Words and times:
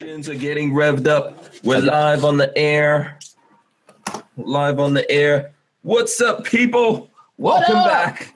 Engines 0.00 0.30
are 0.30 0.34
getting 0.34 0.72
revved 0.72 1.06
up. 1.06 1.44
We're 1.62 1.82
live 1.82 2.24
on 2.24 2.38
the 2.38 2.56
air. 2.56 3.18
Live 4.38 4.80
on 4.80 4.94
the 4.94 5.08
air. 5.10 5.52
What's 5.82 6.22
up, 6.22 6.42
people? 6.44 7.10
Welcome 7.36 7.76
up? 7.76 7.86
back. 7.86 8.34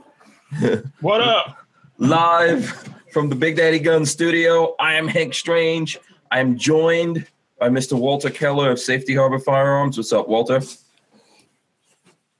What 1.00 1.22
up? 1.22 1.56
Live 1.96 2.66
from 3.14 3.30
the 3.30 3.34
Big 3.34 3.56
Daddy 3.56 3.78
Gun 3.78 4.04
studio. 4.04 4.76
I 4.78 4.92
am 4.92 5.08
Hank 5.08 5.32
Strange. 5.32 5.98
I 6.30 6.40
am 6.40 6.58
joined 6.58 7.26
by 7.58 7.70
Mr. 7.70 7.98
Walter 7.98 8.28
Keller 8.28 8.70
of 8.70 8.78
Safety 8.78 9.14
Harbor 9.14 9.38
Firearms. 9.38 9.96
What's 9.96 10.12
up, 10.12 10.28
Walter? 10.28 10.60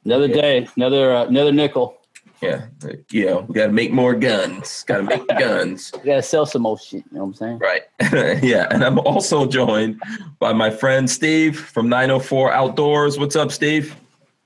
Another 0.04 0.28
day, 0.28 0.68
another 0.76 1.16
uh, 1.16 1.24
another 1.24 1.52
nickel. 1.52 1.96
Yeah, 2.42 2.66
you 3.10 3.26
know, 3.26 3.40
we 3.48 3.54
got 3.54 3.66
to 3.66 3.72
make 3.72 3.92
more 3.92 4.14
guns. 4.14 4.84
Got 4.84 4.98
to 4.98 5.02
make 5.04 5.26
guns. 5.28 5.92
We 6.04 6.06
gotta 6.06 6.22
sell 6.22 6.44
some 6.44 6.62
more 6.62 6.78
shit. 6.78 7.04
You 7.10 7.18
know 7.18 7.24
what 7.24 7.26
I'm 7.28 7.34
saying? 7.34 7.58
Right. 7.58 7.82
yeah. 8.42 8.66
And 8.70 8.84
I'm 8.84 8.98
also 8.98 9.46
joined 9.46 10.02
by 10.38 10.52
my 10.52 10.68
friend 10.70 11.08
Steve 11.08 11.58
from 11.58 11.88
904 11.88 12.52
Outdoors. 12.52 13.18
What's 13.18 13.36
up, 13.36 13.50
Steve? 13.50 13.96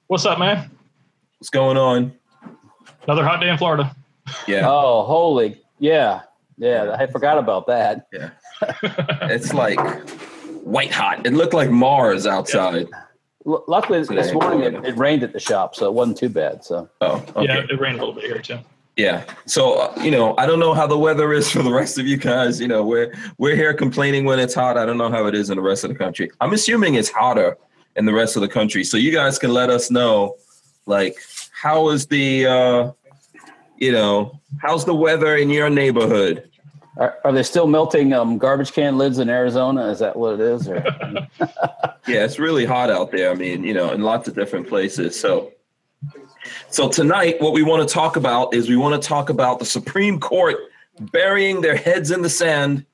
What's 0.06 0.24
up, 0.24 0.38
man? 0.38 0.70
What's 1.38 1.50
going 1.50 1.76
on? 1.76 2.12
Another 3.04 3.24
hot 3.24 3.40
day 3.40 3.48
in 3.48 3.58
Florida. 3.58 3.94
Yeah. 4.46 4.66
Oh, 4.68 5.04
holy, 5.04 5.60
yeah, 5.78 6.22
yeah. 6.58 6.94
I 6.98 7.06
forgot 7.06 7.38
about 7.38 7.66
that. 7.66 8.06
Yeah. 8.12 8.30
It's 9.22 9.52
like 9.54 9.78
white 10.62 10.92
hot. 10.92 11.26
It 11.26 11.32
looked 11.32 11.54
like 11.54 11.70
Mars 11.70 12.26
outside. 12.26 12.88
L- 13.46 13.64
luckily, 13.68 14.00
Today, 14.04 14.16
this 14.22 14.32
morning 14.32 14.62
it, 14.62 14.74
it 14.84 14.96
rained 14.96 15.22
at 15.22 15.32
the 15.32 15.40
shop, 15.40 15.74
so 15.74 15.86
it 15.86 15.94
wasn't 15.94 16.16
too 16.18 16.28
bad. 16.28 16.64
So 16.64 16.88
Oh, 17.00 17.16
okay. 17.36 17.44
Yeah, 17.46 17.58
Yeah. 17.58 17.66
it 17.70 17.80
rained 17.80 17.96
a 17.96 18.00
little 18.00 18.14
bit 18.14 18.24
here 18.24 18.40
too. 18.40 18.58
Yeah. 18.96 19.24
So, 19.46 19.74
uh, 19.74 19.94
you 20.02 20.10
know, 20.10 20.34
I 20.38 20.46
don't 20.46 20.58
know 20.58 20.74
how 20.74 20.86
the 20.86 20.98
weather 20.98 21.32
is 21.32 21.48
for 21.50 21.62
the 21.62 21.72
rest 21.72 21.98
of 21.98 22.06
you 22.06 22.16
guys. 22.16 22.60
You 22.60 22.66
know, 22.66 22.84
we're 22.84 23.14
we're 23.38 23.54
here 23.54 23.72
complaining 23.72 24.24
when 24.24 24.40
it's 24.40 24.54
hot. 24.54 24.76
I 24.76 24.84
don't 24.84 24.98
know 24.98 25.08
how 25.10 25.26
it 25.26 25.34
is 25.36 25.50
in 25.50 25.56
the 25.56 25.62
rest 25.62 25.84
of 25.84 25.90
the 25.90 25.96
country. 25.96 26.30
I'm 26.40 26.52
assuming 26.52 26.94
it's 26.94 27.08
hotter 27.08 27.56
in 27.94 28.06
the 28.06 28.12
rest 28.12 28.34
of 28.36 28.42
the 28.42 28.48
country. 28.48 28.82
So 28.82 28.96
you 28.96 29.12
guys 29.12 29.38
can 29.38 29.52
let 29.54 29.70
us 29.70 29.88
know 29.90 30.36
like 30.86 31.16
how 31.52 31.90
is 31.90 32.06
the 32.06 32.46
uh 32.46 32.92
you 33.76 33.92
know, 33.92 34.40
how's 34.60 34.84
the 34.84 34.94
weather 34.94 35.36
in 35.36 35.48
your 35.50 35.70
neighborhood? 35.70 36.47
Are, 36.98 37.18
are 37.24 37.32
they 37.32 37.42
still 37.42 37.66
melting 37.66 38.12
um, 38.12 38.38
garbage 38.38 38.72
can 38.72 38.98
lids 38.98 39.18
in 39.18 39.30
Arizona? 39.30 39.86
Is 39.86 40.00
that 40.00 40.16
what 40.16 40.34
it 40.34 40.40
is? 40.40 40.68
Yeah, 42.08 42.24
it's 42.24 42.38
really 42.38 42.64
hot 42.64 42.88
out 42.88 43.10
there. 43.10 43.30
I 43.30 43.34
mean, 43.34 43.62
you 43.64 43.74
know, 43.74 43.92
in 43.92 44.00
lots 44.00 44.28
of 44.28 44.34
different 44.34 44.66
places. 44.66 45.20
So, 45.20 45.52
so 46.70 46.88
tonight, 46.88 47.38
what 47.38 47.52
we 47.52 47.62
want 47.62 47.86
to 47.86 47.92
talk 47.92 48.16
about 48.16 48.54
is 48.54 48.70
we 48.70 48.78
want 48.78 49.00
to 49.00 49.06
talk 49.06 49.28
about 49.28 49.58
the 49.58 49.66
Supreme 49.66 50.18
Court 50.18 50.56
burying 50.98 51.60
their 51.60 51.76
heads 51.76 52.10
in 52.10 52.22
the 52.22 52.30
sand. 52.30 52.86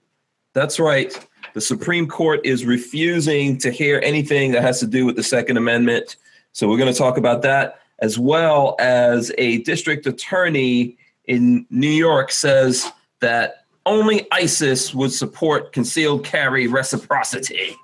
That's 0.52 0.80
right. 0.80 1.16
The 1.52 1.61
Supreme 1.61 2.08
Court 2.08 2.41
is 2.44 2.64
refusing 2.64 3.56
to 3.58 3.70
hear 3.70 4.00
anything 4.02 4.50
that 4.50 4.62
has 4.62 4.80
to 4.80 4.86
do 4.89 5.06
with 5.06 5.14
the 5.14 5.22
Second 5.22 5.58
Amendment. 5.58 6.16
So, 6.50 6.68
we're 6.68 6.78
going 6.78 6.92
to 6.92 6.98
talk 6.98 7.16
about 7.16 7.42
that 7.42 7.78
as 8.00 8.18
well 8.18 8.74
as 8.80 9.30
a 9.39 9.58
district 9.58 10.06
attorney 10.06 10.98
in 11.27 11.66
New 11.70 11.86
York 11.86 12.33
says 12.33 12.91
that 13.20 13.64
only 13.86 14.27
ISIS 14.32 14.94
would 14.94 15.12
support 15.12 15.72
concealed 15.72 16.24
carry 16.24 16.66
reciprocity. 16.66 17.77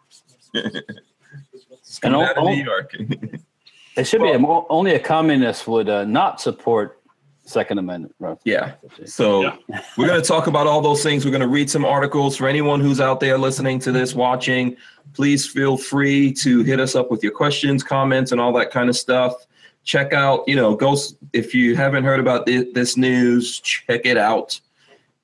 It's 0.55 2.01
And 2.03 2.15
out 2.17 2.39
of 2.39 2.45
New 2.45 2.63
York. 2.63 2.95
it 3.97 4.05
should 4.05 4.23
be 4.23 4.31
a, 4.31 4.39
only 4.39 4.95
a 4.95 5.01
communist 5.01 5.67
would 5.69 5.89
uh, 5.89 6.05
not 6.05 6.41
support 6.41 7.01
Second 7.45 7.79
Amendment. 7.79 8.15
Right? 8.19 8.39
yeah. 8.45 8.75
So 9.05 9.43
Yeah. 9.43 9.57
we're 9.99 10.07
going 10.07 10.21
to 10.21 10.27
talk 10.27 10.47
about 10.47 10.67
all 10.67 10.81
those 10.81 11.03
things. 11.03 11.25
We're 11.25 11.33
going 11.33 11.41
to 11.43 11.49
read 11.49 11.69
some 11.69 11.85
articles 11.85 12.37
for 12.37 12.47
anyone 12.49 12.81
who's 12.81 13.01
out 13.01 13.21
there 13.21 13.37
listening 13.37 13.79
to 13.81 13.93
this, 13.93 14.15
watching. 14.15 14.77
Please 15.15 15.47
feel 15.47 15.77
free 15.77 16.33
to 16.35 16.63
hit 16.63 16.79
us 16.81 16.95
up 16.95 17.11
with 17.11 17.23
your 17.23 17.33
questions, 17.33 17.83
comments, 17.83 18.33
and 18.33 18.41
all 18.41 18.53
that 18.55 18.71
kind 18.71 18.89
of 18.89 18.97
stuff. 18.97 19.35
Check 19.83 20.13
out, 20.13 20.47
you 20.47 20.55
know, 20.55 20.77
go 20.77 20.97
if 21.33 21.55
you 21.55 21.75
haven't 21.75 22.05
heard 22.05 22.21
about 22.21 22.47
this 22.47 22.97
news, 22.97 23.59
check 23.61 24.03
it 24.05 24.17
out 24.17 24.61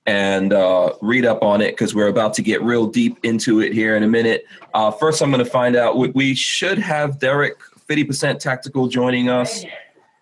and 0.06 0.52
uh, 0.52 0.92
read 1.02 1.24
up 1.24 1.42
on 1.42 1.60
it 1.60 1.72
because 1.72 1.94
we're 1.94 2.08
about 2.08 2.34
to 2.34 2.42
get 2.42 2.62
real 2.62 2.86
deep 2.86 3.18
into 3.22 3.60
it 3.60 3.72
here 3.72 3.96
in 3.96 4.02
a 4.02 4.08
minute. 4.08 4.46
Uh, 4.72 4.90
first, 4.90 5.20
I'm 5.20 5.30
going 5.30 5.44
to 5.44 5.50
find 5.50 5.76
out. 5.76 5.96
We, 5.96 6.10
we 6.10 6.34
should 6.34 6.78
have 6.78 7.18
Derek 7.18 7.58
50% 7.88 8.38
Tactical 8.38 8.88
joining 8.88 9.28
us 9.28 9.64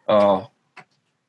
uh, 0.09 0.45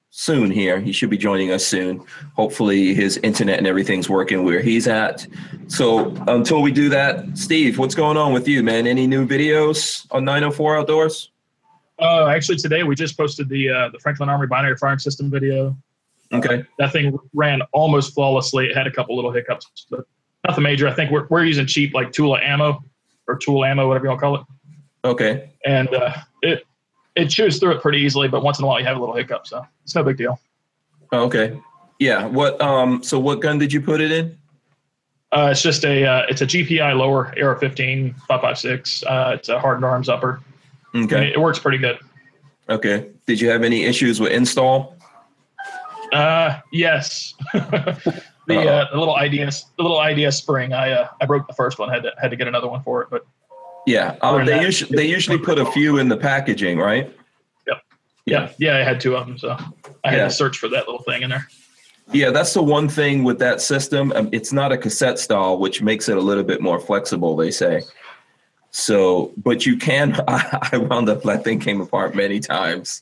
soon 0.09 0.51
here. 0.51 0.79
He 0.79 0.93
should 0.93 1.09
be 1.09 1.17
joining 1.17 1.51
us 1.51 1.65
soon. 1.65 2.03
Hopefully, 2.35 2.93
his 2.93 3.17
internet 3.17 3.57
and 3.57 3.67
everything's 3.67 4.09
working 4.09 4.45
where 4.45 4.61
he's 4.61 4.87
at. 4.87 5.27
So, 5.67 6.15
until 6.27 6.61
we 6.61 6.71
do 6.71 6.89
that, 6.89 7.37
Steve, 7.37 7.77
what's 7.77 7.95
going 7.95 8.15
on 8.15 8.31
with 8.31 8.47
you, 8.47 8.63
man? 8.63 8.87
Any 8.87 9.07
new 9.07 9.27
videos 9.27 10.07
on 10.11 10.23
904 10.23 10.77
Outdoors? 10.77 11.31
Uh, 11.99 12.27
actually, 12.27 12.57
today 12.57 12.83
we 12.83 12.95
just 12.95 13.17
posted 13.17 13.47
the 13.47 13.69
uh, 13.69 13.89
the 13.89 13.99
Franklin 13.99 14.27
Armory 14.27 14.47
binary 14.47 14.75
firing 14.77 14.99
system 14.99 15.29
video. 15.31 15.77
Okay. 16.39 16.63
That 16.79 16.91
thing 16.91 17.17
ran 17.33 17.61
almost 17.73 18.13
flawlessly. 18.13 18.67
It 18.67 18.75
had 18.77 18.87
a 18.87 18.91
couple 18.91 19.15
little 19.15 19.31
hiccups, 19.31 19.85
but 19.89 20.01
nothing 20.47 20.63
major. 20.63 20.87
I 20.87 20.93
think 20.93 21.11
we're 21.11 21.27
we're 21.29 21.45
using 21.45 21.65
cheap 21.65 21.93
like 21.93 22.11
Tula 22.11 22.39
ammo 22.41 22.83
or 23.27 23.37
tool 23.37 23.63
ammo, 23.65 23.87
whatever 23.87 24.05
you 24.05 24.09
want 24.09 24.19
to 24.19 24.25
call 24.25 24.35
it, 24.35 24.41
Okay. 25.05 25.49
and 25.65 25.93
uh, 25.93 26.13
it 26.41 26.63
it 27.15 27.27
chews 27.29 27.59
through 27.59 27.71
it 27.75 27.81
pretty 27.81 27.99
easily. 27.99 28.27
But 28.27 28.43
once 28.43 28.59
in 28.59 28.65
a 28.65 28.67
while, 28.67 28.79
you 28.79 28.85
have 28.85 28.97
a 28.97 28.99
little 28.99 29.15
hiccup, 29.15 29.47
so 29.47 29.65
it's 29.83 29.95
no 29.95 30.03
big 30.03 30.17
deal. 30.17 30.39
Okay. 31.13 31.59
Yeah. 31.99 32.25
What? 32.25 32.59
Um. 32.61 33.01
So, 33.03 33.19
what 33.19 33.39
gun 33.41 33.57
did 33.57 33.71
you 33.71 33.81
put 33.81 34.01
it 34.01 34.11
in? 34.11 34.37
Uh, 35.31 35.49
it's 35.51 35.61
just 35.61 35.83
a 35.85 36.05
uh, 36.05 36.23
it's 36.29 36.41
a 36.41 36.45
GPI 36.45 36.95
lower 36.97 37.27
AR-15 37.41 38.15
556. 38.27 39.03
Uh, 39.03 39.31
it's 39.35 39.49
a 39.49 39.59
hardened 39.59 39.85
arms 39.85 40.07
upper. 40.09 40.41
Okay. 40.93 41.27
It, 41.29 41.33
it 41.33 41.39
works 41.41 41.59
pretty 41.59 41.77
good. 41.77 41.97
Okay. 42.69 43.09
Did 43.25 43.41
you 43.41 43.49
have 43.49 43.63
any 43.63 43.83
issues 43.83 44.19
with 44.19 44.31
install? 44.31 44.94
Uh, 46.11 46.59
yes. 46.71 47.33
the 47.53 48.59
uh, 48.59 48.91
the 48.91 48.97
little 48.97 49.15
IDS 49.17 49.65
the 49.77 49.83
little 49.83 50.01
IDS 50.01 50.37
spring. 50.37 50.73
I 50.73 50.91
uh, 50.91 51.09
I 51.21 51.25
broke 51.25 51.47
the 51.47 51.53
first 51.53 51.79
one. 51.79 51.89
Had 51.89 52.03
to 52.03 52.13
had 52.21 52.31
to 52.31 52.37
get 52.37 52.47
another 52.47 52.67
one 52.67 52.81
for 52.81 53.01
it. 53.01 53.09
But 53.09 53.25
Yeah. 53.85 54.15
Uh, 54.21 54.43
they 54.43 54.61
usually 54.61 54.95
they 54.95 55.07
usually 55.07 55.37
put 55.37 55.59
a 55.59 55.65
few 55.71 55.97
in 55.97 56.07
the 56.09 56.17
packaging, 56.17 56.77
right? 56.77 57.13
Yep. 57.67 57.81
yeah, 58.25 58.49
yeah, 58.57 58.77
I 58.77 58.83
had 58.83 58.99
two 58.99 59.15
of 59.15 59.27
them. 59.27 59.37
So 59.37 59.51
I 60.03 60.09
had 60.11 60.17
Yeah. 60.17 60.23
to 60.25 60.31
search 60.31 60.57
for 60.57 60.67
that 60.69 60.87
little 60.87 61.01
thing 61.03 61.23
in 61.23 61.29
there. 61.29 61.47
Yeah, 62.11 62.29
that's 62.29 62.53
the 62.53 62.61
one 62.61 62.87
thing 62.87 63.23
with 63.23 63.39
that 63.39 63.61
system. 63.61 64.11
Um, 64.15 64.29
it's 64.31 64.53
not 64.53 64.71
a 64.71 64.77
cassette 64.77 65.17
style, 65.17 65.57
which 65.57 65.81
makes 65.81 66.07
it 66.07 66.17
a 66.17 66.21
little 66.21 66.43
bit 66.43 66.61
more 66.61 66.79
flexible, 66.79 67.35
they 67.35 67.49
say. 67.49 67.81
So, 68.69 69.33
but 69.37 69.65
you 69.65 69.75
can. 69.75 70.15
I, 70.27 70.69
I 70.71 70.77
wound 70.77 71.09
up, 71.09 71.23
that 71.23 71.43
thing 71.43 71.59
came 71.59 71.81
apart 71.81 72.13
many 72.13 72.39
times 72.39 73.01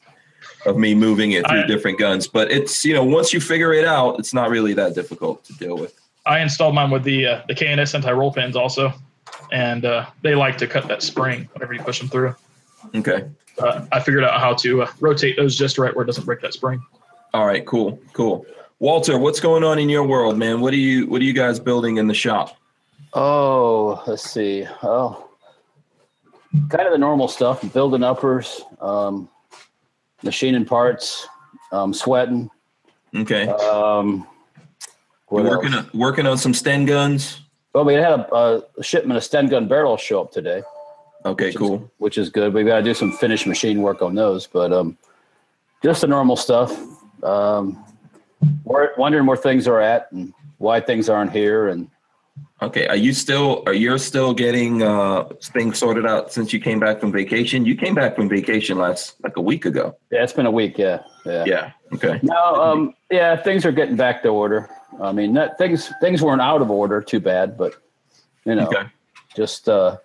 of 0.66 0.78
me 0.78 0.96
moving 0.96 1.32
it 1.34 1.48
through 1.48 1.62
I- 1.62 1.68
different 1.68 2.00
guns. 2.00 2.28
But 2.28 2.52
it's, 2.52 2.84
you 2.86 2.94
know, 2.94 3.04
once 3.04 3.34
you 3.34 3.40
figure 3.40 3.74
it 3.74 3.86
out, 3.86 4.20
it's 4.20 4.34
not 4.34 4.50
really 4.50 4.74
that 4.74 4.96
difficult 4.96 5.44
to 5.46 5.54
deal 5.54 5.78
with. 5.78 6.00
I 6.26 6.40
installed 6.40 6.74
mine 6.76 6.90
with 6.90 7.04
the 7.04 7.28
uh, 7.28 7.42
the 7.48 7.54
KNS 7.54 7.96
anti 7.96 8.12
roll 8.12 8.32
pins 8.32 8.56
also, 8.56 8.94
and 9.52 9.84
uh, 9.84 10.06
they 10.22 10.36
like 10.36 10.58
to 10.60 10.68
cut 10.68 10.88
that 10.88 11.04
spring 11.04 11.50
whenever 11.54 11.74
you 11.74 11.82
push 11.82 12.00
them 12.00 12.08
through. 12.08 12.36
Okay. 12.96 13.30
Uh, 13.60 13.86
I 13.92 14.00
figured 14.00 14.24
out 14.24 14.40
how 14.40 14.54
to 14.56 14.84
uh, 14.84 14.92
rotate 15.00 15.36
those 15.38 15.56
just 15.58 15.78
right 15.78 15.94
where 15.96 16.04
it 16.04 16.08
doesn't 16.08 16.26
break 16.26 16.42
that 16.42 16.54
spring. 16.54 16.82
All 17.34 17.46
right, 17.46 17.66
cool, 17.66 18.00
cool. 18.14 18.46
Walter, 18.80 19.18
what's 19.18 19.40
going 19.40 19.64
on 19.64 19.80
in 19.80 19.90
your 19.90 20.04
world, 20.04 20.38
man? 20.38 20.62
What 20.62 20.74
are 20.74 20.78
you 20.78 21.08
what 21.08 21.22
are 21.22 21.26
you 21.26 21.34
guys 21.34 21.60
building 21.60 21.98
in 21.98 22.08
the 22.08 22.14
shop? 22.14 22.58
Oh, 23.14 24.04
let's 24.08 24.30
see. 24.30 24.66
Oh, 24.82 25.30
kind 26.70 26.86
of 26.86 26.92
the 26.92 26.98
normal 26.98 27.28
stuff: 27.28 27.62
building 27.74 28.04
uppers, 28.04 28.62
um, 28.82 29.30
machining 30.24 30.66
parts, 30.66 31.28
um, 31.72 31.94
sweating. 31.94 32.50
Okay. 33.16 33.48
Um, 33.48 34.28
working 35.30 35.74
on, 35.74 35.90
working 35.94 36.26
on 36.26 36.38
some 36.38 36.54
Sten 36.54 36.86
guns. 36.86 37.42
Well, 37.74 37.86
we 37.86 37.94
had 37.96 38.04
a, 38.20 38.64
a 38.78 38.84
shipment 38.84 39.18
of 39.18 39.24
Sten 39.24 39.48
gun 39.48 39.68
barrels 39.68 40.02
show 40.02 40.22
up 40.22 40.32
today, 40.32 40.64
Okay, 41.26 41.46
which 41.46 41.56
is- 41.56 41.60
cool. 41.60 41.92
which 41.98 42.18
is 42.18 42.30
good. 42.30 42.54
We've 42.54 42.66
got 42.66 42.78
to 42.78 42.84
do 42.84 42.94
some 42.94 43.12
finished 43.12 43.48
machine 43.48 43.82
work 43.82 44.02
on 44.02 44.16
those, 44.16 44.48
but 44.48 44.72
um, 44.72 44.98
just 45.84 46.02
the 46.02 46.08
normal 46.08 46.36
stuff. 46.36 46.72
Um, 47.24 47.84
we're 48.64 48.90
wondering 48.98 49.26
where 49.26 49.38
things 49.38 49.68
are 49.68 49.80
at 49.80 50.12
and 50.12 50.34
why 50.58 50.80
things 50.80 51.10
aren't 51.10 51.32
here, 51.32 51.70
and 51.70 51.90
Okay, 52.64 52.88
are 52.88 52.96
you 52.96 53.12
still 53.14 53.62
are 53.66 53.74
you 53.74 53.98
still 53.98 54.34
getting 54.34 54.84
uh 54.84 55.26
things 55.54 55.78
sorted 55.80 56.06
out 56.06 56.32
since 56.32 56.54
you 56.54 56.60
came 56.60 56.80
back 56.80 57.00
from 57.02 57.12
vacation? 57.12 57.66
You 57.66 57.76
came 57.76 57.94
back 57.94 58.16
from 58.16 58.30
vacation 58.30 58.78
last 58.78 59.16
like 59.22 59.36
a 59.36 59.42
week 59.42 59.66
ago. 59.66 59.98
yeah, 60.12 60.24
it's 60.24 60.32
been 60.34 60.46
a 60.46 60.52
week. 60.52 60.78
Yeah, 60.78 61.00
yeah. 61.26 61.44
Yeah. 61.46 61.72
Okay. 61.94 62.20
No, 62.24 62.56
um, 62.56 62.94
yeah, 63.12 63.36
things 63.36 63.66
are 63.66 63.72
getting 63.74 63.98
back 63.98 64.24
to 64.24 64.30
order. 64.30 64.70
I 65.02 65.12
mean, 65.12 65.34
not, 65.34 65.58
things 65.58 65.92
things 66.00 66.22
weren't 66.22 66.42
out 66.42 66.62
of 66.62 66.72
order 66.72 67.02
too 67.02 67.20
bad, 67.20 67.58
but 67.58 67.74
you 68.46 68.56
know, 68.56 68.68
Okay. 68.68 68.84
just 69.36 69.68
uh, 69.68 69.98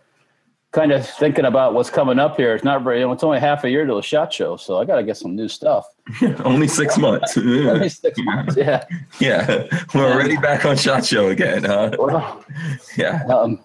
kind 0.73 0.93
of 0.93 1.09
thinking 1.09 1.45
about 1.47 1.75
what's 1.75 1.91
coming 1.91 2.19
up 2.19 2.37
here. 2.37 2.55
It's 2.55 2.65
not 2.65 2.83
very. 2.85 3.03
It's 3.03 3.25
only 3.25 3.41
half 3.41 3.65
a 3.65 3.71
year 3.71 3.87
to 3.87 3.95
the 3.95 4.03
shot 4.03 4.33
show, 4.33 4.57
so 4.57 4.79
I 4.79 4.85
got 4.85 4.97
to 4.97 5.03
get 5.03 5.17
some 5.17 5.35
new 5.35 5.49
stuff. 5.49 5.87
Only 6.45 6.69
six 6.69 6.97
months. 6.97 7.37
Least 7.37 8.01
six 8.03 8.19
months. 8.23 8.57
Yeah. 8.57 8.85
yeah, 9.21 9.67
we're 9.95 10.11
already 10.13 10.37
back 10.37 10.65
on 10.65 10.77
Shot 10.77 11.05
Show 11.05 11.29
again, 11.29 11.65
huh? 11.65 11.91
Well, 11.99 12.45
Yeah. 12.97 13.25
um, 13.27 13.63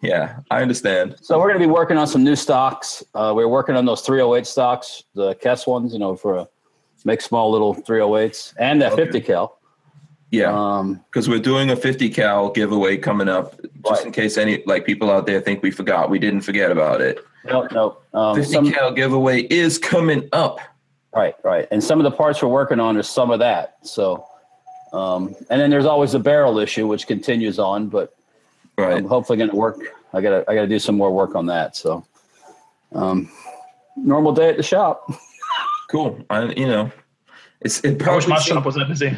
Yeah, 0.00 0.40
I 0.50 0.60
understand. 0.60 1.16
So 1.22 1.38
we're 1.38 1.48
going 1.48 1.60
to 1.60 1.66
be 1.66 1.72
working 1.72 1.96
on 1.96 2.06
some 2.06 2.24
new 2.24 2.36
stocks. 2.36 3.02
Uh, 3.14 3.32
we're 3.34 3.48
working 3.48 3.76
on 3.76 3.84
those 3.86 4.00
308 4.02 4.44
stocks, 4.46 5.04
the 5.14 5.34
Kess 5.36 5.66
ones, 5.66 5.92
you 5.92 5.98
know, 5.98 6.14
for 6.16 6.36
a 6.38 6.48
make 7.04 7.20
small 7.20 7.50
little 7.50 7.74
308s 7.74 8.54
and 8.58 8.80
that 8.82 8.92
Okay. 8.92 9.04
50 9.04 9.20
cal. 9.20 9.58
Yeah, 10.34 10.52
Um, 10.52 11.00
because 11.10 11.28
we're 11.28 11.38
doing 11.38 11.70
a 11.70 11.76
50 11.76 12.08
cal 12.10 12.50
giveaway 12.50 12.96
coming 12.96 13.28
up. 13.28 13.54
Just 13.62 13.72
Right. 14.00 14.06
in 14.06 14.12
case 14.12 14.36
any 14.36 14.62
like 14.66 14.84
people 14.84 15.10
out 15.10 15.26
there 15.26 15.40
think 15.40 15.62
we 15.62 15.70
forgot, 15.70 16.10
we 16.10 16.18
didn't 16.18 16.40
forget 16.40 16.70
about 16.72 17.00
it. 17.00 17.24
no, 17.44 17.68
no. 17.72 17.96
Um, 18.14 18.34
50 18.36 18.52
some, 18.52 18.72
cal 18.72 18.90
giveaway 18.90 19.42
is 19.42 19.78
coming 19.78 20.28
up. 20.32 20.58
right, 21.14 21.36
right. 21.44 21.68
And 21.70 21.82
some 21.84 22.00
of 22.00 22.04
the 22.04 22.10
parts 22.10 22.42
we're 22.42 22.48
working 22.48 22.80
on 22.80 22.96
is 22.96 23.08
some 23.08 23.30
of 23.30 23.38
that. 23.38 23.76
So, 23.82 24.26
um, 24.92 25.36
and 25.50 25.60
then 25.60 25.70
there's 25.70 25.86
always 25.86 26.12
the 26.12 26.18
barrel 26.18 26.58
issue, 26.58 26.86
which 26.88 27.06
continues 27.06 27.58
on, 27.60 27.88
but 27.88 28.12
Right. 28.76 28.96
I'm 28.96 29.04
hopefully 29.06 29.38
going 29.38 29.50
to 29.50 29.56
work. 29.56 29.78
I 30.12 30.20
got 30.20 30.30
to, 30.30 30.50
I 30.50 30.54
got 30.56 30.62
to 30.62 30.66
do 30.66 30.80
some 30.80 30.96
more 30.96 31.12
work 31.12 31.36
on 31.36 31.46
that. 31.46 31.76
So, 31.76 32.04
um, 32.92 33.30
normal 33.96 34.32
day 34.32 34.48
at 34.48 34.56
the 34.56 34.62
shop. 34.64 35.08
Cool. 35.90 36.18
I, 36.30 36.44
you 36.54 36.66
know, 36.66 36.90
it's 37.60 37.78
it 37.84 38.02
I 38.02 38.16
wish 38.16 38.26
my 38.26 38.38
seem- 38.38 38.54
shop 38.56 38.64
was 38.64 38.74
that 38.74 38.88
busy. 38.88 39.14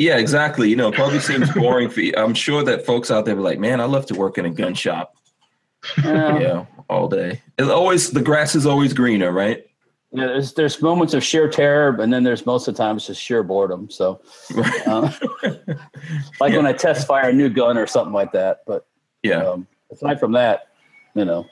Yeah, 0.00 0.16
exactly. 0.16 0.70
You 0.70 0.76
know, 0.76 0.88
it 0.88 0.94
probably 0.94 1.20
seems 1.20 1.52
boring 1.52 1.90
for 1.90 2.00
you. 2.00 2.14
I'm 2.16 2.32
sure 2.32 2.64
that 2.64 2.86
folks 2.86 3.10
out 3.10 3.26
there 3.26 3.36
were 3.36 3.42
like, 3.42 3.58
man, 3.58 3.82
I 3.82 3.84
love 3.84 4.06
to 4.06 4.14
work 4.14 4.38
in 4.38 4.46
a 4.46 4.50
gun 4.50 4.72
shop. 4.72 5.14
Yeah. 6.02 6.38
Yeah, 6.38 6.64
all 6.88 7.06
day. 7.06 7.42
It's 7.58 7.68
always 7.68 8.10
the 8.10 8.22
grass 8.22 8.54
is 8.54 8.64
always 8.64 8.94
greener, 8.94 9.30
right? 9.30 9.62
Yeah, 10.12 10.26
there's 10.28 10.54
there's 10.54 10.80
moments 10.80 11.12
of 11.12 11.22
sheer 11.22 11.50
terror, 11.50 12.00
and 12.00 12.10
then 12.10 12.22
there's 12.22 12.46
most 12.46 12.66
of 12.66 12.74
the 12.74 12.82
time 12.82 12.96
it's 12.96 13.08
just 13.08 13.20
sheer 13.20 13.42
boredom. 13.42 13.90
So, 13.90 14.22
uh, 14.86 15.12
like 16.40 16.54
when 16.54 16.66
I 16.66 16.72
test 16.72 17.06
fire 17.06 17.28
a 17.28 17.32
new 17.34 17.50
gun 17.50 17.76
or 17.76 17.86
something 17.86 18.14
like 18.14 18.32
that. 18.32 18.60
But 18.66 18.86
Yeah. 19.22 19.42
um, 19.42 19.66
aside 19.92 20.18
from 20.18 20.32
that, 20.32 20.68
you 21.14 21.26
know, 21.26 21.46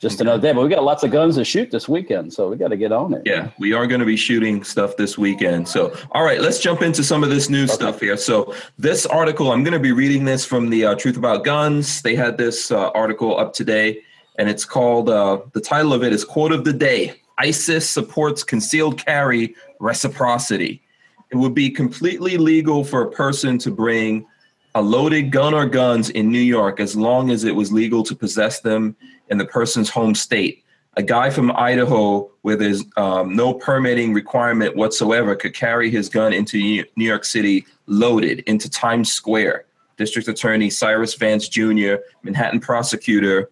just 0.00 0.20
another 0.20 0.40
day. 0.40 0.52
But 0.52 0.62
we 0.62 0.68
got 0.70 0.82
lots 0.82 1.02
of 1.02 1.10
guns 1.10 1.36
to 1.36 1.44
shoot 1.44 1.70
this 1.70 1.88
weekend, 1.88 2.32
so 2.32 2.48
we 2.48 2.56
got 2.56 2.68
to 2.68 2.76
get 2.76 2.90
on 2.90 3.12
it. 3.14 3.22
Yeah, 3.26 3.50
we 3.58 3.74
are 3.74 3.86
going 3.86 4.00
to 4.00 4.06
be 4.06 4.16
shooting 4.16 4.64
stuff 4.64 4.96
this 4.96 5.18
weekend. 5.18 5.68
So, 5.68 5.94
all 6.12 6.24
right, 6.24 6.40
let's 6.40 6.58
jump 6.58 6.80
into 6.82 7.04
some 7.04 7.22
of 7.22 7.28
this 7.30 7.48
new 7.50 7.64
Okay. 7.64 7.72
stuff 7.72 8.00
here. 8.00 8.16
So, 8.16 8.54
this 8.78 9.04
article, 9.06 9.52
I'm 9.52 9.62
going 9.62 9.74
to 9.74 9.78
be 9.78 9.92
reading 9.92 10.24
this 10.24 10.44
from 10.44 10.70
the 10.70 10.86
uh, 10.86 10.94
Truth 10.94 11.18
About 11.18 11.44
Guns. 11.44 12.00
They 12.02 12.14
had 12.16 12.38
this 12.38 12.70
uh, 12.70 12.88
article 12.90 13.38
up 13.38 13.52
today, 13.52 14.00
and 14.38 14.48
it's 14.48 14.64
called, 14.64 15.10
uh, 15.10 15.40
the 15.52 15.60
title 15.60 15.92
of 15.92 16.02
it 16.02 16.12
is 16.14 16.24
Quote 16.24 16.52
of 16.52 16.64
the 16.64 16.72
Day 16.72 17.14
ISIS 17.38 17.88
supports 17.88 18.42
concealed 18.42 19.04
carry 19.04 19.54
reciprocity. 19.80 20.82
It 21.30 21.36
would 21.36 21.54
be 21.54 21.70
completely 21.70 22.36
legal 22.36 22.84
for 22.84 23.02
a 23.02 23.10
person 23.10 23.56
to 23.58 23.70
bring 23.70 24.26
a 24.74 24.82
loaded 24.82 25.30
gun 25.30 25.52
or 25.54 25.66
guns 25.66 26.10
in 26.10 26.30
New 26.30 26.40
York 26.40 26.80
as 26.80 26.94
long 26.96 27.30
as 27.30 27.44
it 27.44 27.54
was 27.54 27.72
legal 27.72 28.02
to 28.04 28.14
possess 28.14 28.60
them 28.60 28.94
in 29.30 29.38
the 29.38 29.46
person's 29.46 29.88
home 29.88 30.14
state. 30.14 30.64
A 30.96 31.02
guy 31.02 31.30
from 31.30 31.52
Idaho, 31.52 32.30
where 32.42 32.56
there's 32.56 32.84
um, 32.96 33.36
no 33.36 33.54
permitting 33.54 34.12
requirement 34.12 34.76
whatsoever, 34.76 35.36
could 35.36 35.54
carry 35.54 35.88
his 35.88 36.08
gun 36.08 36.32
into 36.32 36.84
New 36.96 37.04
York 37.04 37.24
City 37.24 37.64
loaded 37.86 38.40
into 38.40 38.68
Times 38.68 39.10
Square. 39.10 39.66
District 39.96 40.26
Attorney 40.28 40.70
Cyrus 40.70 41.14
Vance 41.14 41.48
Jr., 41.48 41.96
Manhattan 42.22 42.58
prosecutor, 42.58 43.50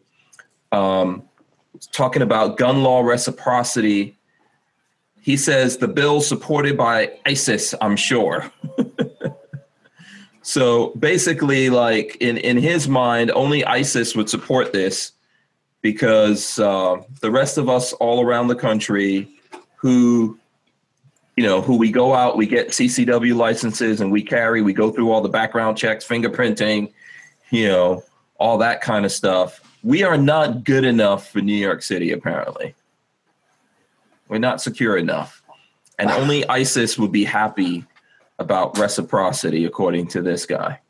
um, 0.73 1.23
talking 1.93 2.23
about 2.23 2.57
gun 2.57 2.83
law 2.83 3.03
reciprocity. 3.03 4.17
He 5.21 5.37
says 5.37 5.77
the 5.77 5.89
bill 5.89 6.23
supported 6.23 6.77
by 6.77 7.13
ISIS, 7.27 7.75
I'm 7.83 7.97
sure. 7.97 8.51
so 10.43 10.89
basically, 10.99 11.69
like 11.69 12.17
in, 12.21 12.39
in 12.39 12.57
his 12.57 12.89
mind, 12.89 13.31
only 13.33 13.63
ISIS 13.67 14.17
would 14.17 14.31
support 14.31 14.73
this 14.73 15.13
because 15.81 16.59
uh, 16.59 17.03
the 17.21 17.31
rest 17.31 17.59
of 17.59 17.69
us 17.69 17.93
all 17.95 18.25
around 18.25 18.49
the 18.49 18.57
country 18.57 19.29
who 19.77 20.39
you 21.37 21.45
know 21.45 21.61
who 21.61 21.77
we 21.77 21.93
go 21.93 22.15
out 22.15 22.37
we 22.37 22.47
get 22.47 22.69
ccw 22.69 23.35
licenses 23.35 24.01
and 24.01 24.11
we 24.11 24.21
carry 24.21 24.61
we 24.61 24.73
go 24.73 24.91
through 24.91 25.13
all 25.13 25.21
the 25.21 25.29
background 25.29 25.79
checks 25.79 26.05
fingerprinting 26.05 26.93
you 27.51 27.69
know 27.69 28.03
all 28.39 28.59
that 28.59 28.81
kind 28.81 29.05
of 29.05 29.13
stuff. 29.13 29.61
We 29.83 30.03
are 30.03 30.17
not 30.17 30.65
good 30.65 30.85
enough 30.85 31.31
for 31.31 31.41
new 31.41 31.55
york 31.55 31.83
city 31.83 32.13
apparently. 32.13 32.75
We're 34.29 34.39
not 34.39 34.61
secure 34.61 34.97
enough. 34.97 35.43
And 35.99 36.11
only 36.11 36.47
isis 36.49 36.99
would 36.99 37.11
be 37.11 37.25
happy 37.25 37.85
about 38.39 38.79
reciprocity 38.79 39.65
according 39.65 40.09
to 40.09 40.23
this 40.23 40.47
guy. 40.47 40.81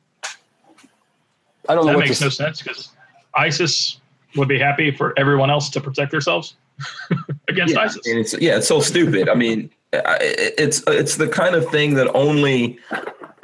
I 1.69 1.75
don't 1.75 1.87
know 1.87 1.93
That 1.93 2.01
makes 2.01 2.21
no 2.21 2.29
sense 2.29 2.61
because 2.61 2.91
ISIS 3.35 3.98
would 4.37 4.49
be 4.49 4.59
happy 4.59 4.91
for 4.91 5.19
everyone 5.19 5.51
else 5.51 5.71
to 5.71 5.81
protect 5.81 6.11
themselves 6.11 6.57
against 7.49 7.75
yeah, 7.75 7.81
ISIS. 7.81 8.03
it's 8.05 8.41
yeah, 8.41 8.57
it's 8.59 8.69
so 8.69 8.81
stupid. 8.81 9.29
I 9.29 9.35
mean, 9.35 9.71
it's 9.93 10.83
it's 10.87 11.17
the 11.17 11.29
kind 11.29 11.55
of 11.55 11.69
thing 11.71 11.95
that 11.95 12.15
only 12.15 12.79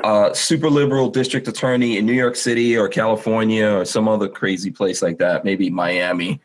uh, 0.05 0.33
super 0.35 0.69
liberal 0.69 1.09
district 1.09 1.49
attorney 1.49 1.97
in 1.97 2.07
New 2.07 2.13
York 2.13 2.37
City 2.37 2.77
or 2.77 2.89
California 2.89 3.67
or 3.67 3.85
some 3.85 4.07
other 4.07 4.29
crazy 4.29 4.71
place 4.71 5.01
like 5.01 5.19
that, 5.19 5.45
maybe 5.45 5.71
Miami 5.71 6.41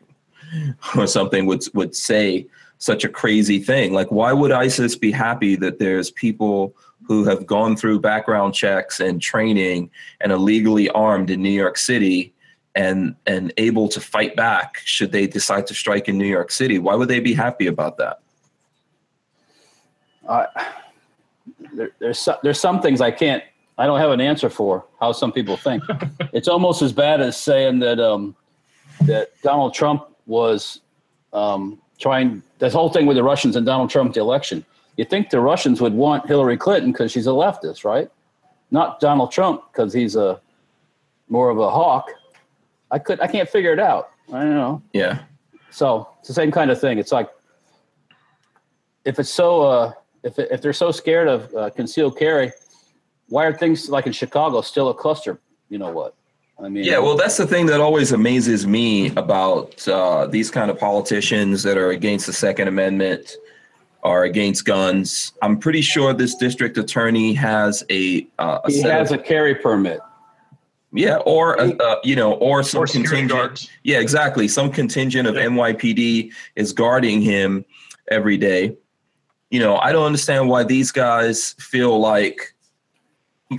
or 0.96 1.06
something, 1.06 1.46
would 1.46 1.62
would 1.74 1.94
say 1.94 2.46
such 2.78 3.04
a 3.04 3.08
crazy 3.08 3.58
thing. 3.58 3.92
Like, 3.92 4.10
why 4.10 4.32
would 4.32 4.52
ISIS 4.52 4.96
be 4.96 5.12
happy 5.12 5.54
that 5.56 5.78
there's 5.78 6.10
people 6.10 6.74
who 7.02 7.24
have 7.24 7.44
gone 7.44 7.76
through 7.76 8.00
background 8.00 8.54
checks 8.54 9.00
and 9.00 9.20
training 9.20 9.90
and 10.20 10.32
are 10.32 10.38
legally 10.38 10.88
armed 10.90 11.28
in 11.28 11.42
New 11.42 11.50
York 11.50 11.76
City? 11.76 12.32
And 12.74 13.16
and 13.26 13.52
able 13.56 13.88
to 13.88 14.00
fight 14.00 14.36
back 14.36 14.78
should 14.84 15.12
they 15.12 15.26
decide 15.26 15.66
to 15.66 15.74
strike 15.74 16.08
in 16.08 16.18
New 16.18 16.26
York 16.26 16.50
City. 16.50 16.78
Why 16.78 16.94
would 16.94 17.08
they 17.08 17.20
be 17.20 17.34
happy 17.34 17.66
about 17.66 17.96
that? 17.98 18.20
I, 20.28 20.46
there, 21.74 21.90
there's 21.98 22.18
so, 22.18 22.38
there's 22.42 22.60
some 22.60 22.80
things 22.80 23.00
I 23.00 23.10
can't. 23.10 23.42
I 23.78 23.86
don't 23.86 23.98
have 23.98 24.10
an 24.10 24.20
answer 24.20 24.50
for 24.50 24.84
how 25.00 25.12
some 25.12 25.32
people 25.32 25.56
think. 25.56 25.82
it's 26.32 26.48
almost 26.48 26.82
as 26.82 26.92
bad 26.92 27.20
as 27.20 27.36
saying 27.36 27.80
that 27.80 27.98
um, 27.98 28.36
that 29.02 29.30
Donald 29.42 29.74
Trump 29.74 30.06
was 30.26 30.80
um, 31.32 31.80
trying 31.98 32.42
this 32.58 32.72
whole 32.72 32.90
thing 32.90 33.06
with 33.06 33.16
the 33.16 33.24
Russians 33.24 33.56
and 33.56 33.66
Donald 33.66 33.90
Trump 33.90 34.14
the 34.14 34.20
election. 34.20 34.64
You 34.96 35.04
think 35.04 35.30
the 35.30 35.40
Russians 35.40 35.80
would 35.80 35.94
want 35.94 36.26
Hillary 36.26 36.56
Clinton 36.56 36.92
because 36.92 37.10
she's 37.10 37.26
a 37.26 37.30
leftist, 37.30 37.84
right? 37.84 38.10
Not 38.70 39.00
Donald 39.00 39.32
Trump 39.32 39.62
because 39.72 39.92
he's 39.92 40.14
a 40.14 40.40
more 41.28 41.48
of 41.48 41.58
a 41.58 41.70
hawk. 41.70 42.10
I 42.90 42.98
could 42.98 43.20
I 43.20 43.26
can't 43.26 43.48
figure 43.48 43.72
it 43.72 43.78
out. 43.78 44.10
I 44.32 44.40
don't 44.40 44.54
know. 44.54 44.82
Yeah, 44.92 45.22
So 45.70 46.08
it's 46.18 46.28
the 46.28 46.34
same 46.34 46.50
kind 46.50 46.70
of 46.70 46.80
thing. 46.80 46.98
It's 46.98 47.12
like 47.12 47.28
if 49.04 49.18
it's 49.18 49.30
so, 49.30 49.62
uh, 49.62 49.92
if 50.22 50.38
if 50.38 50.62
they're 50.62 50.72
so 50.72 50.90
scared 50.90 51.28
of 51.28 51.54
uh, 51.54 51.70
concealed 51.70 52.18
carry, 52.18 52.52
why 53.28 53.46
are 53.46 53.52
things 53.52 53.88
like 53.88 54.06
in 54.06 54.12
Chicago 54.12 54.60
still 54.60 54.88
a 54.88 54.94
cluster? 54.94 55.40
You 55.68 55.78
know 55.78 55.90
what? 55.90 56.14
I 56.62 56.68
mean, 56.68 56.84
yeah. 56.84 56.98
Well, 56.98 57.16
that's 57.16 57.36
the 57.36 57.46
thing 57.46 57.66
that 57.66 57.80
always 57.80 58.12
amazes 58.12 58.66
me 58.66 59.14
about 59.16 59.86
uh, 59.88 60.26
these 60.26 60.50
kind 60.50 60.70
of 60.70 60.78
politicians 60.78 61.62
that 61.62 61.78
are 61.78 61.90
against 61.90 62.26
the 62.26 62.32
Second 62.32 62.68
Amendment 62.68 63.36
or 64.02 64.24
against 64.24 64.64
guns. 64.64 65.32
I'm 65.42 65.58
pretty 65.58 65.80
sure 65.80 66.12
this 66.12 66.34
district 66.34 66.76
attorney 66.76 67.32
has 67.34 67.84
a, 67.90 68.26
uh, 68.38 68.60
a 68.64 68.70
he 68.70 68.82
has 68.82 69.10
of, 69.10 69.20
a 69.20 69.22
carry 69.22 69.54
permit. 69.54 70.00
Yeah, 70.92 71.16
or 71.18 71.60
uh, 71.60 71.96
you 72.02 72.16
know, 72.16 72.34
or 72.34 72.62
some 72.62 72.82
Or 72.82 72.86
contingent. 72.86 73.70
Yeah, 73.84 74.00
exactly. 74.00 74.48
Some 74.48 74.70
contingent 74.70 75.28
of 75.28 75.34
Yeah. 75.36 75.46
NYPD 75.46 76.32
is 76.56 76.72
guarding 76.72 77.20
him 77.20 77.64
every 78.10 78.36
day. 78.36 78.76
You 79.50 79.60
know, 79.60 79.76
I 79.76 79.92
don't 79.92 80.04
understand 80.04 80.48
why 80.48 80.64
these 80.64 80.92
guys 80.92 81.54
feel 81.58 81.98
like, 81.98 82.54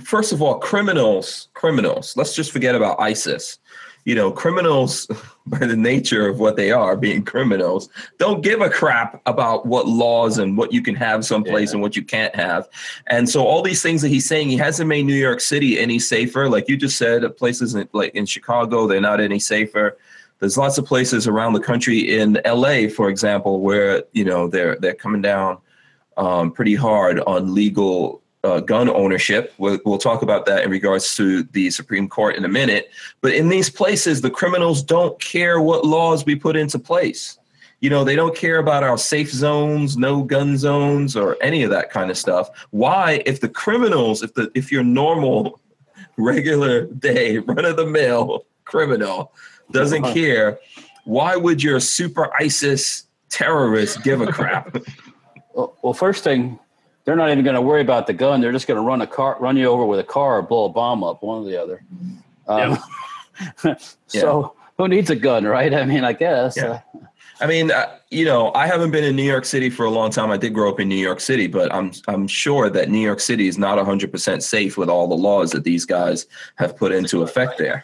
first 0.02 0.32
of 0.32 0.40
all, 0.40 0.58
criminals, 0.58 1.48
criminals, 1.54 2.16
let's 2.16 2.34
just 2.34 2.50
forget 2.50 2.74
about 2.74 3.00
ISIS. 3.00 3.58
You 4.04 4.14
know, 4.14 4.32
criminals, 4.32 5.06
by 5.46 5.58
the 5.58 5.76
nature 5.76 6.28
of 6.28 6.38
what 6.38 6.56
they 6.56 6.70
are, 6.70 6.96
being 6.96 7.24
criminals, 7.24 7.88
don't 8.18 8.42
give 8.42 8.60
a 8.60 8.70
crap 8.70 9.20
about 9.26 9.66
what 9.66 9.88
laws 9.88 10.38
and 10.38 10.56
what 10.56 10.72
you 10.72 10.82
can 10.82 10.94
have 10.94 11.24
someplace 11.24 11.70
Yeah. 11.70 11.74
and 11.74 11.82
what 11.82 11.96
you 11.96 12.04
can't 12.04 12.34
have. 12.36 12.68
And 13.08 13.28
so, 13.28 13.44
all 13.44 13.60
these 13.62 13.82
things 13.82 14.02
that 14.02 14.08
he's 14.08 14.26
saying, 14.26 14.48
he 14.48 14.56
hasn't 14.56 14.88
made 14.88 15.04
New 15.04 15.14
York 15.14 15.40
City 15.40 15.78
any 15.80 15.98
safer. 15.98 16.48
Like 16.48 16.68
you 16.68 16.76
just 16.76 16.96
said, 16.96 17.36
places 17.36 17.74
in, 17.74 17.88
like 17.92 18.14
in 18.14 18.24
Chicago, 18.26 18.86
they're 18.86 19.00
not 19.00 19.20
any 19.20 19.40
safer. 19.40 19.98
There's 20.38 20.56
lots 20.56 20.78
of 20.78 20.84
places 20.86 21.28
around 21.28 21.52
the 21.52 21.60
country 21.60 22.18
in 22.18 22.40
LA, 22.44 22.88
for 22.88 23.08
example, 23.08 23.60
where 23.60 24.04
you 24.12 24.24
know 24.24 24.48
they're 24.48 24.76
they're 24.76 24.94
coming 24.94 25.22
down 25.22 25.58
um, 26.16 26.52
pretty 26.52 26.74
hard 26.74 27.20
on 27.20 27.54
legal 27.54 28.21
uh, 28.44 28.60
gun 28.60 28.88
ownership. 28.88 29.54
We'll, 29.58 29.78
we'll 29.84 29.98
talk 29.98 30.22
about 30.22 30.46
that 30.46 30.64
in 30.64 30.70
regards 30.70 31.16
to 31.16 31.42
the 31.44 31.70
Supreme 31.70 32.08
Court 32.08 32.36
in 32.36 32.44
a 32.44 32.48
minute. 32.48 32.90
But 33.20 33.34
in 33.34 33.48
these 33.48 33.70
places, 33.70 34.20
the 34.20 34.30
criminals 34.30 34.82
don't 34.82 35.18
care 35.20 35.60
what 35.60 35.84
laws 35.84 36.26
we 36.26 36.34
put 36.34 36.56
into 36.56 36.78
place. 36.78 37.38
You 37.80 37.90
know, 37.90 38.04
they 38.04 38.14
don't 38.14 38.36
care 38.36 38.58
about 38.58 38.84
our 38.84 38.96
safe 38.96 39.30
zones, 39.30 39.96
no 39.96 40.22
gun 40.22 40.56
zones, 40.56 41.16
or 41.16 41.36
any 41.42 41.64
of 41.64 41.70
that 41.70 41.90
kind 41.90 42.10
of 42.10 42.18
stuff. 42.18 42.48
Why, 42.70 43.22
if 43.26 43.40
the 43.40 43.48
criminals, 43.48 44.22
if 44.22 44.34
the 44.34 44.52
if 44.54 44.70
your 44.70 44.84
normal, 44.84 45.60
regular 46.16 46.86
day, 46.86 47.38
run 47.38 47.64
of 47.64 47.76
the 47.76 47.86
mill 47.86 48.46
criminal 48.64 49.32
doesn't 49.70 50.02
care. 50.14 50.58
Why 51.04 51.36
would 51.36 51.62
your 51.62 51.80
super 51.80 52.30
ISIS 52.40 53.06
terrorist 53.28 54.02
give 54.02 54.20
a 54.20 54.26
crap? 54.26 54.76
Well, 55.54 55.76
well, 55.82 55.92
first 55.92 56.24
thing, 56.24 56.58
they're 57.04 57.16
not 57.16 57.30
even 57.30 57.44
going 57.44 57.54
to 57.54 57.60
worry 57.60 57.80
about 57.80 58.06
the 58.06 58.12
gun. 58.12 58.40
They're 58.40 58.52
just 58.52 58.66
going 58.66 58.78
to 58.78 58.86
run 58.86 59.02
a 59.02 59.06
car, 59.06 59.36
run 59.40 59.56
you 59.56 59.66
over 59.66 59.84
with 59.84 60.00
a 60.00 60.04
car, 60.04 60.38
or 60.38 60.42
blow 60.42 60.66
a 60.66 60.68
bomb 60.68 61.02
up, 61.02 61.22
one 61.22 61.42
or 61.42 61.44
the 61.44 61.60
other. 61.60 61.84
Um, 62.46 62.78
so 64.06 64.54
who 64.78 64.88
needs 64.88 65.10
a 65.10 65.16
gun, 65.16 65.44
right? 65.44 65.72
I 65.74 65.84
mean, 65.84 66.04
I 66.04 66.12
guess. 66.12 66.56
Yeah. 66.56 66.80
Uh, 66.94 66.98
I 67.40 67.46
mean, 67.46 67.72
uh, 67.72 67.98
you 68.10 68.24
know, 68.24 68.52
I 68.54 68.68
haven't 68.68 68.92
been 68.92 69.02
in 69.02 69.16
New 69.16 69.24
York 69.24 69.44
City 69.44 69.68
for 69.68 69.84
a 69.84 69.90
long 69.90 70.10
time. 70.12 70.30
I 70.30 70.36
did 70.36 70.54
grow 70.54 70.70
up 70.70 70.78
in 70.78 70.88
New 70.88 70.94
York 70.94 71.18
City, 71.18 71.48
but 71.48 71.74
I'm 71.74 71.90
I'm 72.06 72.28
sure 72.28 72.70
that 72.70 72.88
New 72.88 73.00
York 73.00 73.18
City 73.18 73.48
is 73.48 73.58
not 73.58 73.84
100% 73.84 74.42
safe 74.42 74.78
with 74.78 74.88
all 74.88 75.08
the 75.08 75.16
laws 75.16 75.50
that 75.50 75.64
these 75.64 75.84
guys 75.84 76.26
have 76.56 76.76
put 76.76 76.92
into 76.92 77.22
effect 77.22 77.58
there. 77.58 77.82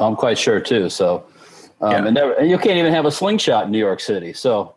I'm 0.00 0.16
quite 0.16 0.38
sure 0.38 0.60
too. 0.60 0.88
So, 0.88 1.26
um, 1.80 1.92
Yeah. 1.92 2.04
and, 2.06 2.14
never, 2.14 2.32
and 2.32 2.50
you 2.50 2.58
can't 2.58 2.78
even 2.78 2.92
have 2.92 3.06
a 3.06 3.12
slingshot 3.12 3.66
in 3.66 3.70
New 3.70 3.78
York 3.78 4.00
City. 4.00 4.32
So, 4.32 4.74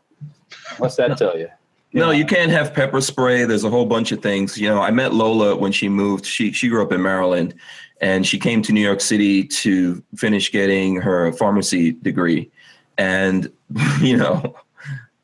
what's 0.77 0.95
that 0.97 1.17
tell 1.17 1.37
you? 1.39 1.49
No, 1.93 2.09
you 2.09 2.25
can't 2.25 2.49
have 2.49 2.73
pepper 2.73 3.01
spray. 3.01 3.45
There's 3.45 3.63
a 3.63 3.69
whole 3.69 3.85
bunch 3.85 4.11
of 4.11 4.21
things. 4.21 4.57
You 4.57 4.67
know, 4.67 4.81
I 4.81 4.89
met 4.89 5.13
Lola 5.13 5.55
when 5.55 5.71
she 5.71 5.89
moved. 5.89 6.25
She 6.25 6.51
she 6.51 6.67
grew 6.67 6.81
up 6.81 6.91
in 6.91 7.03
Maryland, 7.03 7.53
and 8.01 8.25
she 8.25 8.39
came 8.39 8.63
to 8.63 8.73
New 8.73 8.81
York 8.81 8.99
City 8.99 9.43
to 9.43 10.03
finish 10.15 10.51
getting 10.51 10.95
her 11.01 11.31
pharmacy 11.33 11.91
degree. 11.91 12.49
And 12.97 13.51
you 14.01 14.17
know, 14.17 14.55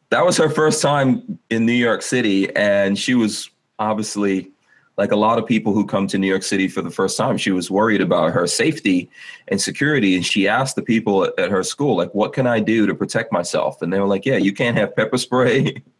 that 0.09 0.23
was 0.25 0.37
her 0.37 0.49
first 0.49 0.81
time 0.81 1.39
in 1.49 1.65
New 1.65 1.73
York 1.73 2.03
City, 2.03 2.55
and 2.55 2.97
she 2.97 3.15
was 3.15 3.49
obviously 3.79 4.51
like 4.95 5.11
a 5.11 5.15
lot 5.15 5.39
of 5.39 5.47
people 5.47 5.73
who 5.73 5.87
come 5.87 6.05
to 6.07 6.17
New 6.17 6.27
York 6.27 6.43
City 6.43 6.67
for 6.67 6.81
the 6.81 6.91
first 6.91 7.17
time. 7.17 7.37
She 7.37 7.51
was 7.51 7.71
worried 7.71 8.01
about 8.01 8.33
her 8.33 8.45
safety 8.45 9.09
and 9.47 9.59
security, 9.59 10.15
and 10.15 10.23
she 10.23 10.47
asked 10.47 10.75
the 10.75 10.83
people 10.83 11.23
at, 11.23 11.39
at 11.39 11.49
her 11.49 11.63
school, 11.63 11.97
like, 11.97 12.13
"What 12.13 12.33
can 12.33 12.45
I 12.45 12.59
do 12.59 12.85
to 12.85 12.93
protect 12.93 13.31
myself?" 13.31 13.81
And 13.81 13.91
they 13.91 13.99
were 13.99 14.07
like, 14.07 14.25
"Yeah, 14.25 14.37
you 14.37 14.53
can't 14.53 14.77
have 14.77 14.95
pepper 14.95 15.17
spray." 15.17 15.81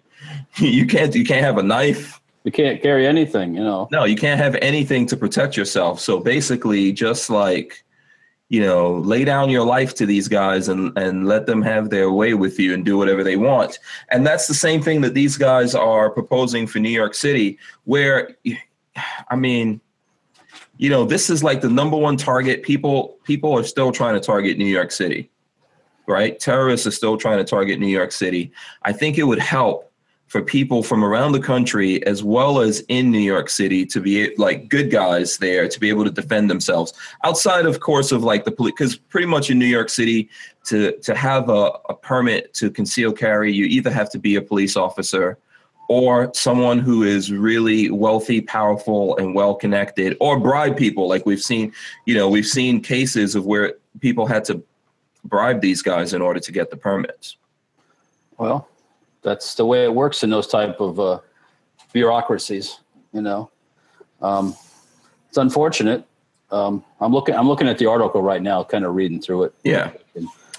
you 0.58 0.86
can't 0.86 1.14
you 1.16 1.24
can't 1.24 1.44
have 1.44 1.58
a 1.58 1.64
knife. 1.64 2.20
You 2.44 2.52
can't 2.52 2.82
carry 2.82 3.06
anything, 3.06 3.54
you 3.54 3.64
know. 3.64 3.88
no 3.92 4.06
you 4.06 4.16
can't 4.16 4.40
have 4.40 4.56
anything 4.56 5.06
to 5.08 5.18
protect 5.18 5.58
yourself. 5.58 6.00
So 6.00 6.20
basically 6.20 6.92
just 6.92 7.30
like 7.30 7.84
you 8.50 8.62
know 8.62 8.98
lay 8.98 9.24
down 9.24 9.50
your 9.50 9.66
life 9.66 9.94
to 9.96 10.06
these 10.06 10.28
guys 10.28 10.68
and 10.70 10.98
and 10.98 11.28
let 11.28 11.46
them 11.46 11.62
have 11.62 11.90
their 11.90 12.12
way 12.12 12.34
with 12.34 12.60
you 12.60 12.74
and 12.74 12.84
do 12.84 12.98
whatever 12.98 13.24
they 13.24 13.36
want. 13.36 13.80
And 14.10 14.26
that's 14.26 14.48
the 14.48 14.54
same 14.54 14.82
thing 14.82 15.02
that 15.02 15.14
these 15.14 15.38
guys 15.38 15.76
are 15.76 16.10
proposing 16.10 16.66
for 16.66 16.80
new 16.80 16.90
york 16.90 17.14
city 17.14 17.60
where 17.84 18.36
i 19.30 19.36
mean 19.36 19.80
you 20.78 20.90
know 20.90 21.06
this 21.06 21.30
is 21.30 21.44
like 21.44 21.62
the 21.62 21.70
number 21.70 21.98
one 21.98 22.18
target. 22.18 22.64
People 22.64 23.18
people 23.24 23.56
are 23.56 23.64
still 23.64 23.92
trying 23.92 24.16
to 24.16 24.20
target 24.20 24.58
new 24.58 24.66
york 24.66 24.92
city 24.92 25.30
right? 26.08 26.40
Terrorists 26.40 26.88
are 26.88 26.92
still 26.92 27.18
trying 27.18 27.38
to 27.38 27.44
target 27.44 27.80
new 27.80 27.88
york 27.88 28.12
city. 28.12 28.52
I 28.82 28.94
think 28.94 29.20
it 29.20 29.24
would 29.24 29.38
help 29.38 29.89
for 30.30 30.44
people 30.44 30.84
from 30.84 31.04
around 31.04 31.32
the 31.32 31.40
country 31.40 32.06
as 32.06 32.24
well 32.24 32.60
as 32.60 32.82
in 32.82 33.10
New 33.10 33.18
York 33.18 33.50
City 33.50 33.84
to 33.88 34.00
be 34.00 34.34
like 34.38 34.70
good 34.70 34.92
guys 34.92 35.38
there 35.38 35.68
to 35.68 35.80
be 35.80 35.90
able 35.90 36.04
to 36.04 36.12
defend 36.12 36.50
themselves. 36.50 36.94
Outside 37.24 37.66
of 37.66 37.80
course 37.80 38.12
of 38.12 38.24
like 38.24 38.46
the 38.46 38.52
police 38.52 38.74
because 38.74 38.96
pretty 38.96 39.26
much 39.26 39.50
in 39.50 39.58
New 39.58 39.66
York 39.66 39.90
City 39.90 40.30
to 40.66 40.96
to 41.00 41.16
have 41.16 41.50
a, 41.50 41.72
a 41.90 41.96
permit 41.96 42.54
to 42.54 42.70
conceal 42.70 43.12
carry 43.12 43.52
you 43.52 43.66
either 43.66 43.90
have 43.90 44.10
to 44.12 44.20
be 44.20 44.36
a 44.36 44.42
police 44.42 44.78
officer 44.78 45.40
or 45.88 46.32
someone 46.36 46.78
who 46.78 47.02
is 47.02 47.32
really 47.32 47.90
wealthy 47.90 48.40
powerful 48.40 49.18
and 49.18 49.34
well 49.34 49.56
connected 49.56 50.16
or 50.20 50.40
bribe 50.40 50.78
people. 50.78 51.10
Like 51.10 51.26
we've 51.26 51.42
seen 51.42 51.74
you 52.06 52.14
know 52.14 52.30
we've 52.30 52.46
seen 52.46 52.82
cases 52.82 53.34
of 53.34 53.48
where 53.48 53.74
people 54.00 54.28
had 54.28 54.46
to 54.46 54.64
bribe 55.24 55.60
these 55.60 55.82
guys 55.82 56.14
in 56.14 56.22
order 56.22 56.40
to 56.40 56.52
get 56.52 56.70
the 56.70 56.78
permits. 56.78 57.36
Well, 58.38 58.70
that's 59.22 59.56
the 59.56 59.66
way 59.66 59.84
it 59.84 59.94
works 59.94 60.24
in 60.24 60.30
those 60.30 60.48
type 60.48 60.80
of 60.80 61.00
uh, 61.00 61.20
bureaucracies. 61.94 62.80
You 63.14 63.22
know, 63.22 63.52
um, 64.22 64.56
it's 65.28 65.38
unfortunate. 65.38 66.06
Um, 66.52 66.84
I'm 67.00 67.12
looking. 67.14 67.36
I'm 67.36 67.48
looking 67.48 67.68
at 67.68 67.78
the 67.78 67.86
article 67.88 68.22
right 68.22 68.42
now, 68.42 68.64
kind 68.64 68.86
of 68.86 68.96
reading 68.96 69.22
through 69.22 69.44
it. 69.44 69.54
yeah 69.64 69.92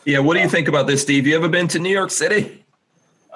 yeah 0.06 0.18
what 0.18 0.32
do 0.34 0.40
you 0.40 0.48
think 0.48 0.66
about 0.66 0.86
this 0.86 1.02
steve 1.02 1.26
you 1.26 1.36
ever 1.36 1.46
been 1.48 1.68
to 1.68 1.78
new 1.78 1.90
york 1.90 2.10
city 2.10 2.64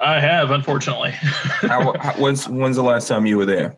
I 0.01 0.19
have, 0.19 0.51
unfortunately. 0.51 1.11
How, 1.61 1.93
how, 1.97 2.11
when's 2.13 2.49
when's 2.49 2.75
the 2.75 2.83
last 2.83 3.07
time 3.07 3.25
you 3.25 3.37
were 3.37 3.45
there? 3.45 3.77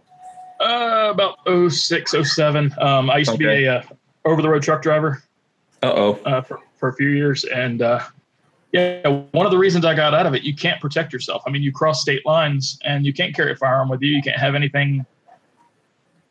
uh, 0.59 1.09
about 1.11 1.37
06, 1.71 2.15
07. 2.23 2.73
Um, 2.79 3.11
I 3.11 3.17
used 3.17 3.31
to 3.31 3.37
be 3.37 3.45
a 3.65 3.75
uh, 3.75 3.83
over 4.25 4.41
the 4.41 4.49
road 4.49 4.63
truck 4.63 4.81
driver 4.81 5.21
Uh 5.83 5.93
oh. 5.95 6.19
uh, 6.25 6.41
for, 6.41 6.59
for 6.77 6.89
a 6.89 6.93
few 6.93 7.09
years. 7.09 7.43
And 7.45 7.83
uh, 7.83 7.99
yeah, 8.73 9.07
one 9.31 9.45
of 9.45 9.51
the 9.51 9.57
reasons 9.57 9.85
I 9.85 9.93
got 9.95 10.13
out 10.13 10.25
of 10.25 10.33
it, 10.35 10.43
you 10.43 10.55
can't 10.55 10.79
protect 10.81 11.13
yourself. 11.13 11.41
I 11.47 11.49
mean, 11.49 11.61
you 11.61 11.71
cross 11.71 12.01
state 12.01 12.25
lines 12.25 12.77
and 12.83 13.05
you 13.05 13.13
can't 13.13 13.33
carry 13.35 13.51
a 13.51 13.55
firearm 13.55 13.89
with 13.89 14.01
you. 14.01 14.09
You 14.15 14.21
can't 14.21 14.37
have 14.39 14.55
anything 14.55 15.05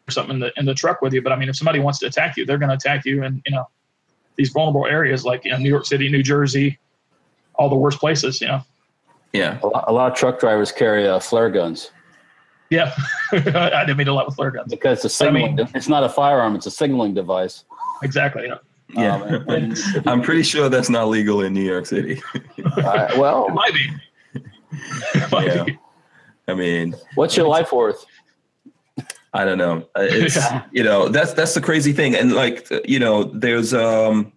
or 0.08 0.10
something 0.12 0.34
in 0.34 0.40
the, 0.40 0.52
in 0.56 0.64
the 0.66 0.74
truck 0.74 1.00
with 1.02 1.12
you. 1.14 1.22
But 1.22 1.32
I 1.32 1.36
mean, 1.36 1.48
if 1.48 1.56
somebody 1.56 1.78
wants 1.80 1.98
to 2.00 2.06
attack 2.06 2.36
you, 2.36 2.44
they're 2.46 2.58
going 2.58 2.68
to 2.68 2.74
attack 2.76 3.04
you 3.04 3.24
in, 3.24 3.42
you 3.46 3.52
know, 3.54 3.68
these 4.36 4.50
vulnerable 4.50 4.86
areas 4.86 5.24
like 5.24 5.44
you 5.44 5.50
know, 5.52 5.56
New 5.58 5.68
York 5.70 5.86
City, 5.86 6.08
New 6.10 6.22
Jersey, 6.22 6.78
all 7.54 7.68
the 7.70 7.74
worst 7.76 7.98
places, 7.98 8.40
you 8.40 8.48
know. 8.48 8.60
Yeah. 9.32 9.58
A 9.62 9.66
lot, 9.66 9.84
a 9.88 9.92
lot 9.92 10.12
of 10.12 10.16
truck 10.18 10.38
drivers 10.38 10.70
carry 10.72 11.08
uh, 11.08 11.18
flare 11.18 11.50
guns 11.50 11.90
Yeah, 12.70 12.92
I 13.32 13.84
didn't 13.86 13.96
mean 13.96 14.08
a 14.08 14.12
lot 14.12 14.26
with 14.26 14.36
flare 14.36 14.50
guns. 14.50 14.70
because 14.70 15.04
it's 15.04 15.20
a 15.20 15.24
I 15.24 15.26
signaling. 15.28 15.56
mean- 15.56 15.68
it's 15.74 15.88
not 15.88 16.04
a 16.04 16.08
firearm; 16.08 16.54
it's 16.54 16.66
a 16.66 16.70
signaling 16.70 17.14
device. 17.14 17.64
Exactly. 18.02 18.46
Yeah. 18.46 18.56
Yeah. 18.94 19.14
Um, 19.16 19.22
and- 19.48 19.50
and 19.50 19.78
I'm 20.08 20.22
pretty 20.22 20.42
sure 20.42 20.68
that's 20.68 20.88
not 20.90 21.08
legal 21.08 21.42
in 21.42 21.52
New 21.54 21.62
York 21.64 21.86
City. 21.86 22.22
uh, 22.76 23.08
well, 23.18 23.46
It 23.48 23.54
might 23.54 23.74
be. 23.74 23.90
It 25.14 25.32
might 25.32 25.46
Yeah. 25.54 25.64
be. 25.64 25.78
I 26.48 26.54
mean, 26.54 26.94
what's 27.16 27.36
your 27.36 27.48
life 27.48 27.72
worth? 27.72 28.04
I 29.34 29.44
don't 29.44 29.58
know. 29.58 29.78
Uh, 29.96 30.06
It's 30.08 30.36
Yeah. 30.36 30.62
you 30.72 30.82
know 30.84 31.08
that's 31.08 31.32
that's 31.34 31.54
the 31.54 31.60
crazy 31.60 31.92
thing, 31.92 32.14
and 32.14 32.32
like 32.32 32.66
you 32.88 32.98
know, 32.98 33.24
there's 33.24 33.74
um 33.74 34.32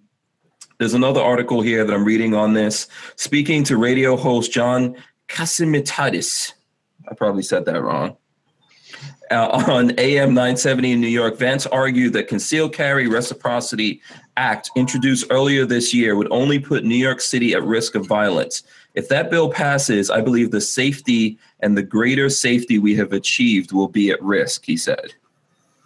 there's 0.79 0.93
another 0.93 1.21
article 1.21 1.61
here 1.61 1.85
that 1.85 1.93
I'm 1.93 2.03
reading 2.03 2.33
on 2.33 2.53
this. 2.53 2.87
Speaking 3.15 3.63
to 3.65 3.77
radio 3.77 4.17
host 4.17 4.51
John 4.51 4.95
Kasimitadis, 5.27 6.53
I 7.09 7.13
probably 7.13 7.43
said 7.43 7.65
that 7.65 7.81
wrong. 7.81 8.17
Uh, 9.31 9.63
on 9.67 9.91
AM 9.99 10.33
970 10.33 10.93
in 10.93 11.01
New 11.01 11.07
York, 11.07 11.37
Vance 11.37 11.67
argued 11.67 12.13
that 12.13 12.27
concealed 12.27 12.73
carry 12.73 13.07
reciprocity 13.07 14.01
act 14.39 14.71
introduced 14.75 15.27
earlier 15.29 15.65
this 15.65 15.93
year 15.93 16.15
would 16.15 16.31
only 16.31 16.59
put 16.59 16.85
New 16.85 16.95
York 16.95 17.19
City 17.19 17.53
at 17.53 17.63
risk 17.63 17.93
of 17.93 18.07
violence. 18.07 18.63
If 18.95 19.09
that 19.09 19.29
bill 19.29 19.51
passes, 19.51 20.09
I 20.09 20.21
believe 20.21 20.49
the 20.51 20.61
safety 20.61 21.37
and 21.59 21.77
the 21.77 21.83
greater 21.83 22.29
safety 22.29 22.79
we 22.79 22.95
have 22.95 23.11
achieved 23.11 23.73
will 23.73 23.89
be 23.89 24.09
at 24.09 24.21
risk, 24.23 24.65
he 24.65 24.77
said. 24.77 25.13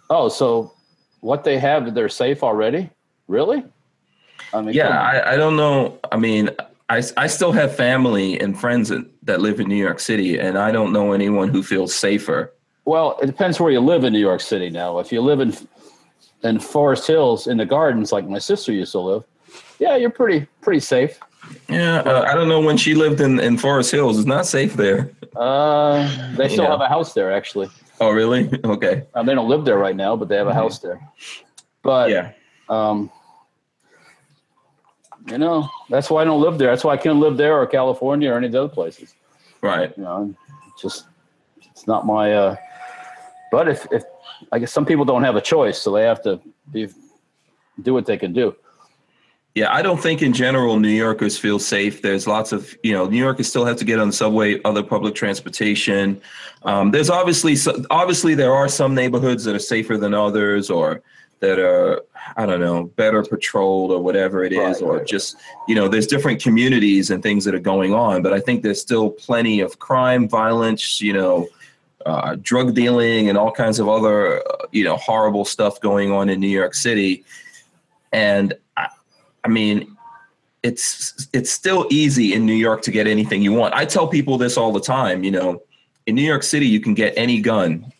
Oh, 0.08 0.28
so 0.28 0.72
what 1.20 1.42
they 1.42 1.58
have, 1.58 1.94
they're 1.94 2.08
safe 2.08 2.42
already? 2.42 2.88
Really? 3.26 3.64
I 4.52 4.60
mean, 4.62 4.74
Yeah. 4.74 5.00
I, 5.00 5.32
I 5.32 5.36
don't 5.36 5.56
know. 5.56 5.98
I 6.12 6.16
mean, 6.16 6.50
I, 6.88 7.02
I 7.16 7.26
still 7.26 7.52
have 7.52 7.74
family 7.74 8.38
and 8.38 8.58
friends 8.58 8.88
that, 8.90 9.04
that 9.24 9.40
live 9.40 9.58
in 9.58 9.68
New 9.68 9.82
York 9.82 9.98
City, 9.98 10.38
and 10.38 10.56
I 10.56 10.70
don't 10.70 10.92
know 10.92 11.12
anyone 11.12 11.48
who 11.48 11.62
feels 11.62 11.94
safer. 11.94 12.52
Well, 12.84 13.18
it 13.22 13.26
depends 13.26 13.58
where 13.58 13.72
you 13.72 13.80
live 13.80 14.04
in 14.04 14.12
New 14.12 14.20
York 14.20 14.42
City. 14.42 14.70
Now, 14.70 14.98
if 14.98 15.10
you 15.10 15.22
live 15.22 15.40
in 15.40 15.56
in 16.44 16.60
Forest 16.60 17.06
Hills 17.06 17.46
in 17.46 17.56
the 17.56 17.64
gardens, 17.64 18.12
like 18.12 18.28
my 18.28 18.38
sister 18.38 18.72
used 18.72 18.92
to 18.92 19.00
live, 19.00 19.24
yeah, 19.78 19.96
you're 19.96 20.10
pretty 20.10 20.46
pretty 20.60 20.80
safe. 20.80 21.18
Yeah, 21.68 21.98
uh, 22.00 22.22
I 22.28 22.34
don't 22.34 22.48
know 22.48 22.60
when 22.60 22.76
she 22.76 22.94
lived 22.94 23.20
in, 23.20 23.38
in 23.40 23.58
Forest 23.58 23.90
Hills. 23.90 24.18
It's 24.18 24.26
not 24.26 24.46
safe 24.46 24.74
there. 24.74 25.10
Uh, 25.36 26.08
they 26.36 26.48
still 26.48 26.64
Yeah. 26.64 26.70
have 26.70 26.80
a 26.80 26.88
house 26.88 27.12
there, 27.12 27.32
actually. 27.32 27.68
Oh, 28.00 28.10
really? 28.10 28.48
Okay. 28.64 29.02
Uh, 29.14 29.22
they 29.22 29.34
don't 29.34 29.48
live 29.48 29.64
there 29.64 29.78
right 29.78 29.96
now, 29.96 30.16
but 30.16 30.28
they 30.28 30.36
have 30.36 30.46
a 30.48 30.52
Mhm. 30.52 30.54
house 30.54 30.78
there. 30.78 31.00
But 31.82 32.10
Yeah. 32.10 32.30
um, 32.68 33.10
you 35.26 35.38
know, 35.38 35.68
that's 35.90 36.10
why 36.10 36.22
I 36.22 36.24
don't 36.24 36.40
live 36.40 36.58
there. 36.58 36.68
That's 36.70 36.84
why 36.84 36.92
I 36.94 36.96
can't 36.96 37.18
live 37.18 37.36
there 37.36 37.58
or 37.60 37.66
California 37.66 38.30
or 38.32 38.36
any 38.36 38.46
of 38.46 38.52
the 38.52 38.60
other 38.64 38.74
places. 38.74 39.14
Right. 39.62 39.92
You 39.96 40.02
know, 40.04 40.34
just 40.80 41.06
it's 41.70 41.86
not 41.86 42.06
my. 42.06 42.32
Uh, 42.32 42.56
but 43.50 43.68
if 43.68 43.86
if 43.92 44.02
I 44.54 44.60
guess 44.60 44.72
some 44.72 44.86
people 44.86 45.04
don't 45.04 45.24
have 45.24 45.34
a 45.34 45.40
choice, 45.40 45.82
so 45.82 45.90
they 45.92 46.04
have 46.04 46.22
to 46.22 46.40
be 46.70 46.88
do 47.82 47.92
what 47.92 48.06
they 48.06 48.16
can 48.16 48.32
do. 48.32 48.54
Yeah, 49.56 49.72
I 49.72 49.82
don't 49.82 50.00
think 50.00 50.22
in 50.22 50.32
general 50.32 50.78
New 50.78 50.96
Yorkers 51.06 51.36
feel 51.36 51.58
safe. 51.58 52.02
There's 52.02 52.28
lots 52.28 52.52
of, 52.52 52.76
you 52.84 52.92
know, 52.92 53.06
New 53.06 53.18
Yorkers 53.18 53.48
still 53.48 53.64
have 53.64 53.76
to 53.78 53.84
get 53.84 53.98
on 53.98 54.06
the 54.08 54.12
subway, 54.12 54.60
other 54.62 54.84
public 54.84 55.16
transportation. 55.16 56.20
Um, 56.62 56.92
there's 56.92 57.10
obviously, 57.10 57.56
obviously, 57.90 58.36
there 58.36 58.52
are 58.52 58.68
some 58.68 58.94
neighborhoods 58.94 59.42
that 59.44 59.56
are 59.56 59.66
safer 59.74 59.96
than 59.96 60.14
others, 60.14 60.70
or 60.70 61.02
that 61.40 61.58
are, 61.58 62.02
I 62.36 62.46
don't 62.46 62.60
know, 62.60 62.84
better 62.84 63.24
patrolled 63.24 63.90
or 63.90 64.00
whatever 64.00 64.44
it 64.44 64.52
is, 64.52 64.80
Right, 64.80 64.82
or 64.82 64.96
right. 64.98 65.06
just, 65.06 65.36
you 65.66 65.74
know, 65.74 65.88
there's 65.88 66.06
different 66.06 66.40
communities 66.40 67.10
and 67.10 67.24
things 67.24 67.44
that 67.44 67.56
are 67.56 67.66
going 67.74 67.92
on. 67.92 68.22
But 68.22 68.32
I 68.32 68.38
think 68.38 68.62
there's 68.62 68.80
still 68.80 69.10
plenty 69.10 69.58
of 69.58 69.80
crime, 69.80 70.28
violence, 70.28 71.00
you 71.00 71.12
know, 71.12 71.48
uh, 72.04 72.36
drug 72.42 72.74
dealing, 72.74 73.28
and 73.28 73.38
all 73.38 73.50
kinds 73.50 73.78
of 73.78 73.88
other, 73.88 74.38
uh, 74.38 74.66
you 74.72 74.84
know, 74.84 74.96
horrible 74.96 75.44
stuff 75.44 75.80
going 75.80 76.12
on 76.12 76.28
in 76.28 76.40
New 76.40 76.48
York 76.48 76.74
City. 76.74 77.24
And 78.12 78.54
I, 78.76 78.88
I 79.44 79.48
mean, 79.48 79.96
it's 80.62 81.28
it's 81.32 81.50
still 81.50 81.86
easy 81.90 82.34
in 82.34 82.46
New 82.46 82.54
York 82.54 82.82
to 82.82 82.90
get 82.90 83.06
anything 83.06 83.42
you 83.42 83.52
want. 83.52 83.74
I 83.74 83.84
tell 83.84 84.08
people 84.08 84.38
this 84.38 84.56
all 84.56 84.72
the 84.72 84.80
time. 84.80 85.22
You 85.22 85.30
know, 85.30 85.62
in 86.06 86.14
New 86.14 86.22
York 86.22 86.42
City, 86.42 86.66
you 86.66 86.80
can 86.80 86.94
get 86.94 87.12
any 87.16 87.40
gun, 87.40 87.92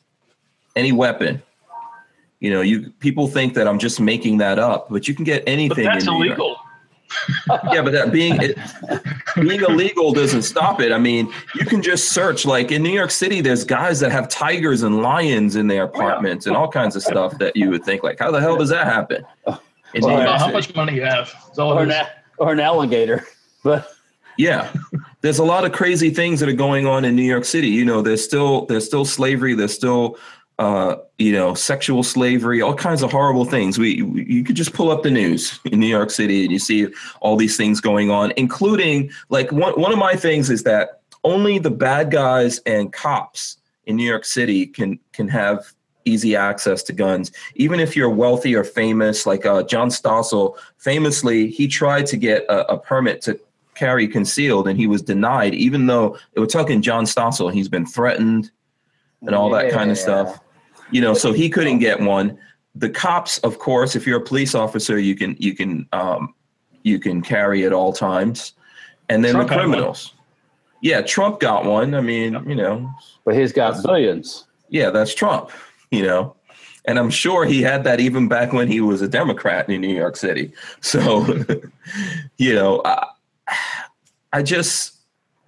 any 0.75 0.93
weapon. 0.93 1.43
You 2.41 2.51
know, 2.51 2.61
you 2.61 2.91
people 3.01 3.29
think 3.29 3.55
that 3.55 3.69
I'm 3.69 3.79
just 3.79 4.01
making 4.01 4.39
that 4.39 4.59
up, 4.59 4.89
but 4.91 5.09
you 5.09 5.15
can 5.15 5.25
get 5.25 5.43
anything. 5.47 5.85
But 5.85 5.95
that's 5.95 6.07
in 6.07 6.19
New 6.19 6.25
York. 6.25 6.59
Illegal. 7.49 7.75
yeah, 7.75 7.83
but 7.83 7.93
that 7.93 8.13
being 8.13 8.37
it, 8.41 8.59
being 9.35 9.61
illegal 9.61 10.13
doesn't 10.13 10.43
stop 10.43 10.81
it. 10.81 10.93
I 10.93 10.99
mean, 10.99 11.33
you 11.55 11.65
can 11.65 11.83
just 11.83 12.11
search. 12.11 12.45
Like 12.45 12.71
in 12.73 12.83
New 12.83 12.91
York 12.93 13.11
City, 13.11 13.41
there's 13.41 13.65
guys 13.65 14.01
that 14.01 14.13
have 14.13 14.29
tigers 14.29 14.83
and 14.83 15.03
lions 15.03 15.57
in 15.57 15.67
their 15.67 15.85
apartments 15.85 16.47
and 16.47 16.57
all 16.57 16.69
kinds 16.69 16.97
of 16.97 17.03
stuff 17.03 17.37
that 17.39 17.57
you 17.57 17.71
would 17.71 17.85
think 17.85 18.03
like, 18.03 18.19
how 18.19 18.31
the 18.31 18.41
hell 18.41 18.57
does 18.57 18.69
that 18.71 18.87
happen? 18.87 19.25
In 19.95 20.03
Well, 20.03 20.21
About 20.21 20.39
how 20.39 20.47
City? 20.47 20.53
much 20.53 20.75
money 20.75 20.95
you 20.95 21.05
have. 21.05 21.33
That's 21.47 21.59
all 21.59 21.73
or 21.79 21.83
an, 21.85 21.93
or 22.39 22.53
an 22.53 22.61
alligator. 22.61 23.25
But 23.63 23.89
Yeah, 24.37 24.73
there's 25.21 25.39
a 25.39 25.45
lot 25.45 25.65
of 25.65 25.73
crazy 25.73 26.11
things 26.11 26.41
that 26.41 26.49
are 26.49 26.53
going 26.53 26.87
on 26.87 27.05
in 27.05 27.15
New 27.15 27.23
York 27.23 27.45
City. 27.45 27.69
You 27.69 27.85
know, 27.85 28.03
there's 28.03 28.23
still 28.25 28.67
there's 28.67 28.85
still 28.85 29.05
slavery. 29.05 29.55
There's 29.55 29.73
still 29.75 30.19
uh, 30.59 30.97
you 31.19 31.33
know 31.33 31.55
sexual 31.55 32.03
slavery. 32.03 32.63
All 32.63 32.75
kinds 32.75 33.03
of 33.03 33.11
horrible 33.11 33.45
things. 33.45 33.79
We, 33.79 34.03
we 34.03 34.25
you 34.25 34.45
could 34.45 34.57
just 34.57 34.73
pull 34.73 34.91
up 34.91 35.03
the 35.03 35.11
news 35.11 35.59
in 35.65 35.81
New 35.81 35.87
York 35.87 36.11
City 36.11 36.45
and 36.45 36.53
you 36.53 36.59
see 36.59 36.89
all 37.21 37.37
these 37.37 37.57
things 37.57 37.81
going 37.81 38.11
on, 38.11 38.33
including 38.37 39.11
like 39.29 39.51
one 39.53 39.73
one 39.81 39.93
of 39.93 39.99
my 39.99 40.15
things 40.15 40.51
is 40.51 40.63
that 40.65 41.01
only 41.25 41.59
the 41.59 41.71
bad 41.71 42.11
guys 42.11 42.61
and 42.67 42.93
cops 42.93 43.57
in 43.87 43.97
New 43.97 44.09
York 44.09 44.25
City 44.25 44.67
can 44.67 44.99
can 45.13 45.29
have 45.29 45.73
easy 46.05 46.37
access 46.37 46.83
to 46.85 46.93
guns. 46.93 47.33
Even 47.55 47.81
if 47.81 47.97
you're 47.97 48.11
wealthy 48.11 48.55
or 48.55 48.63
famous, 48.63 49.25
like 49.27 49.47
uh, 49.47 49.63
John 49.63 49.89
Stossel, 49.89 50.57
famously, 50.77 51.49
he 51.49 51.67
tried 51.67 52.07
to 52.07 52.17
get 52.19 52.45
a, 52.45 52.73
a 52.73 52.79
permit 52.79 53.23
to 53.23 53.41
carry 53.75 54.07
concealed 54.07 54.69
and 54.69 54.79
he 54.79 54.87
was 54.87 55.03
denied, 55.03 55.55
even 55.55 55.87
though 55.87 56.19
we're 56.37 56.47
talking 56.47 56.83
John 56.83 57.07
Stossel, 57.07 57.53
he's 57.53 57.69
been 57.69 57.87
threatened 57.87 58.51
and 59.23 59.35
all 59.35 59.51
that 59.51 59.73
kind 59.73 59.91
of 59.91 59.97
Yeah. 59.97 60.03
stuff. 60.03 60.41
You 60.91 61.01
know, 61.01 61.15
so 61.15 61.33
he 61.33 61.49
couldn't 61.49 61.79
get 61.79 62.01
one. 62.01 62.39
The 62.75 62.91
cops, 62.91 63.39
of 63.39 63.59
course, 63.59 63.97
if 63.97 64.07
you're 64.07 64.19
a 64.19 64.25
police 64.25 64.55
officer, 64.55 64.99
you 64.99 65.15
can 65.15 65.37
you 65.39 65.55
can 65.55 65.89
um, 65.93 66.35
you 66.83 66.99
can 66.99 67.23
carry 67.23 67.65
at 67.65 67.73
all 67.73 67.93
times. 67.93 68.53
And 69.09 69.25
then 69.25 69.35
Trump 69.35 69.49
the 69.49 69.55
criminals. 69.57 70.15
Yeah, 70.81 71.03
Trump 71.03 71.41
got 71.41 71.65
one. 71.65 71.95
I 71.95 72.01
mean, 72.01 72.33
you 72.47 72.55
know, 72.55 72.91
but 73.25 73.35
he's 73.35 73.53
got 73.53 73.83
billions. 73.83 74.45
yeah, 74.69 74.91
that's 74.91 75.15
Trump, 75.15 75.51
you 75.91 76.03
know. 76.03 76.37
And 76.87 76.99
I'm 76.99 77.11
sure 77.11 77.47
he 77.47 77.63
had 77.63 77.85
that 77.85 78.01
even 78.01 78.29
back 78.29 78.53
when 78.53 78.69
he 78.69 78.81
was 78.83 79.01
a 79.01 79.09
Democrat 79.09 79.71
in 79.71 79.81
New 79.81 79.95
York 79.95 80.17
City. 80.17 80.53
So, 80.83 81.27
you 82.37 82.55
know, 82.55 82.83
I, 82.85 83.07
I 84.35 84.43
just 84.43 84.94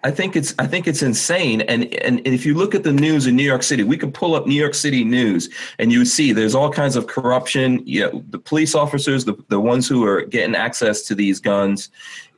I 0.06 0.12
think 0.12 0.36
it's 0.36 0.54
I 0.60 0.68
think 0.68 0.86
it's 0.86 1.02
insane. 1.02 1.62
And, 1.62 1.92
and 1.94 2.20
if 2.24 2.46
you 2.46 2.54
look 2.54 2.76
at 2.76 2.84
the 2.84 2.92
news 2.92 3.26
in 3.26 3.34
New 3.34 3.42
York 3.42 3.64
City, 3.64 3.82
we 3.82 3.98
could 3.98 4.14
pull 4.14 4.36
up 4.36 4.46
New 4.46 4.54
York 4.54 4.74
City 4.74 5.02
news 5.02 5.48
and 5.80 5.90
you 5.90 5.98
would 5.98 6.06
see 6.06 6.32
there's 6.32 6.54
all 6.54 6.70
kinds 6.70 6.94
of 6.94 7.08
corruption. 7.08 7.82
You 7.84 8.02
know, 8.02 8.24
the 8.30 8.38
police 8.38 8.76
officers, 8.76 9.24
the, 9.24 9.34
the 9.48 9.58
ones 9.58 9.88
who 9.88 10.04
are 10.04 10.22
getting 10.22 10.54
access 10.54 11.02
to 11.08 11.16
these 11.16 11.40
guns, 11.40 11.88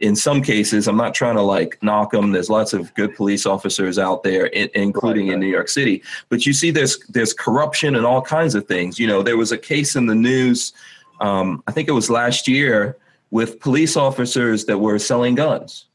in 0.01 0.17
some 0.17 0.41
cases, 0.41 0.89
I'm 0.89 0.97
not 0.97 1.13
trying 1.13 1.37
to 1.37 1.43
like 1.43 1.79
knock 1.83 2.13
them. 2.13 2.33
There's 2.33 2.49
lots 2.49 2.73
of 2.73 2.95
good 2.95 3.15
police 3.15 3.45
officers 3.45 3.99
out 3.99 4.23
there, 4.23 4.47
in, 4.47 4.71
including 4.73 5.27
Right, 5.27 5.35
in. 5.35 5.41
New 5.41 5.49
York 5.49 5.69
City. 5.69 6.03
But 6.31 6.47
you 6.47 6.55
see, 6.55 6.71
there's 6.71 6.99
there's 7.11 7.35
corruption 7.35 7.97
and 7.97 8.07
all 8.07 8.23
kinds 8.23 8.55
of 8.55 8.67
things. 8.67 8.99
You 8.99 9.09
know, 9.09 9.23
there 9.23 9.37
was 9.37 9.53
a 9.53 9.59
case 9.59 9.95
in 9.95 10.07
the 10.07 10.15
news. 10.15 10.73
Um, 11.21 11.63
I 11.67 11.73
think 11.73 11.87
it 11.87 11.93
was 11.93 12.09
last 12.09 12.49
year 12.49 12.97
with 13.31 13.61
police 13.61 13.95
officers 13.95 14.65
that 14.65 14.79
were 14.79 14.99
selling 14.99 15.35
guns. 15.35 15.88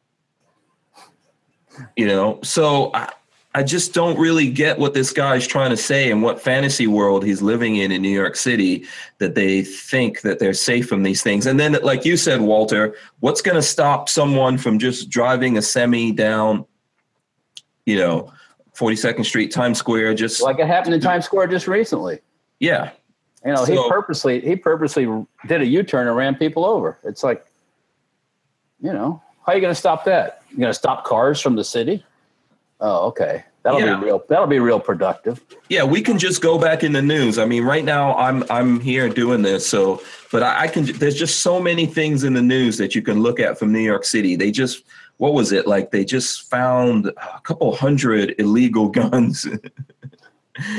You 1.97 2.07
know, 2.07 2.39
so 2.43 2.91
I, 2.93 3.09
I 3.55 3.61
just 3.61 3.93
don't 3.93 4.17
really 4.17 4.49
get 4.49 4.79
what 4.79 4.95
this 4.95 5.13
guy's 5.13 5.45
trying 5.45 5.69
to 5.69 5.77
say 5.77 6.09
and 6.09 6.23
what 6.23 6.41
fantasy 6.41 6.87
world 6.87 7.23
he's 7.23 7.41
living 7.41 7.75
in 7.75 7.91
in 7.91 8.01
New 8.01 8.09
York 8.09 8.35
City 8.35 8.85
that 9.19 9.35
they 9.35 9.61
think 9.63 10.21
that 10.21 10.39
they're 10.39 10.55
safe 10.55 10.87
from 10.87 11.03
these 11.03 11.21
things. 11.21 11.45
And 11.45 11.59
then, 11.59 11.77
like 11.83 12.03
you 12.03 12.17
said, 12.17 12.41
Walter, 12.41 12.95
what's 13.19 13.41
going 13.41 13.55
to 13.55 13.61
stop 13.61 14.09
someone 14.09 14.57
from 14.57 14.79
just 14.79 15.09
driving 15.09 15.57
a 15.57 15.61
semi 15.61 16.11
down, 16.11 16.65
you 17.85 17.97
know, 17.97 18.33
42nd 18.75 19.23
Street, 19.23 19.51
Times 19.51 19.77
Square? 19.77 20.15
Just 20.15 20.41
Like 20.41 20.57
it 20.57 20.65
happened 20.65 20.95
in 20.95 21.01
Times 21.01 21.25
Square 21.25 21.47
just 21.47 21.67
recently. 21.67 22.21
yeah, 22.59 22.89
You 23.45 23.53
know, 23.53 23.65
he 23.65 23.75
purposely 23.87 24.41
he 24.41 24.55
purposely 24.55 25.05
did 25.45 25.61
a 25.61 25.65
U-turn 25.65 26.07
and 26.07 26.15
ran 26.15 26.33
people 26.33 26.65
over. 26.65 26.97
It's 27.03 27.23
like, 27.23 27.45
you 28.81 28.93
know, 28.93 29.21
how 29.45 29.51
are 29.51 29.55
you 29.55 29.61
going 29.61 29.73
to 29.73 29.79
stop 29.79 30.05
that? 30.05 30.43
You're 30.49 30.59
going 30.59 30.69
to 30.69 30.77
stop 30.77 31.03
cars 31.05 31.39
from 31.41 31.55
the 31.55 31.63
city? 31.63 32.05
Oh, 32.79 33.07
okay. 33.07 33.43
That'll 33.63 33.79
Yeah. 33.79 33.97
be 33.97 34.05
real. 34.05 34.23
That'll 34.27 34.47
be 34.47 34.59
real 34.59 34.79
productive. 34.79 35.41
Yeah, 35.69 35.83
we 35.85 36.01
can 36.01 36.17
just 36.17 36.41
go 36.41 36.57
back 36.59 36.83
in 36.83 36.91
the 36.91 37.01
news. 37.01 37.39
I 37.39 37.45
mean, 37.45 37.63
right 37.63 37.85
now 37.85 38.13
I'm 38.17 38.43
I'm 38.49 38.81
here 38.81 39.07
doing 39.07 39.41
this, 39.41 39.65
so 39.65 40.01
but 40.33 40.43
I, 40.43 40.63
I 40.63 40.67
can. 40.67 40.83
There's 40.83 41.15
just 41.15 41.39
so 41.39 41.61
many 41.61 41.85
things 41.85 42.25
in 42.25 42.33
the 42.33 42.41
news 42.41 42.77
that 42.79 42.93
you 42.93 43.01
can 43.01 43.21
look 43.21 43.39
at 43.39 43.57
from 43.57 43.71
New 43.71 43.79
York 43.79 44.03
City. 44.03 44.35
They 44.35 44.51
just 44.51 44.83
what 45.15 45.33
was 45.33 45.53
it 45.53 45.65
like? 45.65 45.91
They 45.91 46.03
just 46.03 46.49
found 46.49 47.07
a 47.07 47.39
couple 47.43 47.73
hundred 47.73 48.35
illegal 48.37 48.89
guns. 48.99 49.47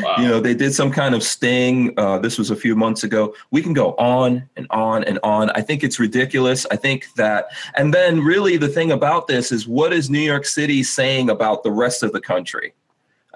Wow. 0.02 0.14
you 0.18 0.28
know, 0.28 0.40
they 0.40 0.54
did 0.54 0.72
some 0.74 0.90
kind 0.92 1.14
of 1.14 1.22
sting. 1.22 1.92
Uh, 1.96 2.18
this 2.18 2.38
was 2.38 2.50
a 2.50 2.56
few 2.56 2.76
months 2.76 3.02
ago. 3.02 3.34
We 3.50 3.60
can 3.60 3.72
go 3.72 3.94
on 3.96 4.48
and 4.56 4.66
on 4.70 5.02
and 5.04 5.18
on. 5.24 5.50
I 5.50 5.62
think 5.62 5.82
it's 5.82 5.98
ridiculous. 5.98 6.64
I 6.70 6.76
think 6.76 7.06
that, 7.16 7.48
and 7.76 7.92
then 7.92 8.20
really 8.20 8.56
the 8.56 8.68
thing 8.68 8.92
about 8.92 9.26
this 9.26 9.50
is 9.50 9.66
what 9.66 9.92
is 9.92 10.08
New 10.10 10.20
York 10.20 10.46
City 10.46 10.82
saying 10.84 11.28
about 11.28 11.64
the 11.64 11.72
rest 11.72 12.02
of 12.04 12.12
the 12.12 12.20
country? 12.20 12.72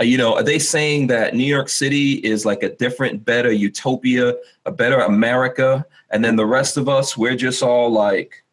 Uh, 0.01 0.05
you 0.05 0.17
know, 0.17 0.37
are 0.37 0.45
they 0.45 0.61
saying 0.61 1.09
that 1.09 1.35
New 1.35 1.43
York 1.43 1.69
City 1.69 2.13
is 2.15 2.47
like 2.47 2.63
a 2.63 2.69
different, 2.69 3.25
better 3.25 3.51
utopia, 3.51 4.35
a 4.65 4.71
better 4.71 5.01
America, 5.01 5.85
and 6.11 6.25
then 6.25 6.37
the 6.37 6.47
rest 6.47 6.77
of 6.77 6.89
us, 6.89 7.17
we're 7.17 7.35
just 7.35 7.65
all 7.65 7.91
like, 7.91 8.45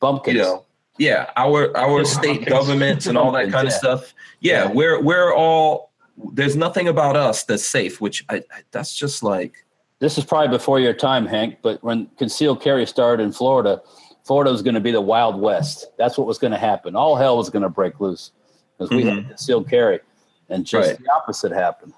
Bumpkins. 0.00 0.36
you 0.36 0.42
know, 0.42 0.64
yeah, 0.98 1.30
our 1.36 1.74
our 1.76 2.04
state 2.16 2.44
governments 2.44 3.06
and 3.06 3.16
all 3.16 3.32
that 3.32 3.50
kind 3.50 3.66
of 3.66 3.72
stuff. 3.82 4.12
Yeah, 4.40 4.64
Yeah. 4.66 4.72
we're 4.72 5.00
we're 5.00 5.34
all. 5.34 5.91
There's 6.32 6.56
nothing 6.56 6.88
about 6.88 7.16
us 7.16 7.44
that's 7.44 7.66
safe, 7.66 8.00
which 8.00 8.24
I, 8.28 8.36
I 8.36 8.62
that's 8.70 8.94
just 8.94 9.22
like 9.22 9.64
this 9.98 10.18
is 10.18 10.24
probably 10.24 10.48
before 10.48 10.80
your 10.80 10.92
time, 10.92 11.26
Hank. 11.26 11.58
But 11.62 11.82
when 11.82 12.06
concealed 12.18 12.60
carry 12.60 12.86
started 12.86 13.22
in 13.22 13.32
Florida, 13.32 13.82
Florida 14.24 14.50
was 14.50 14.62
going 14.62 14.74
to 14.74 14.80
be 14.80 14.90
the 14.90 15.00
Wild 15.00 15.40
West. 15.40 15.86
That's 15.98 16.18
what 16.18 16.26
was 16.26 16.38
going 16.38 16.52
to 16.52 16.58
happen. 16.58 16.94
All 16.96 17.16
hell 17.16 17.36
was 17.36 17.50
going 17.50 17.62
to 17.62 17.68
break 17.68 18.00
loose 18.00 18.32
because 18.78 18.90
we 18.90 19.04
had 19.04 19.26
concealed 19.28 19.68
carry, 19.68 20.00
and 20.48 20.64
just 20.66 20.90
Right. 20.90 20.98
the 20.98 21.12
opposite 21.12 21.52
happened. 21.52 21.92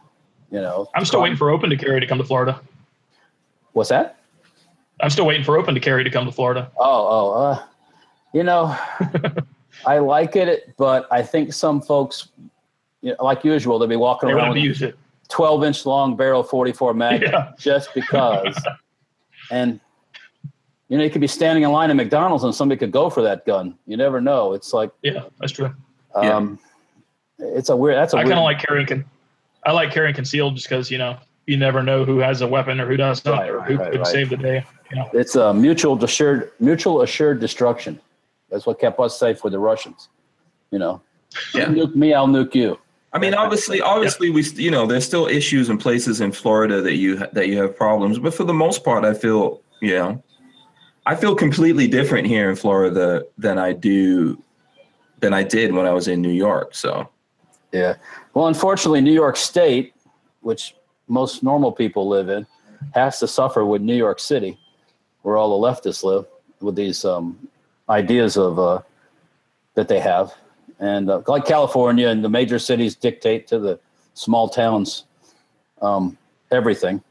You 0.51 0.61
know, 0.61 0.89
I'm 0.95 1.05
still 1.05 1.21
waiting 1.23 1.37
for 1.37 1.51
Open 1.51 1.71
to 1.71 1.77
carry 1.77 2.01
to 2.01 2.07
come 2.07 2.19
to 2.19 2.25
Florida. 2.25 2.61
What's 3.73 3.89
that? 3.91 4.19
I'm 5.01 5.11
still 5.11 5.27
waiting 5.27 5.43
for 5.45 5.59
Open 5.59 5.75
to 5.75 5.81
carry 5.81 6.05
to 6.05 6.11
come 6.11 6.25
to 6.27 6.33
Florida. 6.33 6.71
Oh, 6.79 6.85
oh, 6.85 7.31
uh, 7.33 7.63
you 8.33 8.45
know, 8.45 8.77
I 9.87 9.99
like 9.99 10.37
it, 10.37 10.75
but 10.77 11.09
I 11.11 11.23
think 11.23 11.53
some 11.53 11.81
folks, 11.83 12.29
you 13.05 13.11
know, 13.11 13.23
like 13.25 13.45
usual, 13.45 13.79
they'll 13.79 13.87
be 13.87 13.97
walking 13.97 14.29
They 14.29 14.33
around 14.35 14.49
with 14.51 14.59
abuse 14.59 14.81
it. 14.81 14.97
12 15.29 15.65
inch 15.65 15.85
long 15.87 16.17
barrel 16.17 16.43
44 16.43 16.95
mag 16.95 17.21
Yeah. 17.23 17.53
just 17.59 17.93
because. 17.95 18.57
and, 19.51 19.79
you 20.89 20.97
know, 20.97 21.05
you 21.05 21.11
could 21.11 21.21
be 21.21 21.27
standing 21.27 21.65
in 21.65 21.71
line 21.71 21.91
at 21.91 21.97
McDonald's 21.97 22.45
and 22.45 22.55
somebody 22.55 22.79
could 22.79 22.93
go 22.93 23.11
for 23.11 23.21
that 23.23 23.45
gun. 23.45 23.77
You 23.87 23.99
never 23.99 24.21
know. 24.23 24.55
It's 24.55 24.73
like, 24.73 24.91
Yeah, 25.03 25.25
that's 25.39 25.53
true. 25.53 25.75
Yeah. 26.21 26.35
um, 26.35 26.59
it's 27.39 27.69
a 27.69 27.77
weird, 27.77 27.97
that's 27.99 28.15
a 28.15 28.17
I 28.19 28.23
kind 28.23 28.35
of 28.35 28.45
like 28.45 28.59
carrying. 28.61 28.87
Con- 28.87 29.05
I 29.67 29.73
like 29.73 29.91
carrying 29.93 30.15
concealed 30.15 30.55
just 30.57 30.69
because 30.69 30.91
you 30.91 30.99
know 30.99 31.17
you 31.47 31.57
never 31.57 31.83
know 31.83 32.05
who 32.05 32.19
has 32.21 32.41
a 32.41 32.47
weapon 32.47 32.81
or 32.81 32.87
who 32.87 32.97
doesn't, 32.97 33.31
Right, 33.31 33.51
or 33.51 33.61
who 33.63 33.77
right, 33.77 33.91
could 33.93 34.01
right. 34.01 34.07
save 34.07 34.31
the 34.31 34.37
day. 34.37 34.65
You 34.91 34.97
know, 34.99 35.11
it's 35.13 35.35
a 35.37 35.53
mutual 35.53 36.03
assured, 36.03 36.53
mutual 36.61 37.03
assured 37.03 37.41
destruction. 37.41 38.01
That's 38.51 38.65
what 38.67 38.79
kept 38.79 38.99
us 39.01 39.19
safe 39.19 39.43
with 39.45 39.53
the 39.53 39.59
Russians. 39.59 40.09
You 40.71 40.79
know, 40.79 41.03
Yeah. 41.55 41.69
you 41.71 41.87
nuke 41.89 41.95
me, 41.97 42.15
I'll 42.15 42.29
nuke 42.29 42.55
you. 42.55 42.79
I 43.15 43.19
mean, 43.21 43.33
obviously, 43.33 43.81
obviously, 43.81 44.31
we 44.31 44.43
you 44.57 44.73
know 44.73 44.87
there's 44.87 45.07
still 45.07 45.29
issues 45.29 45.71
in 45.71 45.79
places 45.79 46.21
in 46.21 46.33
Florida 46.33 46.83
that 46.83 46.97
you 46.97 47.25
that 47.33 47.47
you 47.47 47.57
have 47.59 47.77
problems, 47.77 48.19
but 48.19 48.35
for 48.35 48.43
the 48.43 48.53
most 48.53 48.85
part, 48.85 49.05
I 49.05 49.15
feel 49.15 49.63
you 49.81 49.95
know, 49.95 50.23
I 51.07 51.15
feel 51.15 51.37
completely 51.37 51.87
different 51.87 52.27
here 52.27 52.51
in 52.51 52.57
Florida 52.57 53.25
than 53.39 53.57
I 53.57 53.73
do 53.73 54.43
than 55.21 55.33
I 55.33 55.45
did 55.45 55.73
when 55.73 55.87
I 55.87 55.93
was 55.93 56.09
in 56.09 56.21
New 56.21 56.33
York. 56.33 56.75
So 56.75 57.09
Yeah. 57.71 57.95
Well, 58.35 58.49
unfortunately, 58.49 59.01
New 59.01 59.15
York 59.15 59.37
State, 59.37 59.95
which 60.41 60.75
most 61.07 61.45
normal 61.45 61.71
people 61.71 62.09
live 62.09 62.29
in, 62.29 62.47
has 62.95 63.21
to 63.21 63.29
suffer 63.29 63.65
with 63.65 63.81
New 63.81 63.97
York 63.97 64.19
City, 64.19 64.59
where 65.23 65.37
all 65.37 65.61
the 65.61 65.69
leftists 65.69 66.03
live, 66.03 66.27
with 66.61 66.75
these 66.75 67.05
um, 67.05 67.49
ideas 67.89 68.37
of 68.37 68.59
uh, 68.59 68.81
that 69.75 69.87
they 69.87 70.01
have, 70.01 70.35
and 70.81 71.11
uh, 71.11 71.23
like 71.27 71.45
California 71.45 72.09
and 72.09 72.25
the 72.25 72.29
major 72.29 72.59
cities 72.59 72.95
dictate 72.95 73.47
to 73.49 73.59
the 73.59 73.79
small 74.15 74.49
towns 74.49 75.05
um, 75.83 76.17
everything. 76.51 77.03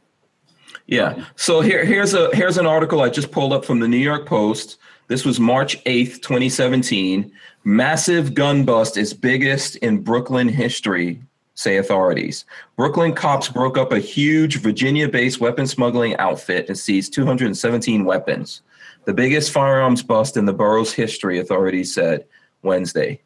yeah. 0.87 1.25
So 1.35 1.61
here 1.61 1.85
here's 1.85 2.13
a 2.13 2.33
here's 2.35 2.57
an 2.57 2.65
article 2.65 3.01
I 3.01 3.09
just 3.09 3.31
pulled 3.31 3.53
up 3.53 3.65
from 3.65 3.79
the 3.79 3.87
New 3.87 3.97
York 3.97 4.25
Post. 4.25 4.77
This 5.07 5.25
was 5.25 5.39
March 5.39 5.83
8th, 5.83 6.21
2017. 6.21 7.31
Massive 7.65 8.33
gun 8.33 8.65
bust 8.65 8.97
is 8.97 9.13
biggest 9.13 9.75
in 9.77 10.01
Brooklyn 10.01 10.47
history, 10.47 11.21
say 11.55 11.77
authorities. 11.77 12.45
Brooklyn 12.77 13.13
cops 13.13 13.49
broke 13.49 13.77
up 13.77 13.91
a 13.91 13.99
huge 13.99 14.57
Virginia 14.57 15.07
based 15.07 15.39
weapon 15.39 15.67
smuggling 15.67 16.15
outfit 16.17 16.67
and 16.67 16.77
seized 16.77 17.13
217 17.13 18.05
weapons. 18.05 18.61
The 19.05 19.13
biggest 19.13 19.51
firearms 19.51 20.01
bust 20.01 20.37
in 20.37 20.45
the 20.45 20.53
borough's 20.53 20.93
history, 20.93 21.39
authorities 21.39 21.93
said 21.93 22.25
Wednesday. 22.61 23.21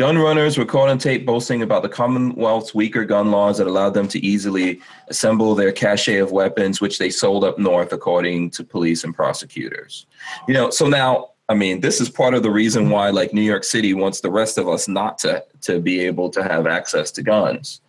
Gun 0.00 0.16
runners 0.16 0.56
were 0.56 0.64
caught 0.64 0.88
on 0.88 0.96
tape 0.96 1.26
boasting 1.26 1.60
about 1.60 1.82
the 1.82 1.88
Commonwealth's 1.90 2.74
weaker 2.74 3.04
gun 3.04 3.30
laws 3.30 3.58
that 3.58 3.66
allowed 3.66 3.90
them 3.90 4.08
to 4.08 4.18
easily 4.24 4.80
assemble 5.08 5.54
their 5.54 5.72
cache 5.72 6.08
of 6.08 6.32
weapons, 6.32 6.80
which 6.80 6.98
they 6.98 7.10
sold 7.10 7.44
up 7.44 7.58
north, 7.58 7.92
according 7.92 8.48
to 8.52 8.64
police 8.64 9.04
and 9.04 9.14
prosecutors. 9.14 10.06
You 10.48 10.54
know, 10.54 10.70
so 10.70 10.88
now, 10.88 11.32
I 11.50 11.54
mean, 11.54 11.80
this 11.80 12.00
is 12.00 12.08
part 12.08 12.32
of 12.32 12.42
the 12.42 12.50
reason 12.50 12.88
why, 12.88 13.10
like, 13.10 13.34
New 13.34 13.42
York 13.42 13.62
City 13.62 13.92
wants 13.92 14.22
the 14.22 14.30
rest 14.30 14.56
of 14.56 14.70
us 14.70 14.88
not 14.88 15.18
to 15.18 15.44
to 15.60 15.80
be 15.80 16.00
able 16.00 16.30
to 16.30 16.42
have 16.42 16.66
access 16.66 17.10
to 17.10 17.22
guns. 17.22 17.82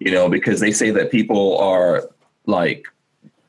You 0.00 0.10
know, 0.10 0.28
because 0.28 0.60
they 0.60 0.70
say 0.70 0.90
that 0.90 1.10
people 1.10 1.56
are 1.56 2.02
like 2.44 2.84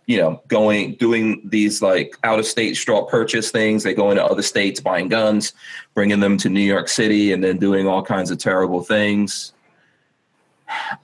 you 0.08 0.18
know, 0.18 0.42
going 0.48 0.96
doing 0.96 1.42
these 1.46 1.82
like 1.82 2.16
out 2.24 2.40
of 2.40 2.46
state 2.46 2.76
straw 2.76 3.04
purchase 3.04 3.52
things. 3.52 3.84
They 3.84 3.94
go 3.94 4.12
into 4.12 4.24
other 4.24 4.42
states 4.42 4.80
buying 4.80 5.08
guns, 5.08 5.54
bringing 5.94 6.20
them 6.20 6.38
to 6.38 6.50
New 6.50 6.62
York 6.62 6.88
City, 6.88 7.34
and 7.34 7.44
then 7.44 7.58
doing 7.58 7.88
all 7.88 8.04
kinds 8.04 8.32
of 8.32 8.38
terrible 8.38 8.84
things. 8.84 9.54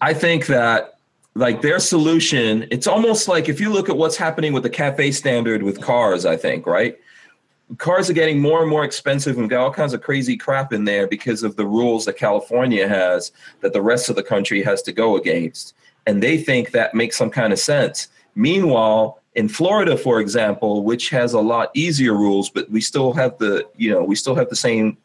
I 0.02 0.14
think 0.14 0.48
that 0.48 1.00
like 1.34 1.62
their 1.62 1.80
solution, 1.80 2.68
it's 2.72 2.88
almost 2.88 3.28
like 3.28 3.50
if 3.50 3.60
you 3.60 3.72
look 3.72 3.90
at 3.90 3.98
what's 3.98 4.18
happening 4.18 4.54
with 4.54 4.64
the 4.64 4.70
cafe 4.70 5.12
standard 5.12 5.64
with 5.64 5.82
cars, 5.82 6.26
I 6.26 6.36
think, 6.36 6.68
right? 6.68 6.98
Cars 7.78 8.10
are 8.10 8.14
getting 8.14 8.40
more 8.40 8.62
and 8.62 8.70
more 8.70 8.84
expensive 8.84 9.38
and 9.38 9.50
got 9.50 9.62
all 9.62 9.72
kinds 9.72 9.94
of 9.94 10.02
crazy 10.02 10.36
crap 10.36 10.74
in 10.74 10.84
there 10.84 11.08
because 11.08 11.42
of 11.42 11.56
the 11.56 11.66
rules 11.66 12.04
that 12.06 12.18
California 12.18 12.88
has 12.88 13.32
that 13.62 13.72
the 13.72 13.82
rest 13.82 14.10
of 14.10 14.18
the 14.18 14.24
country 14.24 14.62
has 14.62 14.82
to 14.82 14.92
go 14.92 15.16
against. 15.16 15.74
And 16.06 16.22
they 16.22 16.38
think 16.38 16.72
that 16.72 16.94
makes 16.94 17.18
some 17.18 17.30
kind 17.30 17.54
of 17.54 17.60
sense 17.60 18.10
Meanwhile, 18.36 19.20
in 19.36 19.48
Florida, 19.48 19.98
for 19.98 20.20
example, 20.20 20.84
which 20.84 21.10
has 21.10 21.34
a 21.34 21.40
lot 21.40 21.72
easier 21.74 22.14
rules, 22.14 22.50
but 22.50 22.70
we 22.70 22.82
still 22.82 23.14
have 23.14 23.38
the, 23.38 23.68
you 23.78 23.90
know, 23.90 24.04
we 24.04 24.16
still 24.16 24.36
have 24.36 24.50
the 24.50 24.56
same 24.56 24.98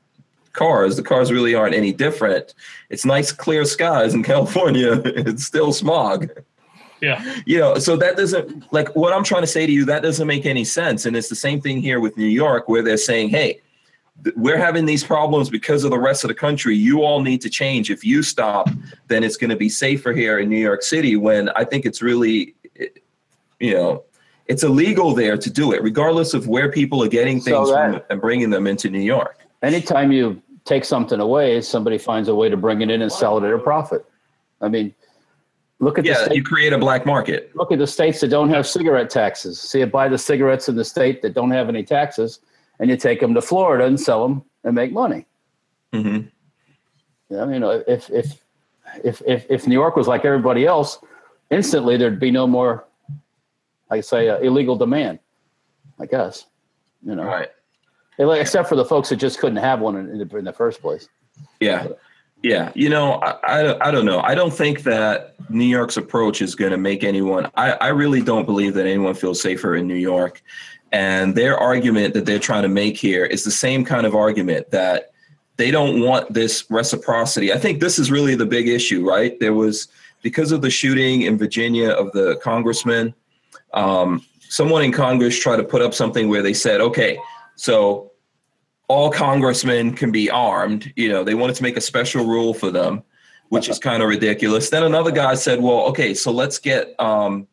cars. 0.53 0.97
The 0.97 1.03
cars 1.03 1.31
really 1.31 1.55
aren't 1.55 1.75
any 1.75 1.93
different. 1.93 2.55
It's 2.91 3.05
nice 3.05 3.31
clear 3.31 3.65
skies 3.65 4.15
in 4.15 4.23
California. 4.33 5.01
it's 5.05 5.45
still 5.45 5.73
smog. 5.73 6.31
Yeah. 7.01 7.41
You 7.45 7.59
know, 7.59 7.79
so 7.79 7.97
that 7.99 8.17
doesn't 8.17 8.73
like 8.73 8.95
what 8.97 9.13
I'm 9.13 9.23
trying 9.23 9.43
to 9.43 9.47
say 9.47 9.67
to 9.67 9.73
you, 9.73 9.85
that 9.85 10.03
doesn't 10.03 10.27
make 10.27 10.47
any 10.47 10.65
sense. 10.65 11.07
And 11.07 11.15
it's 11.15 11.29
the 11.29 11.37
same 11.37 11.61
thing 11.61 11.81
here 11.81 12.01
with 12.01 12.17
New 12.17 12.27
York, 12.27 12.69
where 12.69 12.83
they're 12.83 12.97
saying, 12.97 13.29
hey, 13.29 13.61
we're 14.35 14.57
having 14.57 14.87
these 14.87 15.05
problems 15.05 15.51
because 15.51 15.85
of 15.85 15.91
the 15.91 15.99
rest 15.99 16.25
of 16.25 16.29
the 16.29 16.35
country. 16.35 16.75
You 16.75 17.03
all 17.03 17.21
need 17.21 17.43
to 17.43 17.51
change. 17.51 17.91
If 17.91 18.03
you 18.03 18.23
stop, 18.23 18.69
then 19.09 19.23
it's 19.23 19.37
going 19.37 19.51
to 19.51 19.57
be 19.57 19.69
safer 19.69 20.13
here 20.13 20.39
in 20.39 20.49
New 20.49 20.57
York 20.57 20.83
City. 20.83 21.17
When 21.17 21.51
I 21.51 21.65
think 21.65 21.85
it's 21.85 22.01
really 22.01 22.55
you 23.61 23.75
know, 23.75 24.05
it's 24.47 24.63
illegal 24.63 25.15
there 25.15 25.37
to 25.37 25.51
do 25.51 25.73
it, 25.73 25.83
regardless 25.83 26.35
of 26.35 26.47
where 26.47 26.71
people 26.71 27.03
are 27.03 27.09
getting 27.09 27.41
things 27.41 27.69
so 27.69 27.75
that, 27.75 27.93
from 27.93 28.03
and 28.11 28.21
bringing 28.21 28.51
them 28.51 28.67
into 28.67 28.89
New 28.89 29.01
York. 29.01 29.41
Anytime 29.63 30.13
you 30.13 30.41
take 30.65 30.85
something 30.85 31.21
away, 31.21 31.61
somebody 31.61 31.99
finds 31.99 32.29
a 32.29 32.35
way 32.35 32.49
to 32.49 32.57
bring 32.57 32.81
it 32.81 32.91
in 32.91 33.03
and 33.03 33.11
sell 33.11 33.39
it 33.39 33.47
at 33.47 33.53
a 33.53 33.59
profit. 33.59 34.05
I 34.61 34.69
mean, 34.69 34.95
look 35.79 35.99
at 35.99 36.05
yeah, 36.05 36.15
the 36.15 36.25
state, 36.27 36.37
you 36.37 36.45
create 36.45 36.73
a 36.73 36.79
black 36.79 37.07
market. 37.07 37.51
Look 37.55 37.73
at 37.73 37.79
the 37.79 37.87
states 37.87 38.21
that 38.21 38.29
don't 38.29 38.51
have 38.51 38.67
cigarette 38.67 39.11
taxes. 39.11 39.61
See, 39.61 39.81
you 39.81 39.87
buy 39.87 40.09
the 40.09 40.19
cigarettes 40.19 40.69
in 40.69 40.77
the 40.77 40.85
state 40.85 41.23
that 41.23 41.35
don't 41.35 41.51
have 41.51 41.69
any 41.69 41.83
taxes, 41.83 42.41
and 42.79 42.91
you 42.91 42.97
take 42.97 43.21
them 43.21 43.35
to 43.35 43.43
Florida 43.43 43.85
and 43.85 43.99
sell 43.99 44.27
them 44.27 44.45
and 44.65 44.75
make 44.75 44.93
money. 44.93 45.27
Mm-hmm. 45.93 46.29
Yeah, 47.31 47.51
you 47.51 47.59
know, 47.59 47.83
if 47.89 48.11
if 48.11 48.41
if 49.03 49.23
if 49.27 49.47
if 49.51 49.67
New 49.67 49.75
York 49.75 49.97
was 49.97 50.07
like 50.07 50.25
everybody 50.25 50.67
else, 50.67 50.99
instantly 51.51 51.97
there'd 51.97 52.21
be 52.21 52.31
no 52.31 52.47
more 52.47 52.85
I 53.91 54.01
say 54.01 54.29
uh, 54.29 54.39
illegal 54.39 54.77
demand, 54.77 55.19
I 55.99 56.07
guess, 56.07 56.47
you 57.05 57.15
know, 57.15 57.25
right. 57.25 57.49
Except 58.19 58.69
for 58.69 58.77
the 58.77 58.85
folks 58.85 59.11
that 59.11 59.17
just 59.17 59.39
couldn't 59.39 59.59
have 59.59 59.81
one 59.81 59.97
in 59.97 60.19
the, 60.19 60.37
in 60.37 60.45
the 60.45 60.53
first 60.53 60.81
place. 60.81 61.09
Yeah. 61.61 61.89
Yeah. 62.43 62.73
You 62.75 62.89
know, 62.89 63.15
I, 63.15 63.31
I, 63.43 63.89
I, 63.89 63.91
don't 63.91 64.07
know. 64.07 64.21
I 64.21 64.35
don't 64.35 64.53
think 64.53 64.85
that 64.85 65.35
New 65.51 65.65
York's 65.65 65.97
approach 65.97 66.41
is 66.41 66.55
going 66.55 66.71
to 66.71 66.79
make 66.79 67.05
anyone, 67.05 67.51
I, 67.57 67.73
I 67.73 67.89
really 67.89 68.23
don't 68.23 68.47
believe 68.47 68.75
that 68.75 68.87
anyone 68.87 69.15
feels 69.15 69.41
safer 69.41 69.77
in 69.77 69.87
New 69.87 69.97
York. 69.97 70.43
And 70.93 71.35
their 71.35 71.59
argument 71.59 72.15
that 72.15 72.25
they're 72.25 72.39
trying 72.39 72.63
to 72.63 72.69
make 72.69 72.97
here 72.97 73.25
is 73.25 73.45
the 73.45 73.51
same 73.51 73.85
kind 73.85 74.07
of 74.07 74.15
argument 74.15 74.71
that 74.71 75.13
they 75.57 75.71
don't 75.71 76.01
want 76.01 76.33
this 76.33 76.65
reciprocity. 76.71 77.53
I 77.53 77.59
think 77.59 77.81
this 77.81 77.99
is 77.99 78.11
really 78.11 78.35
the 78.35 78.47
big 78.47 78.69
issue, 78.69 79.07
right? 79.07 79.39
There 79.41 79.55
was, 79.55 79.89
because 80.23 80.53
of 80.53 80.63
the 80.63 80.71
shooting 80.71 81.23
in 81.23 81.37
Virginia 81.37 81.91
of 81.91 82.13
the 82.13 82.37
congressman, 82.43 83.15
um, 83.73 84.25
someone 84.49 84.83
in 84.83 84.93
Congress 84.93 85.39
tried 85.39 85.57
to 85.57 85.65
put 85.65 85.83
up 85.83 85.95
something 85.95 86.29
where 86.29 86.43
they 86.43 86.55
said, 86.55 86.81
okay, 86.81 87.19
so 87.57 88.13
all 88.89 89.11
congressmen 89.11 89.95
can 89.95 90.13
be 90.13 90.31
armed. 90.31 90.93
You 90.97 91.09
know, 91.09 91.25
they 91.25 91.35
wanted 91.35 91.57
to 91.57 91.63
make 91.63 91.77
a 91.77 91.81
special 91.81 92.25
rule 92.25 92.55
for 92.55 92.71
them, 92.71 93.03
which 93.49 93.69
is 93.69 93.79
kind 93.79 94.03
of 94.03 94.09
ridiculous. 94.09 94.71
Then 94.71 94.85
another 94.85 95.11
guy 95.11 95.35
said, 95.35 95.61
well, 95.61 95.81
okay, 95.87 96.15
so 96.15 96.31
let's 96.31 96.59
get 96.59 96.95
um, 97.01 97.47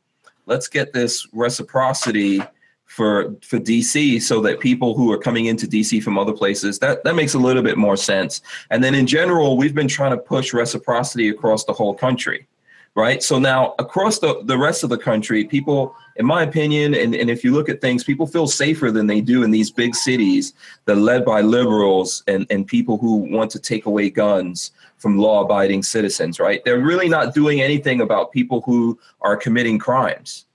let's 0.45 0.67
get 0.67 0.93
this 0.93 1.27
reciprocity 1.33 2.41
for 2.85 3.35
for 3.41 3.59
DC 3.59 4.21
so 4.21 4.39
that 4.41 4.59
people 4.59 4.95
who 4.95 5.11
are 5.11 5.17
coming 5.17 5.47
into 5.47 5.65
DC 5.65 6.03
from 6.03 6.17
other 6.19 6.33
places 6.33 6.77
that 6.79 7.03
that 7.03 7.15
makes 7.15 7.33
a 7.33 7.39
little 7.39 7.63
bit 7.63 7.77
more 7.77 7.97
sense. 7.97 8.41
And 8.69 8.83
then 8.83 8.93
in 8.93 9.07
general, 9.07 9.57
we've 9.57 9.73
been 9.73 9.87
trying 9.87 10.11
to 10.11 10.17
push 10.17 10.53
reciprocity 10.53 11.29
across 11.29 11.65
the 11.65 11.73
whole 11.73 11.95
country 11.95 12.47
right? 12.95 13.23
So 13.23 13.39
now 13.39 13.73
across 13.79 14.19
the, 14.19 14.41
the 14.43 14.57
rest 14.57 14.83
of 14.83 14.89
the 14.89 14.97
country, 14.97 15.45
people, 15.45 15.95
in 16.15 16.25
my 16.25 16.43
opinion, 16.43 16.93
and, 16.93 17.15
and 17.15 17.29
if 17.29 17.43
you 17.43 17.51
look 17.51 17.69
at 17.69 17.81
things, 17.81 18.03
people 18.03 18.27
feel 18.27 18.47
safer 18.47 18.91
than 18.91 19.07
they 19.07 19.19
do 19.19 19.43
in 19.43 19.51
these 19.51 19.71
big 19.71 19.95
cities 19.95 20.53
that 20.85 20.97
are 20.97 21.01
led 21.01 21.25
by 21.25 21.41
liberals 21.41 22.23
and, 22.27 22.45
and 22.49 22.67
people 22.67 22.97
who 22.97 23.17
want 23.17 23.49
to 23.51 23.59
take 23.59 23.85
away 23.85 24.09
guns 24.09 24.71
from 24.97 25.17
law 25.17 25.43
abiding 25.43 25.81
citizens, 25.83 26.39
right? 26.39 26.63
They're 26.65 26.79
really 26.79 27.09
not 27.09 27.33
doing 27.33 27.61
anything 27.61 27.99
about 27.99 28.31
people 28.31 28.61
who 28.61 28.99
are 29.21 29.35
committing 29.35 29.79
crimes. 29.79 30.45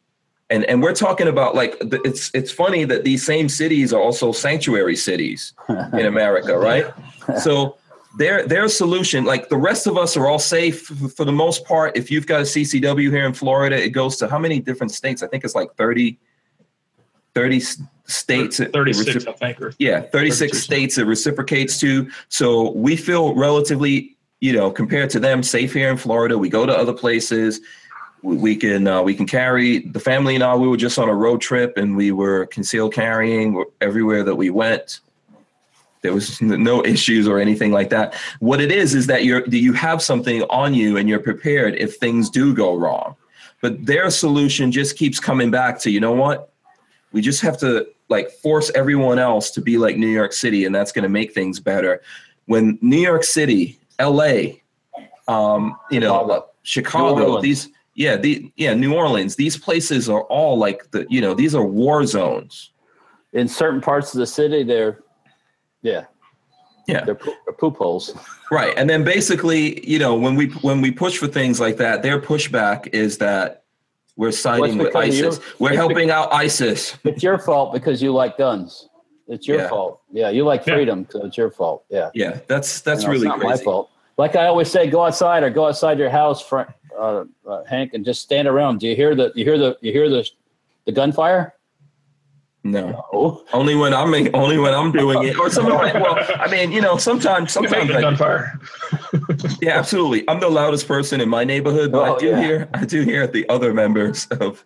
And, 0.50 0.64
and 0.64 0.82
we're 0.82 0.94
talking 0.94 1.28
about 1.28 1.54
like 1.54 1.76
it's 1.82 2.30
it's 2.32 2.50
funny 2.50 2.84
that 2.84 3.04
these 3.04 3.26
same 3.26 3.50
cities 3.50 3.92
are 3.92 4.00
also 4.00 4.32
sanctuary 4.32 4.96
cities 4.96 5.52
in 5.68 6.06
America, 6.06 6.56
right? 6.56 6.86
So 7.42 7.76
their 8.18 8.46
their 8.46 8.68
solution 8.68 9.24
like 9.24 9.48
the 9.48 9.56
rest 9.56 9.86
of 9.86 9.96
us 9.96 10.16
are 10.16 10.26
all 10.26 10.40
safe 10.40 10.86
for 11.16 11.24
the 11.24 11.32
most 11.32 11.64
part. 11.64 11.96
If 11.96 12.10
you've 12.10 12.26
got 12.26 12.40
a 12.40 12.44
ccw 12.44 13.10
here 13.10 13.24
in 13.24 13.32
florida 13.32 13.82
it 13.82 13.90
goes 13.90 14.16
to 14.16 14.28
how 14.28 14.38
many 14.38 14.60
different 14.60 14.92
states? 14.92 15.22
I 15.22 15.28
think 15.28 15.44
it's 15.44 15.54
like 15.54 15.74
30 15.76 16.18
30 17.34 17.60
states 18.06 18.58
36 18.58 19.26
i 19.26 19.32
think 19.32 19.60
or 19.60 19.74
yeah 19.78 20.00
36 20.00 20.58
states 20.58 20.98
it 20.98 21.04
reciprocates 21.04 21.78
to. 21.78 22.10
So 22.28 22.72
we 22.72 22.96
feel 22.96 23.34
relatively 23.34 24.16
you 24.40 24.52
know 24.52 24.70
compared 24.70 25.10
to 25.10 25.20
them 25.20 25.42
safe 25.42 25.72
here 25.72 25.90
in 25.90 25.96
florida. 25.96 26.36
We 26.36 26.48
go 26.48 26.66
to 26.66 26.76
other 26.76 26.92
places. 26.92 27.60
We, 28.22 28.36
we 28.36 28.56
can 28.56 28.88
uh, 28.88 29.02
we 29.02 29.14
can 29.14 29.26
carry 29.26 29.78
the 29.78 30.00
family 30.00 30.34
and 30.34 30.42
I. 30.42 30.56
We 30.56 30.66
were 30.66 30.76
just 30.76 30.98
on 30.98 31.08
a 31.08 31.14
road 31.14 31.40
trip 31.40 31.76
and 31.76 31.96
we 31.96 32.10
were 32.10 32.46
concealed 32.46 32.94
carrying 32.94 33.64
everywhere 33.80 34.24
that 34.24 34.34
we 34.34 34.50
went. 34.50 34.98
There 36.02 36.12
was 36.12 36.40
no 36.42 36.84
issues 36.84 37.28
or 37.28 37.38
anything 37.38 37.72
like 37.72 37.90
that. 37.90 38.14
What 38.40 38.60
it 38.60 38.72
is 38.72 38.94
is 38.94 39.06
that 39.06 39.24
you're 39.24 39.46
you 39.48 39.72
have 39.72 40.02
something 40.02 40.42
on 40.44 40.74
you 40.74 40.96
and 40.96 41.08
you're 41.08 41.18
prepared 41.20 41.74
if 41.76 41.96
things 41.96 42.30
do 42.30 42.54
go 42.54 42.74
wrong. 42.74 43.16
But 43.60 43.86
their 43.86 44.10
solution 44.10 44.70
just 44.70 44.96
keeps 44.96 45.18
coming 45.18 45.50
back 45.50 45.78
to 45.80 45.90
you 45.90 46.00
know 46.00 46.12
what? 46.12 46.52
We 47.12 47.20
just 47.20 47.40
have 47.40 47.58
to 47.58 47.88
like 48.08 48.30
force 48.30 48.70
everyone 48.74 49.18
else 49.18 49.50
to 49.52 49.60
be 49.60 49.78
like 49.78 49.96
New 49.96 50.08
York 50.08 50.32
City, 50.32 50.64
and 50.64 50.74
that's 50.74 50.92
going 50.92 51.02
to 51.02 51.08
make 51.08 51.32
things 51.32 51.60
better. 51.60 52.02
When 52.46 52.78
New 52.80 53.00
York 53.00 53.24
City, 53.24 53.78
L.A., 53.98 54.62
um, 55.26 55.76
you 55.90 56.00
know, 56.00 56.46
Chicago, 56.62 57.40
these 57.40 57.68
yeah, 57.94 58.16
the 58.16 58.50
yeah, 58.56 58.74
New 58.74 58.94
Orleans, 58.94 59.34
these 59.34 59.56
places 59.56 60.08
are 60.08 60.22
all 60.22 60.56
like 60.56 60.90
the 60.92 61.04
you 61.10 61.20
know 61.20 61.34
these 61.34 61.54
are 61.54 61.64
war 61.64 62.06
zones. 62.06 62.70
In 63.32 63.48
certain 63.48 63.80
parts 63.80 64.14
of 64.14 64.20
the 64.20 64.26
city, 64.26 64.62
they're 64.62 65.00
yeah. 65.82 66.04
Yeah. 66.86 67.04
They're, 67.04 67.14
poop, 67.14 67.34
they're 67.44 67.54
poop 67.54 67.76
holes. 67.76 68.14
right. 68.50 68.72
And 68.76 68.88
then 68.88 69.04
basically, 69.04 69.86
you 69.88 69.98
know, 69.98 70.14
when 70.14 70.36
we 70.36 70.46
when 70.62 70.80
we 70.80 70.90
push 70.90 71.18
for 71.18 71.26
things 71.26 71.60
like 71.60 71.76
that, 71.76 72.02
their 72.02 72.18
pushback 72.20 72.88
is 72.94 73.18
that 73.18 73.64
we're 74.16 74.32
siding 74.32 74.78
with 74.78 74.96
ISIS. 74.96 75.38
We're 75.58 75.74
helping 75.74 76.08
because, 76.08 76.26
out 76.26 76.32
ISIS. 76.32 76.96
It's 77.04 77.22
your 77.22 77.38
fault 77.38 77.72
because 77.72 78.02
you 78.02 78.12
like 78.12 78.38
guns. 78.38 78.88
It's 79.28 79.46
your 79.46 79.58
yeah. 79.58 79.68
fault. 79.68 80.00
Yeah, 80.10 80.30
you 80.30 80.44
like 80.44 80.64
freedom, 80.64 81.00
yeah. 81.00 81.12
so 81.12 81.26
it's 81.26 81.36
your 81.36 81.50
fault. 81.50 81.84
Yeah. 81.90 82.10
Yeah, 82.14 82.40
that's 82.48 82.80
that's 82.80 83.02
you 83.02 83.08
know, 83.08 83.12
really 83.12 83.28
not 83.28 83.40
crazy. 83.40 83.58
my 83.58 83.64
fault. 83.64 83.90
Like 84.16 84.34
I 84.34 84.46
always 84.46 84.70
say, 84.70 84.88
go 84.88 85.04
outside 85.04 85.42
or 85.42 85.50
go 85.50 85.66
outside 85.66 85.98
your 85.98 86.10
house, 86.10 86.42
front, 86.42 86.70
uh, 86.98 87.24
uh, 87.46 87.62
Hank, 87.64 87.94
and 87.94 88.04
just 88.04 88.22
stand 88.22 88.48
around. 88.48 88.80
Do 88.80 88.88
you 88.88 88.96
hear 88.96 89.14
the 89.14 89.30
you 89.34 89.44
hear 89.44 89.58
the 89.58 89.76
you 89.80 89.92
hear 89.92 90.08
the 90.08 90.28
the 90.86 90.92
gunfire? 90.92 91.54
No, 92.64 93.04
Oh, 93.12 93.44
only 93.52 93.74
when 93.76 93.94
I'm 93.94 94.12
only 94.34 94.58
when 94.58 94.74
I'm 94.74 94.90
doing 94.92 95.22
it, 95.22 95.38
or 95.38 95.48
somebody. 95.48 95.96
Well, 95.98 96.18
I 96.40 96.50
mean, 96.50 96.72
you 96.72 96.80
know, 96.80 96.96
sometimes 96.98 97.52
sometimes 97.52 97.88
it 97.88 97.96
I, 97.96 98.00
gunfire. 98.00 98.58
Yeah, 99.62 99.78
absolutely. 99.78 100.28
I'm 100.28 100.40
the 100.40 100.48
loudest 100.48 100.88
person 100.88 101.20
in 101.20 101.28
my 101.28 101.44
neighborhood, 101.44 101.92
but 101.92 102.08
Oh, 102.08 102.16
I 102.16 102.18
do 102.18 102.26
yeah. 102.26 102.40
hear 102.42 102.68
I 102.74 102.84
do 102.84 103.02
hear 103.02 103.26
the 103.26 103.48
other 103.48 103.72
members 103.72 104.26
of 104.26 104.64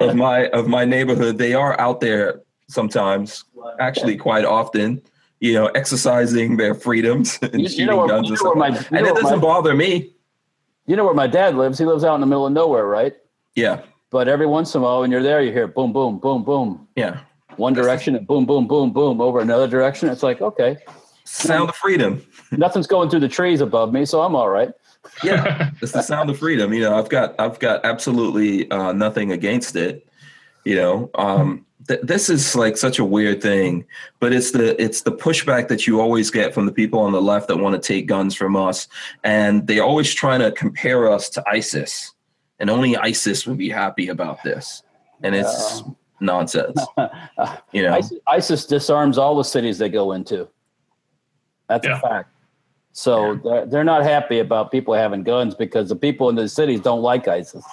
of 0.00 0.14
my 0.16 0.46
of 0.48 0.66
my 0.66 0.84
neighborhood. 0.84 1.38
They 1.38 1.54
are 1.54 1.78
out 1.78 2.00
there 2.00 2.40
sometimes, 2.68 3.44
actually 3.78 4.16
quite 4.16 4.46
often, 4.46 5.02
you 5.40 5.52
know, 5.52 5.66
exercising 5.66 6.56
their 6.56 6.74
freedoms 6.74 7.38
and 7.42 7.52
You- 7.54 7.60
you 7.60 7.68
shooting 7.68 7.86
know 7.86 7.98
where- 7.98 8.08
guns 8.08 8.28
you 8.28 8.32
and 8.32 8.38
stuff. 8.38 8.54
my- 8.56 8.68
and 8.98 9.06
it 9.06 9.14
doesn't 9.14 9.38
my- 9.40 9.42
bother 9.42 9.74
me. 9.74 10.14
you 10.86 10.96
know 10.96 11.04
where 11.04 11.14
my 11.14 11.26
dad 11.26 11.54
lives? 11.54 11.78
He 11.78 11.84
lives 11.84 12.02
out 12.02 12.14
in 12.14 12.20
the 12.22 12.26
middle 12.26 12.46
of 12.46 12.52
nowhere, 12.52 12.86
right? 12.86 13.14
Yeah, 13.54 13.82
But 14.12 14.28
every 14.28 14.46
once 14.46 14.74
in 14.74 14.82
a 14.82 14.84
while, 14.84 15.00
when 15.00 15.10
you're 15.10 15.22
there, 15.22 15.40
you 15.42 15.50
hear 15.52 15.66
boom, 15.66 15.92
boom, 15.92 16.18
boom, 16.18 16.44
boom, 16.44 16.86
yeah. 16.96 17.20
one 17.56 17.72
direction 17.72 18.14
and 18.14 18.26
boom, 18.26 18.44
boom, 18.44 18.68
boom, 18.68 18.92
boom 18.92 19.20
over 19.22 19.40
another 19.40 19.66
direction. 19.66 20.10
It's 20.10 20.22
like, 20.22 20.40
okay, 20.42 20.76
Sound 21.24 21.70
of 21.70 21.76
freedom. 21.76 22.22
nothing's 22.52 22.86
going 22.86 23.08
through 23.08 23.20
the 23.20 23.28
trees 23.28 23.62
above 23.62 23.90
me, 23.92 24.04
so 24.04 24.20
I'm 24.20 24.36
all 24.36 24.50
right. 24.50 24.70
Yeah, 25.24 25.70
it's 25.82 25.92
the 25.92 26.02
sound 26.02 26.28
of 26.28 26.38
freedom. 26.38 26.72
You 26.74 26.80
know, 26.82 26.98
I've 26.98 27.08
got 27.08 27.34
I've 27.40 27.58
got 27.58 27.84
absolutely 27.84 28.70
uh, 28.70 28.92
nothing 28.92 29.32
against 29.32 29.76
it. 29.76 30.06
You 30.64 30.76
know, 30.76 31.10
um, 31.14 31.64
th- 31.88 32.00
this 32.02 32.28
is 32.28 32.54
like 32.54 32.76
such 32.76 32.98
a 32.98 33.04
weird 33.04 33.40
thing, 33.40 33.86
but 34.20 34.32
it's 34.34 34.50
the 34.50 34.80
it's 34.80 35.02
the 35.02 35.10
pushback 35.12 35.68
that 35.68 35.86
you 35.86 36.00
always 36.00 36.30
get 36.30 36.52
from 36.52 36.66
the 36.66 36.72
people 36.72 37.00
on 37.00 37.12
the 37.12 37.22
left 37.22 37.48
that 37.48 37.56
want 37.56 37.80
to 37.80 37.86
take 37.86 38.06
guns 38.06 38.34
from 38.34 38.56
us, 38.56 38.88
and 39.24 39.66
they're 39.66 39.82
always 39.82 40.12
trying 40.12 40.40
to 40.40 40.52
compare 40.52 41.10
us 41.10 41.30
to 41.30 41.42
ISIS, 41.48 42.12
and 42.62 42.70
only 42.70 42.96
ISIS 42.96 43.44
would 43.46 43.58
be 43.58 43.68
happy 43.68 44.08
about 44.08 44.42
this, 44.44 44.84
and 45.22 45.34
it's 45.34 45.82
nonsense. 46.20 46.80
You 47.72 47.82
know, 47.82 47.94
ISIS, 47.94 48.18
ISIS 48.28 48.66
disarms 48.66 49.18
all 49.18 49.34
the 49.36 49.42
cities 49.42 49.78
they 49.78 49.88
go 49.88 50.12
into. 50.12 50.46
That's 51.68 51.84
Yeah. 51.86 51.96
a 51.98 52.00
fact. 52.00 52.28
So 52.92 53.34
they're, 53.42 53.66
they're 53.66 53.84
not 53.84 54.02
happy 54.04 54.38
about 54.38 54.70
people 54.70 54.94
having 54.94 55.22
guns 55.22 55.54
because 55.54 55.88
the 55.88 55.96
people 55.96 56.28
in 56.28 56.36
the 56.36 56.48
cities 56.48 56.80
don't 56.80 57.00
like 57.02 57.26
ISIS. 57.26 57.64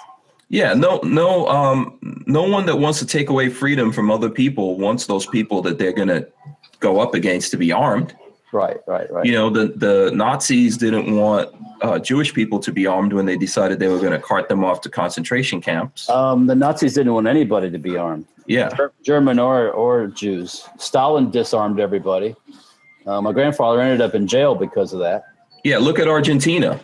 Yeah, 0.48 0.74
no, 0.74 1.00
no, 1.04 1.48
um, 1.50 2.00
no 2.26 2.44
one 2.44 2.66
that 2.66 2.78
wants 2.78 2.98
to 3.00 3.06
take 3.06 3.30
away 3.30 3.50
freedom 3.50 3.92
from 3.92 4.10
other 4.10 4.30
people 4.30 4.80
wants 4.80 5.06
those 5.06 5.28
people 5.28 5.62
that 5.64 5.78
they're 5.78 5.94
gonna 5.94 6.26
go 6.80 7.00
up 7.00 7.14
against 7.14 7.52
to 7.52 7.58
be 7.58 7.72
armed. 7.72 8.16
Right, 8.52 8.78
right, 8.88 9.12
right. 9.12 9.26
You 9.26 9.34
know, 9.34 9.50
the 9.50 9.68
the 9.76 10.12
Nazis 10.14 10.78
didn't 10.78 11.16
want 11.16 11.50
uh, 11.82 12.00
Jewish 12.00 12.34
people 12.34 12.60
to 12.60 12.72
be 12.72 12.88
armed 12.88 13.14
when 13.14 13.26
they 13.26 13.38
decided 13.38 13.80
they 13.80 13.88
were 13.88 14.00
going 14.00 14.12
to 14.12 14.20
cart 14.20 14.50
them 14.50 14.64
off 14.64 14.82
to 14.82 14.90
concentration 14.90 15.62
camps. 15.62 16.10
Um, 16.10 16.48
the 16.48 16.56
Nazis 16.56 16.94
didn't 16.96 17.14
want 17.14 17.28
anybody 17.28 17.70
to 17.70 17.78
be 17.78 17.96
armed, 17.98 18.26
Yeah, 18.48 18.70
German 19.04 19.38
or 19.40 19.70
or 19.72 20.08
Jews. 20.08 20.68
Stalin 20.78 21.30
disarmed 21.32 21.80
everybody. 21.80 22.36
Uh, 23.06 23.22
my 23.22 23.32
grandfather 23.32 23.82
ended 23.82 24.02
up 24.02 24.14
in 24.16 24.28
jail 24.28 24.56
because 24.56 24.94
of 24.94 25.00
that. 25.00 25.24
yeah. 25.64 25.78
Look 25.78 26.00
at 26.00 26.08
Argentina. 26.08 26.80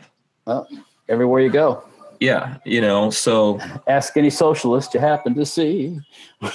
Well, 0.45 0.67
everywhere 1.09 1.41
you 1.41 1.49
go, 1.49 1.83
Yeah, 2.19 2.57
you 2.65 2.79
know, 2.81 3.09
so 3.09 3.59
ask 3.87 4.15
any 4.17 4.29
socialist 4.29 4.93
you 4.93 4.99
happen 4.99 5.33
to 5.35 5.45
see. 5.45 5.99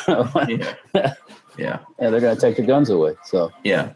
yeah, 0.09 0.75
yeah. 0.95 1.15
yeah, 1.59 1.79
they're 1.99 2.21
going 2.21 2.35
to 2.37 2.41
take 2.41 2.57
the 2.57 2.63
guns 2.63 2.91
away. 2.91 3.15
So 3.25 3.51
Yeah. 3.65 3.91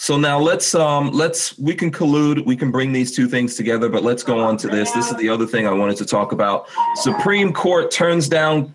So 0.00 0.16
now 0.16 0.38
let's 0.38 0.74
um 0.74 1.10
let's 1.10 1.58
we 1.58 1.74
can 1.74 1.92
collude, 1.92 2.46
we 2.46 2.56
can 2.56 2.70
bring 2.70 2.90
these 2.90 3.14
two 3.14 3.28
things 3.28 3.54
together, 3.54 3.90
but 3.90 4.02
let's 4.02 4.22
go 4.22 4.40
on 4.40 4.56
to 4.56 4.66
this. 4.66 4.90
This 4.92 5.10
is 5.10 5.16
the 5.18 5.28
other 5.28 5.46
thing 5.46 5.66
I 5.66 5.72
wanted 5.72 5.98
to 5.98 6.06
talk 6.06 6.32
about. 6.32 6.68
Supreme 6.94 7.52
Court 7.52 7.90
turns 7.90 8.26
down 8.26 8.74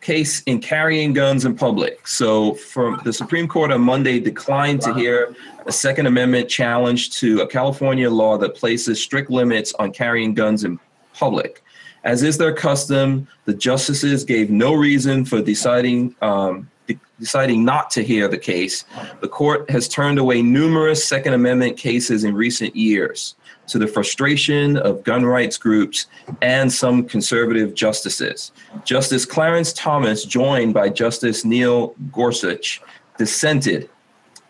case 0.00 0.40
in 0.44 0.60
carrying 0.60 1.12
guns 1.12 1.46
in 1.46 1.56
public. 1.56 2.06
So 2.06 2.54
from 2.54 3.00
the 3.04 3.12
Supreme 3.12 3.48
Court 3.48 3.72
on 3.72 3.80
Monday 3.80 4.20
declined 4.20 4.80
to 4.82 4.94
hear 4.94 5.34
a 5.66 5.72
Second 5.72 6.06
Amendment 6.06 6.48
challenge 6.48 7.10
to 7.18 7.40
a 7.40 7.46
California 7.48 8.08
law 8.08 8.38
that 8.38 8.54
places 8.54 9.02
strict 9.02 9.30
limits 9.30 9.74
on 9.80 9.90
carrying 9.92 10.32
guns 10.32 10.62
in 10.62 10.78
public. 11.12 11.64
As 12.04 12.22
is 12.22 12.38
their 12.38 12.54
custom, 12.54 13.26
the 13.46 13.54
justices 13.54 14.22
gave 14.22 14.48
no 14.48 14.74
reason 14.74 15.24
for 15.24 15.42
deciding 15.42 16.14
um, 16.22 16.70
deciding 17.20 17.64
not 17.64 17.90
to 17.90 18.02
hear 18.02 18.26
the 18.26 18.38
case. 18.38 18.84
The 19.20 19.28
court 19.28 19.70
has 19.70 19.86
turned 19.86 20.18
away 20.18 20.42
numerous 20.42 21.04
Second 21.04 21.34
Amendment 21.34 21.76
cases 21.76 22.24
in 22.24 22.34
recent 22.34 22.74
years 22.74 23.36
to 23.68 23.78
the 23.78 23.86
frustration 23.86 24.76
of 24.78 25.04
gun 25.04 25.24
rights 25.24 25.56
groups 25.56 26.06
and 26.42 26.72
some 26.72 27.04
conservative 27.04 27.74
justices. 27.74 28.50
Justice 28.84 29.24
Clarence 29.24 29.72
Thomas, 29.72 30.24
joined 30.24 30.74
by 30.74 30.88
Justice 30.88 31.44
Neil 31.44 31.94
Gorsuch, 32.10 32.82
dissented. 33.18 33.88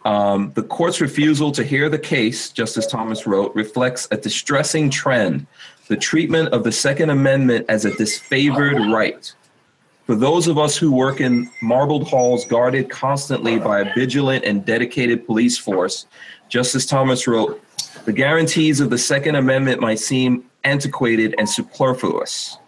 Um, 0.07 0.53
the 0.55 0.63
court's 0.63 1.03
refusal 1.03 1.53
to 1.53 1.63
hear 1.63 1.91
the 1.91 1.99
case, 1.99 2.51
Justice 2.51 2.87
Thomas 2.87 3.27
wrote, 3.27 3.55
reflects 3.55 4.09
a 4.11 4.17
distressing 4.17 4.89
trend 4.89 5.47
the 5.91 5.97
treatment 5.97 6.49
of 6.51 6.63
the 6.63 6.71
Second 6.71 7.11
Amendment 7.11 7.67
as 7.69 7.85
a 7.85 7.91
disfavored 7.91 8.93
right. 8.95 9.35
For 10.11 10.17
those 10.17 10.49
of 10.49 10.59
us 10.59 10.77
who 10.77 10.91
work 10.91 11.21
in 11.21 11.49
marbled 11.63 12.09
halls 12.09 12.45
guarded 12.45 12.91
constantly 12.91 13.61
by 13.61 13.83
a 13.83 13.95
vigilant 13.95 14.45
and 14.45 14.65
dedicated 14.65 15.25
police 15.25 15.57
force, 15.57 16.09
Justice 16.49 16.85
Thomas 16.85 17.29
wrote, 17.29 17.63
the 18.07 18.13
guarantees 18.13 18.81
of 18.81 18.91
the 18.91 18.99
Second 18.99 19.37
Amendment 19.37 19.81
might 19.81 20.01
seem 20.01 20.51
antiquated 20.65 21.37
and 21.39 21.49
superfluous. 21.49 22.59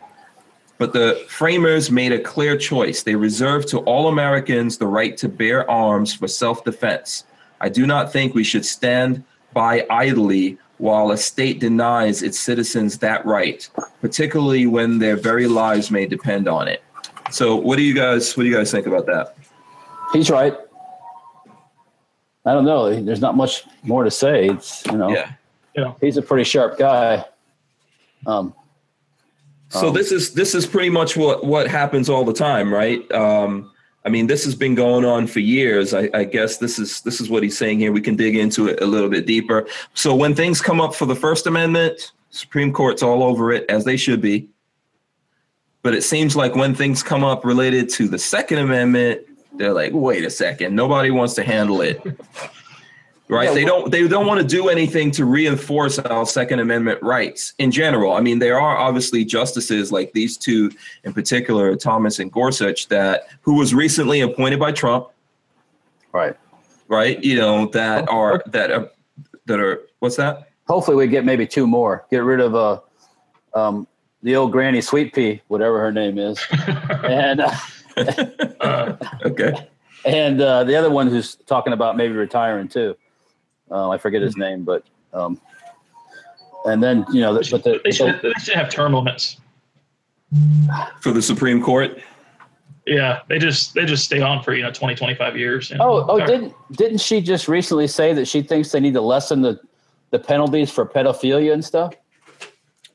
But 0.78 0.92
the 0.92 1.20
framers 1.26 1.90
made 1.90 2.12
a 2.12 2.20
clear 2.20 2.56
choice. 2.56 3.02
They 3.02 3.16
reserved 3.16 3.66
to 3.70 3.78
all 3.78 4.06
Americans 4.06 4.78
the 4.78 4.86
right 4.86 5.16
to 5.16 5.28
bear 5.28 5.68
arms 5.68 6.14
for 6.14 6.28
self 6.28 6.62
defense. 6.62 7.24
I 7.60 7.70
do 7.70 7.88
not 7.88 8.12
think 8.12 8.36
we 8.36 8.44
should 8.44 8.64
stand 8.64 9.24
by 9.52 9.84
idly 9.90 10.58
while 10.78 11.10
a 11.10 11.16
state 11.16 11.58
denies 11.58 12.22
its 12.22 12.38
citizens 12.38 12.98
that 12.98 13.26
right, 13.26 13.68
particularly 14.00 14.68
when 14.68 15.00
their 15.00 15.16
very 15.16 15.48
lives 15.48 15.90
may 15.90 16.06
depend 16.06 16.46
on 16.46 16.68
it. 16.68 16.84
So, 17.32 17.56
what 17.56 17.76
do 17.76 17.82
you 17.82 17.94
guys 17.94 18.36
what 18.36 18.44
do 18.44 18.48
you 18.48 18.54
guys 18.54 18.70
think 18.70 18.86
about 18.86 19.06
that? 19.06 19.36
he's 20.12 20.30
right. 20.30 20.54
I 22.44 22.52
don't 22.52 22.64
know. 22.64 23.00
There's 23.00 23.20
not 23.20 23.36
much 23.36 23.64
more 23.82 24.04
to 24.04 24.10
say. 24.10 24.48
It's 24.48 24.84
you 24.86 24.98
know 24.98 25.10
Yeah. 25.74 25.94
he's 26.00 26.16
a 26.16 26.22
pretty 26.22 26.44
sharp 26.44 26.78
guy. 26.78 27.24
Um, 28.26 28.54
So 29.70 29.88
Um, 29.88 29.94
this 29.94 30.12
is 30.12 30.34
this 30.34 30.54
is 30.54 30.66
pretty 30.66 30.90
much 30.90 31.16
what 31.16 31.44
what 31.44 31.66
happens 31.68 32.10
all 32.10 32.24
the 32.24 32.32
time, 32.34 32.72
right? 32.72 33.10
Um, 33.12 33.70
I 34.04 34.08
mean, 34.10 34.26
this 34.26 34.44
has 34.44 34.54
been 34.56 34.74
going 34.74 35.04
on 35.04 35.28
for 35.28 35.38
years. 35.40 35.94
I, 35.94 36.10
I 36.12 36.24
guess 36.24 36.58
this 36.58 36.78
is 36.78 37.00
this 37.02 37.20
is 37.20 37.30
what 37.30 37.42
he's 37.42 37.56
saying 37.56 37.78
here. 37.78 37.92
We 37.92 38.00
can 38.02 38.16
dig 38.16 38.36
into 38.36 38.68
it 38.68 38.82
a 38.82 38.86
little 38.86 39.08
bit 39.08 39.24
deeper. 39.26 39.66
So 39.94 40.14
when 40.14 40.34
things 40.34 40.60
come 40.60 40.80
up 40.80 40.94
for 40.94 41.06
the 41.06 41.14
First 41.16 41.46
Amendment, 41.46 42.12
Supreme 42.30 42.72
Court's 42.72 43.02
all 43.02 43.22
over 43.22 43.52
it 43.52 43.64
as 43.70 43.84
they 43.84 43.96
should 43.96 44.20
be. 44.20 44.48
But 45.82 45.94
it 45.94 46.02
seems 46.02 46.36
like 46.36 46.54
when 46.54 46.74
things 46.74 47.02
come 47.02 47.24
up 47.24 47.44
related 47.44 47.88
to 47.90 48.08
the 48.08 48.18
Second 48.18 48.58
Amendment, 48.58 49.22
they're 49.54 49.72
like, 49.72 49.92
wait 49.92 50.24
a 50.24 50.30
second, 50.30 50.74
nobody 50.74 51.10
wants 51.10 51.34
to 51.34 51.42
handle 51.42 51.80
it. 51.80 52.00
Right? 53.28 53.48
Yeah, 53.48 53.54
they 53.54 53.64
don't 53.64 53.90
they 53.90 54.06
don't 54.06 54.26
want 54.26 54.42
to 54.42 54.46
do 54.46 54.68
anything 54.68 55.10
to 55.12 55.24
reinforce 55.24 55.98
our 55.98 56.26
Second 56.26 56.58
Amendment 56.58 57.02
rights 57.02 57.54
in 57.56 57.70
general. 57.70 58.12
I 58.12 58.20
mean, 58.20 58.40
there 58.40 58.60
are 58.60 58.76
obviously 58.76 59.24
justices 59.24 59.90
like 59.90 60.12
these 60.12 60.36
two 60.36 60.70
in 61.04 61.14
particular, 61.14 61.74
Thomas 61.74 62.18
and 62.18 62.30
Gorsuch, 62.30 62.88
that 62.88 63.28
who 63.40 63.54
was 63.54 63.72
recently 63.72 64.20
appointed 64.20 64.60
by 64.60 64.72
Trump, 64.72 65.08
right. 66.12 66.36
right? 66.88 67.24
You 67.24 67.36
know, 67.36 67.68
that 67.68 68.06
are 68.10 68.42
that 68.48 68.70
are 68.70 68.90
that 69.46 69.58
are 69.58 69.80
what's 70.00 70.16
that? 70.16 70.50
Hopefully, 70.66 70.96
we 70.98 71.06
get 71.06 71.24
maybe 71.24 71.46
two 71.46 71.66
more. 71.66 72.04
Get 72.10 72.24
rid 72.24 72.40
of 72.40 72.54
uh, 72.54 72.80
um, 73.54 73.86
the 74.22 74.36
old 74.36 74.52
Granny 74.52 74.80
Sweet 74.80 75.14
Pea, 75.14 75.40
whatever 75.48 75.80
her 75.80 75.92
name 75.92 76.18
is, 76.18 76.38
and 77.04 77.40
uh, 77.40 77.50
Uh, 78.60 78.96
Okay. 79.24 79.52
and 80.06 80.40
uh, 80.40 80.64
the 80.64 80.74
other 80.76 80.90
one 80.90 81.08
who's 81.08 81.34
talking 81.46 81.72
about 81.72 81.96
maybe 81.96 82.14
retiring 82.14 82.68
too. 82.68 82.96
Uh, 83.70 83.90
I 83.90 83.98
forget 83.98 84.22
his 84.22 84.36
name, 84.36 84.64
but 84.64 84.84
um, 85.12 85.40
and 86.64 86.82
then 86.82 87.04
you 87.12 87.20
know, 87.20 87.34
they 87.34 87.48
but 87.50 87.64
the, 87.64 87.80
they, 87.84 87.90
should, 87.90 88.20
they 88.22 88.32
should 88.40 88.54
have 88.54 88.70
term 88.70 88.94
limits. 88.94 89.38
For 91.00 91.12
the 91.12 91.20
Supreme 91.20 91.62
Court. 91.62 92.00
Yeah, 92.86 93.20
they 93.28 93.38
just 93.38 93.74
they 93.74 93.84
just 93.84 94.04
stay 94.04 94.20
on 94.22 94.42
for 94.42 94.54
you 94.54 94.62
know 94.62 94.72
20, 94.72 94.94
25 94.94 95.36
years. 95.36 95.70
you 95.70 95.76
know. 95.78 95.84
oh 95.84 96.06
oh 96.08 96.26
didn't 96.26 96.54
didn't 96.72 96.98
she 96.98 97.20
just 97.20 97.46
recently 97.46 97.86
say 97.86 98.12
that 98.14 98.26
she 98.26 98.42
thinks 98.42 98.72
they 98.72 98.80
need 98.80 98.94
to 98.94 99.00
lessen 99.00 99.42
the 99.42 99.60
the 100.10 100.18
penalties 100.18 100.70
for 100.70 100.84
pedophilia 100.86 101.52
and 101.52 101.64
stuff? 101.64 101.94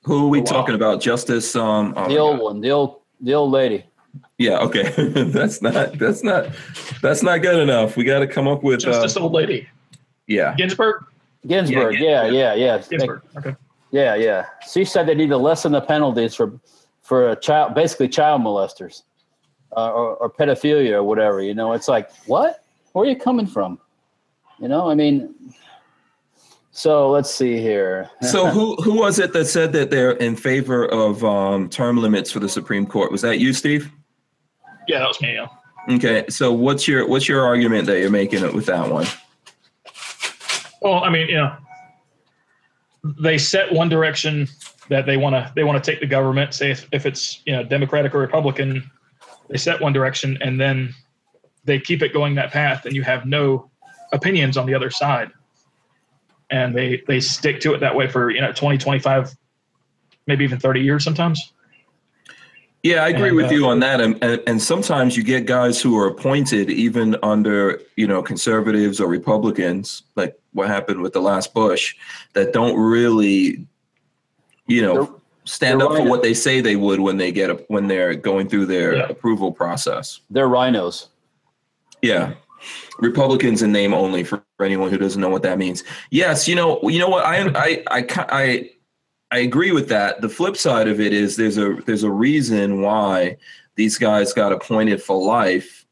Who 0.07 0.25
are 0.25 0.29
we 0.29 0.39
Oh, 0.39 0.41
wow. 0.41 0.51
talking 0.51 0.75
about? 0.75 1.01
Justice 1.01 1.55
um 1.55 1.93
oh 1.97 2.07
The 2.07 2.17
old 2.17 2.37
God. 2.37 2.43
one, 2.43 2.61
the 2.61 2.71
old 2.71 3.01
the 3.21 3.33
old 3.33 3.51
lady. 3.51 3.83
Yeah, 4.37 4.59
okay. 4.59 4.83
that's 5.37 5.61
not 5.61 5.97
that's 5.99 6.23
not 6.23 6.49
that's 7.01 7.23
not 7.23 7.41
good 7.41 7.59
enough. 7.59 7.97
We 7.97 8.03
got 8.03 8.19
to 8.19 8.27
come 8.27 8.47
up 8.47 8.63
with 8.63 8.79
Justice 8.81 9.17
uh, 9.17 9.21
old 9.21 9.33
lady, 9.33 9.67
yeah. 10.27 10.55
Ginsburg. 10.55 11.03
Ginsburg, 11.45 11.95
Yeah, 11.99 12.25
yeah, 12.25 12.53
yeah, 12.53 12.53
yeah. 12.55 12.77
Ginsburg. 12.89 13.21
Okay. 13.37 13.55
Yeah, 13.91 14.15
yeah. 14.15 14.45
She 14.71 14.83
said 14.85 15.07
they 15.07 15.15
need 15.15 15.29
to 15.29 15.37
lessen 15.37 15.71
the 15.71 15.81
penalties 15.81 16.35
for 16.35 16.51
for 17.03 17.29
a 17.31 17.35
child, 17.35 17.73
basically 17.73 18.09
child 18.09 18.41
molesters. 18.41 19.03
uh, 19.75 19.91
or, 19.91 20.15
or 20.17 20.29
pedophilia 20.29 20.93
or 20.93 21.03
whatever. 21.03 21.41
You 21.41 21.53
know, 21.53 21.73
it's 21.73 21.87
like 21.87 22.09
what? 22.25 22.63
Where 22.93 23.05
are 23.05 23.09
you 23.09 23.15
coming 23.15 23.47
from? 23.47 23.79
You 24.59 24.67
know, 24.67 24.89
I 24.89 24.95
mean. 24.95 25.33
So 26.77 27.09
let's 27.09 27.33
see 27.33 27.59
here. 27.59 28.07
so 28.21 28.45
who 28.45 28.75
who 28.75 28.99
was 28.99 29.17
it 29.17 29.33
that 29.33 29.45
said 29.45 29.73
that 29.73 29.89
they're 29.89 30.11
in 30.11 30.35
favor 30.35 30.85
of 30.85 31.25
um, 31.25 31.69
term 31.69 31.97
limits 31.97 32.31
for 32.31 32.37
the 32.37 32.47
Supreme 32.47 32.85
Court? 32.85 33.11
Was 33.11 33.23
that 33.23 33.39
you, 33.39 33.51
Steve? 33.51 33.91
Yeah, 34.87 34.99
that 34.99 35.07
was 35.07 35.19
me. 35.19 35.33
Yeah. 35.33 35.47
Okay, 35.89 36.25
so 36.29 36.53
what's 36.53 36.87
your 36.87 37.07
what's 37.07 37.27
your 37.27 37.43
argument 37.43 37.87
that 37.87 37.99
you're 37.99 38.11
making 38.11 38.43
it 38.43 38.53
with 38.53 38.67
that 38.67 38.91
one? 38.91 39.07
Well, 40.83 41.03
I 41.03 41.09
mean, 41.09 41.27
you 41.29 41.37
know, 41.37 41.55
they 43.23 43.39
set 43.39 43.73
one 43.73 43.89
direction 43.89 44.47
that 44.89 45.07
they 45.07 45.17
want 45.17 45.33
to 45.33 45.51
they 45.55 45.63
want 45.63 45.83
to 45.83 45.91
take 45.91 45.99
the 45.99 46.05
government. 46.05 46.53
Say 46.53 46.69
if, 46.69 46.87
if 46.91 47.07
it's 47.07 47.41
you 47.47 47.53
know 47.53 47.63
Democratic 47.63 48.13
or 48.13 48.19
Republican, 48.19 48.87
they 49.49 49.57
set 49.57 49.81
one 49.81 49.93
direction 49.93 50.37
and 50.41 50.61
then 50.61 50.93
they 51.63 51.79
keep 51.79 52.03
it 52.03 52.13
going 52.13 52.35
that 52.35 52.51
path, 52.51 52.85
and 52.85 52.95
you 52.95 53.01
have 53.01 53.25
no 53.25 53.71
opinions 54.13 54.57
on 54.57 54.67
the 54.67 54.75
other 54.75 54.91
side, 54.91 55.31
and 56.49 56.75
they 56.75 57.03
they 57.07 57.19
stick 57.19 57.59
to 57.61 57.73
it 57.73 57.79
that 57.79 57.95
way 57.95 58.07
for 58.07 58.29
you 58.29 58.41
know 58.41 58.51
20, 58.51 58.77
25, 58.77 59.35
maybe 60.27 60.43
even 60.43 60.59
thirty 60.59 60.81
years 60.81 61.03
sometimes. 61.03 61.53
Yeah, 62.83 63.03
I 63.03 63.09
agree 63.09 63.29
And, 63.29 63.37
with 63.37 63.47
uh, 63.47 63.55
you 63.55 63.67
on 63.67 63.79
that. 63.81 63.99
And, 63.99 64.17
and 64.23 64.41
and 64.47 64.61
sometimes 64.61 65.17
you 65.17 65.23
get 65.23 65.45
guys 65.45 65.81
who 65.81 65.97
are 65.97 66.07
appointed 66.07 66.69
even 66.69 67.17
under 67.23 67.81
you 67.95 68.07
know 68.07 68.21
conservatives 68.21 69.01
or 69.01 69.07
Republicans, 69.07 70.03
like 70.15 70.39
what 70.53 70.67
happened 70.67 71.01
with 71.01 71.13
the 71.13 71.21
last 71.21 71.53
Bush, 71.53 71.95
that 72.33 72.53
don't 72.53 72.77
really, 72.79 73.65
you 74.67 74.81
know, 74.81 75.19
stand 75.43 75.81
they're 75.81 75.87
up 75.89 75.97
for 75.97 76.03
what 76.03 76.21
they 76.21 76.33
say 76.33 76.61
they 76.61 76.75
would 76.75 76.99
when 76.99 77.17
they 77.17 77.31
get 77.31 77.49
a, 77.49 77.55
when 77.67 77.87
they're 77.87 78.15
going 78.15 78.47
through 78.47 78.67
their 78.67 78.95
Yeah. 78.95 79.07
approval 79.09 79.51
process. 79.51 80.21
They're 80.29 80.47
RINOs. 80.47 81.07
Yeah. 82.01 82.33
Republicans 82.99 83.61
in 83.61 83.71
name 83.71 83.93
only 83.93 84.23
for 84.23 84.43
anyone 84.61 84.89
who 84.89 84.97
doesn't 84.97 85.21
know 85.21 85.29
what 85.29 85.43
that 85.43 85.57
means. 85.57 85.83
Yes, 86.11 86.47
you 86.47 86.55
know, 86.55 86.79
you 86.83 86.99
know 86.99 87.09
what 87.09 87.25
I 87.25 87.47
I 87.55 87.83
I 87.89 88.05
I 88.29 88.69
I 89.31 89.37
agree 89.39 89.71
with 89.71 89.89
that. 89.89 90.21
The 90.21 90.29
flip 90.29 90.57
side 90.57 90.87
of 90.87 90.99
it 90.99 91.13
is 91.13 91.35
there's 91.35 91.57
a 91.57 91.75
there's 91.85 92.03
a 92.03 92.11
reason 92.11 92.81
why 92.81 93.37
these 93.75 93.97
guys 93.97 94.33
got 94.33 94.51
appointed 94.51 95.01
for 95.01 95.21
life 95.23 95.85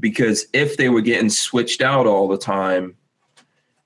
because 0.00 0.46
if 0.52 0.76
they 0.76 0.88
were 0.88 1.00
getting 1.00 1.30
switched 1.30 1.80
out 1.80 2.06
all 2.06 2.28
the 2.28 2.38
time, 2.38 2.96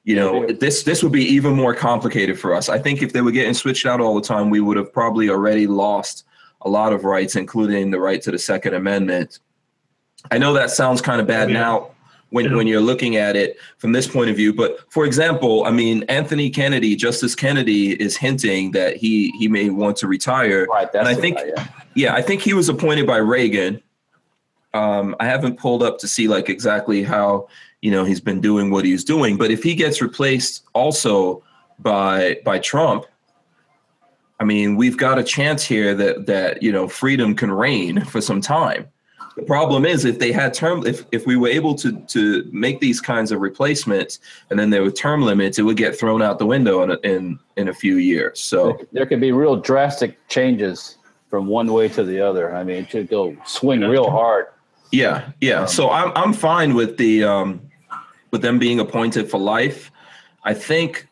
you 0.04 0.16
know, 0.16 0.46
this 0.46 0.82
this 0.84 1.02
would 1.02 1.12
be 1.12 1.24
even 1.24 1.54
more 1.54 1.74
complicated 1.74 2.38
for 2.38 2.54
us. 2.54 2.68
I 2.68 2.78
think 2.78 3.02
if 3.02 3.12
they 3.12 3.20
were 3.20 3.30
getting 3.30 3.54
switched 3.54 3.86
out 3.86 4.00
all 4.00 4.14
the 4.14 4.26
time, 4.26 4.50
we 4.50 4.60
would 4.60 4.76
have 4.76 4.92
probably 4.92 5.28
already 5.28 5.66
lost 5.66 6.24
a 6.62 6.68
lot 6.68 6.92
of 6.92 7.04
rights, 7.04 7.36
including 7.36 7.90
the 7.90 8.00
right 8.00 8.20
to 8.22 8.30
the 8.30 8.38
Second 8.38 8.74
Amendment. 8.74 9.38
I 10.30 10.38
know 10.38 10.52
that 10.54 10.70
sounds 10.70 11.00
kind 11.00 11.20
of 11.20 11.26
bad 11.26 11.50
Yeah. 11.50 11.60
now 11.60 11.90
when, 12.30 12.44
Yeah. 12.46 12.54
when 12.56 12.66
you're 12.66 12.80
looking 12.80 13.16
at 13.16 13.36
it 13.36 13.56
from 13.78 13.92
this 13.92 14.06
point 14.06 14.28
of 14.30 14.36
view. 14.36 14.52
But 14.52 14.78
for 14.92 15.04
example, 15.06 15.64
I 15.64 15.70
mean, 15.70 16.02
Anthony 16.08 16.50
Kennedy, 16.50 16.94
Justice 16.96 17.34
Kennedy 17.34 17.92
is 17.92 18.16
hinting 18.16 18.72
that 18.72 18.96
he 18.96 19.30
he 19.38 19.48
may 19.48 19.70
want 19.70 19.96
to 19.98 20.06
retire. 20.06 20.66
Right. 20.66 20.90
That's 20.92 21.08
I 21.08 21.14
think- 21.14 21.38
yeah. 21.44 21.66
Yeah, 21.94 22.14
I 22.14 22.22
think 22.22 22.42
he 22.42 22.54
was 22.54 22.68
appointed 22.68 23.06
by 23.08 23.16
Reagan. 23.16 23.82
Um, 24.72 25.16
I 25.18 25.24
haven't 25.24 25.58
pulled 25.58 25.82
up 25.82 25.98
to 26.00 26.06
see 26.08 26.28
like 26.28 26.48
exactly 26.48 27.02
how 27.02 27.48
you 27.80 27.90
know 27.90 28.04
he's 28.04 28.20
been 28.20 28.40
doing 28.40 28.70
what 28.70 28.84
he's 28.84 29.02
doing, 29.04 29.36
but 29.36 29.50
if 29.50 29.62
he 29.62 29.74
gets 29.74 30.00
replaced 30.02 30.64
also 30.74 31.42
by 31.80 32.38
by 32.44 32.58
Trump, 32.58 33.06
I 34.38 34.44
mean, 34.44 34.76
we've 34.76 34.96
got 34.96 35.18
a 35.18 35.24
chance 35.24 35.64
here 35.64 35.94
that 35.94 36.26
that 36.26 36.62
you 36.62 36.70
know 36.70 36.86
freedom 36.86 37.34
can 37.34 37.50
reign 37.50 38.04
for 38.04 38.20
some 38.20 38.40
time. 38.40 38.86
The 39.38 39.44
problem 39.44 39.86
is 39.86 40.04
if 40.04 40.18
they 40.18 40.32
had 40.32 40.52
term 40.52 40.84
if 40.84 41.04
if 41.12 41.24
we 41.24 41.36
were 41.36 41.46
able 41.46 41.76
to 41.76 41.92
to 41.92 42.48
make 42.52 42.80
these 42.80 43.00
kinds 43.00 43.30
of 43.30 43.40
replacements 43.40 44.18
and 44.50 44.58
then 44.58 44.70
there 44.70 44.82
were 44.82 44.90
term 44.90 45.22
limits, 45.22 45.60
it 45.60 45.62
would 45.62 45.76
get 45.76 45.96
thrown 45.96 46.22
out 46.22 46.40
the 46.40 46.46
window 46.46 46.82
in 46.82 46.90
a, 46.90 46.96
in 47.04 47.38
in 47.56 47.68
a 47.68 47.72
few 47.74 47.98
years. 47.98 48.40
So 48.40 48.76
there 48.90 49.06
could 49.06 49.20
be 49.20 49.30
real 49.30 49.54
drastic 49.54 50.18
changes 50.28 50.98
from 51.30 51.46
one 51.46 51.72
way 51.72 51.88
to 51.90 52.02
the 52.02 52.20
other. 52.20 52.52
I 52.52 52.64
mean, 52.64 52.78
it 52.78 52.90
should 52.90 53.08
go 53.08 53.36
swing 53.46 53.82
real 53.82 54.10
hard. 54.10 54.46
Yeah, 54.90 55.30
yeah. 55.40 55.66
so 55.66 55.88
I'm 55.88 56.10
I'm 56.16 56.32
fine 56.32 56.74
with 56.74 56.96
the 56.96 57.22
um 57.22 57.60
with 58.32 58.42
them 58.42 58.58
being 58.58 58.80
appointed 58.80 59.30
for 59.30 59.38
life. 59.38 59.92
I 60.42 60.52
think 60.52 61.07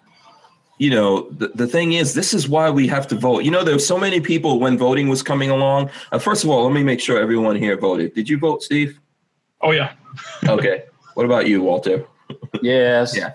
you 0.79 0.91
know 0.91 1.29
the, 1.31 1.49
the 1.49 1.67
thing 1.67 1.93
is 1.93 2.15
this 2.15 2.35
is 2.35 2.49
why 2.49 2.71
we 2.71 2.87
have 2.89 3.07
to 3.09 3.15
vote. 3.17 3.45
You 3.45 3.51
know 3.51 3.65
there's 3.65 3.87
so 3.87 3.99
many 3.99 4.21
people 4.21 4.61
when 4.61 4.77
voting 4.79 5.09
was 5.09 5.23
coming 5.23 5.51
along. 5.51 5.91
Uh, 6.12 6.19
first 6.19 6.45
of 6.45 6.51
all, 6.51 6.65
let 6.65 6.73
me 6.73 6.83
make 6.83 7.01
sure 7.01 7.19
everyone 7.19 7.57
here 7.57 7.77
voted. 7.77 8.15
Did 8.15 8.29
you 8.29 8.39
vote, 8.39 8.62
Steve? 8.62 9.01
Oh 9.62 9.71
yeah, 9.73 9.93
Okay. 10.49 10.85
what 11.15 11.25
about 11.25 11.47
you, 11.49 11.62
Walter? 11.62 12.05
Yes. 12.62 13.17
Yeah. 13.21 13.33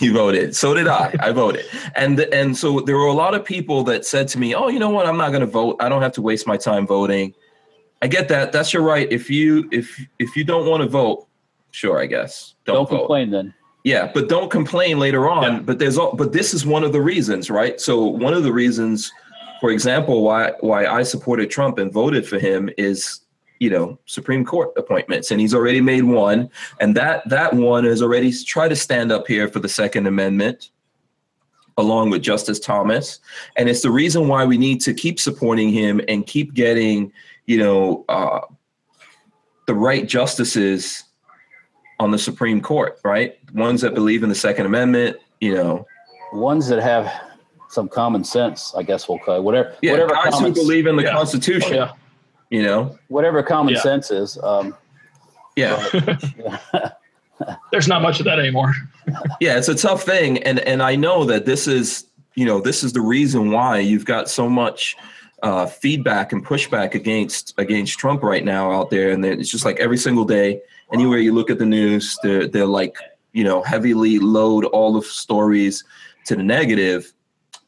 You 0.00 0.12
voted. 0.12 0.54
So 0.54 0.74
did 0.74 0.86
I. 0.86 1.14
I 1.18 1.32
voted. 1.32 1.64
And 1.96 2.20
and 2.20 2.56
so 2.56 2.80
there 2.80 2.96
were 2.96 3.06
a 3.06 3.12
lot 3.24 3.34
of 3.34 3.44
people 3.44 3.82
that 3.84 4.04
said 4.04 4.28
to 4.28 4.38
me, 4.38 4.54
"Oh, 4.54 4.68
you 4.68 4.78
know 4.78 4.90
what? 4.90 5.06
I'm 5.06 5.16
not 5.16 5.30
going 5.30 5.40
to 5.40 5.46
vote. 5.60 5.76
I 5.80 5.88
don't 5.88 6.02
have 6.02 6.12
to 6.12 6.22
waste 6.22 6.46
my 6.46 6.56
time 6.56 6.86
voting." 6.86 7.34
I 8.02 8.06
get 8.06 8.28
that. 8.28 8.52
That's 8.52 8.72
your 8.74 8.82
right. 8.82 9.10
If 9.10 9.30
you 9.30 9.66
if 9.72 9.98
if 10.18 10.36
you 10.36 10.44
don't 10.44 10.68
want 10.68 10.82
to 10.82 10.88
vote, 10.88 11.26
sure, 11.70 11.98
I 11.98 12.06
guess. 12.06 12.54
Don't, 12.66 12.74
Don't 12.76 12.90
vote. 12.90 12.98
complain 12.98 13.30
then. 13.30 13.54
Yeah, 13.84 14.10
but 14.12 14.30
don't 14.30 14.50
complain 14.50 14.98
later 14.98 15.28
on. 15.28 15.52
Yeah. 15.52 15.58
But 15.60 15.78
there's 15.78 15.98
all, 15.98 16.16
but 16.16 16.32
this 16.32 16.54
is 16.54 16.64
one 16.64 16.84
of 16.84 16.92
the 16.92 17.02
reasons, 17.02 17.50
right? 17.50 17.78
So 17.78 18.02
one 18.02 18.32
of 18.32 18.42
the 18.42 18.52
reasons, 18.52 19.12
for 19.60 19.70
example, 19.70 20.22
why 20.22 20.52
why 20.60 20.86
I 20.86 21.02
supported 21.02 21.50
Trump 21.50 21.78
and 21.78 21.92
voted 21.92 22.26
for 22.26 22.38
him 22.38 22.70
is, 22.78 23.20
you 23.60 23.68
know, 23.68 23.98
Supreme 24.06 24.42
Court 24.42 24.70
appointments, 24.78 25.30
and 25.30 25.38
he's 25.38 25.54
already 25.54 25.82
made 25.82 26.04
one, 26.04 26.48
and 26.80 26.96
that 26.96 27.28
that 27.28 27.52
one 27.52 27.84
has 27.84 28.00
already 28.00 28.32
tried 28.32 28.68
to 28.68 28.76
stand 28.76 29.12
up 29.12 29.26
here 29.26 29.48
for 29.48 29.58
the 29.58 29.68
Second 29.68 30.06
Amendment, 30.06 30.70
along 31.76 32.08
with 32.08 32.22
Justice 32.22 32.58
Thomas, 32.58 33.20
and 33.56 33.68
it's 33.68 33.82
the 33.82 33.90
reason 33.90 34.28
why 34.28 34.46
we 34.46 34.56
need 34.56 34.80
to 34.80 34.94
keep 34.94 35.20
supporting 35.20 35.68
him 35.68 36.00
and 36.08 36.26
keep 36.26 36.54
getting, 36.54 37.12
you 37.44 37.58
know, 37.58 38.06
uh, 38.08 38.40
the 39.66 39.74
right 39.74 40.08
justices 40.08 41.03
on 42.00 42.10
the 42.10 42.18
Supreme 42.18 42.60
Court, 42.60 42.98
right? 43.04 43.38
Ones 43.54 43.80
that 43.82 43.94
believe 43.94 44.22
in 44.22 44.28
the 44.28 44.34
Second 44.34 44.66
Amendment, 44.66 45.16
you 45.40 45.54
know. 45.54 45.86
Ones 46.32 46.66
that 46.68 46.82
have 46.82 47.12
some 47.68 47.88
common 47.88 48.24
sense, 48.24 48.74
I 48.76 48.82
guess 48.82 49.08
we'll 49.08 49.18
call 49.18 49.36
it. 49.36 49.42
Whatever, 49.42 49.74
Yeah, 49.82 49.92
whatever 49.92 50.14
guys 50.14 50.38
who 50.38 50.52
believe 50.52 50.86
in 50.86 50.96
the 50.96 51.02
Yeah. 51.04 51.12
Constitution, 51.12 51.74
oh 51.74 51.76
yeah. 51.76 51.92
you 52.50 52.62
know. 52.62 52.98
whatever 53.08 53.42
common 53.42 53.74
Yeah. 53.74 53.80
sense 53.80 54.10
is. 54.10 54.38
Um, 54.42 54.74
Yeah, 55.56 55.76
There's 57.70 57.88
not 57.88 58.02
much 58.02 58.20
of 58.20 58.26
that 58.26 58.38
anymore. 58.38 58.72
yeah, 59.40 59.56
it's 59.58 59.68
a 59.68 59.74
tough 59.74 60.02
thing, 60.04 60.38
and 60.44 60.60
and 60.60 60.82
I 60.82 60.96
know 60.96 61.24
that 61.24 61.46
this 61.46 61.66
is, 61.66 62.06
you 62.34 62.44
know, 62.44 62.60
this 62.60 62.82
is 62.84 62.92
the 62.92 63.00
reason 63.00 63.50
why 63.50 63.78
you've 63.78 64.04
got 64.04 64.28
so 64.28 64.48
much 64.48 64.96
uh, 65.44 65.66
feedback 65.66 66.32
and 66.32 66.44
pushback 66.44 66.94
against 66.94 67.54
against 67.58 67.98
Trump 67.98 68.22
right 68.22 68.44
now 68.44 68.72
out 68.72 68.90
there, 68.90 69.10
and 69.10 69.24
it's 69.24 69.50
just 69.50 69.64
like 69.64 69.78
every 69.78 69.98
single 69.98 70.24
day, 70.24 70.60
anywhere 70.92 71.18
you 71.18 71.34
look 71.34 71.50
at 71.50 71.58
the 71.58 71.66
news, 71.66 72.18
they're 72.22 72.48
they're 72.48 72.66
like, 72.66 72.96
you 73.32 73.44
know, 73.44 73.62
heavily 73.62 74.18
load 74.18 74.64
all 74.64 74.94
the 74.94 75.02
stories 75.02 75.84
to 76.24 76.34
the 76.34 76.42
negative, 76.42 77.12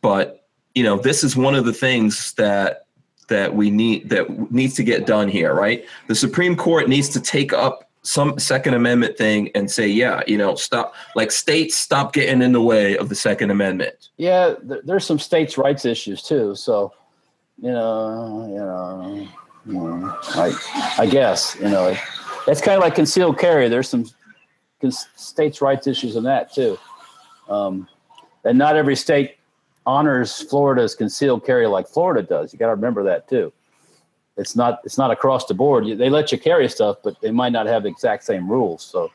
but 0.01 0.49
you 0.75 0.83
know, 0.83 0.97
this 0.97 1.23
is 1.23 1.37
one 1.37 1.55
of 1.55 1.67
the 1.67 1.73
things 1.73 2.33
that 2.35 2.87
that 3.29 3.55
we 3.55 3.71
need 3.71 4.09
that 4.09 4.51
needs 4.51 4.75
to 4.75 4.83
get 4.83 5.05
done 5.05 5.29
here, 5.29 5.53
right? 5.55 5.85
The 6.07 6.15
Supreme 6.15 6.57
Court 6.57 6.89
needs 6.89 7.11
to 7.11 7.21
take 7.21 7.53
up 7.53 7.91
some 8.03 8.39
Second 8.39 8.73
Amendment 8.75 9.19
thing 9.19 9.51
and 9.55 9.71
say, 9.71 9.89
yeah, 9.89 10.23
you 10.27 10.39
know, 10.39 10.55
stop, 10.55 10.95
like 11.17 11.33
states 11.33 11.77
stop 11.77 12.13
getting 12.13 12.41
in 12.41 12.53
the 12.53 12.61
way 12.61 12.97
of 12.97 13.09
the 13.09 13.17
Second 13.17 13.51
Amendment. 13.51 14.11
yeah, 14.17 14.55
th- 14.67 14.83
there's 14.85 15.05
some 15.05 15.19
states' 15.19 15.59
rights 15.59 15.85
issues 15.85 16.23
too. 16.23 16.55
So, 16.55 16.93
you 17.61 17.71
know, 17.71 18.47
you 18.49 18.57
know, 18.57 19.29
you 19.67 19.73
know, 19.73 20.19
I, 20.35 20.95
I 20.99 21.07
guess 21.07 21.57
you 21.57 21.69
know, 21.69 21.97
it's 22.47 22.61
kind 22.61 22.77
of 22.77 22.83
like 22.83 22.95
concealed 22.95 23.39
carry. 23.39 23.69
There's 23.69 23.89
some 23.89 24.05
states' 24.91 25.61
rights 25.61 25.87
issues 25.87 26.17
in 26.17 26.25
that 26.25 26.53
too, 26.53 26.79
um, 27.49 27.89
and 28.45 28.59
not 28.59 28.77
every 28.77 28.97
state 28.97 29.37
honors 29.87 30.43
Florida's 30.43 30.95
concealed 30.95 31.47
carry 31.47 31.67
like 31.67 31.89
Florida 31.89 32.23
does. 32.23 32.53
You 32.53 32.59
got 32.59 32.67
to 32.67 32.75
remember 32.75 33.05
that 33.05 33.29
too. 33.29 33.53
It's 34.37 34.55
not 34.55 34.81
it's 34.85 34.99
not 34.99 35.11
across 35.11 35.47
the 35.47 35.55
board. 35.55 35.87
They 35.87 36.11
let 36.11 36.31
you 36.31 36.39
carry 36.39 36.69
stuff, 36.69 36.99
but 37.03 37.19
they 37.23 37.31
might 37.31 37.53
not 37.53 37.67
have 37.67 37.85
the 37.85 37.89
exact 37.89 38.25
same 38.25 38.51
rules. 38.51 38.83
So, 38.85 39.11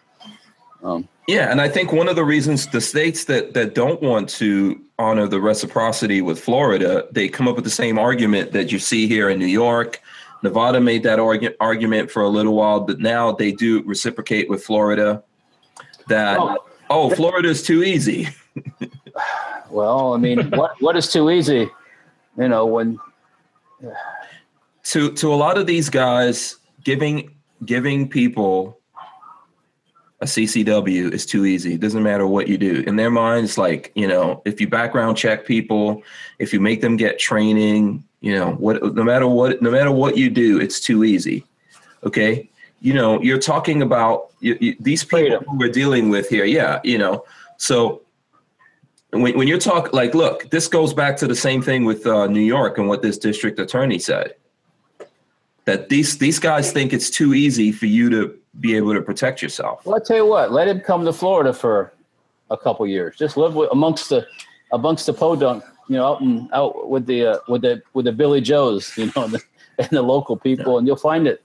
um, 0.83 1.07
Yeah, 1.27 1.51
and 1.51 1.61
I 1.61 1.69
think 1.69 1.91
one 1.91 2.07
of 2.07 2.15
the 2.15 2.25
reasons 2.25 2.67
the 2.67 2.81
states 2.81 3.25
that 3.25 3.53
that 3.53 3.75
don't 3.75 4.01
want 4.01 4.29
to 4.29 4.79
honor 4.97 5.27
the 5.27 5.41
reciprocity 5.41 6.21
with 6.21 6.39
Florida, 6.39 7.07
they 7.11 7.27
come 7.27 7.47
up 7.47 7.55
with 7.55 7.63
the 7.63 7.71
same 7.71 7.97
argument 7.97 8.51
that 8.51 8.71
you 8.71 8.79
see 8.79 9.07
here 9.07 9.29
in 9.29 9.39
New 9.39 9.45
York. 9.45 10.01
Nevada 10.43 10.79
made 10.79 11.03
that 11.03 11.19
argu- 11.19 11.53
argument 11.59 12.09
for 12.09 12.23
a 12.23 12.29
little 12.29 12.55
while, 12.55 12.79
but 12.79 12.99
now 12.99 13.31
they 13.31 13.51
do 13.51 13.83
reciprocate 13.83 14.49
with 14.49 14.63
Florida. 14.63 15.23
That 16.07 16.39
Well, 16.39 16.65
oh, 16.89 17.09
Florida's 17.11 17.61
too 17.61 17.83
easy. 17.83 18.29
well, 19.69 20.13
I 20.13 20.17
mean, 20.17 20.49
what 20.51 20.81
what 20.81 20.97
is 20.97 21.11
too 21.11 21.29
easy? 21.29 21.69
You 22.37 22.47
know, 22.47 22.65
when 22.65 22.99
to 24.85 25.11
to 25.11 25.33
a 25.33 25.35
lot 25.35 25.57
of 25.57 25.67
these 25.67 25.89
guys 25.89 26.57
giving 26.83 27.35
giving 27.65 28.09
people 28.09 28.80
a 30.21 30.25
CCW 30.25 31.11
is 31.11 31.25
too 31.25 31.45
easy. 31.45 31.73
It 31.73 31.81
doesn't 31.81 32.03
matter 32.03 32.27
what 32.27 32.47
you 32.47 32.57
do. 32.57 32.83
In 32.85 32.95
their 32.95 33.09
minds, 33.09 33.57
like, 33.57 33.91
you 33.95 34.07
know, 34.07 34.41
if 34.45 34.61
you 34.61 34.67
background 34.67 35.17
check 35.17 35.45
people, 35.45 36.03
if 36.37 36.53
you 36.53 36.59
make 36.59 36.81
them 36.81 36.95
get 36.95 37.17
training, 37.17 38.03
you 38.21 38.35
know, 38.35 38.51
what 38.51 38.81
no 38.95 39.03
matter 39.03 39.27
what 39.27 39.61
no 39.61 39.71
matter 39.71 39.91
what 39.91 40.17
you 40.17 40.29
do, 40.29 40.59
it's 40.59 40.79
too 40.79 41.03
easy. 41.03 41.43
Okay? 42.03 42.47
You 42.81 42.93
know, 42.93 43.19
you're 43.21 43.39
talking 43.39 43.81
about 43.81 44.31
you, 44.39 44.57
you, 44.61 44.75
these 44.79 45.03
people 45.03 45.39
who 45.39 45.57
we're 45.57 45.71
dealing 45.71 46.09
with 46.09 46.29
here. 46.29 46.45
Yeah, 46.45 46.79
you 46.83 46.99
know. 46.99 47.25
So 47.57 48.01
when, 49.09 49.37
when 49.37 49.47
you're 49.47 49.59
talking 49.59 49.91
like 49.91 50.13
look 50.13 50.49
this 50.51 50.67
goes 50.67 50.93
back 50.93 51.17
to 51.17 51.27
the 51.27 51.35
same 51.35 51.61
thing 51.61 51.83
with 51.83 52.07
uh, 52.07 52.27
new 52.27 52.39
york 52.39 52.77
and 52.77 52.87
what 52.87 53.01
this 53.01 53.17
district 53.17 53.59
attorney 53.59 53.99
said 53.99 54.35
that 55.65 55.89
these 55.89 56.17
these 56.17 56.39
guys 56.39 56.71
think 56.71 56.93
it's 56.93 57.09
too 57.09 57.33
easy 57.33 57.71
for 57.71 57.87
you 57.87 58.09
to 58.09 58.40
be 58.59 58.75
able 58.75 58.93
to 58.93 59.01
protect 59.01 59.41
yourself 59.41 59.85
Well, 59.85 59.95
I 59.95 59.99
tell 59.99 60.17
you 60.17 60.25
what, 60.25 60.51
let 60.51 60.67
him 60.67 60.81
come 60.81 61.05
to 61.05 61.13
Florida 61.13 61.53
for 61.53 61.93
a 62.49 62.57
couple 62.57 62.85
years. 62.85 63.15
Just 63.17 63.37
live 63.37 63.55
with, 63.55 63.69
amongst 63.71 64.09
the 64.09 64.27
amongst 64.73 65.05
the 65.05 65.13
podunk, 65.13 65.63
you 65.87 65.95
know, 65.95 66.05
out 66.05 66.21
and 66.21 66.49
out 66.53 66.89
with 66.89 67.05
the 67.05 67.25
uh, 67.25 67.37
with 67.47 67.61
the 67.61 67.81
with 67.93 68.05
the 68.05 68.11
Billy 68.11 68.41
Joes, 68.41 68.91
you 68.97 69.11
know, 69.15 69.23
and 69.23 69.33
the, 69.33 69.41
and 69.79 69.89
the 69.89 70.01
local 70.01 70.37
people, 70.37 70.77
and 70.77 70.85
you'll 70.85 70.97
find 70.97 71.27
it. 71.27 71.41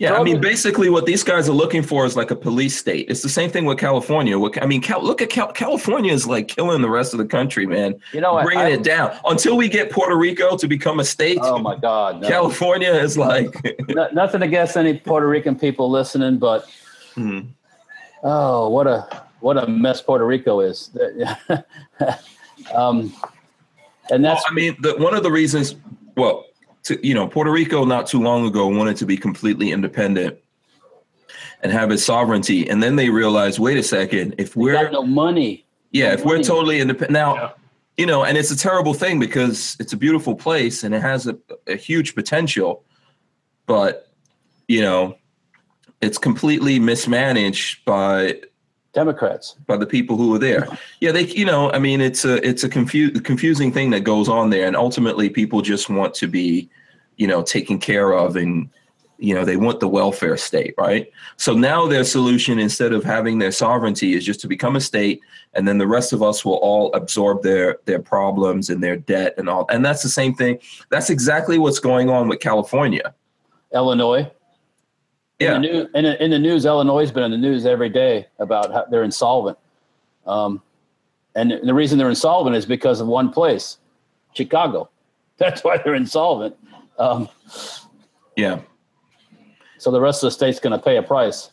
Yeah 0.00 0.14
i 0.14 0.22
mean 0.22 0.40
basically 0.40 0.88
what 0.90 1.04
these 1.06 1.22
guys 1.22 1.48
are 1.48 1.52
looking 1.52 1.82
for 1.82 2.04
is 2.06 2.16
like 2.16 2.30
a 2.32 2.36
police 2.36 2.76
state 2.76 3.06
it's 3.08 3.22
the 3.22 3.28
same 3.28 3.48
thing 3.50 3.64
with 3.66 3.78
california 3.78 4.36
What- 4.38 4.60
i 4.62 4.66
mean 4.66 4.80
Cal, 4.80 5.00
look 5.04 5.20
at 5.22 5.28
Cal, 5.30 5.52
california 5.52 6.12
is 6.12 6.26
like 6.26 6.48
killing 6.48 6.80
the 6.82 6.88
rest 6.90 7.12
of 7.14 7.18
the 7.18 7.26
country 7.26 7.66
man 7.66 7.94
You 8.12 8.20
know, 8.22 8.42
bringing 8.42 8.64
I- 8.64 8.70
it 8.70 8.82
down 8.82 9.16
until 9.26 9.56
we 9.56 9.68
get 9.68 9.90
puerto 9.90 10.16
rico 10.16 10.56
to 10.56 10.66
become 10.66 10.98
a 11.00 11.04
state 11.04 11.38
Oh 11.42 11.58
my 11.58 11.76
God, 11.76 12.20
no. 12.22 12.28
california 12.28 12.92
is 12.92 13.16
like 13.16 13.54
No- 13.88 14.08
nothing 14.12 14.42
against 14.42 14.76
any 14.76 14.94
Puerto 14.98 15.28
Rican 15.28 15.54
people 15.56 15.90
listening, 15.90 16.38
but 16.38 16.64
Hmm. 17.14 17.40
oh, 18.22 18.68
what 18.70 18.86
a 18.86 19.24
what 19.40 19.56
a 19.62 19.66
mess 19.66 20.00
Puerto 20.00 20.24
Rico 20.26 20.60
is. 20.60 20.90
um, 22.74 23.12
and 24.10 24.22
Well, 24.22 24.34
that's 24.34 24.44
I 24.48 24.52
mean, 24.52 24.76
the, 24.80 24.94
one 24.96 25.14
of 25.14 25.22
the 25.22 25.30
reasons, 25.30 25.76
well, 26.16 26.44
to, 26.84 27.06
you 27.06 27.14
know, 27.14 27.26
Puerto 27.28 27.50
Rico 27.50 27.84
not 27.84 28.06
too 28.06 28.20
long 28.20 28.46
ago 28.46 28.66
wanted 28.68 28.96
to 28.98 29.06
be 29.06 29.16
completely 29.16 29.70
independent 29.72 30.38
and 31.62 31.70
have 31.72 31.90
its 31.90 32.02
sovereignty, 32.04 32.68
and 32.68 32.82
then 32.82 32.96
they 32.96 33.10
realized, 33.10 33.58
wait 33.58 33.76
a 33.76 33.82
second, 33.82 34.34
if 34.38 34.56
we 34.56 34.64
we're 34.64 34.82
got 34.82 34.92
no 34.92 35.02
money. 35.02 35.66
yeah, 35.92 36.08
no 36.08 36.14
if 36.14 36.24
we're 36.24 36.42
totally 36.42 36.80
independent 36.80 37.12
now, 37.12 37.34
Yeah. 37.34 37.50
you 37.98 38.06
know, 38.06 38.24
and 38.24 38.38
it's 38.38 38.50
a 38.50 38.56
terrible 38.56 38.94
thing 38.94 39.20
because 39.20 39.76
it's 39.78 39.92
a 39.92 39.96
beautiful 39.96 40.34
place 40.34 40.82
and 40.84 40.94
it 40.94 41.02
has 41.02 41.26
a, 41.26 41.36
a 41.66 41.76
huge 41.76 42.14
potential, 42.14 42.82
but 43.66 44.08
you 44.68 44.80
know, 44.80 45.16
it's 46.00 46.16
completely 46.16 46.78
mismanaged 46.78 47.84
by 47.84 48.40
Democrats. 48.92 49.56
by 49.66 49.76
the 49.76 49.86
people 49.86 50.16
who 50.16 50.34
are 50.34 50.38
there. 50.38 50.66
Yeah, 51.00 51.12
they 51.12 51.26
you 51.26 51.44
know, 51.44 51.70
I 51.70 51.78
mean 51.78 52.00
it's 52.00 52.24
a 52.24 52.44
it's 52.46 52.64
a 52.64 52.68
confu- 52.68 53.12
confusing 53.20 53.72
thing 53.72 53.90
that 53.90 54.00
goes 54.00 54.28
on 54.28 54.50
there 54.50 54.66
and 54.66 54.76
ultimately 54.76 55.30
people 55.30 55.62
just 55.62 55.88
want 55.88 56.12
to 56.14 56.26
be, 56.26 56.68
you 57.16 57.26
know, 57.26 57.42
taken 57.42 57.78
care 57.78 58.12
of 58.12 58.36
and 58.36 58.68
you 59.22 59.34
know, 59.34 59.44
they 59.44 59.56
want 59.56 59.80
the 59.80 59.88
welfare 59.88 60.38
state, 60.38 60.74
right? 60.78 61.10
So 61.36 61.54
now 61.54 61.86
their 61.86 62.04
solution 62.04 62.58
instead 62.58 62.94
of 62.94 63.04
having 63.04 63.38
their 63.38 63.52
sovereignty 63.52 64.14
is 64.14 64.24
just 64.24 64.40
to 64.40 64.48
become 64.48 64.76
a 64.76 64.80
state 64.80 65.20
and 65.52 65.68
then 65.68 65.76
the 65.76 65.86
rest 65.86 66.14
of 66.14 66.22
us 66.22 66.42
will 66.44 66.54
all 66.54 66.92
absorb 66.94 67.42
their 67.42 67.78
their 67.84 68.00
problems 68.00 68.70
and 68.70 68.82
their 68.82 68.96
debt 68.96 69.34
and 69.36 69.48
all. 69.48 69.66
And 69.68 69.84
that's 69.84 70.02
the 70.02 70.08
same 70.08 70.34
thing. 70.34 70.58
That's 70.90 71.10
exactly 71.10 71.58
what's 71.58 71.78
going 71.78 72.08
on 72.08 72.28
with 72.28 72.40
California. 72.40 73.14
Illinois. 73.72 74.30
In 75.40 75.46
Yeah. 75.46 75.52
the, 75.54 75.58
new, 75.58 75.88
in, 75.94 76.04
the, 76.04 76.24
in 76.24 76.30
the 76.30 76.38
news, 76.38 76.66
Illinois 76.66 77.00
has 77.00 77.10
been 77.10 77.22
in 77.24 77.30
the 77.30 77.38
news 77.38 77.64
every 77.64 77.88
day 77.88 78.26
about 78.38 78.72
how 78.72 78.84
they're 78.90 79.04
insolvent. 79.04 79.56
Um, 80.26 80.62
and 81.34 81.58
the 81.62 81.72
reason 81.74 81.98
they're 81.98 82.10
insolvent 82.10 82.54
is 82.56 82.66
because 82.66 83.00
of 83.00 83.06
one 83.06 83.30
place, 83.30 83.78
Chicago. 84.34 84.90
That's 85.38 85.64
why 85.64 85.78
they're 85.78 85.94
insolvent. 85.94 86.56
Um, 86.98 87.28
Yeah. 88.36 88.60
so 89.78 89.90
the 89.90 90.00
rest 90.00 90.22
of 90.22 90.26
the 90.26 90.32
state's 90.32 90.60
going 90.60 90.78
to 90.78 90.84
pay 90.84 90.96
a 90.98 91.02
price. 91.02 91.50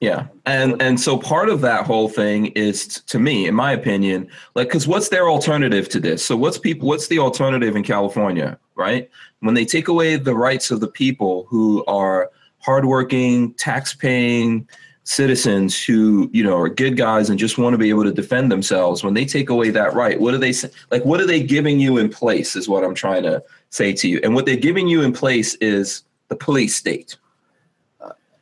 Yeah. 0.00 0.26
And 0.44 0.82
and 0.82 1.00
so 1.00 1.16
part 1.16 1.48
of 1.48 1.62
that 1.62 1.86
whole 1.86 2.10
thing 2.10 2.46
is 2.48 2.86
to 3.06 3.18
me, 3.18 3.46
in 3.46 3.54
my 3.54 3.72
opinion, 3.72 4.28
like 4.54 4.68
cuz 4.68 4.86
what's 4.86 5.08
their 5.08 5.30
alternative 5.30 5.88
to 5.90 6.00
this? 6.00 6.22
So 6.22 6.36
what's 6.36 6.58
people 6.58 6.86
what's 6.88 7.06
the 7.08 7.18
alternative 7.20 7.74
in 7.74 7.82
California, 7.84 8.58
right? 8.74 9.08
When 9.40 9.54
they 9.54 9.64
take 9.64 9.88
away 9.88 10.16
the 10.16 10.34
rights 10.34 10.70
of 10.70 10.80
the 10.80 10.88
people 10.88 11.46
who 11.48 11.82
are 11.86 12.30
hardworking, 12.64 13.52
tax-paying 13.54 14.66
citizens 15.04 15.84
who, 15.84 16.30
you 16.32 16.42
know, 16.42 16.56
are 16.56 16.68
good 16.68 16.96
guys 16.96 17.28
and 17.28 17.38
just 17.38 17.58
want 17.58 17.74
to 17.74 17.78
be 17.78 17.90
able 17.90 18.04
to 18.04 18.12
defend 18.12 18.50
themselves, 18.50 19.04
when 19.04 19.14
they 19.14 19.26
take 19.26 19.50
away 19.50 19.68
that 19.70 19.92
right, 19.92 20.18
what 20.18 20.32
are 20.32 20.38
they 20.38 20.54
like 20.90 21.04
what 21.04 21.20
are 21.20 21.26
they 21.26 21.42
giving 21.42 21.78
you 21.78 21.98
in 21.98 22.08
place 22.08 22.56
is 22.56 22.68
what 22.68 22.82
I'm 22.84 22.94
trying 22.94 23.24
to 23.24 23.42
say 23.68 23.92
to 23.92 24.08
you. 24.08 24.20
And 24.24 24.34
what 24.34 24.46
they're 24.46 24.56
giving 24.56 24.88
you 24.88 25.02
in 25.02 25.12
place 25.12 25.54
is 25.56 26.04
the 26.28 26.36
police 26.36 26.74
state 26.74 27.18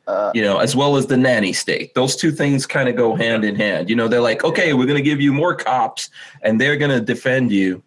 Uh, 0.05 0.31
you 0.35 0.43
know, 0.43 0.57
as 0.59 0.75
well 0.75 0.97
as 0.97 1.05
the 1.07 1.15
nanny 1.15 1.53
state. 1.53 1.93
Those 1.95 2.15
two 2.17 2.31
things 2.31 2.65
kind 2.65 2.89
of 2.89 2.95
go 2.95 3.15
hand 3.15 3.45
in 3.45 3.55
hand. 3.55 3.89
You 3.89 3.95
know, 3.95 4.09
they're 4.09 4.27
like, 4.31 4.43
okay, 4.43 4.73
we're 4.73 4.89
going 4.91 5.03
to 5.03 5.09
give 5.11 5.21
you 5.21 5.31
more 5.31 5.55
cops 5.55 6.09
and 6.41 6.59
they're 6.59 6.75
going 6.75 6.91
to 6.91 6.99
defend 7.13 7.51
you. 7.51 7.81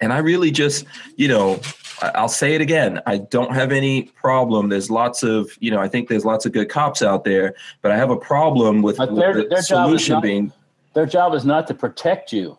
And 0.00 0.12
I 0.12 0.18
really 0.18 0.52
just, 0.52 0.86
you 1.16 1.26
know, 1.26 1.60
I'll 2.02 2.28
say 2.28 2.54
it 2.54 2.60
again. 2.60 3.00
I 3.06 3.18
don't 3.18 3.52
have 3.54 3.72
any 3.72 4.02
problem. 4.02 4.68
There's 4.68 4.90
lots 4.90 5.22
of, 5.22 5.50
you 5.60 5.70
know, 5.70 5.80
I 5.80 5.88
think 5.88 6.08
there's 6.08 6.24
lots 6.24 6.44
of 6.44 6.52
good 6.52 6.68
cops 6.68 7.00
out 7.02 7.24
there, 7.24 7.54
but 7.80 7.90
I 7.90 7.96
have 7.96 8.10
a 8.10 8.16
problem 8.16 8.82
with, 8.82 8.96
their- 8.98 9.34
the 9.34 9.46
their 9.48 9.62
solution 9.62 10.14
not- 10.14 10.22
being, 10.22 10.52
their 10.94 11.06
job 11.06 11.34
is 11.34 11.44
not 11.44 11.66
to 11.68 11.74
protect 11.74 12.32
you. 12.32 12.58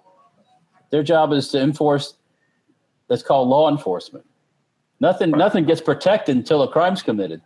Their 0.90 1.04
job 1.04 1.34
is 1.34 1.50
to 1.50 1.62
enforce. 1.62 2.16
That's 3.10 3.24
called 3.24 3.48
law 3.50 3.70
enforcement. 3.70 4.26
Nothing. 5.00 5.32
Nothing 5.32 5.66
gets 5.66 5.82
protected 5.82 6.36
until 6.36 6.62
a 6.64 6.68
crime's 6.72 7.02
committed. 7.04 7.42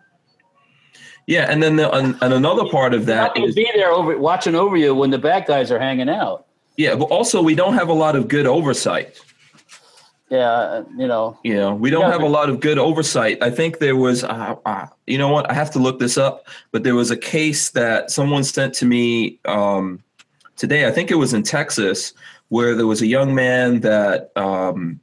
yeah. 1.27 1.47
And 1.49 1.61
then 1.61 1.75
the, 1.75 1.91
and, 1.91 2.15
and 2.21 2.33
another 2.33 2.67
part 2.69 2.93
of 2.93 3.05
that 3.07 3.37
is, 3.37 3.55
be 3.55 3.69
there 3.75 3.91
over 3.91 4.17
watching 4.17 4.55
over 4.55 4.77
you 4.77 4.95
when 4.95 5.09
the 5.09 5.17
bad 5.17 5.45
guys 5.45 5.71
are 5.71 5.79
hanging 5.79 6.09
out. 6.09 6.45
yeah, 6.77 6.95
but 6.95 7.05
also 7.05 7.41
we 7.41 7.55
don't 7.55 7.73
have 7.73 7.89
a 7.89 7.93
lot 7.93 8.15
of 8.15 8.27
good 8.27 8.45
oversight. 8.47 9.19
Yeah, 10.32 10.84
you 10.97 11.07
know. 11.07 11.38
Yeah, 11.43 11.73
we 11.73 11.89
don't 11.89 12.09
have 12.09 12.21
a 12.21 12.27
lot 12.27 12.49
of 12.49 12.61
good 12.61 12.79
oversight. 12.79 13.43
I 13.43 13.49
think 13.49 13.79
there 13.79 13.97
was, 13.97 14.23
uh, 14.23 14.55
uh, 14.65 14.88
you 15.05 15.17
know 15.17 15.27
what? 15.27 15.51
I 15.51 15.53
have 15.53 15.69
to 15.71 15.79
look 15.79 15.99
this 15.99 16.17
up, 16.17 16.47
but 16.71 16.84
there 16.84 16.95
was 16.95 17.11
a 17.11 17.17
case 17.17 17.71
that 17.71 18.09
someone 18.11 18.45
sent 18.45 18.73
to 18.75 18.86
me 18.86 19.39
um, 19.43 20.01
today. 20.55 20.88
I 20.88 20.91
think 20.91 21.11
it 21.11 21.15
was 21.15 21.34
in 21.34 21.43
Texas, 21.43 22.13
where 22.47 22.75
there 22.75 22.88
was 22.88 23.01
a 23.01 23.07
young 23.07 23.36
man 23.36 23.82
that 23.82 24.32
um, 24.38 25.01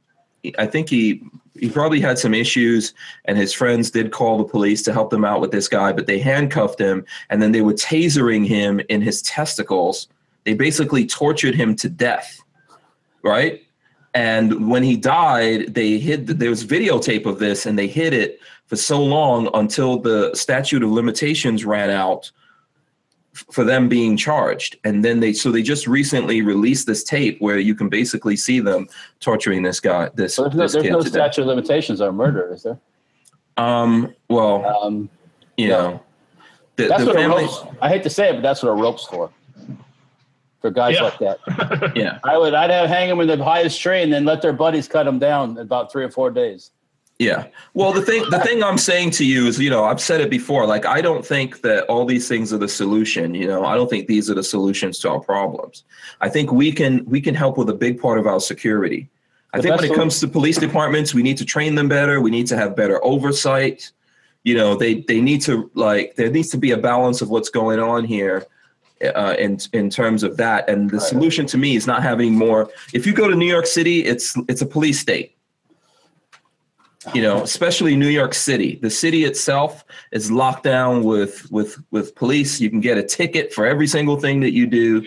I 0.57 0.65
think 0.65 0.89
he 0.89 1.21
he 1.59 1.69
probably 1.69 1.99
had 1.99 2.17
some 2.17 2.33
issues, 2.33 2.95
and 3.25 3.37
his 3.37 3.53
friends 3.53 3.91
did 3.91 4.11
call 4.11 4.39
the 4.39 4.45
police 4.45 4.81
to 4.83 4.93
help 4.93 5.11
them 5.11 5.23
out 5.23 5.41
with 5.41 5.51
this 5.51 5.67
guy, 5.67 5.93
but 5.93 6.07
they 6.07 6.17
handcuffed 6.17 6.79
him, 6.79 7.05
and 7.29 7.39
then 7.39 7.51
they 7.51 7.61
were 7.61 7.73
tasering 7.73 8.47
him 8.47 8.81
in 8.89 8.99
his 8.99 9.21
testicles. 9.21 10.07
They 10.45 10.55
basically 10.55 11.05
tortured 11.05 11.53
him 11.53 11.75
to 11.75 11.89
death, 11.89 12.41
right? 13.21 13.61
And 14.13 14.69
when 14.69 14.83
he 14.83 14.97
died, 14.97 15.73
they 15.75 15.97
hid. 15.99 16.27
There 16.27 16.49
was 16.49 16.65
videotape 16.65 17.25
of 17.25 17.39
this, 17.39 17.65
and 17.65 17.77
they 17.77 17.87
hid 17.87 18.13
it 18.13 18.39
for 18.65 18.75
so 18.75 19.01
long 19.03 19.49
until 19.53 19.99
the 19.99 20.33
statute 20.35 20.83
of 20.83 20.89
limitations 20.89 21.65
ran 21.65 21.89
out 21.89 22.31
for 23.51 23.63
them 23.63 23.87
being 23.87 24.17
charged. 24.17 24.77
And 24.83 25.05
then 25.05 25.19
they, 25.19 25.33
so 25.33 25.51
they 25.51 25.61
just 25.61 25.87
recently 25.87 26.41
released 26.41 26.87
this 26.87 27.03
tape 27.03 27.39
where 27.39 27.59
you 27.59 27.73
can 27.75 27.87
basically 27.87 28.35
see 28.35 28.59
them 28.59 28.87
torturing 29.19 29.61
this 29.63 29.79
guy. 29.79 30.09
This, 30.15 30.35
So 30.35 30.43
there's 30.49 30.55
no, 30.55 30.63
this 30.63 30.73
there's 30.73 30.91
no 30.91 31.01
statute 31.01 31.41
of 31.41 31.47
limitations 31.47 32.01
on 32.01 32.15
murder, 32.15 32.51
is 32.53 32.63
there? 32.63 32.79
Um. 33.57 34.13
Well, 34.29 34.65
Um, 34.65 35.09
you 35.57 35.67
no. 35.69 35.77
know, 35.91 36.03
the, 36.77 36.87
that's 36.87 37.01
the 37.01 37.07
what 37.07 37.15
family. 37.15 37.43
a 37.43 37.47
rope's. 37.47 37.63
I 37.81 37.89
hate 37.89 38.03
to 38.03 38.09
say 38.09 38.29
it, 38.29 38.33
but 38.33 38.41
that's 38.41 38.63
what 38.63 38.69
a 38.69 38.73
rope's 38.75 39.05
for. 39.05 39.29
For 40.61 40.69
guys 40.71 40.95
Yeah. 40.95 41.03
like 41.03 41.19
that, 41.19 41.93
Yeah. 41.95 42.19
I 42.23 42.37
would. 42.37 42.53
I'd 42.53 42.69
have 42.69 42.89
hang 42.89 43.07
them 43.07 43.19
in 43.21 43.27
the 43.27 43.41
highest 43.43 43.79
tree 43.81 44.01
and 44.03 44.11
then 44.11 44.25
let 44.25 44.41
their 44.41 44.51
buddies 44.53 44.87
cut 44.87 45.03
them 45.05 45.17
down 45.19 45.51
in 45.51 45.57
about 45.59 45.91
three 45.91 46.03
or 46.03 46.11
four 46.11 46.29
days. 46.31 46.71
Yeah. 47.17 47.47
Well, 47.73 47.91
the 47.91 48.01
thing 48.01 48.23
the 48.29 48.39
thing 48.39 48.63
I'm 48.63 48.77
saying 48.77 49.11
to 49.11 49.25
you 49.25 49.47
is, 49.47 49.59
you 49.59 49.69
know, 49.69 49.83
I've 49.83 49.99
said 49.99 50.21
it 50.21 50.29
before. 50.29 50.65
Like, 50.65 50.85
I 50.85 51.01
don't 51.01 51.25
think 51.25 51.61
that 51.61 51.83
all 51.87 52.05
these 52.05 52.27
things 52.29 52.53
are 52.53 52.57
the 52.57 52.67
solution. 52.69 53.33
You 53.35 53.47
know, 53.47 53.65
I 53.65 53.75
don't 53.75 53.89
think 53.89 54.07
these 54.07 54.29
are 54.29 54.33
the 54.35 54.43
solutions 54.43 54.99
to 54.99 55.09
our 55.11 55.19
problems. 55.19 55.83
I 56.21 56.29
think 56.29 56.51
we 56.53 56.71
can 56.71 57.03
we 57.05 57.19
can 57.19 57.35
help 57.35 57.57
with 57.57 57.69
a 57.69 57.73
big 57.73 57.99
part 58.01 58.19
of 58.19 58.27
our 58.27 58.39
security. 58.39 59.09
I 59.53 59.57
The 59.57 59.63
think 59.63 59.81
when 59.81 59.91
it 59.91 59.95
comes 59.95 60.19
to 60.21 60.27
police 60.27 60.57
departments, 60.57 61.13
we 61.13 61.23
need 61.23 61.37
to 61.37 61.45
train 61.45 61.75
them 61.75 61.89
better. 61.89 62.21
We 62.21 62.31
need 62.31 62.47
to 62.47 62.57
have 62.57 62.75
better 62.75 63.03
oversight. 63.03 63.91
You 64.43 64.55
know, 64.55 64.75
they 64.75 65.01
they 65.01 65.19
need 65.19 65.41
to 65.41 65.69
like 65.73 66.15
there 66.15 66.29
needs 66.29 66.49
to 66.51 66.57
be 66.57 66.71
a 66.71 66.77
balance 66.77 67.21
of 67.21 67.29
what's 67.29 67.49
going 67.49 67.79
on 67.79 68.05
here. 68.05 68.45
Uh, 69.01 69.33
in 69.39 69.57
in 69.71 69.89
terms 69.89 70.23
of 70.23 70.35
that, 70.35 70.69
and 70.69 70.89
the 70.89 70.99
solution 70.99 71.45
to 71.45 71.57
me 71.57 71.77
is 71.77 71.87
not 71.87 72.03
having 72.03 72.35
more. 72.35 72.69
If 72.93 73.07
you 73.07 73.13
go 73.13 73.29
to 73.29 73.35
New 73.35 73.47
York 73.47 73.65
City, 73.65 74.03
it's 74.03 74.35
it's 74.49 74.61
a 74.61 74.65
police 74.65 74.99
state. 74.99 75.37
You 77.13 77.21
know 77.21 77.41
especially 77.43 77.95
new 77.95 78.09
york 78.09 78.33
city. 78.33 78.77
The 78.81 78.89
city 78.89 79.23
itself 79.23 79.85
is 80.11 80.29
locked 80.29 80.63
down 80.63 81.03
with 81.03 81.49
with 81.49 81.77
with 81.91 82.13
police. 82.15 82.59
You 82.59 82.69
can 82.69 82.81
get 82.81 82.97
a 82.97 83.03
ticket 83.03 83.53
for 83.53 83.65
every 83.65 83.87
single 83.87 84.17
thing 84.17 84.41
that 84.41 84.51
you 84.51 84.67
do. 84.67 85.03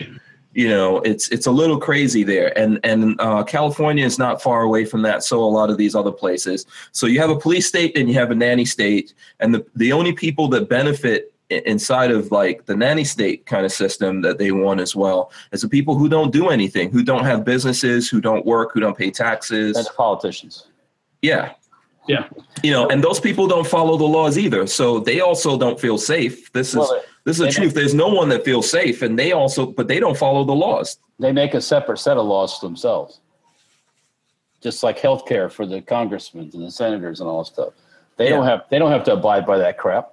You 0.53 0.69
know 0.69 0.97
it's 1.01 1.29
it's 1.29 1.45
a 1.45 1.51
little 1.51 1.79
crazy 1.79 2.23
there. 2.23 2.57
And 2.57 2.79
and 2.83 3.19
uh, 3.21 3.43
california 3.43 4.05
is 4.05 4.17
not 4.17 4.41
far 4.41 4.63
away 4.63 4.85
from 4.85 5.03
that 5.03 5.23
so 5.23 5.43
a 5.43 5.45
lot 5.45 5.69
of 5.69 5.77
these 5.77 5.93
other 5.93 6.11
places. 6.11 6.65
So 6.93 7.05
you 7.05 7.19
have 7.19 7.29
a 7.29 7.37
police 7.37 7.67
state 7.67 7.95
and 7.95 8.09
you 8.09 8.15
have 8.15 8.31
a 8.31 8.35
nanny 8.35 8.65
state. 8.65 9.13
And 9.39 9.53
the, 9.53 9.65
the 9.75 9.93
only 9.93 10.13
people 10.13 10.47
that 10.49 10.69
benefit 10.69 11.32
inside 11.65 12.11
of 12.11 12.31
like 12.31 12.65
the 12.65 12.75
nanny 12.75 13.03
state 13.03 13.45
kind 13.45 13.65
of 13.65 13.71
system 13.71 14.21
that 14.21 14.37
they 14.37 14.51
want 14.51 14.79
as 14.81 14.95
well 14.95 15.31
is 15.51 15.61
the 15.61 15.69
people 15.69 15.95
who 15.97 16.07
don't 16.09 16.31
do 16.31 16.49
anything 16.49 16.91
who 16.91 17.03
don't 17.03 17.25
have 17.25 17.43
businesses 17.45 18.09
who 18.09 18.19
don't 18.21 18.45
work 18.45 18.71
who 18.73 18.79
don't 18.79 18.97
pay 18.97 19.11
taxes 19.11 19.75
That's 19.75 19.89
politicians. 19.89 20.67
yeah 21.21 21.53
Yeah. 22.07 22.27
you 22.63 22.71
know 22.71 22.87
and 22.89 23.03
those 23.03 23.19
people 23.19 23.47
don't 23.47 23.67
follow 23.67 23.95
the 23.97 24.09
laws 24.17 24.37
either 24.37 24.67
so 24.67 24.99
they 24.99 25.19
also 25.21 25.57
don't 25.57 25.79
feel 25.79 25.97
safe 25.97 26.51
this 26.53 26.73
is 26.75 26.85
this 27.25 27.35
is 27.35 27.39
the 27.39 27.45
they- 27.45 27.51
truth 27.51 27.73
there's 27.73 27.93
no 27.93 28.09
one 28.09 28.27
that 28.29 28.43
feels 28.45 28.69
safe 28.69 29.01
and 29.01 29.17
they 29.17 29.31
also 29.31 29.65
but 29.65 29.87
they 29.87 29.99
don't 29.99 30.17
follow 30.17 30.43
the 30.43 30.55
laws 30.65 30.97
they 31.19 31.31
make 31.31 31.53
a 31.53 31.61
separate 31.61 31.99
set 31.99 32.17
of 32.17 32.25
laws 32.25 32.57
for 32.57 32.65
themselves. 32.65 33.19
Just 34.61 34.81
like 34.81 34.97
health 34.97 35.25
care 35.25 35.49
for 35.49 35.65
the 35.65 35.81
congressmen 35.81 36.49
and 36.53 36.63
the 36.65 36.71
senators 36.71 37.19
and 37.19 37.29
all 37.29 37.43
that 37.43 37.51
stuff. 37.51 37.73
They 38.17 38.29
don't 38.29 38.45
have 38.45 38.61
they 38.69 38.79
don't 38.79 38.91
have 38.91 39.03
to 39.05 39.13
abide 39.13 39.45
by 39.45 39.57
that 39.59 39.77
crap. 39.77 40.12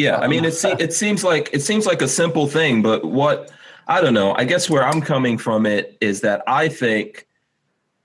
Yeah, 0.00 0.16
I 0.16 0.28
mean, 0.28 0.46
it 0.46 0.52
se- 0.52 0.76
it 0.78 0.94
seems 0.94 1.22
like 1.22 1.50
it 1.52 1.60
seems 1.60 1.84
like 1.84 2.00
a 2.00 2.08
simple 2.08 2.46
thing, 2.46 2.80
but 2.80 3.04
what 3.04 3.50
I 3.86 4.00
don't 4.00 4.14
know. 4.14 4.34
I 4.34 4.44
guess 4.44 4.70
where 4.70 4.82
I'm 4.82 5.00
coming 5.02 5.36
from 5.36 5.66
it 5.66 5.98
is 6.00 6.22
that 6.22 6.42
I 6.46 6.68
think 6.68 7.26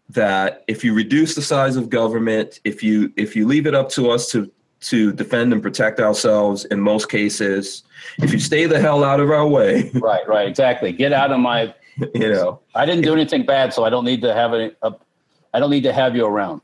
that 0.09 0.63
if 0.67 0.83
you 0.83 0.93
reduce 0.93 1.35
the 1.35 1.41
size 1.41 1.77
of 1.77 1.89
government, 1.89 2.59
if 2.65 2.83
you 2.83 3.13
if 3.15 3.35
you 3.35 3.47
leave 3.47 3.65
it 3.65 3.73
up 3.73 3.89
to 3.91 4.09
us 4.09 4.29
to 4.31 4.51
to 4.81 5.13
defend 5.13 5.53
and 5.53 5.63
protect 5.63 6.01
ourselves 6.01 6.65
in 6.65 6.81
most 6.81 7.09
cases, 7.09 7.83
if 8.17 8.33
you 8.33 8.39
stay 8.39 8.65
the 8.65 8.79
hell 8.79 9.03
out 9.03 9.21
of 9.21 9.31
our 9.31 9.47
way, 9.47 9.89
Right, 9.93 10.27
right, 10.27 10.47
exactly. 10.47 10.91
Get 10.91 11.13
out 11.13 11.31
of 11.31 11.39
my 11.39 11.73
you 12.13 12.33
know, 12.33 12.59
I 12.73 12.85
didn't 12.85 13.03
do 13.03 13.13
anything 13.13 13.45
bad, 13.45 13.73
so 13.73 13.85
I 13.85 13.89
don't 13.89 14.05
need 14.05 14.21
to 14.23 14.33
have 14.33 14.53
it 14.53 14.77
up 14.81 14.93
uh, 14.93 15.03
I 15.55 15.59
don't 15.59 15.69
need 15.69 15.83
to 15.83 15.93
have 15.93 16.17
you 16.17 16.25
around. 16.25 16.59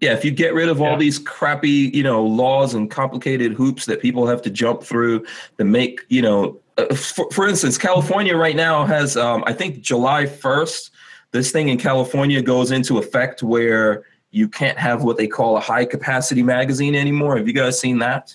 Yeah, 0.00 0.12
if 0.12 0.24
you 0.24 0.30
get 0.30 0.54
rid 0.54 0.68
of 0.68 0.80
all 0.80 0.92
Yeah. 0.92 0.98
these 0.98 1.18
crappy, 1.18 1.90
you 1.94 2.02
know, 2.02 2.24
laws 2.24 2.74
and 2.74 2.90
complicated 2.90 3.52
hoops 3.52 3.86
that 3.86 4.00
people 4.00 4.26
have 4.26 4.42
to 4.42 4.50
jump 4.50 4.82
through 4.82 5.24
to 5.58 5.64
make, 5.64 6.04
you 6.08 6.22
know, 6.22 6.58
uh, 6.78 6.94
for, 6.94 7.30
for 7.30 7.48
instance, 7.48 7.78
California 7.78 8.36
right 8.36 8.56
now 8.56 8.84
has, 8.84 9.16
um, 9.16 9.42
I 9.46 9.52
think 9.52 9.80
July 9.80 10.24
1st, 10.26 10.90
this 11.32 11.50
thing 11.50 11.68
in 11.68 11.78
California 11.78 12.42
goes 12.42 12.70
into 12.70 12.98
effect 12.98 13.42
where 13.42 14.04
you 14.30 14.48
can't 14.48 14.78
have 14.78 15.02
what 15.02 15.16
they 15.16 15.26
call 15.26 15.56
a 15.56 15.60
high 15.60 15.84
capacity 15.84 16.42
magazine 16.42 16.94
anymore. 16.94 17.36
Have 17.36 17.46
you 17.46 17.54
guys 17.54 17.78
seen 17.80 17.98
that? 18.00 18.34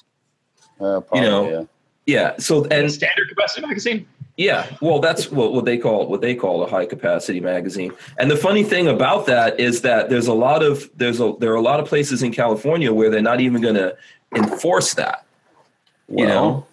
Uh, 0.79 1.01
probably, 1.01 1.21
know, 1.21 1.49
yeah. 1.49 1.63
Yeah. 2.07 2.33
So, 2.39 2.63
And 2.63 2.73
and 2.73 2.91
standard 2.91 3.29
capacity 3.29 3.65
magazine. 3.65 4.07
Yeah, 4.37 4.67
well, 4.81 4.99
that's 4.99 5.31
what, 5.31 5.53
what 5.53 5.65
they 5.65 5.77
call 5.77 6.07
what 6.07 6.21
they 6.21 6.35
call 6.35 6.63
a 6.63 6.69
high 6.69 6.85
capacity 6.85 7.39
magazine. 7.39 7.91
And 8.17 8.29
the 8.31 8.37
funny 8.37 8.63
thing 8.63 8.87
about 8.87 9.25
that 9.27 9.59
is 9.59 9.81
that 9.81 10.09
there's 10.09 10.27
a 10.27 10.33
lot 10.33 10.63
of 10.63 10.89
there's 10.95 11.19
a 11.19 11.33
there 11.39 11.51
are 11.51 11.55
a 11.55 11.61
lot 11.61 11.79
of 11.79 11.87
places 11.87 12.23
in 12.23 12.31
California 12.31 12.91
where 12.93 13.09
they're 13.09 13.21
not 13.21 13.41
even 13.41 13.61
going 13.61 13.75
to 13.75 13.95
enforce 14.35 14.93
that. 14.95 15.25
you 16.07 16.25
know, 16.25 16.65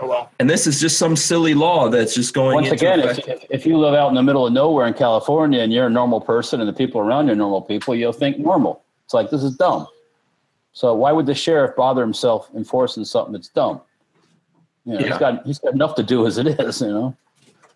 Oh 0.00 0.08
well. 0.08 0.30
and 0.40 0.50
this 0.50 0.66
is 0.66 0.80
just 0.80 0.98
some 0.98 1.14
silly 1.14 1.54
law 1.54 1.88
that's 1.88 2.14
just 2.14 2.34
going 2.34 2.56
once 2.56 2.70
again, 2.70 2.98
if, 3.00 3.18
if, 3.28 3.44
if 3.48 3.66
you 3.66 3.78
live 3.78 3.94
out 3.94 4.08
in 4.08 4.16
the 4.16 4.22
middle 4.22 4.44
of 4.46 4.52
nowhere 4.52 4.86
in 4.86 4.94
California 4.94 5.60
and 5.60 5.72
you're 5.72 5.86
a 5.86 5.90
normal 5.90 6.20
person 6.20 6.60
and 6.60 6.68
the 6.68 6.72
people 6.72 7.00
around 7.00 7.26
you 7.26 7.32
are 7.32 7.36
normal 7.36 7.62
people, 7.62 7.94
you'll 7.94 8.12
think 8.12 8.38
normal. 8.38 8.82
It's 9.04 9.14
like, 9.14 9.30
this 9.30 9.44
is 9.44 9.56
dumb. 9.56 9.86
So 10.72 10.94
why 10.94 11.12
would 11.12 11.26
the 11.26 11.34
sheriff 11.34 11.76
bother 11.76 12.02
himself 12.02 12.50
enforcing 12.56 13.04
something 13.04 13.32
that's 13.32 13.48
dumb? 13.48 13.80
You 14.84 14.94
know, 14.94 15.00
Yeah. 15.00 15.06
he's 15.08 15.18
got 15.18 15.46
he's 15.46 15.58
got 15.58 15.72
enough 15.74 15.94
to 15.96 16.02
do 16.02 16.26
as 16.26 16.38
it 16.38 16.46
is, 16.46 16.80
you 16.80 16.88
know. 16.88 17.16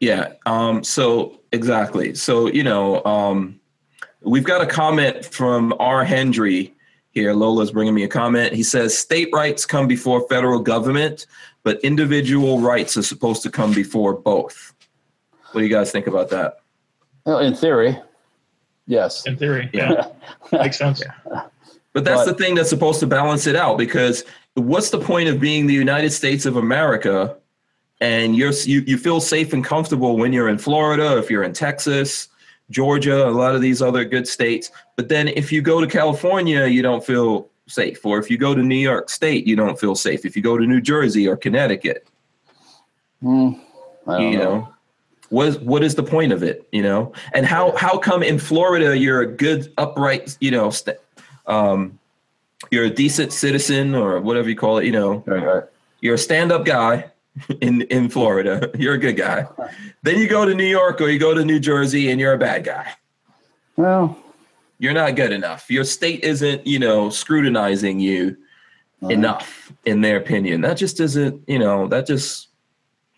Yeah. 0.01 0.33
Um, 0.47 0.85
so 0.85 1.41
exactly. 1.53 2.15
So 2.15 2.47
you 2.49 2.63
know, 2.63 3.05
um, 3.05 3.59
we've 4.23 4.45
got 4.45 4.61
a 4.61 4.67
comment 4.67 5.25
from 5.25 5.75
R. 5.79 6.05
Hendry 6.05 6.75
here. 7.11 7.33
Lola's 7.33 7.73
bringing 7.73 7.95
me 7.95 8.05
a 8.05 8.09
comment. 8.09 8.53
He 8.53 8.63
says 8.63 8.97
state 8.97 9.29
rights 9.33 9.65
come 9.67 9.87
before 9.89 10.27
federal 10.29 10.61
government, 10.61 11.27
but 11.63 11.81
individual 11.81 12.61
rights 12.61 12.97
are 12.97 13.03
supposed 13.03 13.43
to 13.43 13.51
come 13.51 13.73
before 13.73 14.13
both. 14.15 14.75
What 15.53 15.63
do 15.63 15.67
you 15.67 15.73
guys 15.73 15.91
think 15.91 16.07
about 16.07 16.29
that? 16.31 16.59
Well, 17.25 17.39
in 17.39 17.55
theory, 17.55 17.99
yes. 18.87 19.27
In 19.27 19.37
theory. 19.37 19.71
Yeah. 19.73 20.09
Yeah. 20.53 20.59
Makes 20.63 20.77
sense. 20.79 21.03
But 21.95 22.05
that's 22.05 22.25
But- 22.27 22.37
the 22.37 22.45
thing 22.45 22.55
that's 22.55 22.69
supposed 22.69 23.01
to 23.01 23.07
balance 23.07 23.47
it 23.47 23.57
out 23.57 23.79
because 23.79 24.25
what's 24.61 24.91
the 24.91 24.99
point 24.99 25.29
of 25.29 25.41
being 25.41 25.67
the 25.67 25.75
United 25.75 26.11
States 26.11 26.47
of 26.47 26.57
America 26.57 27.37
and 28.01 28.37
you're 28.37 28.53
you, 28.53 28.81
you 28.81 28.97
feel 28.97 29.21
safe 29.21 29.53
and 29.53 29.65
comfortable 29.65 30.17
when 30.17 30.33
you're 30.33 30.49
in 30.49 30.59
Florida, 30.59 31.19
if 31.19 31.31
you're 31.31 31.43
in 31.43 31.53
Texas, 31.53 32.29
Georgia, 32.71 33.27
a 33.27 33.31
lot 33.31 33.55
of 33.55 33.61
these 33.61 33.83
other 33.83 34.05
good 34.05 34.29
states. 34.29 34.71
But 34.97 35.09
then 35.09 35.29
if 35.29 35.51
you 35.51 35.63
go 35.63 35.81
to 35.81 35.87
California, 35.87 36.67
you 36.67 36.83
don't 36.83 37.05
feel 37.05 37.49
safe. 37.67 38.05
Or 38.07 38.19
if 38.19 38.31
you 38.31 38.39
go 38.39 38.55
to 38.55 38.63
New 38.63 38.77
York 38.77 39.11
State, 39.11 39.47
you 39.47 39.57
don't 39.57 39.79
feel 39.79 39.95
safe. 39.95 40.25
If 40.25 40.37
you 40.37 40.43
go 40.43 40.57
to 40.57 40.67
New 40.67 40.81
Jersey 40.81 41.27
or 41.27 41.37
Connecticut, 41.37 42.07
I 44.07 44.19
don't 44.19 44.33
you 44.33 44.39
know. 44.39 44.45
know 44.45 44.75
what 45.31 45.49
is 45.49 45.59
what 45.59 45.83
is 45.83 45.95
the 45.95 46.03
point 46.03 46.33
of 46.33 46.43
it 46.43 46.67
you 46.73 46.83
know 46.83 47.13
and 47.35 47.45
how 47.45 47.77
how 47.77 47.99
come 47.99 48.23
in 48.23 48.39
florida 48.39 48.97
you're 48.97 49.21
a 49.21 49.27
good 49.27 49.73
upright 49.77 50.37
you 50.41 50.51
know 50.51 50.71
st- 50.71 50.97
um 51.47 51.99
you're 52.71 52.85
a 52.85 52.91
decent 52.91 53.33
citizen 53.33 53.95
or 53.95 54.21
whatever 54.21 54.49
you 54.49 54.57
call 54.57 54.79
it 54.79 54.85
you 54.85 54.93
know 54.93 55.23
Right, 55.27 55.45
right. 55.45 55.65
you're 56.01 56.15
a 56.15 56.19
stand-up 56.19 56.65
guy 56.65 57.11
in 57.61 57.83
in 57.83 58.09
florida 58.09 58.71
you're 58.79 58.95
a 58.95 58.99
good 58.99 59.17
guy 59.17 59.47
then 60.03 60.19
you 60.19 60.29
go 60.29 60.45
to 60.45 60.55
new 60.55 60.65
york 60.67 61.01
or 61.01 61.09
you 61.09 61.19
go 61.19 61.35
to 61.35 61.45
new 61.45 61.61
jersey 61.61 62.11
and 62.11 62.21
you're 62.21 62.33
a 62.33 62.39
bad 62.39 62.65
guy 62.65 62.87
Well, 63.77 64.17
you're 64.79 64.95
not 64.95 65.15
good 65.17 65.33
enough 65.33 65.71
your 65.71 65.85
state 65.85 66.25
isn't 66.25 66.67
you 66.67 66.79
know 66.79 67.11
scrutinizing 67.11 68.01
you 68.01 68.37
enough 69.03 69.73
in 69.85 70.01
their 70.01 70.17
opinion 70.17 70.61
that 70.63 70.75
just 70.77 70.99
isn't 70.99 71.43
you 71.49 71.59
know 71.59 71.87
that 71.87 72.07
just 72.07 72.49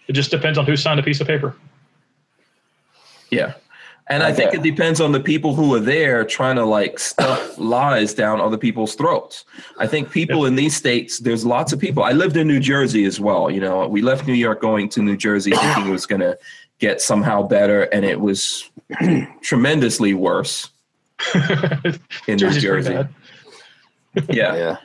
It 0.08 0.12
just 0.12 0.30
depends 0.30 0.58
on 0.58 0.66
who 0.66 0.76
signed 0.76 1.00
a 1.00 1.02
piece 1.02 1.20
of 1.22 1.26
paper. 1.26 1.54
Yeah. 3.30 3.54
And 4.08 4.24
I 4.24 4.32
think 4.32 4.52
it 4.52 4.62
depends 4.62 5.00
on 5.00 5.12
the 5.12 5.20
people 5.20 5.54
who 5.54 5.72
are 5.74 5.80
there 5.80 6.24
trying 6.24 6.56
to 6.56 6.64
like 6.64 6.98
stuff 6.98 7.56
lies 7.58 8.12
down 8.12 8.40
other 8.40 8.58
people's 8.58 8.96
throats. 8.96 9.44
I 9.78 9.86
think 9.86 10.10
people 10.10 10.46
in 10.46 10.56
these 10.56 10.76
states, 10.76 11.20
there's 11.20 11.46
lots 11.46 11.72
of 11.72 11.78
people. 11.78 12.02
I 12.02 12.12
lived 12.12 12.36
in 12.36 12.48
New 12.48 12.58
Jersey 12.58 13.04
as 13.04 13.20
well. 13.20 13.50
You 13.50 13.60
know, 13.60 13.86
we 13.86 14.02
left 14.02 14.26
New 14.26 14.34
York 14.34 14.60
going 14.60 14.88
to 14.90 15.02
New 15.02 15.16
Jersey 15.16 15.50
thinking 15.54 15.86
it 15.86 15.92
was 15.92 16.06
going 16.06 16.22
to 16.22 16.36
get 16.80 17.00
somehow 17.00 17.42
better, 17.42 17.82
and 17.82 18.04
it 18.04 18.20
was 18.20 18.68
tremendously 19.42 20.14
worse 20.14 20.70
in 22.26 22.36
New 22.36 22.50
Jersey. 22.50 23.06
Yeah. 24.28 24.56
yeah. 24.56 24.76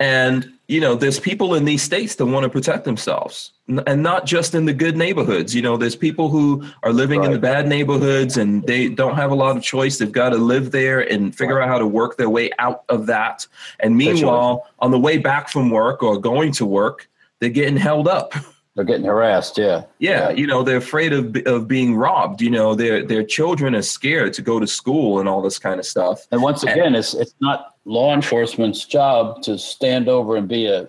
And, 0.00 0.52
you 0.72 0.80
know, 0.80 0.94
there's 0.94 1.20
people 1.20 1.54
in 1.54 1.66
these 1.66 1.82
states 1.82 2.14
that 2.14 2.24
want 2.24 2.44
to 2.44 2.48
protect 2.48 2.84
themselves 2.84 3.52
and 3.68 4.02
not 4.02 4.24
just 4.24 4.54
in 4.54 4.64
the 4.64 4.72
good 4.72 4.96
neighborhoods. 4.96 5.54
You 5.54 5.60
know, 5.60 5.76
there's 5.76 5.94
people 5.94 6.30
who 6.30 6.66
are 6.82 6.94
living 6.94 7.24
in 7.24 7.30
the 7.30 7.38
bad 7.38 7.68
neighborhoods 7.68 8.38
and 8.38 8.66
they 8.66 8.88
don't 8.88 9.14
have 9.14 9.30
a 9.30 9.34
lot 9.34 9.54
of 9.54 9.62
choice. 9.62 9.98
They've 9.98 10.10
got 10.10 10.30
to 10.30 10.38
live 10.38 10.70
there 10.70 11.00
and 11.00 11.36
figure 11.36 11.60
out 11.60 11.68
how 11.68 11.78
to 11.78 11.86
work 11.86 12.16
their 12.16 12.30
way 12.30 12.50
out 12.58 12.84
of 12.88 13.04
that. 13.06 13.46
And 13.80 13.98
meanwhile, 13.98 14.66
on 14.78 14.90
the 14.90 14.98
way 14.98 15.18
back 15.18 15.50
from 15.50 15.68
work 15.68 16.02
or 16.02 16.18
going 16.18 16.52
to 16.52 16.64
work, 16.64 17.06
they're 17.38 17.50
getting 17.50 17.76
held 17.76 18.08
up. 18.08 18.32
They're 18.74 18.84
getting 18.84 19.04
harassed, 19.04 19.58
yeah. 19.58 19.84
Yeah, 19.98 20.30
you 20.30 20.46
know, 20.46 20.62
they're 20.62 20.78
afraid 20.78 21.12
of 21.12 21.36
of 21.46 21.68
being 21.68 21.94
robbed. 21.94 22.40
You 22.40 22.48
know, 22.50 22.74
their 22.74 23.04
their 23.04 23.22
children 23.22 23.74
are 23.74 23.82
scared 23.82 24.32
to 24.34 24.42
go 24.42 24.58
to 24.58 24.66
school 24.66 25.20
and 25.20 25.28
all 25.28 25.42
this 25.42 25.58
kind 25.58 25.78
of 25.78 25.84
stuff. 25.84 26.26
And 26.30 26.40
once 26.40 26.62
again, 26.62 26.94
it's 26.94 27.12
it's 27.12 27.34
not 27.40 27.74
law 27.84 28.14
enforcement's 28.14 28.86
job 28.86 29.42
to 29.42 29.58
stand 29.58 30.08
over 30.08 30.36
and 30.36 30.48
be 30.48 30.66
a. 30.66 30.88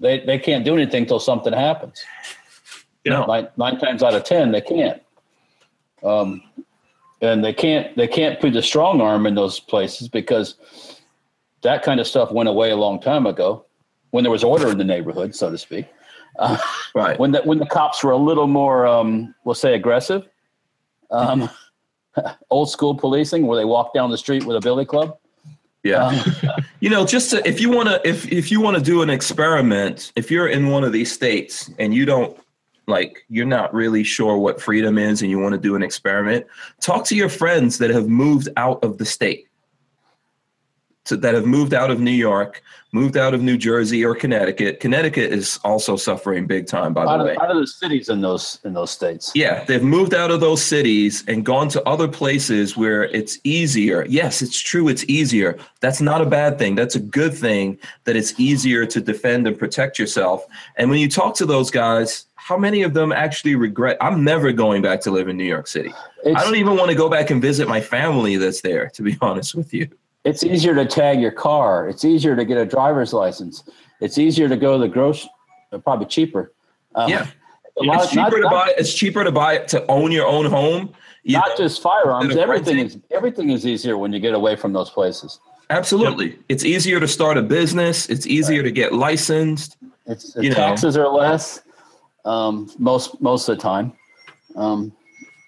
They 0.00 0.20
they 0.20 0.38
can't 0.40 0.64
do 0.64 0.74
anything 0.74 1.06
till 1.06 1.20
something 1.20 1.52
happens. 1.52 2.04
No. 3.06 3.24
Nine, 3.26 3.48
nine 3.56 3.78
times 3.78 4.02
out 4.02 4.14
of 4.14 4.24
ten, 4.24 4.50
they 4.50 4.60
can't. 4.60 5.00
Um, 6.02 6.42
and 7.20 7.44
they 7.44 7.52
can't 7.52 7.96
they 7.96 8.08
can't 8.08 8.40
put 8.40 8.52
the 8.52 8.62
strong 8.62 9.00
arm 9.00 9.26
in 9.26 9.34
those 9.34 9.60
places 9.60 10.08
because 10.08 10.56
that 11.62 11.82
kind 11.82 12.00
of 12.00 12.06
stuff 12.06 12.30
went 12.30 12.48
away 12.48 12.70
a 12.70 12.76
long 12.76 13.00
time 13.00 13.26
ago 13.26 13.64
when 14.10 14.24
there 14.24 14.30
was 14.30 14.44
order 14.44 14.68
in 14.68 14.78
the 14.78 14.84
neighborhood, 14.84 15.34
so 15.34 15.50
to 15.50 15.58
speak. 15.58 15.86
Uh, 16.38 16.56
Right. 16.94 17.18
when 17.18 17.32
the 17.32 17.42
when 17.42 17.58
the 17.58 17.66
cops 17.66 18.02
were 18.02 18.12
a 18.12 18.16
little 18.16 18.46
more, 18.46 18.86
um, 18.86 19.34
we'll 19.44 19.54
say, 19.54 19.74
aggressive. 19.74 20.28
Um, 21.10 21.48
old 22.50 22.70
school 22.70 22.94
policing, 22.94 23.46
where 23.46 23.56
they 23.56 23.64
walk 23.64 23.94
down 23.94 24.10
the 24.10 24.18
street 24.18 24.44
with 24.44 24.56
a 24.56 24.60
billy 24.60 24.84
club. 24.84 25.18
Yeah. 25.82 26.06
Um, 26.06 26.18
You 26.80 26.90
know, 26.90 27.04
just 27.04 27.30
to, 27.30 27.46
if 27.46 27.60
you 27.60 27.70
want 27.70 27.88
to, 27.88 28.00
if 28.08 28.30
if 28.30 28.52
you 28.52 28.60
want 28.60 28.76
to 28.76 28.82
do 28.82 29.02
an 29.02 29.10
experiment, 29.10 30.12
if 30.14 30.30
you're 30.30 30.46
in 30.48 30.68
one 30.68 30.84
of 30.84 30.92
these 30.92 31.10
states 31.12 31.70
and 31.80 31.92
you 31.92 32.04
don't 32.04 32.38
like, 32.86 33.24
you're 33.28 33.44
not 33.46 33.74
really 33.74 34.04
sure 34.04 34.38
what 34.38 34.60
freedom 34.62 34.96
is, 34.96 35.22
and 35.22 35.30
you 35.30 35.40
want 35.40 35.54
to 35.54 35.60
do 35.60 35.74
an 35.74 35.82
experiment, 35.82 36.46
talk 36.80 37.04
to 37.06 37.16
your 37.16 37.28
friends 37.28 37.78
that 37.78 37.90
have 37.90 38.08
moved 38.08 38.48
out 38.56 38.82
of 38.84 38.96
the 38.98 39.04
state. 39.04 39.47
To, 41.08 41.16
that 41.16 41.34
have 41.34 41.46
moved 41.46 41.74
out 41.74 41.90
of 41.90 42.00
New 42.00 42.10
York, 42.10 42.62
moved 42.92 43.16
out 43.16 43.34
of 43.34 43.42
New 43.42 43.58
Jersey 43.58 44.04
or 44.04 44.14
Connecticut. 44.14 44.80
Connecticut 44.80 45.32
is 45.32 45.58
also 45.64 45.96
suffering 45.96 46.46
big 46.46 46.66
time, 46.66 46.94
by 46.94 47.02
out 47.02 47.18
the 47.18 47.24
of, 47.24 47.26
way. 47.26 47.36
out 47.40 47.50
of 47.50 47.58
the 47.58 47.66
cities 47.66 48.08
in 48.08 48.20
those 48.20 48.60
in 48.64 48.72
those 48.72 48.90
states. 48.90 49.32
Yeah, 49.34 49.64
they've 49.64 49.82
moved 49.82 50.14
out 50.14 50.30
of 50.30 50.40
those 50.40 50.62
cities 50.62 51.24
and 51.28 51.44
gone 51.44 51.68
to 51.70 51.82
other 51.88 52.08
places 52.08 52.76
where 52.76 53.04
it's 53.04 53.38
easier. 53.44 54.06
Yes, 54.08 54.42
it's 54.42 54.58
true, 54.58 54.88
it's 54.88 55.04
easier. 55.08 55.58
That's 55.80 56.00
not 56.00 56.20
a 56.20 56.26
bad 56.26 56.58
thing. 56.58 56.74
That's 56.74 56.94
a 56.94 57.00
good 57.00 57.34
thing 57.34 57.78
that 58.04 58.16
it's 58.16 58.38
easier 58.38 58.86
to 58.86 59.00
defend 59.00 59.46
and 59.46 59.58
protect 59.58 59.98
yourself. 59.98 60.46
And 60.76 60.90
when 60.90 60.98
you 60.98 61.08
talk 61.08 61.34
to 61.36 61.46
those 61.46 61.70
guys, 61.70 62.26
how 62.34 62.56
many 62.56 62.82
of 62.82 62.94
them 62.94 63.12
actually 63.12 63.54
regret? 63.56 63.98
I'm 64.00 64.24
never 64.24 64.52
going 64.52 64.80
back 64.80 65.02
to 65.02 65.10
live 65.10 65.28
in 65.28 65.36
New 65.36 65.44
York 65.44 65.66
City. 65.66 65.92
I 66.24 66.42
don't 66.44 66.56
even 66.56 66.76
want 66.76 66.88
to 66.88 66.96
go 66.96 67.08
back 67.08 67.30
and 67.30 67.42
visit 67.42 67.68
my 67.68 67.80
family 67.80 68.36
that's 68.36 68.62
there, 68.62 68.88
to 68.90 69.02
be 69.02 69.18
honest 69.22 69.54
with 69.54 69.74
you. 69.74 69.88
It's 70.28 70.44
easier 70.44 70.74
to 70.74 70.84
tag 70.84 71.20
your 71.20 71.30
car. 71.30 71.88
It's 71.88 72.04
easier 72.04 72.36
to 72.36 72.44
get 72.44 72.58
a 72.58 72.66
driver's 72.66 73.12
license. 73.12 73.64
It's 74.00 74.18
easier 74.18 74.48
to 74.48 74.56
go 74.56 74.72
to 74.76 74.78
the 74.78 74.88
grocery. 74.88 75.30
Probably 75.84 76.06
cheaper. 76.06 76.52
Um, 76.94 77.08
Yeah. 77.10 77.26
a 77.80 77.82
lot 77.84 78.02
It's 78.02 78.10
of- 78.10 78.16
not- 78.16 78.30
cheaper 78.30 78.42
to 78.42 78.48
buy. 78.48 78.74
It's 78.76 78.92
cheaper 78.94 79.24
to 79.24 79.32
buy 79.32 79.58
to 79.58 79.86
own 79.86 80.12
your 80.12 80.26
own 80.26 80.46
home. 80.46 80.92
You 81.24 81.36
not 81.36 81.48
know? 81.50 81.56
just 81.56 81.82
firearms. 81.82 82.36
Everything 82.36 82.78
is 82.78 82.98
everything 83.10 83.50
is 83.50 83.66
easier 83.66 83.98
when 83.98 84.12
you 84.12 84.20
get 84.20 84.34
away 84.34 84.56
from 84.56 84.72
those 84.72 84.88
places. 84.90 85.40
Absolutely. 85.70 86.38
It's 86.48 86.64
easier 86.64 86.98
to 87.00 87.06
start 87.08 87.36
a 87.36 87.42
business. 87.42 88.08
It's 88.08 88.26
easier 88.26 88.62
to 88.62 88.70
get 88.70 88.94
licensed. 88.94 89.76
It's 90.06 90.34
You 90.36 90.48
know. 90.50 90.54
taxes 90.56 90.96
are 90.96 91.08
less 91.08 91.60
um, 92.24 92.70
most 92.78 93.20
most 93.20 93.48
of 93.48 93.56
the 93.56 93.62
time. 93.62 93.92
Um, 94.56 94.92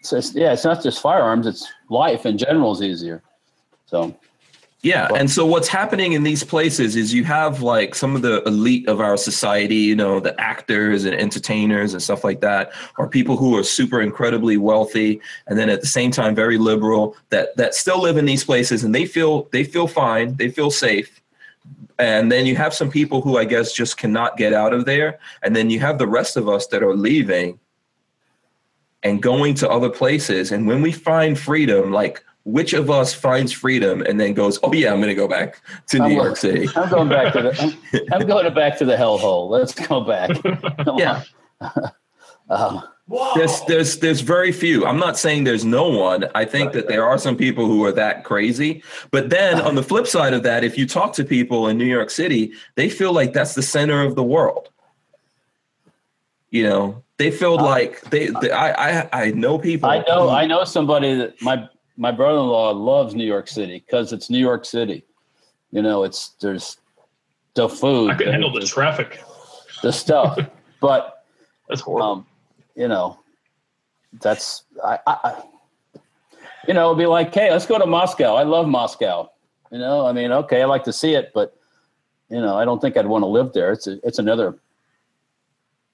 so 0.02 0.16
it's, 0.18 0.34
yeah, 0.34 0.52
it's 0.52 0.64
not 0.64 0.82
just 0.82 1.00
firearms; 1.00 1.46
it's 1.46 1.66
life 1.88 2.26
in 2.26 2.36
general 2.36 2.72
is 2.72 2.82
easier. 2.82 3.22
So 3.86 4.14
Yeah. 4.82 5.08
Well- 5.10 5.20
And 5.20 5.30
so 5.30 5.44
what's 5.44 5.68
happening 5.68 6.14
in 6.14 6.22
these 6.22 6.42
places 6.42 6.96
is 6.96 7.12
you 7.12 7.24
have 7.24 7.60
like 7.60 7.94
some 7.94 8.16
of 8.16 8.22
the 8.22 8.42
elite 8.44 8.88
of 8.88 9.00
our 9.00 9.16
society, 9.16 9.76
you 9.76 9.94
know, 9.94 10.20
the 10.20 10.38
actors 10.40 11.04
and 11.04 11.14
entertainers 11.14 11.92
and 11.92 12.02
stuff 12.02 12.24
like 12.24 12.40
that, 12.40 12.72
or 12.96 13.06
people 13.06 13.36
who 13.36 13.56
are 13.58 13.62
super 13.62 14.00
incredibly 14.00 14.56
wealthy 14.56 15.20
and 15.46 15.58
then 15.58 15.68
at 15.68 15.82
the 15.82 15.86
same 15.86 16.10
time 16.10 16.34
very 16.34 16.56
liberal 16.56 17.14
that 17.28 17.54
that 17.56 17.74
still 17.74 18.00
live 18.00 18.16
in 18.16 18.24
these 18.24 18.42
places 18.44 18.82
and 18.82 18.94
they 18.94 19.04
feel 19.04 19.48
they 19.52 19.64
feel 19.64 19.86
fine, 19.86 20.34
they 20.36 20.50
feel 20.50 20.70
safe. 20.70 21.20
And 21.98 22.32
then 22.32 22.46
you 22.46 22.56
have 22.56 22.72
some 22.72 22.90
people 22.90 23.20
who 23.20 23.36
I 23.36 23.44
guess 23.44 23.74
just 23.74 23.98
cannot 23.98 24.38
get 24.38 24.54
out 24.54 24.72
of 24.72 24.86
there. 24.86 25.18
And 25.42 25.54
then 25.54 25.68
you 25.68 25.80
have 25.80 25.98
the 25.98 26.06
rest 26.06 26.38
of 26.38 26.48
us 26.48 26.66
that 26.68 26.82
are 26.82 26.96
leaving 26.96 27.60
and 29.02 29.22
going 29.22 29.52
to 29.56 29.68
other 29.68 29.90
places. 29.90 30.50
And 30.52 30.66
when 30.66 30.80
we 30.80 30.92
find 30.92 31.38
freedom, 31.38 31.92
like 31.92 32.24
which 32.44 32.72
of 32.72 32.90
us 32.90 33.12
finds 33.12 33.52
freedom 33.52 34.00
and 34.02 34.18
then 34.18 34.32
goes, 34.34 34.58
oh 34.62 34.72
yeah, 34.72 34.92
I'm 34.92 34.98
going 35.00 35.08
to 35.08 35.14
go 35.14 35.28
back 35.28 35.60
to 35.88 35.98
New 35.98 36.04
I'm- 36.04 36.12
York 36.12 36.36
City. 36.36 36.68
I'm 36.76 36.88
going 36.88 37.08
back 37.08 37.32
to 37.34 37.42
the 37.42 37.76
I'm, 38.12 38.20
I'm 38.22 38.26
going 38.26 38.52
back 38.54 38.78
to 38.78 38.84
the 38.84 38.96
hellhole. 38.96 39.48
Let's 39.50 39.74
go 39.74 40.00
back. 40.00 40.30
Come 40.84 40.98
Yeah. 40.98 41.22
Um, 42.50 42.82
There's 43.36 43.60
there's 43.68 43.98
there's 44.00 44.22
very 44.22 44.50
few. 44.50 44.84
I'm 44.84 44.98
not 44.98 45.16
saying 45.16 45.44
there's 45.44 45.64
no 45.64 45.88
one. 45.88 46.24
I 46.34 46.44
think 46.44 46.72
that 46.72 46.88
there 46.88 47.04
are 47.04 47.16
some 47.16 47.36
people 47.36 47.64
who 47.66 47.84
are 47.84 47.92
that 47.92 48.24
crazy. 48.24 48.82
But 49.12 49.30
then 49.30 49.60
on 49.60 49.76
the 49.76 49.84
flip 49.84 50.08
side 50.08 50.34
of 50.34 50.42
that, 50.42 50.64
if 50.64 50.76
you 50.76 50.84
talk 50.84 51.12
to 51.12 51.24
people 51.24 51.68
in 51.68 51.78
New 51.78 51.84
York 51.84 52.10
City, 52.10 52.52
they 52.74 52.88
feel 52.90 53.12
like 53.12 53.32
that's 53.32 53.54
the 53.54 53.62
center 53.62 54.02
of 54.02 54.16
the 54.16 54.24
world. 54.24 54.68
You 56.50 56.64
know, 56.64 57.04
they 57.18 57.30
feel 57.30 57.54
like 57.56 58.00
they, 58.10 58.30
they 58.42 58.50
I, 58.50 59.02
I 59.02 59.08
I 59.12 59.30
know 59.30 59.58
people. 59.58 59.88
I 59.88 60.02
know 60.08 60.28
I 60.28 60.46
know 60.46 60.64
somebody 60.64 61.14
that 61.14 61.40
my 61.40 61.68
my 61.96 62.10
brother-in-law 62.12 62.70
loves 62.70 63.14
New 63.14 63.24
York 63.26 63.48
City 63.48 63.82
because 63.84 64.12
it's 64.12 64.30
New 64.30 64.38
York 64.38 64.64
City. 64.64 65.04
You 65.70 65.82
know, 65.82 66.04
it's 66.04 66.30
there's 66.40 66.78
the 67.54 67.68
food, 67.68 68.10
I 68.10 68.14
can 68.14 68.28
handle 68.28 68.52
the 68.52 68.60
the, 68.60 68.66
traffic. 68.66 69.22
the 69.82 69.92
stuff, 69.92 70.38
but 70.80 71.24
That's 71.68 71.80
horrible. 71.80 72.10
um, 72.10 72.26
you 72.76 72.88
know, 72.88 73.18
that's 74.20 74.64
I, 74.84 74.98
I, 75.06 75.16
I 75.24 75.42
you 76.66 76.74
know, 76.74 76.86
it'd 76.86 76.98
be 76.98 77.06
like, 77.06 77.34
hey, 77.34 77.50
let's 77.50 77.66
go 77.66 77.78
to 77.78 77.86
Moscow. 77.86 78.34
I 78.34 78.42
love 78.42 78.66
Moscow. 78.68 79.30
You 79.72 79.78
know, 79.78 80.06
I 80.06 80.12
mean, 80.12 80.30
okay, 80.32 80.62
I 80.62 80.64
like 80.66 80.84
to 80.84 80.92
see 80.92 81.14
it, 81.14 81.32
but 81.34 81.56
you 82.28 82.40
know, 82.40 82.56
I 82.56 82.64
don't 82.64 82.80
think 82.80 82.96
I'd 82.96 83.06
want 83.06 83.22
to 83.22 83.26
live 83.26 83.52
there. 83.52 83.72
It's 83.72 83.86
a, 83.86 83.98
it's 84.06 84.18
another 84.18 84.58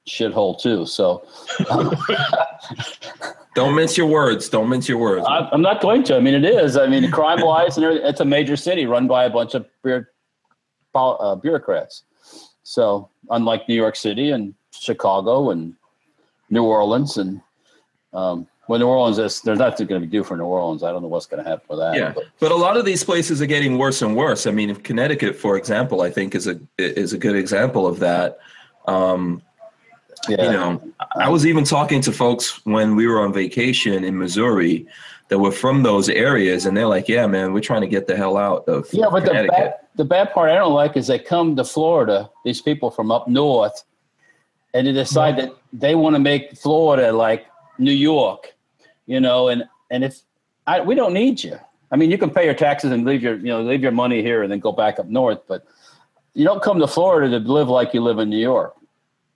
shithole 0.08 0.60
too. 0.60 0.86
So 0.86 1.26
don't 3.54 3.74
mince 3.74 3.96
your 3.96 4.06
words. 4.06 4.48
Don't 4.48 4.68
mince 4.68 4.88
your 4.88 4.98
words. 4.98 5.24
I, 5.28 5.48
I'm 5.52 5.62
not 5.62 5.80
going 5.80 6.02
to. 6.04 6.16
I 6.16 6.20
mean, 6.20 6.34
it 6.34 6.44
is. 6.44 6.76
I 6.76 6.86
mean, 6.86 7.10
crime 7.10 7.40
wise, 7.40 7.76
and 7.76 7.86
it's 7.86 8.20
a 8.20 8.24
major 8.24 8.56
city 8.56 8.86
run 8.86 9.06
by 9.06 9.24
a 9.24 9.30
bunch 9.30 9.54
of 9.54 9.66
uh, 10.94 11.34
bureaucrats. 11.36 12.02
So, 12.62 13.08
unlike 13.30 13.68
New 13.68 13.74
York 13.74 13.96
City 13.96 14.30
and 14.30 14.54
Chicago 14.72 15.50
and 15.50 15.74
New 16.50 16.64
Orleans, 16.64 17.16
and 17.16 17.40
um, 18.12 18.46
well, 18.68 18.78
New 18.78 18.86
Orleans 18.88 19.18
is 19.18 19.40
there's 19.42 19.58
nothing 19.58 19.86
going 19.86 20.00
to 20.00 20.06
be 20.06 20.10
due 20.10 20.24
for 20.24 20.36
New 20.36 20.44
Orleans. 20.44 20.82
I 20.82 20.90
don't 20.90 21.02
know 21.02 21.08
what's 21.08 21.26
going 21.26 21.42
to 21.42 21.48
happen 21.48 21.64
with 21.68 21.78
that. 21.78 21.96
Yeah, 21.96 22.12
but- 22.14 22.24
but 22.40 22.52
a 22.52 22.56
lot 22.56 22.76
of 22.76 22.84
these 22.84 23.04
places 23.04 23.40
are 23.40 23.46
getting 23.46 23.78
worse 23.78 24.02
and 24.02 24.16
worse. 24.16 24.46
I 24.46 24.50
mean, 24.50 24.74
Connecticut, 24.76 25.36
for 25.36 25.56
example, 25.56 26.02
I 26.02 26.10
think 26.10 26.34
is 26.34 26.46
a 26.46 26.60
is 26.78 27.12
a 27.12 27.18
good 27.18 27.36
example 27.36 27.86
of 27.86 27.98
that. 28.00 28.38
Um, 28.86 29.42
yeah. 30.28 30.44
You 30.44 30.50
know, 30.50 30.82
I 31.16 31.28
was 31.28 31.46
even 31.46 31.64
talking 31.64 32.00
to 32.02 32.12
folks 32.12 32.64
when 32.64 32.96
we 32.96 33.06
were 33.06 33.20
on 33.20 33.32
vacation 33.32 34.04
in 34.04 34.18
Missouri 34.18 34.86
that 35.28 35.38
were 35.38 35.52
from 35.52 35.82
those 35.82 36.08
areas, 36.08 36.66
and 36.66 36.76
they're 36.76 36.86
like, 36.86 37.08
"Yeah, 37.08 37.26
man, 37.26 37.52
we're 37.52 37.60
trying 37.60 37.80
to 37.82 37.86
get 37.86 38.06
the 38.06 38.16
hell 38.16 38.36
out 38.36 38.68
of 38.68 38.88
Yeah, 38.92 39.06
but 39.10 39.24
the 39.24 39.46
bad, 39.48 39.74
the 39.96 40.04
bad 40.04 40.32
part 40.32 40.50
I 40.50 40.54
don't 40.54 40.72
like 40.72 40.96
is 40.96 41.06
they 41.06 41.18
come 41.18 41.56
to 41.56 41.64
Florida, 41.64 42.30
these 42.44 42.60
people 42.60 42.90
from 42.90 43.10
up 43.10 43.28
north, 43.28 43.82
and 44.74 44.86
they 44.86 44.92
decide 44.92 45.36
that 45.38 45.52
they 45.72 45.94
want 45.94 46.14
to 46.14 46.20
make 46.20 46.56
Florida 46.56 47.12
like 47.12 47.46
New 47.78 47.92
York, 47.92 48.54
you 49.06 49.20
know, 49.20 49.48
and 49.48 49.64
and 49.90 50.04
if 50.04 50.20
I, 50.66 50.80
we 50.80 50.94
don't 50.94 51.12
need 51.12 51.42
you. 51.42 51.58
I 51.90 51.96
mean, 51.96 52.10
you 52.10 52.18
can 52.18 52.30
pay 52.30 52.44
your 52.44 52.54
taxes 52.54 52.90
and 52.90 53.04
leave 53.04 53.22
your 53.22 53.36
you 53.36 53.46
know 53.48 53.62
leave 53.62 53.82
your 53.82 53.92
money 53.92 54.22
here 54.22 54.42
and 54.42 54.50
then 54.50 54.60
go 54.60 54.72
back 54.72 54.98
up 54.98 55.06
north, 55.06 55.40
but 55.46 55.66
you 56.34 56.44
don't 56.44 56.62
come 56.62 56.78
to 56.80 56.86
Florida 56.86 57.38
to 57.38 57.50
live 57.50 57.68
like 57.68 57.94
you 57.94 58.00
live 58.00 58.18
in 58.18 58.28
New 58.28 58.38
York. 58.38 58.74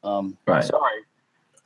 Um, 0.02 0.36
Right. 0.46 0.64
Sorry, 0.64 1.00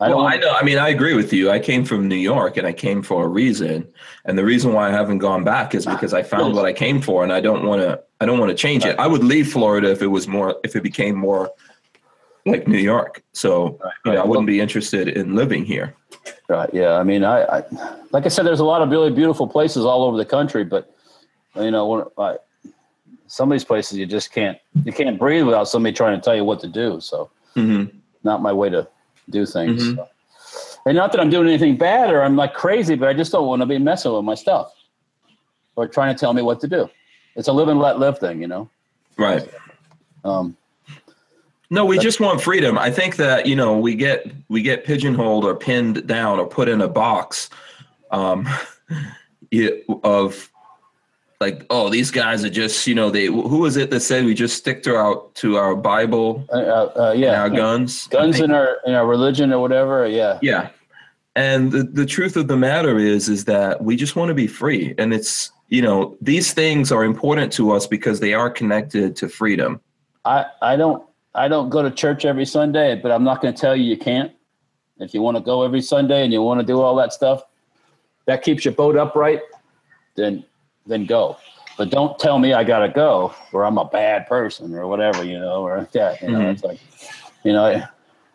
I 0.01 0.09
well. 0.09 0.27
I 0.27 0.37
know. 0.37 0.53
I 0.53 0.65
mean, 0.65 0.79
I 0.79 0.89
agree 0.89 1.15
with 1.15 1.33
you. 1.33 1.51
I 1.51 1.59
came 1.59 1.85
from 1.85 2.09
New 2.09 2.17
York, 2.17 2.57
and 2.57 2.67
I 2.67 2.73
came 2.73 3.03
for 3.03 3.25
a 3.25 3.29
reason. 3.29 3.87
And 4.25 4.37
the 4.37 4.45
reason 4.45 4.73
why 4.73 4.89
I 4.89 4.91
haven't 4.91 5.19
gone 5.19 5.45
back 5.45 5.75
is 5.75 5.87
because 5.87 6.13
I 6.13 6.23
found 6.23 6.55
what 6.55 6.65
I 6.65 6.73
came 6.73 7.01
for, 7.01 7.23
and 7.23 7.33
I 7.33 7.41
don't 7.41 7.65
want 7.65 7.83
to. 7.83 8.01
I 8.21 8.27
don't 8.27 8.39
want 8.39 8.51
to 8.51 8.57
change 8.57 8.85
it. 8.85 8.99
I 8.99 9.07
would 9.07 9.23
leave 9.23 9.53
Florida 9.53 9.91
if 9.91 10.03
it 10.03 10.09
was 10.09 10.27
more. 10.27 10.57
If 10.65 10.75
it 10.75 10.83
became 10.83 11.17
more 11.17 11.51
like 12.47 12.69
New 12.69 12.79
York. 12.79 13.23
So 13.33 13.79
you 14.05 14.13
know, 14.13 14.23
I 14.23 14.25
wouldn't 14.25 14.47
be 14.47 14.61
interested 14.61 15.09
in 15.09 15.35
living 15.35 15.65
here. 15.65 15.95
Right. 16.49 16.71
Yeah. 16.73 16.95
I 16.95 17.03
mean, 17.03 17.25
I, 17.25 17.43
I, 17.45 17.65
like 18.11 18.27
I 18.27 18.29
said, 18.29 18.45
there's 18.45 18.61
a 18.61 18.65
lot 18.65 18.83
of 18.83 18.91
really 18.91 19.11
beautiful 19.11 19.47
places 19.47 19.85
all 19.85 20.05
over 20.05 20.17
the 20.17 20.25
country, 20.25 20.65
but 20.65 20.95
you 21.57 21.71
know, 21.71 21.87
when, 21.87 22.05
I, 22.19 22.37
some 23.27 23.51
of 23.51 23.55
these 23.55 23.65
places 23.65 23.99
you 23.99 24.07
just 24.07 24.33
can't, 24.33 24.59
you 24.85 24.93
can't 24.93 25.19
breathe 25.19 25.45
without 25.45 25.69
somebody 25.69 25.95
trying 25.95 26.19
to 26.19 26.25
tell 26.25 26.37
you 26.37 26.45
what 26.45 26.61
to 26.61 26.69
do. 26.69 27.01
So 27.01 27.31
hmm 27.55 27.85
not 28.25 28.43
my 28.43 28.53
way 28.53 28.71
to 28.71 28.87
do 29.31 29.47
things. 29.47 29.83
Mhm. 29.83 29.97
So. 29.97 30.09
And 30.87 30.97
not 30.97 31.13
that 31.13 31.21
I'm 31.21 31.31
doing 31.31 31.49
anything 31.49 31.77
bad 31.77 32.11
or 32.11 32.23
I'm 32.23 32.37
like 32.37 32.55
crazy, 32.55 32.95
but 32.95 33.09
I 33.09 33.15
just 33.15 33.33
don't 33.33 33.47
want 33.47 33.61
to 33.63 33.67
be 33.67 33.79
messing 33.79 34.13
with 34.13 34.25
my 34.25 34.35
stuff 34.35 34.73
or 35.77 35.89
trying 35.89 36.15
to 36.15 36.19
tell 36.19 36.35
me 36.35 36.43
what 36.43 36.61
to 36.61 36.69
do. 36.69 36.91
It's 37.37 37.49
a 37.49 37.53
live 37.53 37.69
and 37.69 37.81
let 37.81 37.99
live 37.99 38.19
thing, 38.19 38.41
you 38.41 38.47
know? 38.47 38.69
Right. 39.17 39.49
Um, 40.25 40.57
No, 41.71 41.85
we 41.85 41.99
just 41.99 42.21
want 42.21 42.41
freedom. 42.41 42.79
I 42.79 42.91
think 42.91 43.17
that 43.17 43.47
you 43.47 43.57
know 43.57 43.79
we 43.79 43.95
get 43.95 44.31
we 44.49 44.63
get 44.63 44.85
pigeonholed 44.85 45.45
or 45.45 45.57
pinned 45.57 46.07
down 46.07 46.39
or 46.39 46.47
put 46.47 46.69
in 46.69 46.81
a 46.83 46.89
box 46.89 47.49
um, 48.11 48.47
of 50.05 50.51
like 51.45 51.67
oh 51.71 51.89
these 51.89 52.11
guys 52.11 52.45
are 52.45 52.51
just 52.51 52.87
you 52.87 52.95
know 52.95 53.11
they 53.11 53.27
who 53.27 53.59
was 53.59 53.77
it 53.77 53.91
that 53.91 54.01
said 54.01 54.25
we 54.25 54.35
just 54.35 54.57
stick 54.57 54.83
to 54.83 54.97
our 54.97 55.23
to 55.35 55.57
our 55.57 55.75
Bible 55.75 56.45
uh, 56.53 56.57
uh, 56.57 56.93
uh, 56.97 57.11
and 57.11 57.21
yeah. 57.21 57.41
our 57.41 57.51
guns 57.51 58.07
Guns 58.09 58.41
in 58.41 58.51
our, 58.51 58.79
in 58.87 58.95
our 58.95 59.07
religion 59.07 59.53
or 59.53 59.61
whatever. 59.61 60.07
Yeah. 60.07 60.39
yeah 60.43 60.71
and 61.37 61.73
the, 61.73 61.83
the 61.83 62.07
truth 62.07 62.37
of 62.37 62.49
the 62.49 62.57
matter 62.57 62.99
is 62.99 63.29
is 63.29 63.45
that 63.45 63.83
we 63.83 63.97
just 63.97 64.17
want 64.17 64.29
to 64.29 64.35
be 64.35 64.47
free 64.47 64.95
and 64.99 65.13
it's 65.13 65.53
you 65.69 65.83
know 65.83 66.17
these 66.21 66.53
things 66.53 66.93
are 66.93 67.05
important 67.05 67.53
to 67.53 67.73
us 67.73 67.87
because 67.87 68.21
they 68.21 68.35
are 68.35 68.51
connected 68.51 69.17
to 69.17 69.29
freedom 69.29 69.81
I, 70.25 70.47
I 70.63 70.77
don't 70.77 71.05
I 71.35 71.49
don't 71.49 71.69
go 71.69 71.83
to 71.83 71.91
church 71.91 72.25
every 72.25 72.45
Sunday, 72.47 72.95
but 72.95 73.11
I'm 73.11 73.25
not 73.25 73.43
going 73.43 73.53
to 73.53 73.61
tell 73.61 73.75
you 73.75 73.85
you 73.85 73.97
can't. 73.97 74.33
If 74.99 75.13
you 75.13 75.21
want 75.21 75.37
to 75.37 75.43
go 75.43 75.65
every 75.65 75.83
Sunday 75.83 76.23
and 76.23 76.33
you 76.33 76.41
want 76.43 76.61
to 76.61 76.67
do 76.67 76.81
all 76.81 76.95
that 76.97 77.13
stuff, 77.13 77.43
that 78.27 78.43
keeps 78.43 78.65
your 78.65 78.75
boat 78.75 78.97
upright, 78.97 79.41
then 80.15 80.45
then 80.87 81.07
go. 81.07 81.37
But 81.77 81.91
don't 81.91 82.19
tell 82.19 82.39
me 82.39 82.53
I 82.53 82.63
got 82.65 82.81
to 82.81 82.89
go 82.89 83.35
or 83.53 83.65
I'm 83.65 83.79
a 83.79 83.85
bad 83.85 84.27
person 84.29 84.75
or 84.75 84.87
whatever, 84.87 85.25
you 85.25 85.39
know, 85.39 85.63
or 85.63 85.89
that. 85.93 86.23
you 86.23 86.29
know, 86.31 86.39
Mhm. 86.41 86.53
it's 86.53 86.63
like, 86.65 86.79
you 87.43 87.53
know, 87.53 87.83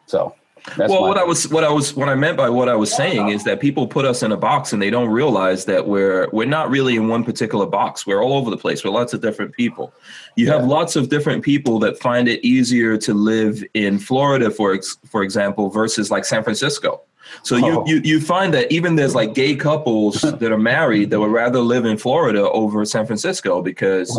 so 0.08 0.36
That's 0.76 0.90
well, 0.92 1.04
what 1.04 1.18
I 1.18 1.24
was, 1.24 1.48
what 1.50 1.64
I 1.64 1.70
was, 1.70 1.96
what 1.96 2.10
I 2.10 2.16
meant 2.16 2.36
by 2.36 2.50
what 2.50 2.68
I 2.68 2.76
was 2.76 2.94
saying 2.94 3.30
is 3.30 3.46
that 3.46 3.62
people 3.62 3.88
put 3.88 4.04
us 4.04 4.22
in 4.24 4.34
a 4.34 4.38
box 4.38 4.74
and 4.74 4.82
they 4.82 4.90
don't 4.90 5.08
realize 5.10 5.64
that 5.66 5.88
we're 5.88 6.28
we're 6.34 6.46
not 6.46 6.70
really 6.70 6.98
in 6.98 7.08
one 7.08 7.24
particular 7.24 7.66
box. 7.66 8.06
We're 8.06 8.22
all 8.22 8.34
over 8.34 8.50
the 8.52 8.58
place. 8.58 8.84
We're 8.84 8.92
lots 8.92 9.14
of 9.14 9.22
different 9.22 9.54
people. 9.54 9.94
You 10.36 10.50
have 10.52 10.66
lots 10.66 10.98
of 10.98 11.08
different 11.10 11.44
people 11.46 11.80
that 11.80 11.98
find 12.00 12.28
it 12.28 12.44
easier 12.46 12.98
to 12.98 13.14
live 13.14 13.64
in 13.74 14.00
Florida, 14.00 14.52
for 14.52 14.74
ex, 14.74 14.98
for 15.10 15.24
example, 15.24 15.70
versus 15.70 16.12
like 16.12 16.26
San 16.26 16.44
Francisco. 16.44 17.02
So 17.44 17.56
you, 17.58 17.66
Oh. 17.80 17.86
you 17.86 18.02
you 18.04 18.20
find 18.20 18.54
that 18.54 18.72
even 18.72 18.96
there's 18.96 19.16
like 19.16 19.34
gay 19.34 19.56
couples 19.56 20.22
that 20.40 20.52
are 20.52 20.58
married 20.58 21.10
that 21.12 21.20
would 21.20 21.32
rather 21.32 21.60
live 21.60 21.86
in 21.86 21.98
Florida 21.98 22.50
over 22.52 22.84
San 22.86 23.06
Francisco 23.06 23.62
because 23.62 24.10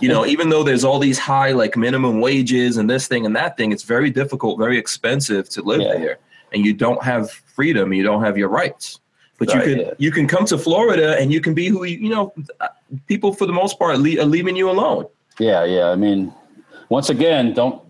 you 0.00 0.08
know 0.08 0.24
even 0.26 0.48
though 0.48 0.62
there's 0.62 0.84
all 0.84 0.98
these 0.98 1.18
high 1.18 1.52
like 1.52 1.76
minimum 1.76 2.20
wages 2.20 2.76
and 2.76 2.88
this 2.88 3.06
thing 3.08 3.26
and 3.26 3.34
that 3.36 3.56
thing, 3.56 3.72
it's 3.72 3.84
very 3.84 4.10
difficult, 4.10 4.58
very 4.58 4.78
expensive 4.78 5.48
to 5.50 5.62
live 5.62 5.80
Yeah. 5.80 5.94
there, 5.98 6.18
and 6.52 6.64
you 6.64 6.72
don't 6.74 7.02
have 7.02 7.30
freedom, 7.30 7.92
you 7.92 8.02
don't 8.02 8.22
have 8.24 8.36
your 8.38 8.48
rights. 8.48 9.00
But 9.38 9.52
you 9.52 9.60
Right, 9.60 9.68
can 9.68 9.78
yeah. 9.80 9.90
you 9.98 10.10
can 10.12 10.26
come 10.28 10.44
to 10.46 10.56
Florida 10.58 11.18
and 11.20 11.32
you 11.32 11.40
can 11.40 11.54
be 11.54 11.66
who 11.68 11.84
you 11.84 11.98
you 11.98 12.08
know. 12.10 12.32
Uh, 12.60 12.68
people 13.06 13.32
for 13.32 13.46
the 13.46 13.52
most 13.52 13.78
part 13.78 13.94
are 13.96 13.98
leaving 13.98 14.54
you 14.56 14.70
alone. 14.70 15.06
Yeah, 15.40 15.64
yeah. 15.64 15.86
I 15.90 15.96
mean, 15.96 16.32
once 16.88 17.10
again, 17.10 17.52
don't 17.54 17.82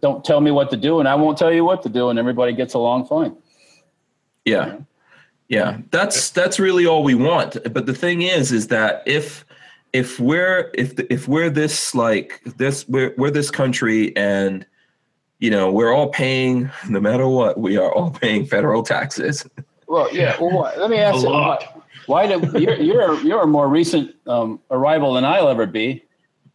don't 0.00 0.24
tell 0.24 0.40
me 0.40 0.50
what 0.52 0.70
to 0.70 0.76
do, 0.76 1.00
and 1.00 1.08
I 1.08 1.14
won't 1.16 1.36
tell 1.38 1.52
you 1.52 1.64
what 1.64 1.82
to 1.82 1.88
do, 1.88 2.10
and 2.10 2.18
everybody 2.18 2.52
gets 2.52 2.74
along 2.74 3.06
fine. 3.06 3.34
Yeah. 4.44 4.78
Yeah. 5.48 5.78
That's 5.90 6.30
that's 6.30 6.58
really 6.58 6.86
all 6.86 7.02
we 7.02 7.14
want. 7.14 7.56
But 7.72 7.86
the 7.86 7.94
thing 7.94 8.22
is 8.22 8.52
is 8.52 8.68
that 8.68 9.02
if 9.06 9.44
if 9.92 10.18
we're 10.18 10.70
if 10.74 10.96
the, 10.96 11.12
if 11.12 11.28
we're 11.28 11.50
this 11.50 11.94
like 11.94 12.40
this 12.56 12.88
we're 12.88 13.14
we're 13.16 13.30
this 13.30 13.50
country 13.50 14.16
and 14.16 14.66
you 15.40 15.50
know, 15.50 15.70
we're 15.70 15.92
all 15.92 16.08
paying 16.08 16.70
no 16.88 17.00
matter 17.00 17.28
what, 17.28 17.58
we 17.58 17.76
are 17.76 17.92
all 17.92 18.10
paying 18.10 18.46
federal 18.46 18.82
taxes. 18.82 19.46
Well, 19.86 20.08
yeah. 20.12 20.34
Well, 20.40 20.72
let 20.78 20.88
me 20.88 20.96
ask 20.96 21.22
you, 21.22 21.28
why, 21.28 21.38
lot. 21.38 21.84
why 22.06 22.26
do 22.26 22.58
you're 22.58 22.74
you're 22.76 23.12
a, 23.12 23.18
you're 23.22 23.42
a 23.42 23.46
more 23.46 23.68
recent 23.68 24.16
um, 24.26 24.58
arrival 24.70 25.12
than 25.12 25.26
I'll 25.26 25.46
ever 25.46 25.66
be? 25.66 26.02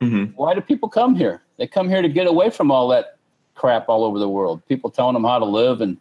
Mhm. 0.01 0.33
Why 0.35 0.55
do 0.55 0.61
people 0.61 0.89
come 0.89 1.13
here? 1.13 1.43
They 1.57 1.67
come 1.67 1.87
here 1.87 2.01
to 2.01 2.09
get 2.09 2.25
away 2.25 2.49
from 2.49 2.71
all 2.71 2.87
that 2.87 3.17
crap 3.53 3.87
all 3.87 4.03
over 4.03 4.17
the 4.17 4.27
world. 4.27 4.65
People 4.67 4.89
telling 4.89 5.13
them 5.13 5.23
how 5.23 5.37
to 5.37 5.45
live 5.45 5.79
and 5.79 5.95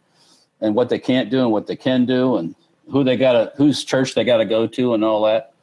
and 0.61 0.75
what 0.75 0.89
they 0.89 0.99
can't 0.99 1.29
do 1.29 1.39
and 1.39 1.51
what 1.51 1.67
they 1.67 1.75
can 1.75 2.05
do 2.05 2.37
and 2.37 2.55
who 2.91 3.03
they 3.03 3.17
gotta 3.17 3.51
whose 3.55 3.83
church 3.83 4.15
they 4.15 4.23
gotta 4.23 4.45
go 4.45 4.67
to 4.67 4.93
and 4.93 5.03
all 5.03 5.23
that. 5.23 5.53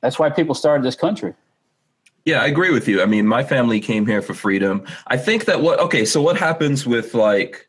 That's 0.00 0.18
why 0.18 0.30
people 0.30 0.54
started 0.54 0.84
this 0.84 0.96
country. 0.96 1.34
Yeah, 2.24 2.42
I 2.42 2.46
agree 2.46 2.72
with 2.72 2.88
you. 2.88 3.02
I 3.02 3.06
mean, 3.06 3.26
my 3.26 3.44
family 3.44 3.80
came 3.80 4.04
here 4.06 4.20
for 4.20 4.34
freedom. 4.34 4.84
I 5.06 5.16
think 5.16 5.44
that 5.46 5.62
what 5.62 5.78
okay, 5.80 6.04
so 6.04 6.20
what 6.20 6.36
happens 6.36 6.86
with 6.86 7.14
like 7.14 7.68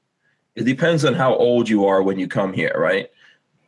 it 0.55 0.63
depends 0.63 1.05
on 1.05 1.13
how 1.13 1.35
old 1.35 1.69
you 1.69 1.85
are 1.85 2.01
when 2.01 2.17
you 2.17 2.27
come 2.27 2.53
here, 2.53 2.73
right? 2.75 3.09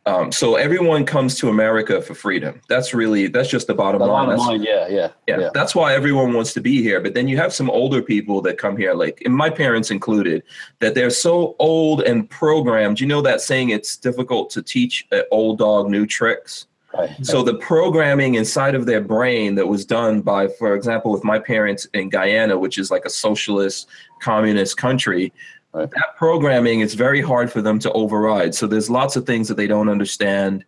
Um, 0.06 0.32
so 0.32 0.56
everyone 0.56 1.04
comes 1.04 1.36
to 1.36 1.50
America 1.50 2.00
for 2.00 2.14
freedom. 2.14 2.60
That's 2.68 2.94
really 2.94 3.26
that's 3.28 3.50
just 3.50 3.66
the 3.66 3.74
bottom 3.74 4.00
A 4.00 4.06
line. 4.06 4.28
That's- 4.30 4.46
mine, 4.46 4.62
yeah, 4.62 4.88
yeah, 4.88 5.08
yeah, 5.26 5.40
yeah. 5.40 5.50
that's 5.52 5.74
why 5.74 5.94
everyone 5.94 6.32
wants 6.32 6.54
to 6.54 6.60
be 6.60 6.82
here. 6.82 7.00
But 7.00 7.12
then 7.14 7.28
you 7.28 7.36
have 7.36 7.52
some 7.52 7.68
older 7.68 8.00
people 8.00 8.40
that 8.42 8.56
come 8.56 8.76
here, 8.76 8.94
like 8.94 9.22
and 9.26 9.34
my 9.34 9.50
parents 9.50 9.90
included, 9.90 10.42
that 10.78 10.94
they're 10.94 11.10
so 11.10 11.54
old 11.58 12.00
and 12.02 12.28
programmed. 12.30 12.98
You 12.98 13.06
know 13.06 13.20
that 13.22 13.42
saying, 13.42 13.70
it's 13.70 13.96
difficult 13.96 14.48
to 14.50 14.62
teach 14.62 15.06
an 15.12 15.24
old 15.30 15.58
dog 15.58 15.90
new 15.90 16.06
tricks. 16.06 16.66
Right. 16.92 17.10
So 17.24 17.42
the 17.42 17.54
programming 17.54 18.34
inside 18.34 18.74
of 18.74 18.84
their 18.84 19.00
brain 19.00 19.54
that 19.54 19.68
was 19.68 19.84
done 19.84 20.22
by, 20.22 20.48
for 20.48 20.74
example, 20.74 21.12
with 21.12 21.22
my 21.22 21.38
parents 21.38 21.86
in 21.94 22.08
Guyana, 22.08 22.58
which 22.58 22.78
is 22.78 22.90
like 22.90 23.04
a 23.04 23.10
socialist 23.10 23.86
communist 24.20 24.76
country, 24.76 25.32
Right. 25.72 25.88
that 25.90 26.16
programming 26.16 26.80
is 26.80 26.94
very 26.94 27.20
hard 27.20 27.52
for 27.52 27.62
them 27.62 27.78
to 27.80 27.92
override. 27.92 28.56
So 28.56 28.66
there's 28.66 28.90
lots 28.90 29.14
of 29.14 29.24
things 29.24 29.46
that 29.48 29.56
they 29.56 29.68
don't 29.68 29.88
understand. 29.88 30.64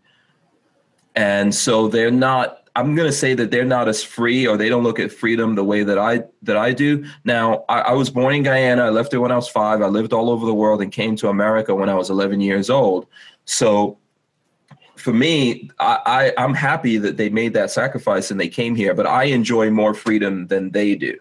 And 1.17 1.53
so 1.53 1.89
they're 1.89 2.13
not 2.13 2.63
I'm 2.75 2.95
going 2.95 3.09
to 3.09 3.13
say 3.13 3.35
that 3.35 3.51
they're 3.51 3.65
not 3.65 3.89
as 3.89 4.03
free 4.03 4.47
or 4.47 4.57
they 4.57 4.71
don't 4.71 4.83
look 4.83 4.99
at 4.99 5.13
freedom 5.13 5.55
the 5.55 5.65
way 5.65 5.83
that 5.83 5.99
I 5.99 6.25
that 6.43 6.57
I 6.57 6.73
do. 6.73 7.05
Now, 7.25 7.65
I, 7.69 7.81
I 7.81 7.93
was 7.93 8.09
born 8.09 8.35
in 8.35 8.43
Guyana. 8.43 8.85
I 8.85 8.89
left 8.89 9.11
there 9.11 9.21
when 9.21 9.31
I 9.31 9.37
was 9.37 9.49
five. 9.49 9.83
I 9.83 9.89
lived 9.89 10.13
all 10.13 10.31
over 10.31 10.47
the 10.47 10.55
world 10.55 10.81
and 10.81 10.91
came 10.91 11.15
to 11.17 11.29
America 11.29 11.75
when 11.75 11.91
I 11.91 11.95
was 11.95 12.09
11 12.09 12.41
years 12.41 12.71
old. 12.71 13.07
So 13.45 13.99
for 14.97 15.13
me, 15.13 15.71
I, 15.81 15.99
I 16.39 16.43
I'm 16.43 16.55
happy 16.55 16.97
that 16.97 17.19
they 17.19 17.29
made 17.29 17.53
that 17.55 17.71
sacrifice 17.71 18.31
and 18.31 18.41
they 18.41 18.49
came 18.49 18.75
here. 18.75 18.95
But 18.95 19.07
I 19.07 19.25
enjoy 19.25 19.71
more 19.71 19.93
freedom 19.93 20.47
than 20.47 20.71
they 20.71 20.95
do. 20.95 21.19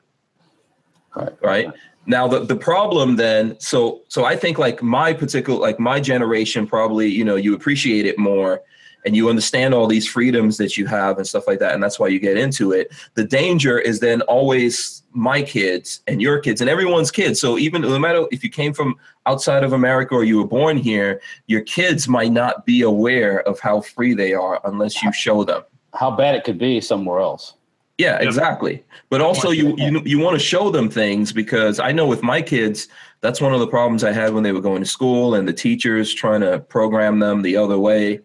Right. 1.16 1.34
Right. 1.42 1.68
Now 2.12 2.28
the, 2.28 2.42
the 2.42 2.58
problem 2.58 3.16
then, 3.16 3.58
so 3.62 4.02
so 4.10 4.26
I 4.26 4.36
think 4.36 4.60
like 4.60 4.84
my 4.84 5.14
particular 5.14 5.58
like 5.58 5.80
my 5.80 6.02
generation 6.02 6.68
probably, 6.68 7.08
you 7.08 7.24
know, 7.24 7.38
you 7.38 7.56
appreciate 7.56 8.06
it 8.06 8.20
more 8.20 8.62
and 9.06 9.16
you 9.16 9.30
understand 9.30 9.74
all 9.74 9.88
these 9.88 10.06
freedoms 10.06 10.58
that 10.58 10.76
you 10.76 10.86
have 10.88 11.18
and 11.18 11.26
stuff 11.26 11.48
like 11.48 11.60
that. 11.60 11.74
And 11.74 11.82
that's 11.82 12.00
why 12.00 12.10
you 12.10 12.20
get 12.20 12.36
into 12.36 12.74
it. 12.74 12.92
The 13.14 13.24
danger 13.24 13.80
is 13.80 14.02
then 14.02 14.20
always 14.24 15.04
my 15.14 15.42
kids 15.42 16.02
and 16.06 16.22
your 16.22 16.40
kids 16.40 16.60
and 16.60 16.70
everyone's 16.70 17.12
kids. 17.12 17.40
So 17.40 17.58
even 17.58 17.82
no 17.82 17.98
matter 17.98 18.26
if 18.30 18.44
you 18.44 18.50
came 18.50 18.74
from 18.74 18.98
outside 19.26 19.64
of 19.64 19.72
America 19.72 20.14
or 20.14 20.26
you 20.26 20.38
were 20.38 20.48
born 20.48 20.76
here, 20.76 21.22
your 21.48 21.62
kids 21.62 22.10
might 22.10 22.34
not 22.34 22.66
be 22.66 22.82
aware 22.82 23.40
of 23.48 23.58
how 23.62 23.80
free 23.80 24.14
they 24.14 24.34
are 24.34 24.60
unless 24.66 25.02
you 25.02 25.14
show 25.14 25.46
them. 25.46 25.64
How 25.94 26.12
bad 26.12 26.36
it 26.36 26.44
could 26.44 26.58
be 26.58 26.82
somewhere 26.82 27.22
else. 27.22 27.54
Yeah, 28.02 28.18
exactly. 28.20 28.84
But 29.10 29.22
also, 29.22 29.52
you 29.52 29.76
you 29.78 30.02
you 30.06 30.18
want 30.20 30.34
to 30.40 30.44
show 30.44 30.72
them 30.72 30.90
things 30.90 31.32
because 31.32 31.80
I 31.80 31.92
know 31.92 32.08
with 32.08 32.24
my 32.24 32.42
kids, 32.42 32.88
that's 33.22 33.40
one 33.40 33.54
of 33.54 33.60
the 33.60 33.68
problems 33.68 34.04
I 34.04 34.12
had 34.12 34.34
when 34.34 34.44
they 34.44 34.52
were 34.52 34.62
going 34.62 34.82
to 34.82 34.90
school 34.90 35.36
and 35.36 35.48
the 35.48 35.54
teachers 35.54 36.12
trying 36.12 36.42
to 36.42 36.60
program 36.60 37.20
them 37.20 37.44
the 37.44 37.58
other 37.58 37.78
way. 37.78 38.20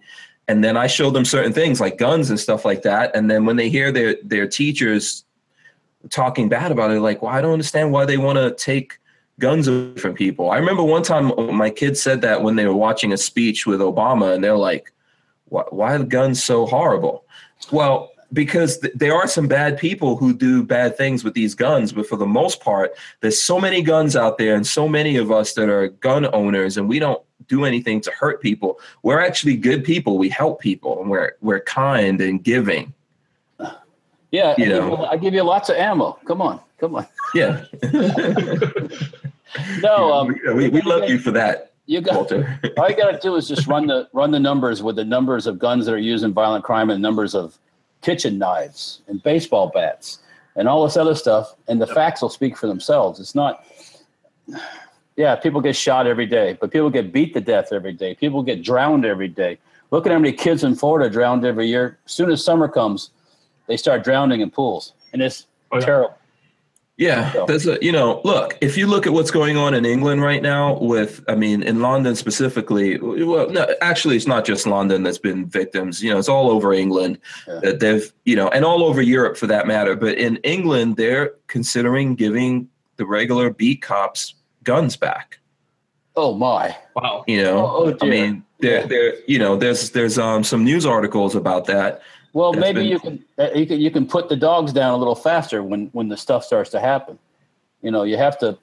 And 0.49 0.65
then 0.65 0.77
I 0.77 0.87
showed 0.87 1.13
them 1.13 1.27
certain 1.27 1.53
things 1.53 1.79
like 1.79 1.99
guns 1.99 2.31
and 2.31 2.41
stuff 2.41 2.65
like 2.65 2.83
that. 2.83 3.15
And 3.15 3.31
then 3.31 3.45
when 3.45 3.57
they 3.57 3.69
hear 3.69 3.93
their 3.93 4.17
their 4.23 4.47
teachers 4.47 5.25
talking 6.09 6.49
bad 6.49 6.73
about 6.73 6.91
it, 6.91 7.01
like, 7.01 7.21
well, 7.21 7.33
I 7.33 7.43
don't 7.43 7.53
understand 7.53 7.93
why 7.93 8.07
they 8.07 8.17
want 8.17 8.39
to 8.39 8.53
take 8.53 8.99
guns 9.39 9.69
away 9.69 9.97
from 9.97 10.15
people. 10.15 10.51
I 10.51 10.57
remember 10.57 10.85
one 10.85 11.03
time 11.03 11.33
my 11.55 11.69
kids 11.69 12.01
said 12.01 12.23
that 12.23 12.43
when 12.43 12.57
they 12.57 12.67
were 12.67 12.81
watching 12.89 13.13
a 13.13 13.19
speech 13.19 13.67
with 13.67 13.81
Obama, 13.81 14.35
and 14.35 14.43
they're 14.43 14.57
like, 14.57 14.93
why, 15.47 15.65
why 15.71 15.95
are 15.95 15.99
the 15.99 16.05
guns 16.05 16.43
so 16.43 16.65
horrible? 16.65 17.25
Well, 17.71 18.13
because 18.33 18.79
th- 18.79 18.93
there 18.95 19.15
are 19.15 19.27
some 19.27 19.47
bad 19.49 19.79
people 19.79 20.17
who 20.17 20.33
do 20.35 20.63
bad 20.63 20.97
things 20.97 21.23
with 21.25 21.35
these 21.35 21.55
guns, 21.55 21.93
but 21.93 22.07
for 22.07 22.17
the 22.17 22.27
most 22.27 22.61
part, 22.61 22.93
there's 23.21 23.41
so 23.41 23.61
many 23.61 23.83
guns 23.83 24.17
out 24.17 24.39
there 24.39 24.55
and 24.55 24.67
so 24.67 24.89
many 24.89 25.17
of 25.17 25.31
us 25.31 25.55
that 25.55 25.69
are 25.69 25.89
gun 25.89 26.27
owners 26.35 26.77
and 26.77 26.89
we 26.89 26.99
don't 26.99 27.23
do 27.49 27.65
anything 27.65 28.01
to 28.01 28.11
hurt 28.11 28.41
people. 28.43 28.79
We're 29.03 29.21
actually 29.21 29.57
good 29.57 29.85
people. 29.85 30.19
We 30.19 30.29
help 30.29 30.61
people 30.61 31.01
and 31.01 31.11
we're 31.11 31.33
we're 31.41 31.61
kind 31.61 32.21
and 32.21 32.43
giving. 32.43 32.93
Yeah, 34.33 34.49
I 34.49 34.51
You 34.51 34.57
give 34.57 34.69
know. 34.69 34.99
you- 34.99 35.05
I 35.05 35.17
give 35.17 35.35
you 35.35 35.43
lots 35.45 35.69
of 35.69 35.77
ammo. 35.77 36.19
Come 36.27 36.43
on, 36.43 36.61
come 36.79 36.97
on. 36.97 37.07
Yeah. 37.35 37.65
No, 39.81 40.13
um, 40.13 40.37
we, 40.55 40.69
we 40.69 40.83
love 40.83 41.09
you 41.09 41.19
for 41.19 41.31
that, 41.31 41.71
you 41.87 42.01
got 42.03 42.15
Walter. 42.17 42.61
all 42.77 42.91
you 42.91 42.97
got 42.97 43.13
to 43.13 43.19
do 43.23 43.37
is 43.37 43.49
just 43.49 43.67
run 43.69 43.87
the 43.87 44.09
run 44.13 44.31
the 44.31 44.41
numbers 44.41 44.83
with 44.83 44.97
the 44.97 45.05
numbers 45.05 45.47
of 45.47 45.59
guns 45.59 45.87
that 45.87 45.95
are 45.95 45.99
used 45.99 46.25
in 46.25 46.33
violent 46.35 46.63
crime 46.65 46.91
and 46.91 47.01
numbers 47.01 47.35
of 47.35 47.57
kitchen 48.03 48.39
knives 48.39 49.01
and 49.09 49.23
baseball 49.23 49.71
bats 49.75 50.21
and 50.57 50.69
all 50.69 50.85
this 50.85 50.97
other 50.97 51.15
stuff, 51.15 51.55
and 51.69 51.81
the 51.81 51.87
facts 51.87 52.23
will 52.23 52.29
speak 52.31 52.57
for 52.57 52.67
themselves. 52.67 53.21
It's 53.21 53.35
not. 53.35 53.65
Yeah, 55.17 55.35
people 55.37 55.61
get 55.61 55.75
shot 55.77 56.07
every 56.07 56.27
day, 56.27 56.59
but 56.61 56.71
people 56.71 56.91
get 56.91 57.13
beat 57.13 57.33
to 57.35 57.41
death 57.41 57.73
every 57.73 57.93
day. 57.93 58.15
People 58.15 58.43
get 58.43 58.63
drowned 58.63 59.05
every 59.05 59.29
day. 59.29 59.59
Look 59.91 60.07
at 60.07 60.13
how 60.13 60.19
many 60.19 60.33
kids 60.33 60.63
in 60.65 60.75
Florida 60.75 61.09
drowned 61.09 61.45
every 61.45 61.67
year. 61.67 61.99
As 62.05 62.13
soon 62.13 62.31
as 62.31 62.45
summer 62.45 62.69
comes, 62.69 63.11
they 63.67 63.77
start 63.77 64.05
drowning 64.05 64.41
in 64.41 64.51
pools, 64.51 64.93
and 65.13 65.23
it's 65.23 65.47
Oh, 65.73 65.79
yeah. 65.79 65.85
terrible. 65.85 66.16
Yeah, 66.99 67.31
So- 67.33 67.45
there's 67.47 67.67
a 67.67 67.77
you 67.83 67.93
know, 67.93 68.23
look, 68.25 68.57
if 68.63 68.79
you 68.79 68.87
look 68.87 69.07
at 69.07 69.13
what's 69.13 69.31
going 69.31 69.59
on 69.59 69.75
in 69.75 69.85
England 69.85 70.23
right 70.23 70.41
now 70.43 70.79
with 70.81 71.23
I 71.29 71.35
mean 71.35 71.63
in 71.63 71.81
London 71.81 72.17
specifically, 72.17 72.99
well 72.99 73.51
no, 73.51 73.67
actually 73.83 74.17
it's 74.17 74.27
not 74.27 74.47
just 74.47 74.67
London 74.67 75.03
that's 75.03 75.19
been 75.19 75.45
victims, 75.47 76.03
you 76.03 76.11
know, 76.11 76.19
it's 76.19 76.29
all 76.29 76.51
over 76.51 76.73
England 76.73 77.19
Yeah. 77.47 77.61
that 77.65 77.81
they've, 77.81 78.11
you 78.25 78.35
know, 78.35 78.49
and 78.49 78.65
all 78.65 78.83
over 78.83 79.03
Europe 79.03 79.37
for 79.37 79.47
that 79.47 79.67
matter, 79.67 79.95
but 79.95 80.17
in 80.17 80.37
England 80.39 80.97
they're 80.97 81.35
considering 81.49 82.15
giving 82.15 82.69
the 82.97 83.05
regular 83.05 83.51
beat 83.51 83.83
cops 83.83 84.35
guns 84.65 84.97
back, 84.97 85.39
Oh 86.17 86.35
my! 86.35 86.75
Wow. 86.95 87.25
you 87.27 87.43
know. 87.43 87.59
Oh, 87.59 87.93
oh, 87.93 87.97
I 88.01 88.09
mean, 88.09 88.43
there 88.61 88.81
Yeah. 88.81 88.87
there 88.87 89.15
you 89.27 89.39
know, 89.39 89.55
there's 89.55 89.91
there's 89.91 90.17
um 90.19 90.43
some 90.45 90.65
news 90.65 90.87
articles 90.87 91.35
about 91.37 91.67
that. 91.67 92.01
Well, 92.37 92.53
That's 92.53 92.61
maybe 92.61 92.81
been- 92.81 92.89
you 92.89 92.99
can 92.99 93.25
uh, 93.39 93.51
you 93.55 93.67
can 93.67 93.81
you 93.81 93.91
can 93.91 94.07
put 94.07 94.29
the 94.29 94.37
dogs 94.37 94.71
down 94.71 94.93
a 94.93 94.97
little 94.99 95.15
faster 95.15 95.63
when 95.63 95.87
when 95.95 96.09
the 96.09 96.19
stuff 96.19 96.45
starts 96.45 96.69
to 96.73 96.81
happen. 96.81 97.19
You 97.81 97.91
know, 97.91 98.03
you 98.03 98.19
have 98.19 98.39
to. 98.41 98.59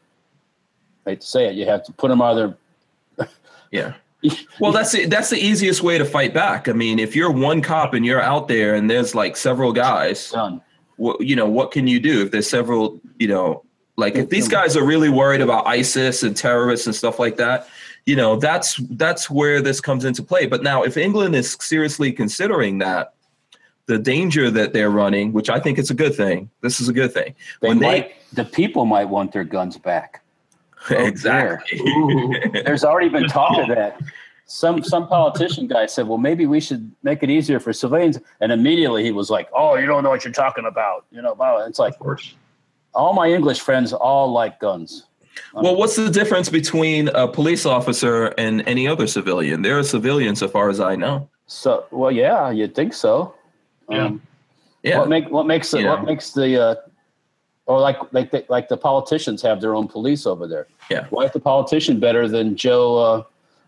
I 1.08 1.10
hate 1.10 1.22
to 1.22 1.28
say 1.28 1.48
it, 1.48 1.56
you 1.56 1.66
have 1.66 1.84
to 1.86 1.92
put 1.92 2.10
them 2.10 2.22
out 2.22 2.38
of 2.38 2.56
Yeah. 3.72 3.94
Well, 4.60 4.72
that's 4.72 4.94
the, 4.94 5.06
that's 5.08 5.30
the 5.32 5.38
easiest 5.38 5.82
way 5.82 5.98
to 5.98 6.06
fight 6.06 6.34
back. 6.34 6.70
I 6.70 6.72
mean, 6.72 6.98
if 6.98 7.14
you're 7.14 7.32
one 7.32 7.62
cop 7.62 7.94
and 7.94 8.06
you're 8.06 8.22
out 8.22 8.48
there 8.48 8.76
and 8.76 8.90
there's 8.90 9.14
like 9.14 9.36
several 9.36 9.74
guys, 9.74 10.30
done. 10.30 10.62
what 10.98 11.20
you 11.20 11.36
know, 11.36 11.48
what 11.48 11.72
can 11.72 11.88
you 11.88 12.00
do 12.00 12.22
if 12.22 12.32
there's 12.32 12.50
several, 12.50 13.02
you 13.18 13.28
know, 13.28 13.66
like 13.98 14.16
if 14.16 14.30
these 14.30 14.48
guys 14.48 14.78
are 14.78 14.86
really 14.86 15.10
worried 15.10 15.42
about 15.42 15.66
ISIS 15.66 16.22
and 16.22 16.38
terrorists 16.38 16.86
and 16.86 16.96
stuff 16.96 17.18
like 17.20 17.38
that, 17.38 17.68
you 18.06 18.16
know 18.16 18.36
that's 18.36 18.78
that's 18.92 19.30
where 19.32 19.62
this 19.62 19.80
comes 19.82 20.04
into 20.04 20.22
play 20.22 20.46
but 20.46 20.62
now 20.62 20.84
if 20.84 20.98
england 20.98 21.34
is 21.34 21.56
seriously 21.62 22.12
considering 22.12 22.78
that 22.78 23.14
the 23.86 24.00
danger 24.00 24.50
that 24.50 24.72
they're 24.74 24.90
running 24.90 25.34
which 25.34 25.50
i 25.50 25.60
think 25.60 25.78
it's 25.78 25.90
a 25.90 25.94
good 25.94 26.16
thing 26.16 26.50
this 26.62 26.80
is 26.80 26.88
a 26.90 26.94
good 26.94 27.14
thing 27.14 27.36
They 27.62 27.68
When 27.70 27.80
they- 27.80 27.88
might, 28.02 28.12
the 28.34 28.46
people 28.46 28.86
might 28.86 29.06
want 29.10 29.32
their 29.32 29.44
guns 29.44 29.78
back. 29.78 30.22
Oh, 30.90 30.96
exactly 30.96 31.80
Ooh, 31.80 32.34
there's 32.66 32.84
already 32.84 33.08
been 33.08 33.28
talk 33.28 33.58
of 33.58 33.70
that. 33.70 34.02
Some 34.48 34.84
some 34.84 35.08
politician 35.08 35.66
guy 35.68 35.86
said, 35.86 36.10
"Well, 36.10 36.18
maybe 36.18 36.46
we 36.46 36.60
should 36.60 36.92
make 37.04 37.24
it 37.24 37.30
easier 37.30 37.58
for 37.62 37.72
civilians." 37.72 38.20
And 38.42 38.52
immediately 38.52 39.02
he 39.02 39.14
was 39.14 39.30
like, 39.30 39.48
"Oh, 39.54 39.76
you 39.76 39.86
don't 39.86 40.04
know 40.04 40.10
what 40.10 40.26
you're 40.26 40.34
talking 40.34 40.66
about." 40.66 41.06
You 41.10 41.22
know, 41.22 41.36
blah, 41.36 41.64
it's 41.66 41.80
like 41.80 41.94
Of 41.94 42.00
course. 42.00 42.36
all 42.94 43.14
my 43.14 43.32
English 43.32 43.62
friends 43.62 43.94
all 43.94 44.28
like 44.34 44.60
guns. 44.60 45.06
well 45.54 45.76
what's 45.78 45.96
the 45.96 46.10
difference 46.10 46.50
between 46.50 47.08
a 47.10 47.28
police 47.30 47.66
officer 47.66 48.34
and 48.38 48.62
any 48.68 48.86
other 48.94 49.08
civilian 49.08 49.62
they're 49.62 49.80
a 49.80 49.84
civilian 49.98 50.36
so 50.36 50.48
far 50.56 50.70
as 50.70 50.80
i 50.82 50.94
know 51.04 51.16
So, 51.48 51.86
well, 51.92 52.12
yeah, 52.12 52.52
you'd 52.58 52.76
think 52.76 52.94
so. 52.94 53.34
Yeah. 53.94 54.06
Um, 54.06 54.22
yeah 54.84 55.00
What 55.00 55.10
make 55.10 55.30
what 55.30 55.46
makes 55.48 55.72
the 55.72 55.80
You 55.82 55.88
what 55.88 56.00
know. 56.02 56.06
makes 56.06 56.32
the 56.32 56.62
uh, 56.62 56.76
or 57.66 57.80
like 57.80 57.98
like 58.12 58.32
the, 58.32 58.46
like 58.50 58.68
the 58.68 58.78
politicians 58.78 59.42
have 59.42 59.62
their 59.62 59.76
own 59.76 59.88
police 59.88 60.26
over 60.26 60.48
there. 60.48 60.68
Yeah. 60.90 61.08
Why 61.10 61.24
is 61.26 61.32
the 61.32 61.40
politician 61.40 62.00
better 62.00 62.28
than 62.28 62.56
Joe 62.56 62.98
uh, 62.98 63.24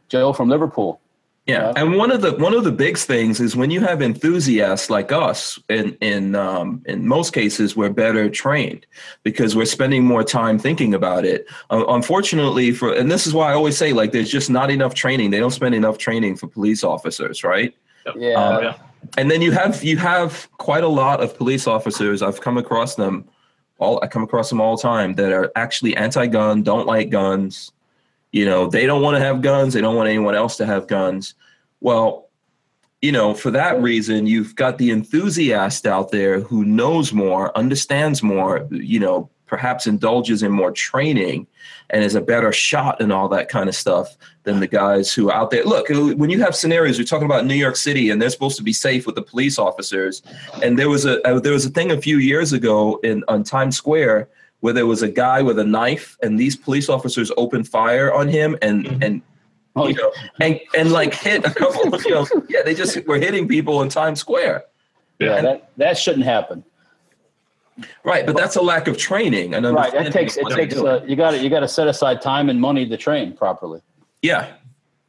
Joe 0.10 0.34
from 0.34 0.50
Liverpool? 0.50 1.00
Yeah, 1.48 1.72
Yeah. 1.76 1.84
and 1.84 1.96
one 1.96 2.12
of 2.12 2.22
the 2.22 2.32
one 2.38 2.54
of 2.56 2.64
the 2.64 2.72
big 2.72 2.98
things 2.98 3.40
is 3.40 3.56
when 3.56 3.70
you 3.70 3.80
have 3.82 4.02
enthusiasts 4.02 4.90
like 4.90 5.12
us. 5.12 5.60
In 5.70 5.96
in 6.02 6.36
um, 6.36 6.82
in 6.88 7.08
most 7.08 7.34
cases, 7.34 7.76
we're 7.78 7.92
better 7.94 8.30
trained 8.30 8.86
because 9.24 9.56
we're 9.56 9.66
spending 9.66 10.04
more 10.04 10.24
time 10.24 10.58
thinking 10.60 10.94
about 10.96 11.24
it. 11.24 11.46
Uh, 11.70 11.86
unfortunately, 11.88 12.72
for 12.72 12.92
and 12.92 13.12
this 13.12 13.28
is 13.28 13.34
why 13.34 13.52
I 13.52 13.54
always 13.54 13.78
say 13.78 13.94
like 13.94 14.12
there's 14.12 14.32
just 14.32 14.50
not 14.50 14.72
enough 14.72 14.96
training. 14.96 15.30
They 15.30 15.40
don't 15.40 15.52
spend 15.52 15.76
enough 15.76 15.98
training 16.00 16.36
for 16.38 16.48
police 16.48 16.84
officers, 16.84 17.44
right? 17.44 17.74
Yeah. 18.18 18.34
Um, 18.34 18.64
yeah. 18.64 18.74
And 19.18 19.30
then 19.30 19.42
you 19.42 19.52
have 19.52 19.84
you 19.84 19.98
have 19.98 20.50
quite 20.58 20.84
a 20.84 20.88
lot 20.88 21.22
of 21.22 21.38
police 21.38 21.68
officers. 21.68 22.22
I've 22.22 22.42
come 22.42 22.58
across 22.58 22.96
them 22.96 23.28
all 23.78 24.00
i 24.02 24.08
come 24.08 24.24
across 24.24 24.50
them 24.50 24.62
all 24.62 24.78
the 24.78 24.82
time 24.82 25.16
that 25.16 25.34
are 25.34 25.52
actually 25.58 25.96
anti-gun 25.98 26.64
don't 26.64 26.88
like 26.88 27.10
guns. 27.10 27.72
You 28.32 28.46
know 28.46 28.68
they 28.68 28.86
don't 28.86 29.02
want 29.02 29.18
to 29.18 29.24
have 29.24 29.42
guns 29.42 29.74
they 29.74 29.82
don't 29.82 29.96
want 29.96 30.10
anyone 30.10 30.36
else 30.36 30.58
to 30.58 30.66
have 30.66 30.88
guns. 30.88 31.36
Well 31.82 32.30
you 33.02 33.12
know 33.12 33.34
for 33.34 33.52
that 33.52 33.82
reason 33.82 34.28
you've 34.28 34.56
got 34.56 34.78
the 34.78 34.92
enthusiast 34.92 35.86
out 35.86 36.12
there 36.12 36.40
who 36.40 36.66
knows 36.66 37.14
more 37.14 37.56
understands 37.58 38.24
more 38.24 38.68
you 38.72 39.00
know 39.00 39.30
perhaps 39.46 39.86
indulges 39.88 40.42
in 40.44 40.52
more 40.52 40.72
training 40.72 41.48
and 41.92 42.04
is 42.04 42.16
a 42.16 42.22
better 42.22 42.52
shot 42.52 43.00
and 43.02 43.14
all 43.14 43.30
that 43.30 43.48
kind 43.48 43.70
of 43.70 43.76
stuff 43.76 44.18
than 44.44 44.60
the 44.60 44.68
guys 44.68 45.14
who 45.14 45.30
are 45.30 45.36
out 45.36 45.52
there. 45.52 45.64
Look, 45.64 45.88
when 45.90 46.30
you 46.30 46.42
have 46.42 46.56
scenarios, 46.56 46.98
you're 46.98 47.06
talking 47.06 47.26
about 47.26 47.46
New 47.46 47.54
York 47.56 47.76
City, 47.76 48.10
and 48.10 48.22
they're 48.22 48.30
supposed 48.30 48.58
to 48.58 48.64
be 48.64 48.74
safe 48.74 49.06
with 49.06 49.16
the 49.16 49.22
police 49.22 49.58
officers. 49.60 50.22
And 50.64 50.78
there 50.80 50.90
was 50.90 51.06
a 51.06 51.22
uh, 51.28 51.40
there 51.40 51.54
was 51.54 51.66
a 51.66 51.70
thing 51.70 51.92
a 51.92 52.02
few 52.02 52.18
years 52.18 52.54
ago 52.54 53.00
in 53.04 53.24
on 53.28 53.44
Times 53.44 53.78
Square 53.78 54.30
where 54.62 54.74
there 54.74 54.88
was 54.88 55.04
a 55.04 55.08
guy 55.10 55.42
with 55.44 55.60
a 55.60 55.64
knife, 55.64 56.18
and 56.24 56.40
these 56.40 56.56
police 56.56 56.90
officers 56.90 57.32
opened 57.38 57.68
fire 57.68 58.12
on 58.14 58.28
him, 58.28 58.58
and 58.62 58.86
Mhm. 58.86 59.06
and 59.06 59.22
Oh, 59.78 59.88
you 59.90 59.96
know, 59.96 60.12
and 60.40 60.60
and 60.76 60.92
like 60.94 61.14
hit 61.14 61.46
a 61.46 61.52
couple. 61.54 61.94
Of, 61.94 62.04
you 62.06 62.12
know, 62.12 62.26
yeah, 62.48 62.62
they 62.64 62.74
just 62.74 63.06
were 63.06 63.18
hitting 63.20 63.46
people 63.48 63.82
in 63.82 63.90
Times 63.90 64.22
Square. 64.22 64.64
yeah, 65.20 65.42
that 65.42 65.70
that 65.78 65.98
shouldn't 65.98 66.24
happen. 66.26 66.64
Right, 68.04 68.26
but 68.26 68.38
that's 68.38 68.56
a 68.56 68.62
lack 68.62 68.88
of 68.88 68.98
training. 68.98 69.54
And 69.54 69.66
Right. 69.66 69.94
It 69.94 70.14
takes 70.14 70.38
it 70.38 70.48
takes 70.50 70.76
uh, 70.76 71.04
you 71.06 71.16
got 71.16 71.32
to 71.32 71.38
you 71.38 71.50
got 71.50 71.60
to 71.60 71.68
set 71.68 71.88
aside 71.88 72.22
time 72.22 72.50
and 72.50 72.60
money 72.60 72.88
to 72.88 72.98
train 72.98 73.34
properly. 73.34 73.82
yeah, 74.22 74.54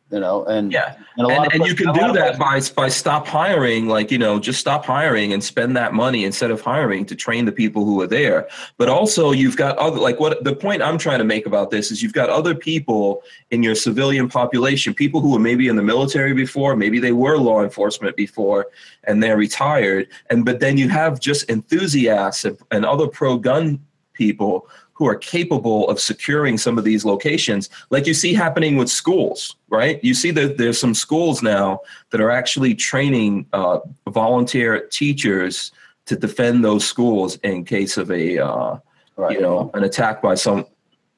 You 0.08 0.20
know, 0.20 0.44
and 0.44 0.70
yeah. 0.70 0.94
and, 1.16 1.26
a 1.26 1.28
lot 1.28 1.52
and, 1.52 1.62
and 1.62 1.66
you 1.66 1.74
can 1.74 1.92
do 1.92 2.12
that 2.12 2.38
by 2.38 2.60
by 2.76 2.88
stop 2.88 3.26
hiring 3.26 3.88
like 3.88 4.12
you 4.12 4.18
know 4.18 4.38
just 4.38 4.60
stop 4.60 4.84
hiring 4.84 5.32
and 5.32 5.42
spend 5.42 5.76
that 5.76 5.94
money 5.94 6.24
instead 6.24 6.52
of 6.52 6.60
hiring 6.60 7.04
to 7.06 7.16
train 7.16 7.44
the 7.44 7.50
people 7.50 7.84
who 7.84 8.00
are 8.00 8.06
there 8.06 8.48
but 8.76 8.88
also 8.88 9.32
you've 9.32 9.56
got 9.56 9.76
other 9.78 9.98
like 9.98 10.20
what 10.20 10.44
the 10.44 10.54
point 10.54 10.80
i'm 10.80 10.96
trying 10.96 11.18
to 11.18 11.24
make 11.24 11.44
about 11.44 11.70
this 11.70 11.90
is 11.90 12.04
you've 12.04 12.12
got 12.12 12.30
other 12.30 12.54
people 12.54 13.22
in 13.50 13.64
your 13.64 13.74
civilian 13.74 14.28
population 14.28 14.94
people 14.94 15.20
who 15.20 15.32
were 15.32 15.40
maybe 15.40 15.66
in 15.66 15.74
the 15.74 15.82
military 15.82 16.32
before 16.32 16.76
maybe 16.76 17.00
they 17.00 17.12
were 17.12 17.36
law 17.36 17.64
enforcement 17.64 18.14
before 18.14 18.68
and 19.04 19.20
they're 19.20 19.36
retired 19.36 20.06
and 20.30 20.44
but 20.44 20.60
then 20.60 20.78
you 20.78 20.88
have 20.88 21.18
just 21.18 21.50
enthusiasts 21.50 22.44
and, 22.44 22.58
and 22.70 22.84
other 22.84 23.08
pro-gun 23.08 23.80
people 24.12 24.68
who 24.96 25.06
are 25.06 25.14
capable 25.14 25.88
of 25.90 26.00
securing 26.00 26.56
some 26.56 26.78
of 26.78 26.84
these 26.84 27.04
locations, 27.04 27.68
like 27.90 28.06
you 28.06 28.14
see 28.14 28.32
happening 28.32 28.76
with 28.76 28.88
schools, 28.88 29.56
right? 29.68 30.02
You 30.02 30.14
see 30.14 30.30
that 30.30 30.56
there's 30.56 30.80
some 30.80 30.94
schools 30.94 31.42
now 31.42 31.80
that 32.10 32.20
are 32.20 32.30
actually 32.30 32.74
training 32.74 33.44
uh, 33.52 33.80
volunteer 34.08 34.86
teachers 34.88 35.70
to 36.06 36.16
defend 36.16 36.64
those 36.64 36.86
schools 36.86 37.36
in 37.42 37.64
case 37.64 37.98
of 37.98 38.10
a 38.10 38.38
uh, 38.38 38.78
right, 39.16 39.34
you 39.34 39.40
know 39.42 39.70
an 39.74 39.84
attack 39.84 40.22
by 40.22 40.34
some 40.34 40.64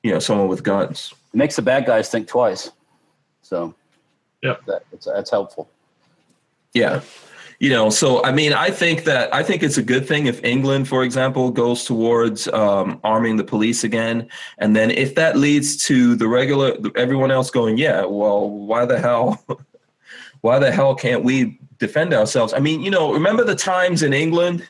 you 0.03 0.13
know 0.13 0.19
someone 0.19 0.49
with 0.49 0.63
guns. 0.65 1.15
it 1.33 1.37
makes 1.37 1.55
the 1.57 1.63
bad 1.63 1.87
guys 1.87 2.11
think 2.11 2.27
twice. 2.27 2.71
So, 3.43 3.75
Yep. 4.43 4.65
that, 4.67 4.83
it's, 4.93 5.07
that's 5.07 5.31
helpful. 5.31 5.69
Yeah. 6.75 7.01
You 7.61 7.71
know, 7.71 7.91
so 7.91 8.23
I 8.23 8.31
mean, 8.31 8.53
I 8.53 8.71
think 8.71 9.03
that 9.05 9.35
I 9.35 9.43
think 9.43 9.65
it's 9.65 9.79
a 9.79 9.83
good 9.83 10.07
thing 10.07 10.27
if 10.27 10.45
England, 10.45 10.87
for 10.87 11.03
example, 11.03 11.51
goes 11.51 11.85
towards 11.85 12.47
um, 12.49 13.01
arming 13.03 13.37
the 13.37 13.43
police 13.43 13.83
again, 13.83 14.29
and 14.59 14.77
then 14.77 14.93
if 14.93 15.17
that 15.17 15.37
leads 15.37 15.77
to 15.87 16.15
the 16.15 16.29
regular 16.29 16.77
everyone 16.95 17.33
else 17.33 17.51
going, 17.51 17.77
yeah, 17.77 18.05
well, 18.05 18.49
why 18.49 18.85
the 18.87 19.01
hell, 19.01 19.45
why 20.43 20.61
the 20.61 20.71
hell 20.71 20.95
can't 20.95 21.25
we 21.25 21.59
defend 21.79 22.15
ourselves? 22.15 22.53
I 22.53 22.61
mean, 22.61 22.81
you 22.81 22.93
know, 22.93 23.13
remember 23.13 23.43
the 23.43 23.57
times 23.57 24.05
in 24.05 24.13
England? 24.13 24.65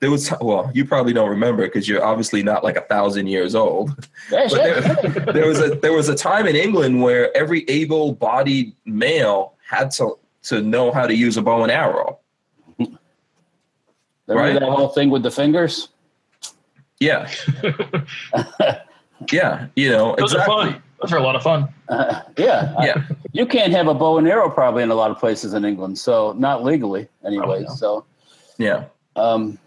There 0.00 0.10
was 0.10 0.32
well, 0.40 0.68
you 0.74 0.84
probably 0.84 1.12
don't 1.12 1.30
remember 1.30 1.62
because 1.62 1.88
you're 1.88 2.04
obviously 2.04 2.42
not 2.42 2.64
like 2.64 2.76
a 2.76 2.82
thousand 2.82 3.28
years 3.28 3.54
old. 3.54 3.94
But 4.30 4.50
there, 4.50 4.80
there 5.32 5.46
was 5.46 5.60
a 5.60 5.76
there 5.76 5.92
was 5.92 6.08
a 6.08 6.14
time 6.16 6.48
in 6.48 6.56
England 6.56 7.00
where 7.00 7.34
every 7.36 7.64
able-bodied 7.68 8.74
male 8.84 9.54
had 9.64 9.92
to 9.92 10.18
to 10.46 10.62
know 10.62 10.90
how 10.92 11.06
to 11.06 11.14
use 11.14 11.36
a 11.36 11.42
bow 11.42 11.62
and 11.62 11.70
arrow. 11.72 12.18
Remember 12.78 12.98
right. 14.28 14.52
that 14.60 14.62
whole 14.68 14.88
thing 14.88 15.10
with 15.10 15.22
the 15.22 15.30
fingers? 15.30 15.88
Yeah, 16.98 17.30
yeah, 19.32 19.66
you 19.76 19.90
know 19.90 20.14
Those 20.18 20.32
exactly. 20.32 20.54
are 20.54 20.62
fun. 20.72 20.82
Those 21.02 21.12
are 21.12 21.18
a 21.18 21.22
lot 21.22 21.36
of 21.36 21.42
fun. 21.42 21.68
Uh, 21.88 22.22
yeah. 22.38 22.74
I- 22.78 22.86
Yeah. 22.86 23.02
you 23.32 23.44
can't 23.46 23.72
have 23.72 23.86
a 23.86 23.94
bow 23.94 24.18
and 24.18 24.26
arrow 24.26 24.48
probably 24.50 24.82
in 24.82 24.90
a 24.90 24.94
lot 24.94 25.10
of 25.10 25.18
places 25.18 25.52
in 25.54 25.64
England. 25.64 25.98
So 25.98 26.32
not 26.32 26.64
legally 26.64 27.06
anyway. 27.24 27.62
Not. 27.64 27.76
So, 27.76 28.04
Yeah, 28.58 28.84
um, 29.14 29.58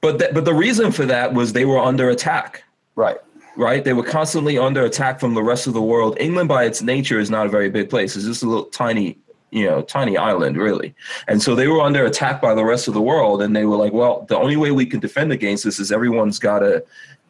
but 0.00 0.18
th- 0.18 0.34
but 0.34 0.44
the 0.44 0.54
reason 0.54 0.90
for 0.92 1.06
that 1.06 1.32
was 1.34 1.52
they 1.52 1.64
were 1.64 1.78
under 1.78 2.10
attack. 2.10 2.64
right. 2.96 3.18
Right, 3.58 3.82
they 3.82 3.94
were 3.94 4.02
constantly 4.02 4.58
under 4.58 4.84
attack 4.84 5.18
from 5.18 5.32
the 5.32 5.42
rest 5.42 5.66
of 5.66 5.72
the 5.72 5.80
world. 5.80 6.18
England, 6.20 6.46
by 6.50 6.64
its 6.64 6.82
nature, 6.82 7.18
is 7.18 7.30
not 7.30 7.46
a 7.46 7.48
very 7.48 7.70
big 7.70 7.88
place. 7.88 8.14
It's 8.14 8.26
just 8.26 8.42
a 8.42 8.46
little 8.46 8.66
tiny, 8.66 9.16
you 9.56 9.64
know, 9.64 9.80
tiny 9.80 10.18
island, 10.18 10.58
really. 10.58 10.94
And 11.28 11.40
so 11.42 11.54
they 11.54 11.66
were 11.66 11.80
under 11.80 12.04
attack 12.04 12.42
by 12.42 12.54
the 12.54 12.62
rest 12.64 12.88
of 12.88 12.94
the 12.94 13.00
world, 13.00 13.40
and 13.40 13.56
they 13.56 13.64
were 13.64 13.76
like, 13.76 13.94
"Well, 13.94 14.26
the 14.28 14.36
only 14.36 14.56
way 14.56 14.70
we 14.70 14.84
can 14.84 15.00
defend 15.00 15.32
against 15.32 15.64
this 15.64 15.78
is 15.78 15.90
everyone's 15.90 16.38
got 16.38 16.58
to 16.58 16.84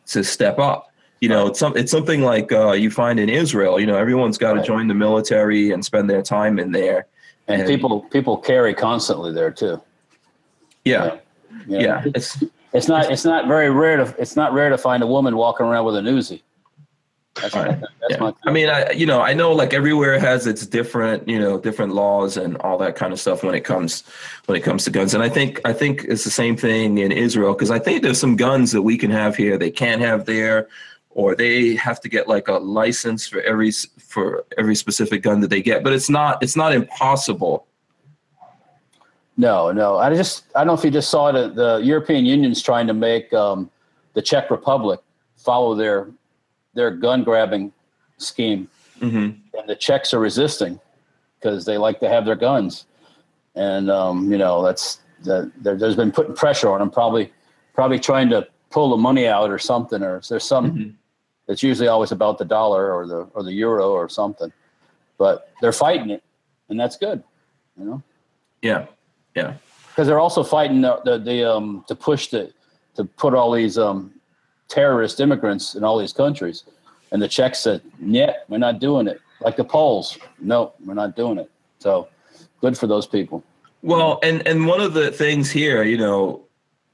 to 0.08 0.24
step 0.24 0.58
up." 0.58 0.90
You 1.20 1.28
know, 1.28 1.46
it's 1.46 1.60
some 1.60 1.76
it's 1.76 1.92
something 1.92 2.22
like 2.22 2.50
uh, 2.50 2.72
you 2.72 2.90
find 2.90 3.20
in 3.20 3.28
Israel. 3.28 3.78
You 3.78 3.86
know, 3.86 3.96
everyone's 3.96 4.38
got 4.38 4.54
to 4.54 4.58
Right. 4.58 4.66
join 4.66 4.88
the 4.88 4.94
military 4.94 5.70
and 5.70 5.84
spend 5.84 6.10
their 6.10 6.20
time 6.20 6.58
in 6.58 6.72
there. 6.72 7.06
And, 7.46 7.62
And- 7.62 7.70
people 7.70 8.00
people 8.10 8.36
carry 8.38 8.74
constantly 8.74 9.32
there 9.32 9.52
too. 9.52 9.80
Yeah, 10.84 11.04
know, 11.06 11.78
yeah. 11.78 12.02
It's 12.06 12.42
It's 12.72 12.88
not 12.88 13.08
it's 13.10 13.24
not 13.24 13.46
very 13.46 13.70
rare 13.70 13.98
to 13.98 14.14
it's 14.18 14.34
not 14.34 14.52
rare 14.52 14.68
to 14.68 14.78
find 14.78 15.00
a 15.02 15.06
woman 15.06 15.36
walking 15.36 15.64
around 15.66 15.84
with 15.84 15.96
a 15.96 16.00
Uzi. 16.00 16.42
That's, 17.40 17.54
my, 17.54 17.64
that's 17.64 17.90
yeah. 18.10 18.18
my 18.18 18.34
I 18.44 18.50
mean, 18.50 18.68
I 18.68 18.90
you 18.92 19.06
know, 19.06 19.20
I 19.20 19.34
know 19.34 19.52
like 19.52 19.74
everywhere 19.74 20.18
has 20.18 20.46
its 20.46 20.66
different, 20.66 21.28
you 21.28 21.38
know, 21.38 21.58
different 21.58 21.94
laws 21.94 22.36
and 22.36 22.56
all 22.58 22.78
that 22.78 22.96
kind 22.96 23.12
of 23.12 23.20
stuff 23.20 23.42
when 23.42 23.54
it 23.54 23.60
comes 23.60 24.04
when 24.46 24.56
it 24.56 24.62
comes 24.62 24.84
to 24.84 24.90
guns. 24.90 25.12
And 25.12 25.22
I 25.22 25.28
think 25.28 25.60
I 25.64 25.72
think 25.72 26.04
it's 26.04 26.24
the 26.24 26.30
same 26.30 26.56
thing 26.56 26.98
in 26.98 27.12
Israel 27.12 27.52
because 27.52 27.70
I 27.70 27.78
think 27.78 28.02
there's 28.02 28.20
some 28.20 28.36
guns 28.36 28.72
that 28.72 28.82
we 28.82 28.96
can 28.96 29.10
have 29.10 29.36
here 29.36 29.58
they 29.58 29.70
can't 29.70 30.00
have 30.00 30.24
there, 30.24 30.68
or 31.10 31.34
they 31.34 31.74
have 31.76 32.00
to 32.00 32.08
get 32.08 32.26
like 32.28 32.48
a 32.48 32.54
license 32.54 33.26
for 33.26 33.40
every 33.42 33.72
for 33.98 34.44
every 34.56 34.74
specific 34.74 35.22
gun 35.22 35.40
that 35.40 35.50
they 35.50 35.62
get. 35.62 35.84
But 35.84 35.92
it's 35.92 36.08
not 36.08 36.42
it's 36.42 36.56
not 36.56 36.72
impossible. 36.72 37.66
No, 39.36 39.70
no. 39.72 39.98
I 39.98 40.14
just 40.14 40.44
I 40.54 40.60
don't 40.60 40.68
know 40.68 40.74
if 40.74 40.84
you 40.84 40.90
just 40.90 41.10
saw 41.10 41.30
the 41.32 41.48
the 41.48 41.80
European 41.84 42.24
Union's 42.24 42.62
trying 42.62 42.86
to 42.86 42.94
make 42.94 43.32
um, 43.34 43.70
the 44.14 44.22
Czech 44.22 44.50
Republic 44.50 45.00
follow 45.36 45.74
their 45.74 46.08
their 46.76 46.90
gun 46.92 47.24
grabbing 47.24 47.72
scheme, 48.18 48.68
hmm 49.00 49.30
and 49.58 49.66
the 49.68 49.74
Czechs 49.74 50.12
are 50.14 50.20
resisting 50.20 50.78
because 51.40 51.64
they 51.64 51.78
like 51.78 51.98
to 52.00 52.08
have 52.08 52.24
their 52.26 52.36
guns, 52.36 52.86
and 53.54 53.90
um, 53.90 54.30
you 54.30 54.38
know 54.38 54.62
that's 54.62 55.00
that 55.24 55.50
there, 55.62 55.76
there's 55.76 55.96
been 55.96 56.12
putting 56.12 56.34
pressure 56.34 56.70
on 56.70 56.78
them, 56.78 56.90
probably 56.90 57.32
probably 57.74 57.98
trying 57.98 58.28
to 58.30 58.46
pull 58.70 58.90
the 58.90 58.96
money 58.96 59.26
out 59.26 59.50
or 59.50 59.58
something, 59.58 60.02
or 60.02 60.20
there's 60.28 60.44
some 60.44 60.70
Mhm. 60.70 60.94
it's 61.48 61.62
usually 61.62 61.88
always 61.88 62.12
about 62.12 62.36
the 62.38 62.44
dollar 62.44 62.92
or 62.92 63.06
the 63.06 63.20
or 63.34 63.42
the 63.42 63.52
euro 63.52 63.90
or 63.90 64.08
something. 64.08 64.52
but 65.18 65.48
they're 65.62 65.72
fighting 65.72 66.10
it, 66.10 66.22
and 66.68 66.78
that's 66.78 66.96
good. 66.98 67.22
You 67.78 67.84
know. 67.86 68.02
Yeah, 68.60 68.84
yeah. 69.34 69.54
Because 69.88 70.06
they're 70.08 70.20
also 70.20 70.42
fighting 70.42 70.82
the, 70.82 71.00
the, 71.06 71.16
the 71.18 71.50
um 71.50 71.84
to 71.88 71.94
push 71.94 72.28
the 72.28 72.52
to 72.96 73.04
put 73.04 73.32
all 73.32 73.50
these 73.52 73.78
um 73.78 74.12
terrorist 74.68 75.20
immigrants 75.20 75.74
in 75.74 75.84
all 75.84 75.98
these 75.98 76.12
countries, 76.12 76.64
and 77.12 77.20
the 77.22 77.28
Czechs 77.28 77.60
said, 77.60 77.82
"Yeah, 78.00 78.32
we're 78.48 78.58
not 78.58 78.80
doing 78.80 79.06
it." 79.06 79.20
Like 79.40 79.56
the 79.56 79.64
Poles, 79.64 80.18
no, 80.40 80.72
we're 80.84 80.94
not 80.94 81.14
doing 81.14 81.38
it. 81.38 81.50
So 81.78 82.08
good 82.60 82.76
for 82.76 82.86
those 82.86 83.06
people. 83.06 83.42
Well, 83.82 84.18
and 84.22 84.46
and 84.46 84.66
one 84.66 84.80
of 84.80 84.94
the 84.94 85.10
things 85.10 85.50
here, 85.50 85.82
you 85.82 85.98
know, 85.98 86.46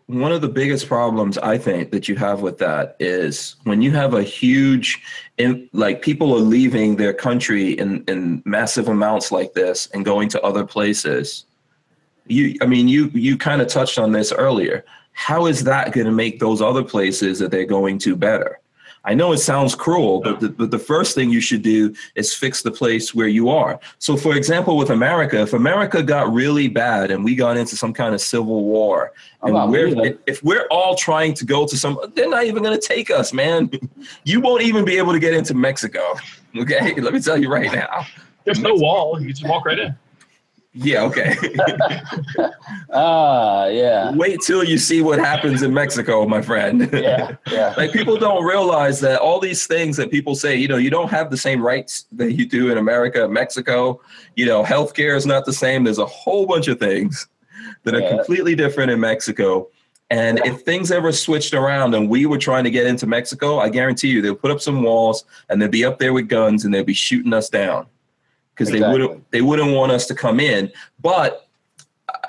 one 0.06 0.32
of 0.32 0.40
the 0.40 0.48
biggest 0.48 0.88
problems 0.88 1.38
I 1.38 1.56
think 1.56 1.90
that 1.92 2.08
you 2.08 2.16
have 2.16 2.42
with 2.42 2.58
that 2.58 2.96
is 2.98 3.56
when 3.64 3.82
you 3.82 3.92
have 3.92 4.14
a 4.14 4.22
huge, 4.22 5.00
like 5.72 6.02
people 6.02 6.34
are 6.34 6.40
leaving 6.40 6.96
their 6.96 7.14
country 7.14 7.72
in 7.72 8.04
in 8.08 8.42
massive 8.44 8.88
amounts 8.88 9.32
like 9.32 9.54
this 9.54 9.88
and 9.94 10.04
going 10.04 10.28
to 10.30 10.42
other 10.42 10.66
places. 10.66 11.44
You, 12.26 12.56
I 12.60 12.66
mean, 12.66 12.88
you 12.88 13.06
you 13.14 13.36
kind 13.38 13.62
of 13.62 13.68
touched 13.68 13.98
on 13.98 14.12
this 14.12 14.32
earlier. 14.32 14.84
How 15.12 15.46
is 15.46 15.64
that 15.64 15.92
going 15.92 16.06
to 16.06 16.12
make 16.12 16.40
those 16.40 16.60
other 16.60 16.82
places 16.82 17.38
that 17.38 17.50
they're 17.50 17.64
going 17.64 17.98
to 18.00 18.16
better? 18.16 18.60
I 19.04 19.14
know 19.14 19.32
it 19.32 19.38
sounds 19.38 19.74
cruel, 19.74 20.20
but 20.20 20.38
the, 20.38 20.48
but 20.48 20.70
the 20.70 20.78
first 20.78 21.16
thing 21.16 21.30
you 21.30 21.40
should 21.40 21.62
do 21.62 21.92
is 22.14 22.32
fix 22.32 22.62
the 22.62 22.70
place 22.70 23.12
where 23.12 23.26
you 23.26 23.48
are. 23.48 23.80
So, 23.98 24.16
for 24.16 24.36
example, 24.36 24.76
with 24.76 24.90
America, 24.90 25.40
if 25.40 25.54
America 25.54 26.04
got 26.04 26.32
really 26.32 26.68
bad 26.68 27.10
and 27.10 27.24
we 27.24 27.34
got 27.34 27.56
into 27.56 27.76
some 27.76 27.92
kind 27.92 28.14
of 28.14 28.20
civil 28.20 28.62
war, 28.62 29.12
and 29.42 29.54
we're, 29.72 30.18
if 30.28 30.42
we're 30.44 30.66
all 30.70 30.94
trying 30.94 31.34
to 31.34 31.44
go 31.44 31.66
to 31.66 31.76
some, 31.76 31.98
they're 32.14 32.30
not 32.30 32.44
even 32.44 32.62
going 32.62 32.78
to 32.78 32.86
take 32.86 33.10
us, 33.10 33.32
man. 33.32 33.70
You 34.24 34.40
won't 34.40 34.62
even 34.62 34.84
be 34.84 34.98
able 34.98 35.12
to 35.12 35.18
get 35.18 35.34
into 35.34 35.54
Mexico. 35.54 36.00
Okay, 36.56 36.94
let 37.00 37.12
me 37.12 37.20
tell 37.20 37.40
you 37.40 37.50
right 37.50 37.72
now. 37.72 38.06
There's 38.44 38.60
no 38.60 38.74
wall. 38.74 39.20
You 39.20 39.30
just 39.30 39.46
walk 39.46 39.64
right 39.66 39.78
in. 39.78 39.94
Yeah, 40.74 41.02
okay. 41.02 41.36
Ah, 42.94 43.68
yeah. 43.68 44.12
Wait 44.14 44.40
till 44.42 44.62
you 44.62 44.76
see 44.76 45.00
what 45.00 45.18
happens 45.18 45.62
in 45.62 45.72
Mexico, 45.72 46.26
my 46.26 46.42
friend. 46.42 46.90
Yeah, 46.92 47.36
yeah. 47.50 47.72
like 47.78 47.90
people 47.90 48.18
don't 48.18 48.44
realize 48.44 49.00
that 49.00 49.18
all 49.18 49.40
these 49.40 49.66
things 49.66 49.96
that 49.96 50.10
people 50.10 50.34
say, 50.34 50.56
you 50.56 50.68
know, 50.68 50.76
you 50.76 50.90
don't 50.90 51.10
have 51.10 51.30
the 51.30 51.36
same 51.38 51.62
rights 51.62 52.04
that 52.12 52.32
you 52.32 52.44
do 52.44 52.70
in 52.70 52.76
America, 52.76 53.26
Mexico. 53.28 53.98
You 54.36 54.44
know, 54.44 54.62
healthcare 54.62 55.16
is 55.16 55.24
not 55.24 55.46
the 55.46 55.54
same. 55.54 55.84
There's 55.84 55.98
a 55.98 56.06
whole 56.06 56.44
bunch 56.44 56.68
of 56.68 56.78
things 56.78 57.28
that 57.84 57.94
are 57.94 58.06
completely 58.08 58.54
different 58.54 58.90
in 58.90 59.00
Mexico. 59.00 59.68
And 60.10 60.38
if 60.44 60.60
things 60.60 60.90
ever 60.92 61.12
switched 61.12 61.54
around 61.54 61.94
and 61.94 62.10
we 62.10 62.26
were 62.26 62.36
trying 62.36 62.64
to 62.64 62.70
get 62.70 62.86
into 62.86 63.06
Mexico, 63.06 63.58
I 63.58 63.70
guarantee 63.70 64.08
you 64.08 64.20
they'll 64.20 64.34
put 64.34 64.50
up 64.50 64.60
some 64.60 64.82
walls 64.82 65.24
and 65.48 65.60
they'll 65.60 65.70
be 65.70 65.86
up 65.86 65.98
there 65.98 66.12
with 66.12 66.28
guns 66.28 66.66
and 66.66 66.74
they'll 66.74 66.84
be 66.84 66.92
shooting 66.92 67.32
us 67.32 67.48
down 67.48 67.86
because 68.54 68.70
they 68.70 68.80
wouldn't 68.80 69.30
they 69.30 69.40
wouldn't 69.42 69.72
want 69.72 69.92
us 69.92 70.06
to 70.06 70.14
come 70.14 70.40
in. 70.40 70.70
But 71.00 71.48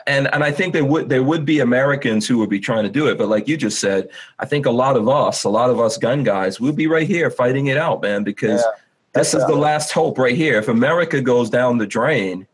and 0.08 0.34
and 0.34 0.44
I 0.44 0.52
think 0.52 0.74
they 0.74 0.82
would 0.82 1.10
there 1.10 1.24
would 1.24 1.46
be 1.46 1.60
Americans 1.60 2.28
who 2.28 2.38
would 2.40 2.50
be 2.50 2.60
trying 2.60 2.84
to 2.84 2.90
do 2.90 3.08
it. 3.08 3.18
But 3.18 3.28
like 3.30 3.48
you 3.48 3.58
just 3.58 3.80
said, 3.80 4.10
I 4.40 4.46
think 4.46 4.66
a 4.66 4.72
lot 4.72 4.96
of 4.98 5.08
us, 5.08 5.44
a 5.44 5.50
lot 5.50 5.70
of 5.70 5.80
us 5.80 5.98
gun 5.98 6.24
guys, 6.24 6.60
we'll 6.60 6.74
be 6.74 6.88
right 6.88 7.08
here 7.08 7.30
fighting 7.30 7.68
it 7.68 7.78
out, 7.78 8.02
man, 8.02 8.24
because 8.24 8.62
Yeah. 8.62 8.72
this 9.14 9.34
is 9.34 9.46
the 9.48 9.56
last 9.56 9.92
hope 9.92 10.18
right 10.18 10.36
here. 10.36 10.58
If 10.58 10.68
America 10.68 11.22
goes 11.22 11.50
down 11.50 11.78
the 11.78 11.88
drain, 11.88 12.48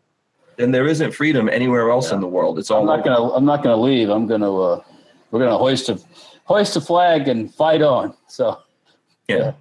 then 0.57 0.71
there 0.71 0.87
isn't 0.87 1.11
freedom 1.13 1.47
anywhere 1.49 1.89
else 1.89 2.11
in 2.11 2.19
the 2.19 2.27
world. 2.27 2.59
It's 2.59 2.69
all 2.69 2.81
I'm 2.81 2.85
not 2.87 2.99
over. 2.99 3.09
gonna. 3.17 3.33
I'm 3.35 3.45
not 3.45 3.63
gonna 3.63 3.81
leave. 3.81 4.09
I'm 4.09 4.27
gonna. 4.27 4.53
Uh, 4.53 4.81
we're 5.31 5.39
gonna 5.39 5.57
hoist 5.57 5.89
a 5.89 5.99
hoist 6.45 6.75
a 6.75 6.81
flag 6.81 7.27
and 7.27 7.53
fight 7.53 7.81
on. 7.81 8.13
So 8.27 8.57
Yeah. 9.27 9.53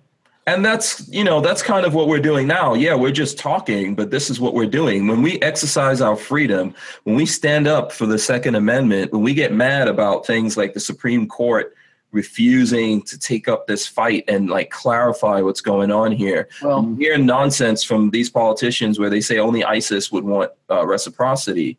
And 0.49 0.65
that's, 0.65 1.07
you 1.11 1.25
know, 1.25 1.43
that's 1.43 1.61
kind 1.63 1.85
of 1.85 1.93
what 1.93 2.09
we're 2.09 2.21
doing 2.21 2.47
now. 2.47 2.73
Yeah, 2.73 2.95
we're 2.95 3.13
just 3.13 3.37
talking, 3.39 3.95
but 3.95 4.11
this 4.11 4.31
is 4.31 4.41
what 4.41 4.55
we're 4.55 4.65
doing. 4.65 5.07
When 5.07 5.21
we 5.21 5.39
exercise 5.43 6.01
our 6.01 6.17
freedom, 6.17 6.75
when 7.05 7.17
we 7.17 7.27
stand 7.27 7.67
up 7.69 7.93
for 7.93 8.07
the 8.07 8.19
Second 8.19 8.55
Amendment, 8.55 9.13
when 9.13 9.21
we 9.23 9.35
get 9.35 9.53
mad 9.53 9.89
about 9.89 10.25
things 10.25 10.57
like 10.57 10.73
the 10.73 10.81
Supreme 10.81 11.29
Court 11.29 11.75
refusing 12.13 13.03
to 13.03 13.19
take 13.19 13.47
up 13.47 13.67
this 13.67 13.87
fight 13.87 14.25
and 14.27 14.49
like 14.49 14.71
clarify 14.71 15.43
what's 15.43 15.61
going 15.61 15.91
on 15.91 16.13
here, 16.13 16.49
well, 16.63 16.79
I'm 16.79 16.99
hearing 16.99 17.27
nonsense 17.27 17.85
from 17.85 18.09
these 18.09 18.31
politicians 18.31 18.99
where 18.99 19.11
they 19.11 19.21
say 19.21 19.37
only 19.39 19.65
ISIS 19.65 20.11
would 20.11 20.25
want 20.25 20.51
uh, 20.71 20.87
reciprocity. 20.87 21.77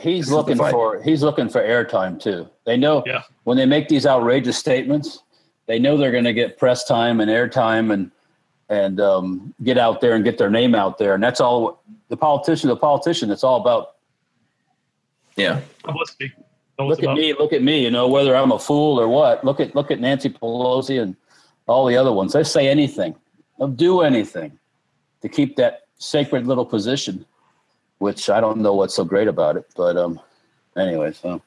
he's 0.00 0.26
This 0.26 0.32
looking 0.32 0.58
for 0.58 1.02
he's 1.02 1.24
looking 1.24 1.48
for 1.48 1.60
airtime 1.60 2.20
too. 2.22 2.48
They 2.66 2.76
know 2.76 3.02
Yeah. 3.04 3.22
when 3.42 3.56
they 3.56 3.66
make 3.66 3.88
these 3.88 4.06
outrageous 4.06 4.56
statements, 4.56 5.23
they 5.66 5.78
know 5.78 5.96
they're 5.96 6.12
going 6.12 6.24
to 6.24 6.32
get 6.32 6.58
press 6.58 6.84
time 6.84 7.20
and 7.20 7.30
airtime 7.30 7.92
and 7.92 8.10
and 8.70 8.98
um, 9.00 9.54
get 9.62 9.76
out 9.76 10.00
there 10.00 10.14
and 10.14 10.24
get 10.24 10.38
their 10.38 10.50
name 10.50 10.74
out 10.74 10.96
there. 10.98 11.14
And 11.14 11.22
that's 11.22 11.40
all 11.40 11.82
the 12.08 12.16
politician. 12.16 12.68
The 12.68 12.76
politician. 12.76 13.30
It's 13.30 13.44
all 13.44 13.60
about 13.60 13.96
Yeah. 15.36 15.60
Publicity. 15.82 16.32
Look 16.78 16.98
at 17.00 17.04
about- 17.04 17.16
me, 17.18 17.34
look 17.34 17.52
at 17.52 17.62
me. 17.62 17.82
You 17.84 17.90
know 17.90 18.08
whether 18.08 18.34
I'm 18.34 18.52
a 18.52 18.58
fool 18.58 18.98
or 19.00 19.06
what. 19.08 19.44
Look 19.44 19.60
at 19.60 19.74
look 19.74 19.90
at 19.90 20.00
Nancy 20.00 20.28
Pelosi 20.30 21.00
and 21.02 21.14
all 21.68 21.86
the 21.86 21.96
other 21.96 22.12
ones. 22.12 22.32
They 22.32 22.42
say 22.42 22.68
anything. 22.68 23.14
They'll 23.58 23.68
do 23.68 24.00
anything 24.00 24.58
to 25.22 25.28
keep 25.28 25.56
that 25.56 25.82
sacred 25.98 26.46
little 26.46 26.66
position, 26.66 27.24
which 27.98 28.28
I 28.28 28.40
don't 28.40 28.58
know 28.58 28.74
what's 28.74 28.94
so 28.94 29.04
great 29.04 29.28
about 29.28 29.56
it. 29.56 29.66
But 29.76 29.96
um, 29.96 30.18
anyway, 30.76 31.12
so 31.12 31.40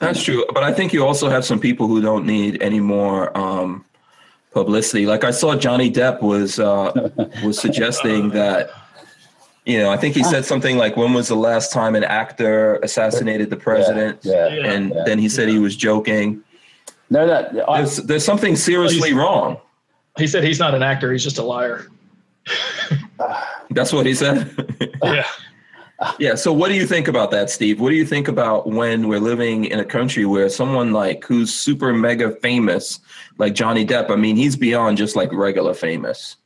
That's 0.00 0.22
true, 0.22 0.44
but 0.54 0.62
I 0.64 0.72
think 0.72 0.92
you 0.92 1.06
also 1.06 1.28
have 1.28 1.44
some 1.44 1.60
people 1.60 1.86
who 1.86 2.00
don't 2.00 2.24
need 2.26 2.62
any 2.62 2.80
more 2.80 3.36
um, 3.36 3.84
publicity. 4.52 5.04
Like 5.06 5.24
I 5.24 5.30
saw 5.30 5.54
Johnny 5.56 5.90
Depp 5.92 6.22
was 6.22 6.58
uh, 6.58 7.10
was 7.44 7.58
suggesting 7.60 8.30
that, 8.30 8.70
you 9.66 9.76
know, 9.78 9.90
I 9.90 9.98
think 9.98 10.14
he 10.14 10.24
said 10.24 10.46
something 10.46 10.78
like, 10.78 10.96
"When 10.96 11.12
was 11.12 11.28
the 11.28 11.36
last 11.36 11.70
time 11.70 11.94
an 11.94 12.04
actor 12.04 12.76
assassinated 12.76 13.50
the 13.50 13.56
president?" 13.56 14.20
yeah, 14.22 14.48
Yeah. 14.48 14.72
And 14.72 14.90
Yeah. 14.94 15.02
then 15.04 15.18
he 15.18 15.28
said 15.28 15.48
he 15.48 15.58
was 15.58 15.76
joking. 15.76 16.42
they're 17.10 17.26
that. 17.26 17.68
I, 17.68 17.82
There's 17.82 17.96
there's 17.98 18.24
something 18.24 18.56
seriously 18.56 19.12
wrong. 19.12 19.58
He 20.18 20.26
said 20.26 20.42
he's 20.44 20.58
not 20.58 20.74
an 20.74 20.82
actor. 20.82 21.12
He's 21.12 21.22
just 21.22 21.36
a 21.38 21.42
liar. 21.44 21.86
That's 23.70 23.92
what 23.92 24.06
he 24.06 24.14
said. 24.14 24.48
Yeah. 25.02 25.26
Yeah. 26.18 26.34
So 26.34 26.52
what 26.52 26.68
do 26.68 26.74
you 26.74 26.86
think 26.86 27.08
about 27.08 27.30
that, 27.32 27.50
Steve? 27.50 27.80
What 27.80 27.90
do 27.90 27.96
you 27.96 28.06
think 28.06 28.28
about 28.28 28.66
when 28.68 29.08
we're 29.08 29.20
living 29.20 29.66
in 29.66 29.80
a 29.80 29.84
country 29.84 30.24
where 30.24 30.48
someone 30.48 30.92
like 30.92 31.24
who's 31.24 31.52
super 31.52 31.92
mega 31.92 32.30
famous, 32.36 33.00
like 33.38 33.54
Johnny 33.54 33.84
Depp? 33.86 34.10
I 34.10 34.16
mean, 34.16 34.36
he's 34.36 34.56
beyond 34.56 34.98
just 34.98 35.16
like 35.16 35.32
regular 35.32 35.74
famous. 35.74 36.36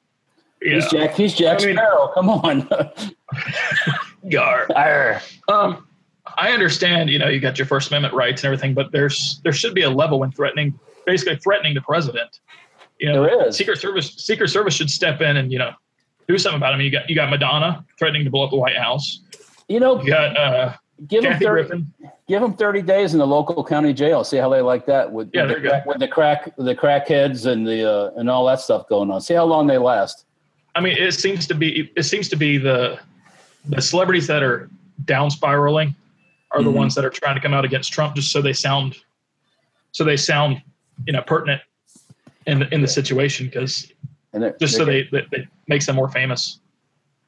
Yeah. 0.63 0.75
He's 0.77 0.91
Jack. 0.91 1.15
He's 1.15 1.35
Jack 1.35 1.63
I 1.63 1.67
mean- 1.67 1.77
Sparrow. 1.77 2.11
Come 2.15 2.31
on. 2.31 2.69
Yar. 4.25 4.67
Arr. 4.75 5.21
Um, 5.49 5.87
I 6.39 6.53
understand, 6.53 7.11
you 7.11 7.19
know, 7.19 7.29
you 7.29 7.39
got 7.39 7.59
your 7.59 7.67
First 7.67 7.89
Amendment 7.89 8.15
rights 8.15 8.43
and 8.43 8.47
everything, 8.47 8.75
but 8.75 8.91
there's 8.93 9.41
there 9.45 9.53
should 9.53 9.75
be 9.75 9.83
a 9.83 9.91
level 9.91 10.19
when 10.21 10.33
threatening, 10.33 10.79
basically 11.07 11.37
threatening 11.37 11.75
the 11.75 11.83
president. 11.83 12.41
You 12.99 13.13
know, 13.13 13.23
There 13.23 13.49
is. 13.49 13.57
Secret 13.57 13.79
Service 13.79 14.13
Secret 14.15 14.49
Service 14.49 14.75
should 14.75 14.89
step 14.91 15.21
in 15.21 15.37
and 15.37 15.53
you 15.53 15.59
know 15.59 15.73
do 16.27 16.39
something 16.39 16.57
about 16.57 16.73
it. 16.73 16.77
I 16.77 16.79
mean, 16.79 16.87
you 16.87 16.91
got 16.93 17.09
you 17.11 17.15
got 17.15 17.29
Madonna 17.29 17.85
threatening 17.99 18.25
to 18.25 18.31
blow 18.31 18.45
up 18.45 18.51
the 18.51 18.57
White 18.57 18.77
House. 18.77 19.21
You 19.69 19.81
know, 19.81 20.01
You 20.03 20.09
got 20.09 20.37
uh, 20.37 20.75
give 21.09 21.25
Kathy 21.25 21.45
30, 21.45 21.63
Griffin. 21.69 21.95
give 22.29 22.43
him 22.43 22.53
thirty 22.55 22.83
days 22.83 23.13
in 23.15 23.19
the 23.19 23.27
local 23.27 23.65
county 23.65 23.93
jail. 23.93 24.23
See 24.25 24.37
how 24.37 24.49
they 24.49 24.61
like 24.61 24.85
that 24.87 25.11
with, 25.11 25.31
Yeah, 25.33 25.47
with, 25.47 25.63
the, 25.63 25.69
crack, 25.69 25.87
with 25.87 25.99
the 26.01 26.09
crack, 26.09 26.57
the 26.57 26.75
crackheads, 26.75 27.51
and 27.51 27.67
the 27.67 27.91
uh, 27.91 28.11
and 28.17 28.29
all 28.29 28.45
that 28.47 28.61
stuff 28.61 28.89
going 28.89 29.11
on. 29.11 29.21
See 29.21 29.35
how 29.35 29.45
long 29.45 29.67
they 29.67 29.79
last. 29.79 30.27
I 30.75 30.81
mean, 30.81 30.97
it 30.99 31.13
seems 31.15 31.47
to 31.47 31.55
be 31.55 31.91
it 31.97 32.03
seems 32.03 32.29
to 32.29 32.37
be 32.37 32.59
the 32.59 32.99
the 33.67 33.81
celebrities 33.81 34.27
that 34.27 34.43
are 34.43 34.69
down 35.07 35.31
spiraling 35.31 35.95
are 36.51 36.63
the 36.63 36.71
Mhm. 36.71 36.75
ones 36.75 36.95
that 36.95 37.05
are 37.05 37.11
trying 37.11 37.35
to 37.35 37.41
come 37.41 37.55
out 37.55 37.65
against 37.65 37.93
Trump 37.93 38.15
just 38.15 38.31
so 38.31 38.41
they 38.43 38.53
sound 38.53 38.97
so 39.93 40.05
they 40.05 40.17
sound 40.17 40.61
you 41.07 41.13
know 41.13 41.23
pertinent 41.23 41.63
in 42.47 42.59
the, 42.61 42.75
in 42.75 42.81
the 42.83 42.87
situation 42.89 43.47
because 43.47 43.91
just 44.61 44.77
so 44.77 44.85
they 44.85 45.05
that 45.13 45.25
they 45.31 45.49
makes 45.69 45.87
them 45.87 45.97
more 45.97 46.09
famous. 46.11 46.59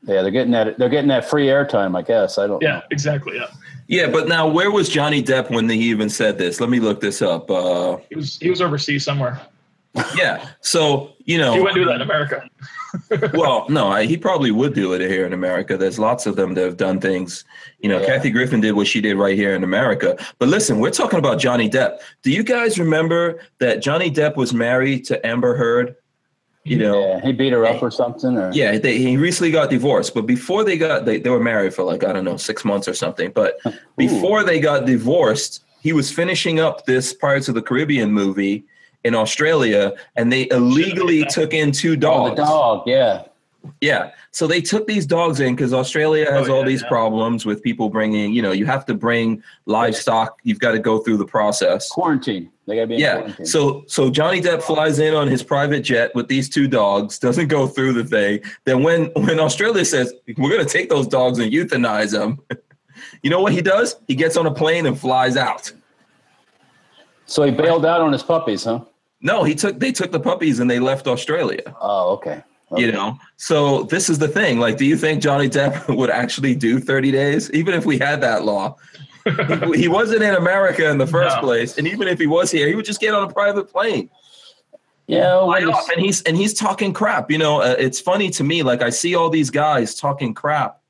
Yeah, 0.07 0.23
they're 0.23 0.31
getting 0.31 0.53
that. 0.53 0.79
They're 0.79 0.89
getting 0.89 1.09
that 1.09 1.29
free 1.29 1.47
airtime. 1.47 1.97
I 1.97 2.03
guess 2.03 2.39
I 2.39 2.47
don't. 2.47 2.63
Yeah, 2.63 2.77
know. 2.77 2.83
exactly. 2.91 3.37
Yeah, 3.37 3.47
Yeah, 3.89 4.09
but 4.09 4.29
now 4.29 4.47
where 4.49 4.71
was 4.71 4.89
Johnny 4.89 5.23
Depp 5.23 5.51
when 5.51 5.69
he 5.69 5.91
even 5.91 6.09
said 6.09 6.39
this? 6.39 6.61
Let 6.61 6.71
me 6.71 6.81
look 6.81 7.01
this 7.01 7.23
up. 7.23 7.51
Uh, 7.51 7.99
he 8.09 8.15
was 8.17 8.39
he 8.39 8.51
was 8.51 8.61
overseas 8.63 9.05
somewhere. 9.05 9.41
yeah, 10.17 10.51
so 10.61 11.13
you 11.25 11.39
know 11.39 11.55
He 11.55 11.61
wouldn't 11.61 11.77
do 11.77 11.85
that 11.87 11.97
in 11.97 12.03
America. 12.03 12.49
well, 13.35 13.67
no, 13.69 13.89
I, 13.89 14.05
he 14.05 14.17
probably 14.17 14.51
would 14.51 14.75
do 14.75 14.93
it 14.93 15.01
here 15.01 15.27
in 15.27 15.33
America. 15.33 15.77
There's 15.77 15.99
lots 15.99 16.27
of 16.27 16.37
them 16.37 16.55
that 16.55 16.65
have 16.65 16.77
done 16.77 17.01
things. 17.01 17.45
You 17.81 17.89
know, 17.89 18.01
Yeah. 18.01 18.07
Kathy 18.07 18.31
Griffin 18.31 18.61
did 18.61 18.73
what 18.73 18.87
she 18.87 19.01
did 19.01 19.17
right 19.17 19.37
here 19.37 19.55
in 19.55 19.65
America. 19.65 20.17
But 20.39 20.49
listen, 20.49 20.79
we're 20.81 20.91
talking 20.91 21.19
about 21.19 21.39
Johnny 21.39 21.69
Depp. 21.69 21.99
Do 22.23 22.31
you 22.31 22.43
guys 22.43 22.79
remember 22.79 23.41
that 23.59 23.83
Johnny 23.83 24.11
Depp 24.11 24.37
was 24.37 24.53
married 24.55 25.05
to 25.07 25.27
Amber 25.27 25.57
Heard? 25.57 25.97
You 26.67 26.79
know, 26.79 27.01
Yeah, 27.01 27.21
he 27.21 27.33
beat 27.33 27.53
her 27.53 27.65
up 27.65 27.81
or 27.81 27.93
something. 27.93 28.37
Or 28.37 28.51
Yeah, 28.53 28.77
they, 28.77 28.99
he 28.99 29.17
recently 29.17 29.53
got 29.53 29.71
divorced, 29.71 30.15
but 30.15 30.23
before 30.23 30.65
they 30.65 30.77
got 30.77 31.05
they, 31.05 31.19
they 31.19 31.31
were 31.31 31.39
married 31.39 31.73
for 31.73 31.85
like 31.85 32.03
I 32.03 32.13
don't 32.13 32.25
know 32.25 32.37
six 32.37 32.65
months 32.65 32.89
or 32.89 32.95
something. 32.95 33.31
But 33.31 33.59
before 33.97 34.43
they 34.43 34.59
got 34.59 34.85
divorced, 34.85 35.63
he 35.81 35.93
was 35.93 36.11
finishing 36.11 36.59
up 36.59 36.85
this 36.85 37.15
Pirates 37.15 37.49
of 37.49 37.55
the 37.55 37.63
Caribbean 37.63 38.11
movie 38.11 38.65
in 39.05 39.15
Australia, 39.15 39.95
and 40.17 40.33
they 40.33 40.49
illegally 40.51 41.25
took 41.27 41.55
in 41.55 41.71
two 41.71 41.95
dogs. 41.95 42.33
oh, 42.33 42.35
the 42.35 42.43
dog. 42.43 42.83
Yeah. 42.87 43.23
Yeah. 43.81 44.11
So 44.31 44.47
they 44.47 44.61
took 44.61 44.87
these 44.87 45.07
dogs 45.07 45.41
in 45.41 45.55
because 45.55 45.73
Australia 45.73 46.31
has 46.31 46.49
Oh, 46.49 46.57
all 46.57 46.65
these 46.65 46.83
yeah. 46.83 46.89
problems 46.89 47.45
with 47.47 47.63
people 47.63 47.89
bringing, 47.89 48.33
you 48.33 48.43
know, 48.43 48.53
you 48.53 48.67
have 48.67 48.85
to 48.87 48.95
bring 48.95 49.43
livestock. 49.67 50.39
You've 50.43 50.59
got 50.59 50.73
to 50.73 50.79
go 50.79 50.99
through 50.99 51.17
the 51.19 51.25
process. 51.27 51.89
Quarantine. 51.89 52.51
They 52.67 52.75
gotta 52.77 52.89
be 52.89 52.97
Yeah. 52.97 53.17
quarantine. 53.19 53.47
So 53.47 53.85
so 53.87 54.11
Johnny 54.11 54.41
Depp 54.41 54.63
flies 54.63 54.99
in 54.99 55.15
on 55.15 55.29
his 55.29 55.43
private 55.43 55.81
jet 55.83 56.15
with 56.15 56.29
these 56.29 56.49
two 56.49 56.67
dogs, 56.69 57.19
doesn't 57.19 57.49
go 57.49 57.67
through 57.67 57.93
the 57.95 58.05
thing. 58.05 58.41
Then 58.65 58.83
when 58.83 59.07
when 59.15 59.39
Australia 59.41 59.85
says 59.85 60.13
we're 60.37 60.51
going 60.51 60.67
to 60.67 60.73
take 60.73 60.89
those 60.89 61.07
dogs 61.07 61.39
and 61.39 61.53
euthanize 61.53 62.11
them, 62.13 62.41
you 63.23 63.31
know 63.31 63.41
what 63.41 63.53
he 63.53 63.63
does? 63.63 63.97
He 64.09 64.15
gets 64.15 64.37
on 64.37 64.47
a 64.47 64.53
plane 64.53 64.87
and 64.87 64.99
flies 64.99 65.37
out. 65.37 65.73
So 67.27 67.43
he 67.43 67.51
bailed 67.51 67.85
out 67.87 68.01
on 68.01 68.13
his 68.13 68.23
puppies, 68.23 68.65
huh? 68.65 68.81
No, 69.21 69.43
he 69.45 69.55
took 69.55 69.79
they 69.81 69.93
took 69.93 70.13
the 70.13 70.21
puppies 70.21 70.61
and 70.61 70.71
they 70.71 70.79
left 70.79 71.07
Australia. 71.07 71.75
Oh, 71.81 72.11
okay. 72.15 72.43
You 72.75 72.91
know, 72.91 73.17
so 73.37 73.85
this 73.85 74.09
is 74.11 74.19
the 74.19 74.27
thing. 74.27 74.59
Like, 74.59 74.77
do 74.77 74.85
you 74.85 74.97
think 74.97 75.23
Johnny 75.23 75.49
Depp 75.49 75.95
would 75.97 76.11
actually 76.11 76.55
do 76.57 76.81
30 76.81 77.13
days, 77.13 77.51
even 77.53 77.75
if 77.75 77.87
we 77.87 77.97
had 77.97 78.21
that 78.23 78.45
law? 78.45 78.77
he, 79.73 79.83
he 79.83 79.89
wasn't 79.89 80.23
in 80.23 80.35
America 80.35 80.91
in 80.91 80.99
the 80.99 81.07
first 81.07 81.37
No. 81.37 81.43
place, 81.43 81.79
and 81.79 81.87
even 81.87 82.09
if 82.09 82.19
he 82.19 82.27
was 82.27 82.51
here, 82.51 82.67
he 82.67 82.75
would 82.75 82.85
just 82.85 83.01
get 83.01 83.15
on 83.15 83.29
a 83.29 83.33
private 83.33 83.71
plane. 83.71 84.11
Yeah, 85.07 85.37
off, 85.37 85.89
and 85.91 86.05
he's 86.05 86.23
and 86.23 86.37
he's 86.37 86.53
talking 86.53 86.93
crap. 86.93 87.31
You 87.31 87.39
know, 87.39 87.61
uh, 87.61 87.77
it's 87.79 88.01
funny 88.01 88.29
to 88.31 88.43
me. 88.43 88.65
Like 88.65 88.83
I 88.83 88.91
see 88.91 89.15
all 89.15 89.31
these 89.31 89.51
guys 89.51 89.95
talking 89.95 90.35
crap, 90.35 90.81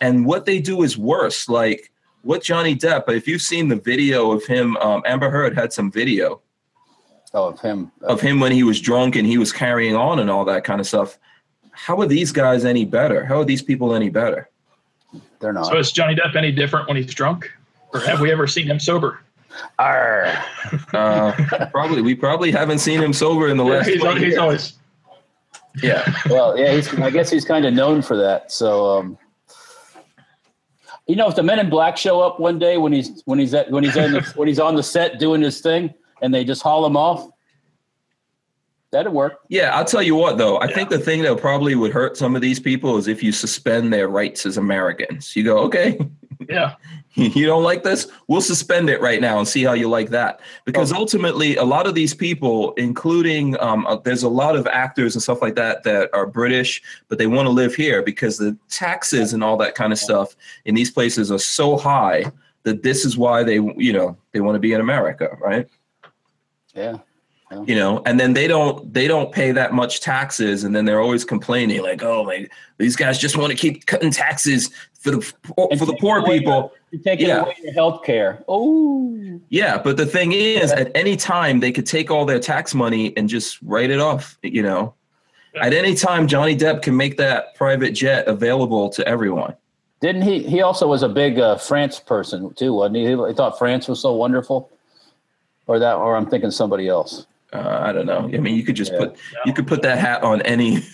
and 0.00 0.24
what 0.24 0.46
they 0.46 0.58
do 0.58 0.82
is 0.82 0.96
worse. 0.96 1.50
Like 1.50 1.92
what 2.22 2.42
Johnny 2.42 2.74
Depp. 2.74 3.10
If 3.10 3.28
you've 3.28 3.42
seen 3.42 3.68
the 3.68 3.76
video 3.76 4.32
of 4.32 4.46
him, 4.46 4.78
um, 4.78 5.02
Amber 5.04 5.28
Heard 5.28 5.54
had 5.54 5.70
some 5.72 5.90
video 5.90 6.40
oh, 7.34 7.48
of 7.48 7.60
him. 7.60 7.90
of 8.02 8.20
him 8.20 8.40
when 8.40 8.52
he 8.52 8.62
was 8.62 8.80
drunk 8.80 9.16
and 9.16 9.26
he 9.26 9.38
was 9.38 9.52
carrying 9.52 9.96
on 9.96 10.18
and 10.18 10.30
all 10.30 10.44
that 10.44 10.64
kind 10.64 10.80
of 10.80 10.86
stuff. 10.86 11.18
How 11.70 12.00
are 12.00 12.06
these 12.06 12.32
guys 12.32 12.64
any 12.64 12.84
better? 12.84 13.24
How 13.24 13.40
are 13.40 13.44
these 13.44 13.62
people 13.62 13.94
any 13.94 14.10
better? 14.10 14.48
They're 15.40 15.52
not. 15.52 15.66
So 15.66 15.78
is 15.78 15.92
Johnny 15.92 16.14
Depp 16.14 16.36
any 16.36 16.52
different 16.52 16.88
when 16.88 16.96
he's 16.96 17.12
drunk, 17.12 17.50
or 17.92 18.00
have 18.00 18.20
we 18.20 18.30
ever 18.30 18.46
seen 18.46 18.66
him 18.66 18.78
sober? 18.78 19.20
Arr. 19.78 20.32
Uh, 20.94 21.66
probably 21.70 22.00
we 22.02 22.14
probably 22.14 22.50
haven't 22.50 22.78
seen 22.78 23.02
him 23.02 23.12
sober 23.12 23.48
in 23.48 23.56
the 23.56 23.64
last. 23.64 23.88
he's, 23.88 24.00
20 24.00 24.20
he's 24.20 24.28
years. 24.28 24.38
always 24.38 24.78
yeah. 25.80 26.12
well, 26.28 26.58
yeah, 26.58 26.72
he's, 26.74 26.92
I 26.94 27.10
guess 27.10 27.30
he's 27.30 27.44
kind 27.44 27.64
of 27.64 27.72
known 27.72 28.02
for 28.02 28.16
that. 28.16 28.52
So, 28.52 28.98
um, 28.98 29.18
you 31.06 31.16
know, 31.16 31.28
if 31.28 31.36
the 31.36 31.42
Men 31.42 31.58
in 31.58 31.70
Black 31.70 31.96
show 31.96 32.20
up 32.20 32.38
one 32.38 32.58
day 32.58 32.76
when 32.76 32.92
he's 32.92 33.22
when 33.24 33.38
he's 33.38 33.54
at 33.54 33.70
when 33.70 33.84
he's 33.84 33.96
in 33.96 34.12
the, 34.12 34.32
when 34.36 34.48
he's 34.48 34.60
on 34.60 34.76
the 34.76 34.82
set 34.82 35.18
doing 35.18 35.40
his 35.40 35.60
thing, 35.60 35.92
and 36.22 36.32
they 36.32 36.44
just 36.44 36.62
haul 36.62 36.82
them 36.82 36.96
off, 36.96 37.28
that'd 38.90 39.12
work. 39.12 39.40
Yeah, 39.48 39.74
I'll 39.76 39.84
tell 39.84 40.02
you 40.02 40.14
what 40.14 40.38
though. 40.38 40.56
I 40.56 40.68
Yeah. 40.68 40.74
think 40.74 40.88
the 40.90 40.98
thing 40.98 41.22
that 41.22 41.36
probably 41.38 41.74
would 41.74 41.92
hurt 41.92 42.16
some 42.16 42.34
of 42.36 42.42
these 42.42 42.60
people 42.60 42.96
is 42.96 43.08
if 43.08 43.22
you 43.22 43.32
suspend 43.32 43.92
their 43.92 44.08
rights 44.08 44.46
as 44.46 44.56
Americans. 44.56 45.34
You 45.36 45.44
go, 45.44 45.58
okay, 45.60 45.98
yeah. 46.48 46.74
you 47.14 47.46
don't 47.46 47.62
like 47.62 47.82
this? 47.84 48.06
We'll 48.28 48.40
suspend 48.42 48.90
it 48.90 49.00
right 49.00 49.20
now 49.20 49.38
and 49.38 49.48
see 49.48 49.64
how 49.64 49.72
you 49.72 49.88
like 49.88 50.10
that. 50.10 50.40
Because 50.64 50.92
ultimately, 50.92 51.56
a 51.56 51.64
lot 51.64 51.86
of 51.86 51.94
these 51.94 52.12
people, 52.14 52.72
including 52.74 53.58
um, 53.60 53.86
uh, 53.86 53.96
there's 53.96 54.22
a 54.22 54.28
lot 54.28 54.56
of 54.56 54.66
actors 54.66 55.14
and 55.14 55.22
stuff 55.22 55.40
like 55.42 55.54
that 55.56 55.82
that 55.84 56.10
are 56.12 56.26
British, 56.26 56.82
but 57.08 57.18
they 57.18 57.26
want 57.26 57.46
to 57.46 57.50
live 57.50 57.74
here 57.74 58.02
because 58.02 58.36
the 58.38 58.56
taxes 58.68 59.32
and 59.32 59.42
all 59.42 59.56
that 59.56 59.74
kind 59.74 59.92
of 59.92 59.98
stuff 59.98 60.36
in 60.66 60.74
these 60.74 60.90
places 60.90 61.30
are 61.32 61.38
so 61.38 61.76
high 61.76 62.30
that 62.64 62.82
this 62.82 63.04
is 63.04 63.16
why 63.18 63.42
they, 63.42 63.54
you 63.76 63.92
know, 63.92 64.16
they 64.32 64.40
want 64.40 64.54
to 64.54 64.60
be 64.60 64.72
in 64.72 64.80
America, 64.80 65.28
right? 65.40 65.66
Yeah. 66.74 66.98
you 67.66 67.74
know 67.74 68.02
and 68.06 68.18
then 68.18 68.32
they 68.32 68.48
don't 68.48 68.92
they 68.94 69.06
don't 69.06 69.30
pay 69.30 69.52
that 69.52 69.74
much 69.74 70.00
taxes 70.00 70.64
and 70.64 70.74
then 70.74 70.86
they're 70.86 71.00
always 71.02 71.22
complaining 71.24 71.82
like 71.82 72.02
oh 72.02 72.24
my 72.24 72.48
these 72.78 72.96
guys 72.96 73.18
just 73.18 73.36
want 73.36 73.50
to 73.50 73.56
keep 73.56 73.84
cutting 73.86 74.10
taxes 74.10 74.70
for 74.98 75.10
the 75.10 75.20
for 75.20 75.68
And 75.70 75.78
the 75.80 75.96
poor 76.00 76.22
people 76.24 76.72
You're 76.90 77.02
taking 77.02 77.28
Yeah. 77.28 77.42
away 77.42 77.56
your 77.62 77.74
health 77.74 78.04
care. 78.04 78.42
Oh, 78.48 79.38
yeah 79.50 79.76
but 79.76 79.98
the 79.98 80.06
thing 80.06 80.32
is 80.32 80.72
at 80.72 80.90
any 80.94 81.14
time 81.16 81.60
they 81.60 81.72
could 81.72 81.86
take 81.86 82.10
all 82.10 82.24
their 82.24 82.40
tax 82.40 82.74
money 82.74 83.14
and 83.18 83.28
just 83.28 83.58
write 83.62 83.90
it 83.90 84.00
off 84.00 84.38
you 84.42 84.62
know 84.62 84.94
at 85.60 85.74
any 85.74 85.94
time 85.94 86.26
johnny 86.26 86.56
depp 86.56 86.80
can 86.80 86.96
make 86.96 87.18
that 87.18 87.54
private 87.54 87.90
jet 87.90 88.26
available 88.28 88.88
to 88.88 89.06
everyone 89.06 89.54
didn't 90.00 90.22
he? 90.22 90.42
He 90.42 90.62
also 90.62 90.88
was 90.88 91.04
a 91.04 91.08
big 91.08 91.38
uh, 91.38 91.56
France 91.58 92.00
person 92.00 92.52
too, 92.54 92.72
wasn't 92.74 92.96
he? 92.96 93.06
He 93.06 93.34
thought 93.34 93.56
France 93.56 93.86
was 93.86 94.00
so 94.00 94.12
wonderful, 94.14 94.68
or 95.72 95.78
that, 95.78 95.94
or 95.96 96.16
I'm 96.16 96.26
thinking 96.26 96.50
somebody 96.50 96.88
else. 96.88 97.26
uh, 97.52 97.78
i 97.88 97.92
don't 97.92 98.06
know 98.06 98.22
i 98.36 98.38
mean 98.44 98.54
you 98.56 98.64
could 98.64 98.76
just 98.76 98.92
Yeah. 98.92 98.98
put 99.00 99.16
you 99.46 99.52
could 99.52 99.66
put 99.66 99.82
that 99.82 99.98
hat 99.98 100.22
on 100.22 100.40
any 100.42 100.70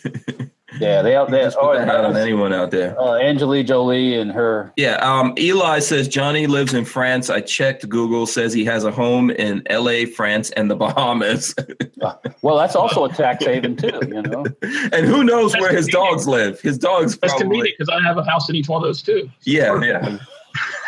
Yeah, 0.80 1.00
they 1.02 1.12
they 1.30 1.42
just 1.44 1.56
put 1.58 1.70
oh, 1.70 1.78
that 1.78 1.88
hat 1.88 2.04
on 2.04 2.14
anyone 2.16 2.52
out 2.52 2.70
there 2.70 2.90
uh, 3.00 3.14
Angelina 3.30 3.64
Jolie 3.66 4.14
and 4.20 4.30
her. 4.30 4.70
Yeah, 4.76 4.96
um, 4.96 5.34
Eli 5.38 5.78
says 5.80 6.06
Johnny 6.08 6.46
lives 6.46 6.74
in 6.74 6.84
France. 6.84 7.30
I 7.30 7.40
checked 7.40 7.88
Google, 7.88 8.26
says 8.26 8.52
he 8.52 8.64
has 8.66 8.84
a 8.84 8.92
home 8.92 9.30
in 9.30 9.62
LA, 9.70 10.04
France, 10.14 10.50
and 10.58 10.70
the 10.70 10.76
Bahamas. 10.76 11.54
Well, 12.42 12.56
that's 12.58 12.76
also 12.76 13.04
a 13.06 13.08
tax 13.12 13.44
haven 13.44 13.74
too. 13.76 13.98
You 14.06 14.22
know. 14.22 14.44
and 14.92 15.06
who 15.06 15.24
knows 15.24 15.52
That's 15.52 15.62
where 15.62 15.74
his 15.74 15.88
dogs 15.88 16.28
live? 16.28 16.60
His 16.60 16.78
dogs 16.78 17.16
That's 17.18 17.32
probably. 17.32 17.44
convenient 17.56 17.78
because 17.78 17.88
I 17.88 18.00
have 18.06 18.18
a 18.18 18.24
house 18.24 18.48
in 18.48 18.54
each 18.54 18.68
one 18.68 18.80
of 18.82 18.86
those 18.86 19.02
too. 19.02 19.28
Yeah, 19.44 19.82
yeah. 19.82 20.18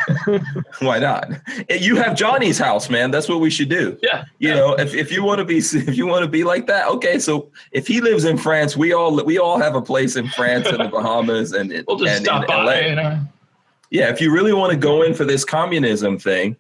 Why 0.81 0.99
not? 0.99 1.31
You 1.71 1.97
have 1.97 2.17
Johnny's 2.17 2.59
house, 2.59 2.89
man. 2.91 3.11
That's 3.11 3.29
what 3.29 3.41
we 3.41 3.51
should 3.51 3.69
do. 3.69 3.99
Yeah. 4.03 4.25
You 4.39 4.55
know, 4.55 4.75
if, 4.75 4.95
if 4.95 5.13
you 5.13 5.23
want 5.25 5.39
to 5.39 5.45
be 5.45 5.59
if 5.63 5.97
you 5.97 6.07
want 6.07 6.25
to 6.25 6.31
be 6.31 6.45
like 6.45 6.67
that, 6.67 6.89
okay. 6.89 7.19
So 7.19 7.51
if 7.73 7.87
he 7.87 8.01
lives 8.01 8.25
in 8.25 8.37
France, 8.39 8.77
we 8.77 8.93
all 8.93 9.23
we 9.25 9.39
all 9.39 9.59
have 9.59 9.75
a 9.75 9.83
place 9.83 10.17
in 10.17 10.29
France 10.29 10.67
and 10.67 10.81
the 10.81 10.89
Bahamas 10.93 11.53
and 11.53 11.85
We'll 11.87 11.99
just 11.99 12.17
and 12.17 12.25
stop 12.25 12.43
in 12.43 12.49
by. 12.49 12.65
LA. 12.65 12.73
You 12.73 12.93
uh, 12.93 12.95
know. 12.95 13.21
Yeah, 13.91 14.09
if 14.11 14.21
you 14.21 14.33
really 14.33 14.53
want 14.53 14.71
to 14.73 14.79
go 14.79 15.03
in 15.03 15.15
for 15.15 15.25
this 15.25 15.45
communism 15.45 16.17
thing, 16.19 16.57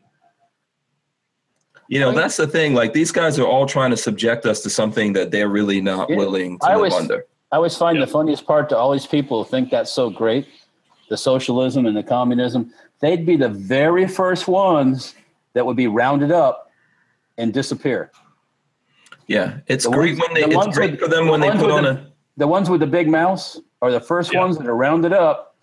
you 1.88 1.99
know, 2.01 2.12
that's 2.12 2.36
the 2.36 2.47
thing. 2.47 2.74
Like 2.74 2.93
these 2.93 3.12
guys 3.12 3.38
are 3.38 3.47
all 3.47 3.66
trying 3.66 3.91
to 3.91 3.97
subject 3.97 4.47
us 4.47 4.61
to 4.62 4.70
something 4.70 5.12
that 5.14 5.30
they're 5.30 5.49
really 5.49 5.80
not 5.80 6.09
Yeah, 6.11 6.16
willing 6.16 6.59
to 6.59 6.66
I 6.66 6.70
live 6.70 6.76
always- 6.76 6.95
under. 6.95 7.26
I 7.53 7.57
always 7.57 7.76
find 7.76 7.99
Yeah. 7.99 8.05
the 8.05 8.11
funniest 8.12 8.47
part 8.47 8.68
to 8.68 8.76
all 8.76 8.93
these 8.93 9.07
people 9.07 9.43
who 9.43 9.51
think 9.51 9.70
that's 9.70 9.91
so 9.91 10.09
great, 10.09 10.47
the 11.09 11.16
socialism 11.16 11.84
and 11.86 11.97
the 11.97 12.03
communism. 12.05 12.72
They'd 13.01 13.24
be 13.26 13.36
the 13.36 13.48
very 13.48 14.07
first 14.07 14.46
ones 14.46 15.14
that 15.55 15.64
would 15.66 15.76
be 15.76 15.86
rounded 15.86 16.30
up 16.30 16.70
and 17.38 17.53
disappear. 17.53 18.11
Yeah, 19.26 19.59
it's 19.66 19.84
The 19.84 19.90
great 19.90 20.18
ones- 20.18 20.20
when 20.20 20.34
they. 20.34 20.40
the 20.42 20.46
It's 20.48 20.57
ones 20.57 20.76
great 20.76 20.90
with- 20.92 21.01
for 21.01 21.09
them 21.09 21.26
the 21.26 21.30
when 21.32 21.40
they 21.40 21.51
put 21.51 21.70
on 21.70 21.84
the- 21.84 21.90
a. 21.90 22.07
The 22.36 22.46
ones 22.46 22.70
with 22.70 22.80
the 22.80 22.86
big 22.86 23.09
mouths 23.09 23.61
are 23.82 23.90
the 23.90 24.01
first 24.01 24.32
Yeah. 24.32 24.40
ones 24.40 24.59
that 24.59 24.66
are 24.66 24.76
rounded 24.76 25.12
up 25.12 25.57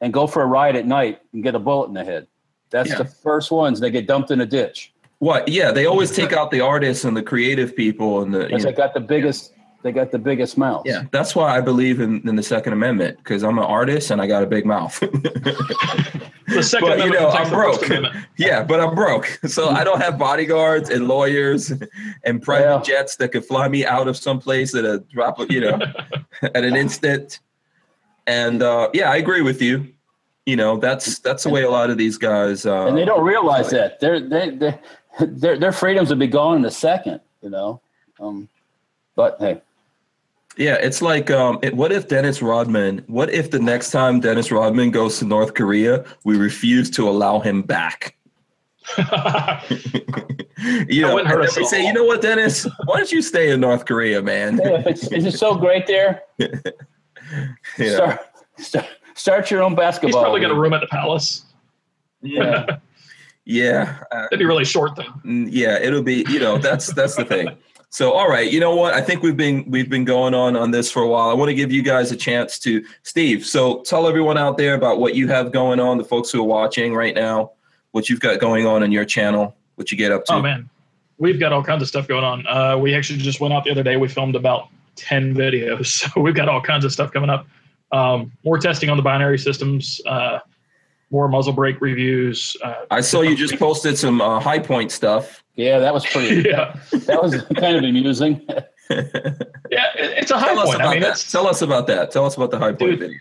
and 0.00 0.12
go 0.12 0.26
for 0.26 0.42
a 0.42 0.46
ride 0.46 0.76
at 0.76 0.86
night 0.86 1.20
and 1.32 1.42
get 1.42 1.54
a 1.54 1.58
bullet 1.58 1.88
in 1.88 1.94
the 1.94 2.04
head. 2.04 2.26
That's 2.70 2.90
Yeah. 2.90 2.98
the 2.98 3.04
first 3.04 3.50
ones. 3.50 3.80
They 3.80 3.90
get 3.90 4.06
dumped 4.06 4.30
in 4.30 4.40
a 4.40 4.46
ditch 4.46 4.92
What? 5.20 5.48
Yeah, 5.48 5.70
they 5.70 5.86
always 5.86 6.10
take 6.14 6.32
out 6.34 6.50
the 6.50 6.60
artists 6.60 7.04
and 7.04 7.16
the 7.16 7.22
creative 7.22 7.74
people 7.74 8.20
and 8.20 8.34
the. 8.34 8.40
Because 8.46 8.64
they 8.64 8.72
got 8.72 8.92
the 8.92 9.00
biggest. 9.00 9.53
They 9.84 9.92
got 9.92 10.10
the 10.10 10.18
biggest 10.18 10.56
mouth. 10.56 10.82
yeah, 10.86 11.02
that's 11.12 11.36
why 11.36 11.54
I 11.56 11.60
believe 11.60 12.00
in, 12.00 12.26
in 12.26 12.36
the 12.36 12.42
Second 12.42 12.72
Amendment 12.72 13.18
because 13.18 13.42
I'm 13.44 13.58
an 13.58 13.64
artist 13.64 14.10
and 14.10 14.20
I 14.20 14.26
got 14.26 14.42
a 14.42 14.46
big 14.46 14.64
mouth. 14.66 14.98
The 16.46 16.62
second 16.62 16.88
But, 16.88 16.98
you 16.98 17.10
know, 17.10 17.30
I'm 17.30 17.48
broke. 17.50 17.82
Yeah, 18.36 18.62
but 18.64 18.78
I'm 18.78 18.94
broke, 18.94 19.26
so 19.46 19.70
I 19.70 19.82
don't 19.82 20.00
have 20.02 20.18
bodyguards 20.18 20.90
and 20.90 21.08
lawyers 21.08 21.72
and 22.24 22.42
private 22.42 22.76
Yeah. 22.76 22.82
jets 22.82 23.16
that 23.16 23.32
could 23.32 23.44
fly 23.46 23.66
me 23.68 23.86
out 23.86 24.08
of 24.08 24.16
someplace 24.16 24.74
at 24.74 24.84
a 24.84 24.98
drop 25.12 25.38
of, 25.38 25.50
you 25.50 25.60
know, 25.62 25.78
at 26.42 26.62
an 26.64 26.76
instant. 26.76 27.40
And 28.26 28.62
uh, 28.62 28.90
yeah, 28.92 29.10
I 29.10 29.16
agree 29.16 29.40
with 29.40 29.62
you. 29.62 29.88
You 30.44 30.56
know, 30.56 30.76
that's 30.76 31.18
that's 31.20 31.44
the 31.44 31.48
way 31.50 31.62
a 31.62 31.70
lot 31.70 31.88
of 31.88 31.96
these 31.96 32.18
guys. 32.18 32.66
Uh, 32.66 32.86
and 32.88 32.96
they 32.96 33.06
don't 33.06 33.24
realize 33.24 33.70
that 33.70 33.98
their 34.00 34.20
they, 34.20 34.50
they, 34.50 34.78
their 35.20 35.58
their 35.58 35.72
freedoms 35.72 36.10
would 36.10 36.18
be 36.18 36.26
gone 36.26 36.58
in 36.58 36.64
a 36.66 36.70
second. 36.70 37.20
You 37.42 37.48
know. 37.50 37.80
Um, 38.20 38.48
but 39.16 39.36
hey, 39.40 39.62
Yeah, 40.56 40.74
it's 40.74 41.02
like, 41.02 41.30
um, 41.30 41.58
it, 41.62 41.74
what 41.74 41.90
if 41.90 42.08
Dennis 42.08 42.40
Rodman? 42.40 43.04
What 43.08 43.30
if 43.30 43.50
the 43.50 43.58
next 43.58 43.90
time 43.90 44.20
Dennis 44.20 44.52
Rodman 44.52 44.90
goes 44.90 45.18
to 45.18 45.24
North 45.24 45.54
Korea, 45.54 46.04
we 46.24 46.36
refuse 46.36 46.90
to 46.90 47.08
allow 47.08 47.40
him 47.40 47.62
back? 47.62 48.16
you 48.98 49.04
know, 51.02 51.18
and 51.18 51.26
us 51.26 51.54
then 51.54 51.64
say, 51.64 51.80
all. 51.80 51.86
you 51.86 51.92
know 51.92 52.04
what, 52.04 52.22
Dennis? 52.22 52.66
Why 52.84 52.98
don't 52.98 53.10
you 53.10 53.22
stay 53.22 53.50
in 53.50 53.60
North 53.60 53.86
Korea, 53.86 54.22
man? 54.22 54.58
hey, 54.58 54.74
if 54.76 54.86
it's, 54.86 55.12
is 55.12 55.24
it 55.24 55.38
so 55.38 55.56
great 55.56 55.86
there? 55.86 56.22
You 57.78 57.86
know? 57.86 57.96
Start, 57.96 58.20
start 58.58 58.86
start 59.14 59.50
your 59.50 59.62
own 59.62 59.74
basketball. 59.74 60.08
He's 60.08 60.14
basketball. 60.14 60.22
probably 60.22 60.40
got 60.40 60.50
a 60.50 60.54
room 60.54 60.72
at 60.72 60.80
the 60.80 60.86
palace. 60.86 61.44
Yeah. 62.22 62.78
Yeah, 63.46 63.98
uh, 64.10 64.22
That'd 64.22 64.38
be 64.38 64.46
really 64.46 64.64
short 64.64 64.96
though. 64.96 65.12
Yeah 65.22 65.78
it'll 65.78 66.02
be 66.02 66.24
you 66.30 66.40
know 66.40 66.56
that's 66.56 66.86
that's 66.94 67.14
the 67.14 67.26
thing 67.26 67.48
so 67.94 68.12
all 68.12 68.28
right 68.28 68.50
you 68.52 68.58
know 68.60 68.74
what 68.74 68.94
i 68.94 69.00
think 69.00 69.22
we've 69.22 69.36
been 69.36 69.64
we've 69.70 69.88
been 69.88 70.04
going 70.04 70.34
on 70.34 70.56
on 70.56 70.70
this 70.70 70.90
for 70.90 71.02
a 71.02 71.08
while 71.08 71.28
i 71.28 71.32
want 71.32 71.48
to 71.48 71.54
give 71.54 71.70
you 71.70 71.82
guys 71.82 72.10
a 72.10 72.16
chance 72.16 72.58
to 72.58 72.84
steve 73.02 73.44
so 73.44 73.80
tell 73.82 74.06
everyone 74.06 74.36
out 74.36 74.56
there 74.58 74.74
about 74.74 74.98
what 74.98 75.14
you 75.14 75.28
have 75.28 75.52
going 75.52 75.78
on 75.78 75.98
the 75.98 76.04
folks 76.04 76.30
who 76.30 76.40
are 76.40 76.46
watching 76.46 76.94
right 76.94 77.14
now 77.14 77.50
what 77.92 78.08
you've 78.08 78.20
got 78.20 78.40
going 78.40 78.66
on 78.66 78.82
in 78.82 78.90
your 78.90 79.04
channel 79.04 79.54
what 79.76 79.90
you 79.90 79.98
get 79.98 80.12
up 80.12 80.24
to 80.24 80.34
Oh 80.34 80.42
man, 80.42 80.68
we've 81.18 81.40
got 81.40 81.52
all 81.52 81.62
kinds 81.62 81.82
of 81.82 81.88
stuff 81.88 82.08
going 82.08 82.24
on. 82.24 82.46
Uh, 82.46 82.76
we 82.78 82.94
actually 82.94 83.18
just 83.18 83.40
went 83.40 83.54
out 83.54 83.64
the 83.64 83.70
other 83.70 83.82
day. 83.82 83.96
We 83.96 84.08
filmed 84.08 84.36
about 84.36 84.68
10 84.96 85.34
videos. 85.34 86.08
So 86.14 86.20
we've 86.20 86.34
got 86.34 86.48
all 86.48 86.60
kinds 86.60 86.84
of 86.84 86.92
stuff 86.92 87.12
coming 87.12 87.30
up. 87.30 87.46
Um, 87.92 88.32
more 88.44 88.58
testing 88.58 88.90
on 88.90 88.96
the 88.96 89.02
binary 89.02 89.38
systems, 89.38 90.00
uh, 90.06 90.40
more 91.10 91.28
muzzle 91.28 91.52
brake 91.52 91.80
reviews. 91.80 92.56
Uh, 92.62 92.86
I 92.90 93.00
saw 93.00 93.20
you 93.20 93.36
just 93.36 93.56
posted 93.58 93.96
some 93.96 94.20
uh, 94.20 94.40
Hi-Point 94.40 94.90
stuff. 94.90 95.43
Yeah, 95.56 95.78
that 95.78 95.94
was 95.94 96.04
pretty. 96.06 96.48
yeah, 96.48 96.76
that 96.92 97.22
was 97.22 97.42
kind 97.56 97.76
of 97.76 97.84
amusing. 97.84 98.44
yeah, 98.48 98.66
it's 99.94 100.30
a 100.30 100.38
high 100.38 100.48
Tell 100.54 100.60
us 100.60 100.66
point. 100.70 100.82
I 100.82 100.90
mean, 100.92 101.00
that. 101.02 101.12
it's 101.12 101.30
Tell 101.30 101.46
us 101.46 101.62
about 101.62 101.86
that. 101.86 102.10
Tell 102.10 102.24
us 102.26 102.36
about 102.36 102.50
the 102.50 102.58
Hi-Point 102.58 102.78
Dude, 102.78 102.98
video. 103.00 103.18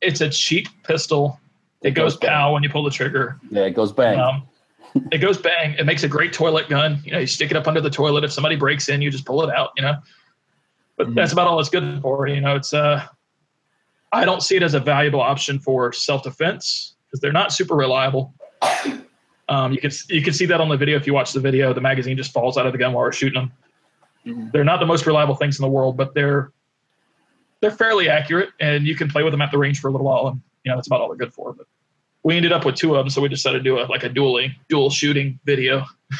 it's 0.00 0.20
a 0.20 0.28
cheap 0.28 0.68
pistol. 0.84 1.38
It, 1.82 1.92
goes, 1.92 2.16
bang. 2.16 2.30
pow 2.30 2.52
when 2.52 2.62
you 2.62 2.68
pull 2.68 2.84
the 2.84 2.90
trigger. 2.90 3.40
Yeah, 3.50 3.62
it 3.64 3.72
goes 3.74 3.90
bang. 3.90 4.20
Um, 4.20 4.46
it 5.10 5.18
goes 5.18 5.38
bang. 5.38 5.74
It 5.78 5.84
makes 5.86 6.04
a 6.04 6.08
great 6.08 6.32
toilet 6.32 6.68
gun. 6.68 7.00
You 7.04 7.12
know, 7.12 7.18
you 7.18 7.26
stick 7.26 7.50
it 7.50 7.56
up 7.56 7.66
under 7.66 7.80
the 7.80 7.90
toilet. 7.90 8.22
If 8.22 8.32
somebody 8.32 8.54
breaks 8.56 8.88
in, 8.88 9.02
you 9.02 9.10
just 9.10 9.24
pull 9.24 9.42
it 9.42 9.52
out. 9.52 9.70
You 9.76 9.82
know, 9.82 9.94
but 10.96 11.08
Mhm. 11.08 11.14
that's 11.16 11.32
about 11.32 11.48
all 11.48 11.58
it's 11.58 11.70
good 11.70 12.00
for. 12.02 12.28
You 12.28 12.40
know, 12.42 12.54
it's 12.54 12.72
uh, 12.74 13.04
I 14.12 14.24
don't 14.24 14.42
see 14.42 14.56
it 14.56 14.62
as 14.62 14.74
a 14.74 14.80
valuable 14.80 15.20
option 15.22 15.58
for 15.58 15.92
self 15.92 16.22
defense 16.22 16.94
because 17.06 17.20
they're 17.20 17.32
not 17.32 17.52
super 17.52 17.74
reliable. 17.74 18.34
Um, 19.52 19.72
you 19.72 19.78
can 19.78 19.90
you 20.08 20.22
can 20.22 20.32
see 20.32 20.46
that 20.46 20.60
on 20.62 20.68
the 20.70 20.76
video 20.78 20.96
if 20.96 21.06
you 21.06 21.12
watch 21.12 21.32
the 21.32 21.40
video. 21.40 21.74
The 21.74 21.80
magazine 21.80 22.16
just 22.16 22.32
falls 22.32 22.56
out 22.56 22.66
of 22.66 22.72
the 22.72 22.78
gun 22.78 22.94
while 22.94 23.04
we're 23.04 23.12
shooting 23.12 23.40
them. 23.40 23.52
Mhm. 24.26 24.50
They're 24.52 24.64
not 24.64 24.80
the 24.80 24.86
most 24.86 25.04
reliable 25.06 25.34
things 25.34 25.58
in 25.58 25.62
the 25.62 25.68
world, 25.68 25.96
but 25.96 26.14
they're 26.14 26.52
they're 27.60 27.70
fairly 27.70 28.08
accurate, 28.08 28.48
and 28.60 28.86
you 28.86 28.94
can 28.94 29.08
play 29.08 29.22
with 29.22 29.32
them 29.32 29.42
at 29.42 29.50
the 29.50 29.58
range 29.58 29.80
for 29.80 29.88
a 29.88 29.90
little 29.90 30.06
while, 30.06 30.28
and 30.28 30.40
you 30.64 30.70
know 30.70 30.76
that's 30.76 30.86
about 30.86 31.02
all 31.02 31.08
they're 31.08 31.18
good 31.18 31.34
for. 31.34 31.52
But 31.52 31.66
we 32.22 32.34
ended 32.36 32.52
up 32.52 32.64
with 32.64 32.76
two 32.76 32.94
of 32.94 32.98
them, 32.98 33.10
so 33.10 33.20
we 33.20 33.28
decided 33.28 33.58
to 33.58 33.64
do 33.64 33.78
a 33.78 33.84
like 33.84 34.04
a 34.04 34.08
dueling 34.08 34.54
dual 34.68 34.90
shooting 34.90 35.38
video. 35.44 35.84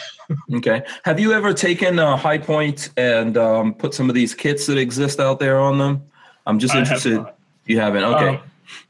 Okay. 0.54 0.82
Have 1.04 1.20
you 1.20 1.34
ever 1.34 1.52
taken 1.52 1.98
a 1.98 2.16
Hi-Point 2.16 2.90
and 2.96 3.36
um, 3.36 3.74
put 3.74 3.92
some 3.92 4.08
of 4.08 4.14
these 4.14 4.34
kits 4.34 4.66
that 4.66 4.78
exist 4.78 5.20
out 5.20 5.38
there 5.38 5.60
on 5.60 5.76
them? 5.76 6.02
I'm 6.46 6.58
just 6.58 6.72
have 6.72 6.84
interested. 6.84 7.16
not. 7.16 7.36
You 7.66 7.78
haven't. 7.80 8.02
Okay. 8.04 8.28
Um, 8.28 8.40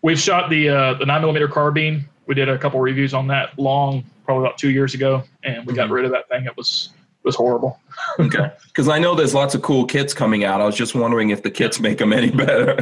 we've 0.02 0.20
shot 0.20 0.50
the 0.50 0.68
uh, 0.68 0.94
the 0.94 1.06
nine 1.06 1.20
millimeter 1.20 1.48
carbine. 1.48 2.08
We 2.26 2.36
did 2.36 2.48
a 2.48 2.56
couple 2.56 2.78
reviews 2.80 3.12
on 3.12 3.26
that 3.28 3.58
long, 3.58 4.04
probably 4.24 4.44
about 4.46 4.58
two 4.58 4.70
years 4.70 4.94
ago, 4.94 5.22
and 5.44 5.66
we 5.66 5.74
got 5.74 5.88
Mhm. 5.88 5.92
rid 5.92 6.04
of 6.04 6.10
that 6.12 6.28
thing. 6.28 6.44
It 6.46 6.56
was 6.56 6.90
it 6.94 7.26
was 7.26 7.36
horrible. 7.36 7.78
Okay. 8.18 8.50
Because 8.66 8.88
I 8.88 8.98
know 8.98 9.14
there's 9.14 9.32
lots 9.34 9.54
of 9.54 9.62
cool 9.62 9.84
kits 9.84 10.12
coming 10.12 10.42
out. 10.44 10.60
I 10.60 10.66
was 10.66 10.74
just 10.74 10.94
wondering 10.94 11.30
if 11.30 11.42
the 11.44 11.50
kits 11.52 11.78
make 11.78 11.98
them 11.98 12.12
any 12.12 12.30
better. 12.30 12.74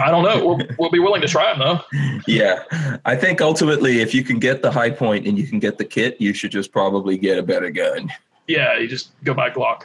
I 0.00 0.10
don't 0.10 0.22
know. 0.24 0.44
We'll, 0.46 0.58
we'll 0.78 0.90
be 0.90 0.98
willing 1.00 1.20
to 1.20 1.28
try 1.28 1.52
them 1.52 1.58
though. 1.58 1.80
yeah. 2.26 2.62
I 3.04 3.14
think 3.16 3.40
ultimately, 3.42 4.00
if 4.00 4.14
you 4.14 4.24
can 4.24 4.38
get 4.38 4.62
the 4.62 4.70
Hi-Point 4.70 5.26
and 5.26 5.38
you 5.38 5.46
can 5.46 5.58
get 5.58 5.76
the 5.78 5.84
kit, 5.84 6.20
you 6.20 6.32
should 6.32 6.50
just 6.50 6.72
probably 6.72 7.18
get 7.18 7.36
a 7.38 7.42
better 7.42 7.70
gun. 7.70 8.10
Yeah, 8.46 8.78
you 8.78 8.88
just 8.88 9.10
go 9.24 9.34
buy 9.34 9.50
Glock. 9.50 9.82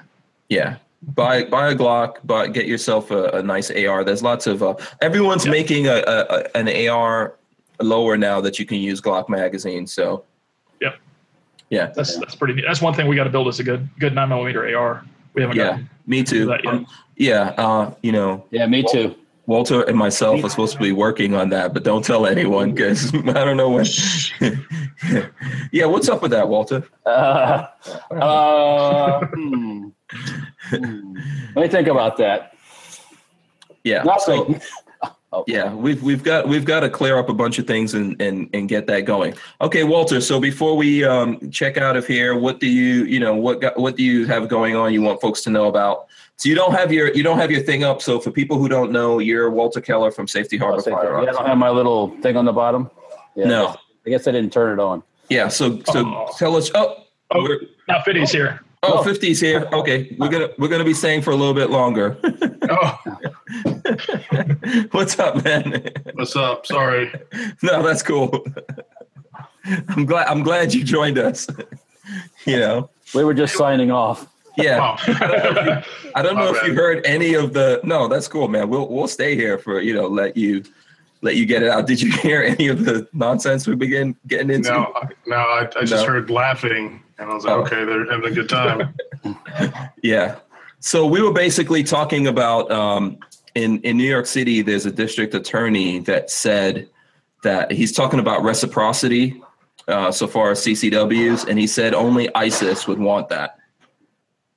Yeah. 0.48 0.78
Buy 1.02 1.44
buy 1.46 1.70
a 1.70 1.76
Glock, 1.76 2.18
buy 2.26 2.48
get 2.48 2.68
yourself 2.68 3.10
a, 3.12 3.26
a 3.30 3.44
nice 3.44 3.70
AR. 3.72 4.04
There's 4.04 4.22
lots 4.24 4.48
of 4.48 4.62
uh, 4.64 4.76
everyone's 5.02 5.46
Yeah. 5.46 5.52
making 5.52 5.88
a, 5.88 6.04
a 6.06 6.58
an 6.58 6.90
AR 6.90 7.36
lower 7.82 8.18
now 8.18 8.42
that 8.42 8.60
you 8.60 8.66
can 8.66 8.78
use 8.78 9.02
Glock 9.02 9.30
magazine. 9.30 9.88
So 9.88 10.24
Yep. 10.82 10.96
Yeah. 11.70 11.92
That's 11.96 12.18
that's 12.18 12.36
pretty 12.36 12.54
neat. 12.56 12.66
That's 12.68 12.82
one 12.82 12.94
thing 12.94 13.08
we 13.08 13.16
got 13.16 13.26
to 13.26 13.30
build 13.30 13.48
is 13.48 13.60
a 13.60 13.64
good 13.64 13.88
good 14.00 14.14
nine 14.16 14.30
millimeter 14.30 14.76
AR. 14.78 15.04
We 15.34 15.42
haven't 15.42 15.58
Yeah. 15.58 15.78
got 15.78 15.82
Me 16.08 16.24
too. 16.24 16.46
That, 16.48 16.64
yeah. 16.64 16.72
Um, 16.72 16.88
yeah. 17.16 17.42
Uh, 17.58 17.94
you 18.02 18.12
know, 18.12 18.46
Yeah, 18.52 18.66
me 18.68 18.84
too. 18.90 19.16
Walter 19.46 19.82
and 19.82 19.98
myself 19.98 20.44
are 20.44 20.50
supposed 20.50 20.74
to 20.74 20.80
be 20.80 20.92
working 20.92 21.34
on 21.34 21.50
that, 21.50 21.74
but 21.74 21.84
don't 21.84 22.06
tell 22.06 22.28
anyone 22.28 22.72
because 22.72 23.12
I 23.16 23.44
don't 23.44 23.58
know 23.58 23.70
when. 23.72 23.86
yeah, 25.72 25.86
what's 25.86 26.08
up 26.08 26.22
with 26.22 26.30
that, 26.32 26.48
Walter? 26.48 26.84
Uh, 27.04 27.66
uh, 28.12 29.26
hmm. 29.26 29.88
Hmm. 30.70 31.18
Let 31.56 31.64
me 31.64 31.68
think 31.68 31.88
about 31.88 32.18
that. 32.18 32.56
Yeah. 33.84 34.04
Nothing. 34.04 34.60
So, 34.60 34.68
yeah, 35.48 35.74
we've 35.74 36.02
we've 36.02 36.24
got 36.24 36.48
we've 36.48 36.66
got 36.66 36.80
to 36.82 36.90
clear 36.90 37.18
up 37.18 37.30
a 37.30 37.34
bunch 37.34 37.60
of 37.60 37.68
things 37.68 37.94
and 37.94 38.20
and 38.22 38.50
and 38.54 38.68
get 38.68 38.88
that 38.88 39.02
going. 39.02 39.34
Okay, 39.62 39.84
Walter. 39.84 40.22
So 40.22 40.40
before 40.40 40.76
we 40.76 41.04
um, 41.04 41.52
check 41.52 41.78
out 41.78 41.96
of 41.96 42.08
here, 42.08 42.38
what 42.38 42.60
do 42.60 42.68
you 42.68 43.04
you 43.06 43.20
know 43.20 43.36
what 43.36 43.62
got, 43.62 43.78
what 43.80 43.96
do 43.96 44.04
you 44.04 44.26
have 44.28 44.48
going 44.50 44.76
on? 44.76 44.94
You 44.94 45.02
want 45.02 45.22
folks 45.22 45.42
to 45.44 45.50
know 45.50 45.68
about? 45.68 46.08
So 46.38 46.50
you 46.50 46.56
don't 46.56 46.74
have 46.74 46.92
your 46.92 47.14
you 47.14 47.22
don't 47.24 47.38
have 47.38 47.52
your 47.52 47.62
thing 47.62 47.84
up. 47.84 48.02
So 48.02 48.20
for 48.20 48.32
people 48.32 48.58
who 48.58 48.68
don't 48.70 48.92
know, 48.92 49.20
you're 49.20 49.50
Walter 49.50 49.82
Keller 49.82 50.10
from 50.12 50.28
Safety 50.28 50.58
Harbor 50.58 50.76
I'll 50.78 50.82
say 50.82 50.92
that. 50.92 50.98
Firearms. 51.02 51.26
Yeah, 51.26 51.32
I 51.32 51.34
don't 51.34 51.48
have 51.48 51.58
my 51.58 51.70
little 51.70 52.10
thing 52.22 52.36
on 52.38 52.46
the 52.46 52.54
bottom. 52.54 52.90
Yeah, 53.36 53.46
No. 53.46 53.76
I 54.08 54.10
guess 54.10 54.28
I 54.28 54.32
didn't 54.32 54.52
turn 54.54 54.80
it 54.80 54.82
on. 54.82 55.04
Yeah. 55.30 55.48
So 55.50 55.80
so 55.92 56.06
Oh. 56.06 56.30
tell 56.38 56.56
us. 56.56 56.72
Oh, 56.74 56.96
Oh. 57.32 57.44
we're- 57.44 57.68
now 57.88 58.02
Fiddy's 58.02 58.32
here. 58.32 58.62
oh, 58.84 59.00
Oh. 59.00 59.04
50's 59.04 59.40
here. 59.42 59.68
Okay, 59.74 60.16
we're 60.18 60.30
gonna 60.30 60.50
we're 60.58 60.70
gonna 60.70 60.84
be 60.86 60.94
staying 60.94 61.22
for 61.22 61.32
a 61.32 61.36
little 61.36 61.54
bit 61.54 61.70
longer. 61.70 62.18
Oh, 62.70 63.00
What's 64.92 65.18
up, 65.20 65.44
man? 65.44 65.90
what's 66.14 66.36
up? 66.36 66.66
Sorry. 66.66 67.12
No, 67.64 67.82
that's 67.84 68.02
cool. 68.04 68.46
I'm 69.90 70.06
glad 70.06 70.28
I'm 70.28 70.44
glad 70.44 70.74
you 70.74 70.84
joined 70.84 71.18
us. 71.18 71.48
you 72.46 72.58
know. 72.60 72.90
We 73.14 73.24
were 73.24 73.34
just 73.34 73.56
signing 73.56 73.92
off. 73.92 74.28
Yeah. 74.58 74.80
Oh, 74.82 75.82
I 76.16 76.22
don't 76.22 76.36
know 76.36 76.52
My 76.52 76.58
if 76.58 76.68
you 76.68 76.74
heard 76.74 77.06
any 77.06 77.34
of 77.34 77.54
the 77.54 77.80
No, 77.84 78.08
that's 78.08 78.28
cool, 78.28 78.48
man. 78.48 78.70
We'll 78.70 78.88
we'll 78.90 79.08
stay 79.08 79.36
here 79.36 79.58
for, 79.58 79.82
you 79.82 79.94
know, 79.94 80.08
let 80.08 80.36
you 80.38 80.64
let 81.22 81.36
you 81.36 81.46
get 81.46 81.64
it 81.64 81.70
out. 81.70 81.86
Did 81.88 82.02
you 82.02 82.12
hear 82.12 82.42
any 82.44 82.68
of 82.68 82.86
the 82.86 83.08
nonsense 83.14 83.68
we 83.68 83.76
begin 83.76 84.16
getting 84.28 84.50
into? 84.50 84.70
no, 84.72 84.94
I- 84.96 85.08
no, 85.28 85.36
I, 85.36 85.62
I 85.76 85.86
just 85.86 86.06
No. 86.06 86.14
heard 86.14 86.30
laughing, 86.30 87.02
and 87.18 87.30
I 87.30 87.34
was 87.34 87.46
like, 87.46 87.54
Oh. 87.56 87.62
okay, 87.62 87.84
they're 87.86 88.10
having 88.10 88.32
a 88.32 88.36
good 88.36 88.50
time. 88.50 88.94
Yeah. 90.02 90.36
So 90.80 91.06
we 91.06 91.22
were 91.22 91.34
basically 91.34 91.84
talking 91.84 92.28
about 92.28 92.72
um, 92.72 93.18
in 93.56 93.82
in 93.82 93.98
New 93.98 94.10
York 94.10 94.26
City. 94.26 94.62
There's 94.62 94.86
a 94.86 94.92
district 94.92 95.34
attorney 95.34 96.00
that 96.00 96.30
said 96.30 96.90
that 97.44 97.72
he's 97.72 97.92
talking 97.92 98.20
about 98.20 98.44
reciprocity 98.44 99.42
uh, 99.88 100.12
so 100.12 100.28
far 100.28 100.52
as 100.52 100.62
CCWs, 100.62 101.48
and 101.48 101.60
he 101.60 101.68
said 101.68 101.94
only 101.94 102.34
ISIS 102.36 102.88
would 102.88 103.00
want 103.00 103.30
that. 103.30 103.58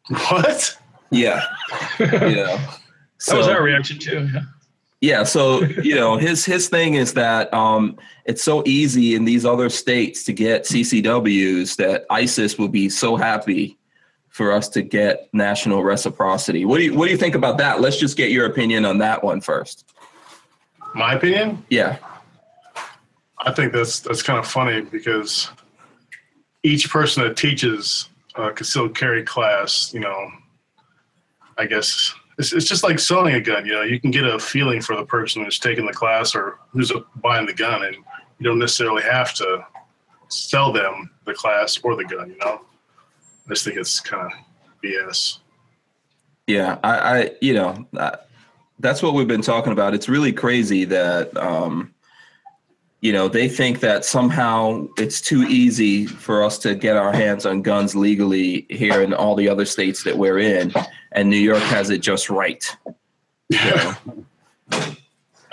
what? 0.09 0.77
Yeah. 1.11 1.45
Yeah. 1.99 2.75
That 3.29 3.37
was 3.37 3.47
our 3.47 3.63
reaction 3.63 3.99
too. 3.99 4.29
Yeah. 4.33 4.41
Yeah, 5.01 5.25
so 5.25 5.63
you 5.83 5.97
know 5.97 6.17
his 6.17 6.45
his 6.45 6.69
thing 6.69 6.95
is 6.95 7.15
that 7.15 7.53
um, 7.53 7.97
it's 8.25 8.43
so 8.43 8.63
easy 8.67 9.17
in 9.17 9.25
these 9.25 9.45
other 9.45 9.69
states 9.69 10.23
to 10.25 10.33
get 10.33 10.63
CCWs 10.63 11.75
that 11.77 12.05
ISIS 12.09 12.57
will 12.57 12.69
be 12.69 12.89
so 12.89 13.17
happy 13.17 13.77
for 14.33 14.51
us 14.51 14.67
to 14.71 14.81
get 14.81 15.29
national 15.35 15.85
reciprocity. 15.85 16.65
What 16.65 16.79
do 16.79 16.85
you 16.85 16.95
what 16.95 17.05
do 17.05 17.13
you 17.13 17.19
think 17.19 17.35
about 17.35 17.59
that? 17.59 17.81
Let's 17.81 17.99
just 17.99 18.17
get 18.17 18.31
your 18.31 18.47
opinion 18.47 18.85
on 18.85 18.99
that 18.99 19.23
one 19.23 19.41
first. 19.41 19.85
My 20.95 21.15
opinion? 21.15 21.65
Yeah, 21.69 21.99
I 23.39 23.53
think 23.53 23.73
that's 23.73 24.01
that's 24.01 24.23
kind 24.23 24.39
of 24.39 24.47
funny 24.47 24.81
because 24.81 25.51
each 26.63 26.91
person 26.91 27.23
that 27.25 27.37
teaches 27.37 28.09
uh, 28.39 28.51
a 28.51 28.53
concealed 28.53 28.97
carry 28.97 29.23
class, 29.23 29.93
you 29.93 30.01
know, 30.01 30.31
I 31.59 31.67
guess 31.67 32.15
it's, 32.39 32.55
it's 32.55 32.67
just 32.67 32.83
like 32.83 32.99
selling 32.99 33.35
a 33.35 33.41
gun. 33.41 33.67
You 33.67 33.75
know, 33.75 33.83
you 33.83 34.01
can 34.01 34.11
get 34.11 34.25
a 34.25 34.39
feeling 34.39 34.81
for 34.81 34.97
the 34.97 35.05
person 35.05 35.45
who's 35.45 35.59
taking 35.59 35.85
the 35.85 35.93
class 35.93 36.35
or 36.35 36.59
who's 36.71 36.91
buying 37.17 37.45
the 37.45 37.53
gun, 37.53 37.85
and 37.85 37.97
you 37.97 38.45
don't 38.45 38.59
necessarily 38.59 39.03
have 39.03 39.35
to 39.35 39.67
sell 40.29 40.73
them 40.73 41.11
the 41.27 41.35
class 41.35 41.79
or 41.83 41.97
the 41.97 42.05
gun. 42.05 42.31
You 42.31 42.39
know, 42.39 42.63
I 43.47 43.51
just 43.51 43.65
think 43.65 43.77
it's 43.77 44.01
kind 44.01 44.27
of 44.27 44.33
BS. 44.83 45.39
yeah. 46.47 46.79
I, 46.85 46.97
I 47.21 47.31
you 47.41 47.55
know 47.55 47.87
uh, 47.97 48.17
that's 48.79 49.03
what 49.03 49.15
we've 49.15 49.29
been 49.29 49.43
talking 49.43 49.73
about. 49.73 49.95
It's 49.95 50.09
really 50.09 50.33
crazy 50.33 50.85
that 50.87 51.37
um, 51.37 51.93
you 53.01 53.13
know 53.13 53.29
they 53.29 53.49
think 53.49 53.81
that 53.81 54.05
somehow 54.05 54.87
it's 54.97 55.21
too 55.21 55.43
easy 55.45 56.07
for 56.07 56.43
us 56.45 56.59
to 56.59 56.75
get 56.75 56.97
our 56.97 57.13
hands 57.13 57.47
on 57.47 57.63
guns 57.63 57.95
legally 57.97 58.67
here 58.71 59.03
in 59.03 59.13
all 59.15 59.35
the 59.35 59.49
other 59.49 59.65
states 59.65 60.03
that 60.05 60.17
we're 60.17 60.39
in, 60.39 60.73
and 61.13 61.29
New 61.29 61.37
York 61.37 61.63
has 61.65 61.91
it 61.91 61.99
just 61.99 62.31
right. 62.31 62.65
Yeah. 63.51 63.97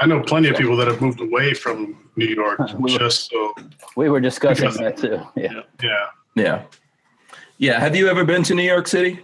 I 0.02 0.06
know 0.06 0.22
plenty 0.22 0.48
of 0.48 0.56
people 0.56 0.78
that 0.78 0.88
have 0.88 1.02
moved 1.02 1.20
away 1.20 1.53
from 1.53 1.98
New 2.16 2.28
York 2.28 2.57
We 2.80 2.94
were- 2.94 2.99
just 2.99 3.30
so. 3.30 3.53
We 3.98 4.10
were 4.10 4.22
discussing 4.22 4.70
Because- 4.72 4.78
that 4.78 4.98
too. 4.98 5.20
Yeah. 5.36 5.61
Yeah, 5.84 6.06
Yeah. 6.36 6.64
Yeah. 7.60 7.80
Have 7.80 7.95
you 7.95 8.07
ever 8.10 8.23
been 8.26 8.41
to 8.44 8.56
New 8.56 8.64
York 8.64 8.88
City? 8.88 9.19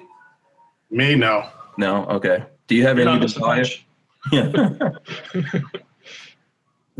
me 0.92 1.16
no. 1.16 1.50
No. 1.78 2.06
Okay. 2.06 2.44
Do 2.68 2.76
you 2.76 2.84
have 2.86 2.98
You're 3.00 3.08
any 3.10 3.20
not 3.20 3.28
desire? 3.28 3.66
Yeah. 4.32 4.48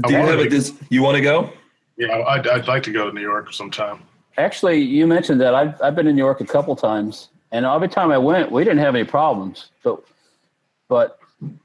Do 0.06 0.14
you 0.14 0.18
have 0.18 0.40
a 0.40 0.44
to- 0.44 0.50
des- 0.50 0.74
You 0.90 1.02
want 1.02 1.16
to 1.16 1.22
go? 1.22 1.52
Yeah, 1.98 2.20
I'd, 2.28 2.48
I'd 2.48 2.68
like 2.68 2.84
to 2.84 2.92
go 2.92 3.08
to 3.08 3.14
New 3.14 3.22
York 3.22 3.54
sometime. 3.54 4.02
Actually, 4.38 4.80
you 4.82 5.08
mentioned 5.08 5.40
that 5.42 5.56
I've, 5.56 5.82
I've 5.82 5.96
been 5.96 6.08
in 6.08 6.16
New 6.16 6.22
York 6.24 6.42
a 6.42 6.46
couple 6.46 6.76
times, 6.76 7.30
and 7.54 7.66
every 7.66 7.88
time 7.88 8.12
I 8.12 8.18
went, 8.18 8.52
we 8.52 8.64
didn't 8.66 8.80
have 8.80 8.94
any 8.96 9.06
problems. 9.06 9.70
But, 9.82 10.04
but 10.90 11.20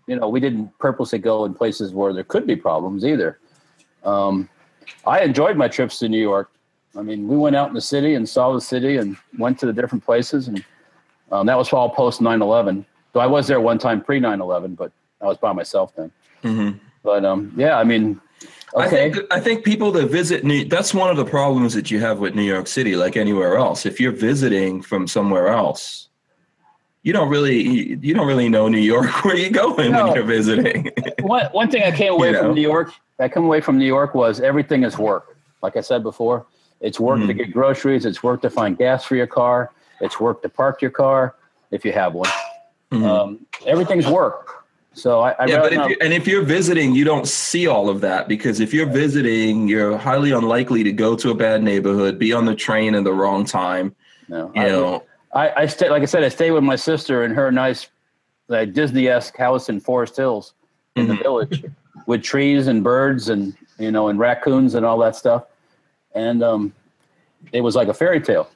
you 0.07 0.15
know, 0.17 0.29
we 0.29 0.39
didn't 0.41 0.71
purposely 0.79 1.19
go 1.19 1.45
in 1.45 1.53
places 1.53 1.93
where 1.93 2.13
there 2.13 2.23
could 2.25 2.47
be 2.47 2.55
problems 2.57 3.05
either. 3.05 3.39
Um, 4.05 4.49
I 5.05 5.21
enjoyed 5.23 5.57
my 5.57 5.67
trips 5.69 5.99
to 5.99 6.09
New 6.09 6.21
York. 6.23 6.51
I 6.97 7.03
mean, 7.03 7.29
we 7.29 7.37
went 7.37 7.57
out 7.57 7.69
in 7.69 7.75
the 7.75 7.81
city 7.81 8.15
and 8.15 8.29
saw 8.29 8.53
the 8.53 8.61
city 8.61 8.97
and 8.97 9.17
went 9.39 9.59
to 9.61 9.67
the 9.67 9.73
different 9.73 10.05
places, 10.05 10.49
and 10.49 10.65
um, 11.31 11.47
that 11.47 11.57
was 11.57 11.73
all 11.73 11.89
post 11.91 12.21
9 12.21 12.43
11. 12.43 12.85
Though 13.13 13.21
I 13.21 13.27
was 13.27 13.47
there 13.47 13.61
one 13.61 13.79
time 13.79 14.01
pre 14.03 14.21
9/11, 14.21 14.77
but 14.77 14.93
I 15.21 15.27
was 15.27 15.37
by 15.39 15.53
myself 15.53 15.95
then. 15.97 16.11
Mhm. 16.45 16.79
But 17.03 17.25
um, 17.25 17.53
yeah, 17.57 17.77
I 17.79 17.85
mean, 17.85 18.21
I 18.77 18.87
okay, 18.87 19.11
think 19.13 19.33
I 19.33 19.41
think 19.41 19.65
people 19.65 19.91
that 19.93 20.07
visit 20.11 20.45
New 20.45 20.65
that's 20.65 20.95
one 20.95 21.11
of 21.11 21.17
the 21.17 21.25
problems 21.25 21.75
that 21.75 21.91
you 21.91 21.99
have 22.01 22.19
with 22.21 22.35
New 22.35 22.43
York 22.43 22.67
City, 22.67 22.95
like 22.97 23.17
anywhere 23.17 23.57
else. 23.57 23.85
If 23.87 23.99
you're 24.01 24.13
visiting 24.13 24.81
from 24.83 25.07
somewhere 25.09 25.49
else, 25.49 26.09
you 27.03 27.13
don't 27.13 27.29
really 27.29 27.97
you 28.01 28.15
don't 28.15 28.27
really 28.29 28.49
know 28.49 28.69
New 28.69 28.79
York 28.79 29.11
where 29.25 29.37
you're 29.37 29.51
going 29.51 29.91
No. 29.93 30.07
when 30.07 30.15
you're 30.15 30.25
visiting. 30.25 30.91
one 31.23 31.47
one 31.53 31.69
thing 31.71 31.83
I 31.83 31.91
came 31.91 32.13
away 32.13 32.29
You 32.29 32.33
know. 32.35 32.43
from 32.43 32.55
New 32.55 32.63
York, 32.63 32.93
I 33.19 33.29
come 33.29 33.45
away 33.45 33.61
from 33.61 33.77
New 33.79 33.87
York 33.87 34.15
was 34.15 34.41
everything 34.41 34.85
is 34.85 34.99
work. 34.99 35.37
Like 35.63 35.77
I 35.77 35.81
said 35.81 36.03
before, 36.05 36.47
it's 36.81 36.99
work 36.99 37.21
to 37.21 37.27
Mhm. 37.27 37.37
get 37.37 37.53
groceries, 37.53 38.05
it's 38.07 38.23
work 38.23 38.43
to 38.43 38.51
find 38.51 38.77
gas 38.79 39.05
for 39.05 39.17
your 39.17 39.27
car, 39.27 39.71
it's 40.01 40.19
work 40.21 40.43
to 40.43 40.49
park 40.49 40.81
your 40.83 40.91
car 40.91 41.35
if 41.71 41.85
you 41.85 41.93
have 41.93 42.15
one. 42.15 42.29
Mhm. 42.93 43.05
Um, 43.07 43.47
everything's 43.67 44.07
work. 44.09 44.65
So 44.93 45.21
I, 45.21 45.31
I 45.39 45.47
yeah, 45.47 45.61
but 45.61 45.73
if 45.73 45.89
you, 45.89 45.97
and 46.01 46.13
if 46.13 46.27
you're 46.27 46.43
visiting, 46.43 46.93
you 46.95 47.05
don't 47.05 47.27
see 47.29 47.69
all 47.69 47.89
of 47.89 48.01
that 48.01 48.27
because 48.27 48.59
if 48.59 48.75
you're 48.75 48.87
visiting, 48.91 49.69
you're 49.69 49.97
highly 49.97 50.33
unlikely 50.33 50.83
to 50.83 50.93
go 50.93 51.15
to 51.15 51.31
a 51.31 51.35
bad 51.35 51.63
neighborhood, 51.63 52.19
be 52.19 52.33
on 52.33 52.45
the 52.45 52.57
train 52.57 52.95
in 52.97 53.05
the 53.05 53.13
wrong 53.13 53.45
time. 53.45 53.95
no, 54.29 54.51
You 54.55 54.63
I- 54.63 54.69
know, 54.69 55.03
I, 55.33 55.63
I 55.63 55.67
stay 55.67 55.89
like 55.91 56.03
I 56.03 56.07
said, 56.07 56.25
I 56.25 56.29
stay 56.29 56.51
with 56.51 56.65
my 56.65 56.75
sister 56.77 57.25
in 57.25 57.31
her 57.35 57.53
nice 57.53 57.89
like 58.49 58.73
Disney-esque 58.73 59.37
house 59.37 59.69
in 59.69 59.79
Forest 59.79 60.17
Hills 60.17 60.55
in 60.97 61.07
the 61.07 61.15
Mhm. 61.15 61.23
village 61.23 61.65
with 62.07 62.23
trees 62.23 62.67
and 62.67 62.83
birds 62.83 63.29
and 63.29 63.55
you 63.79 63.93
know 63.93 64.09
and 64.09 64.19
raccoons 64.19 64.75
and 64.75 64.85
all 64.85 64.99
that 64.99 65.15
stuff. 65.15 65.45
And 66.15 66.43
um, 66.43 66.73
it 67.53 67.61
was 67.61 67.77
like 67.77 67.89
a 67.89 67.95
fairy 67.95 68.21
tale. 68.21 68.51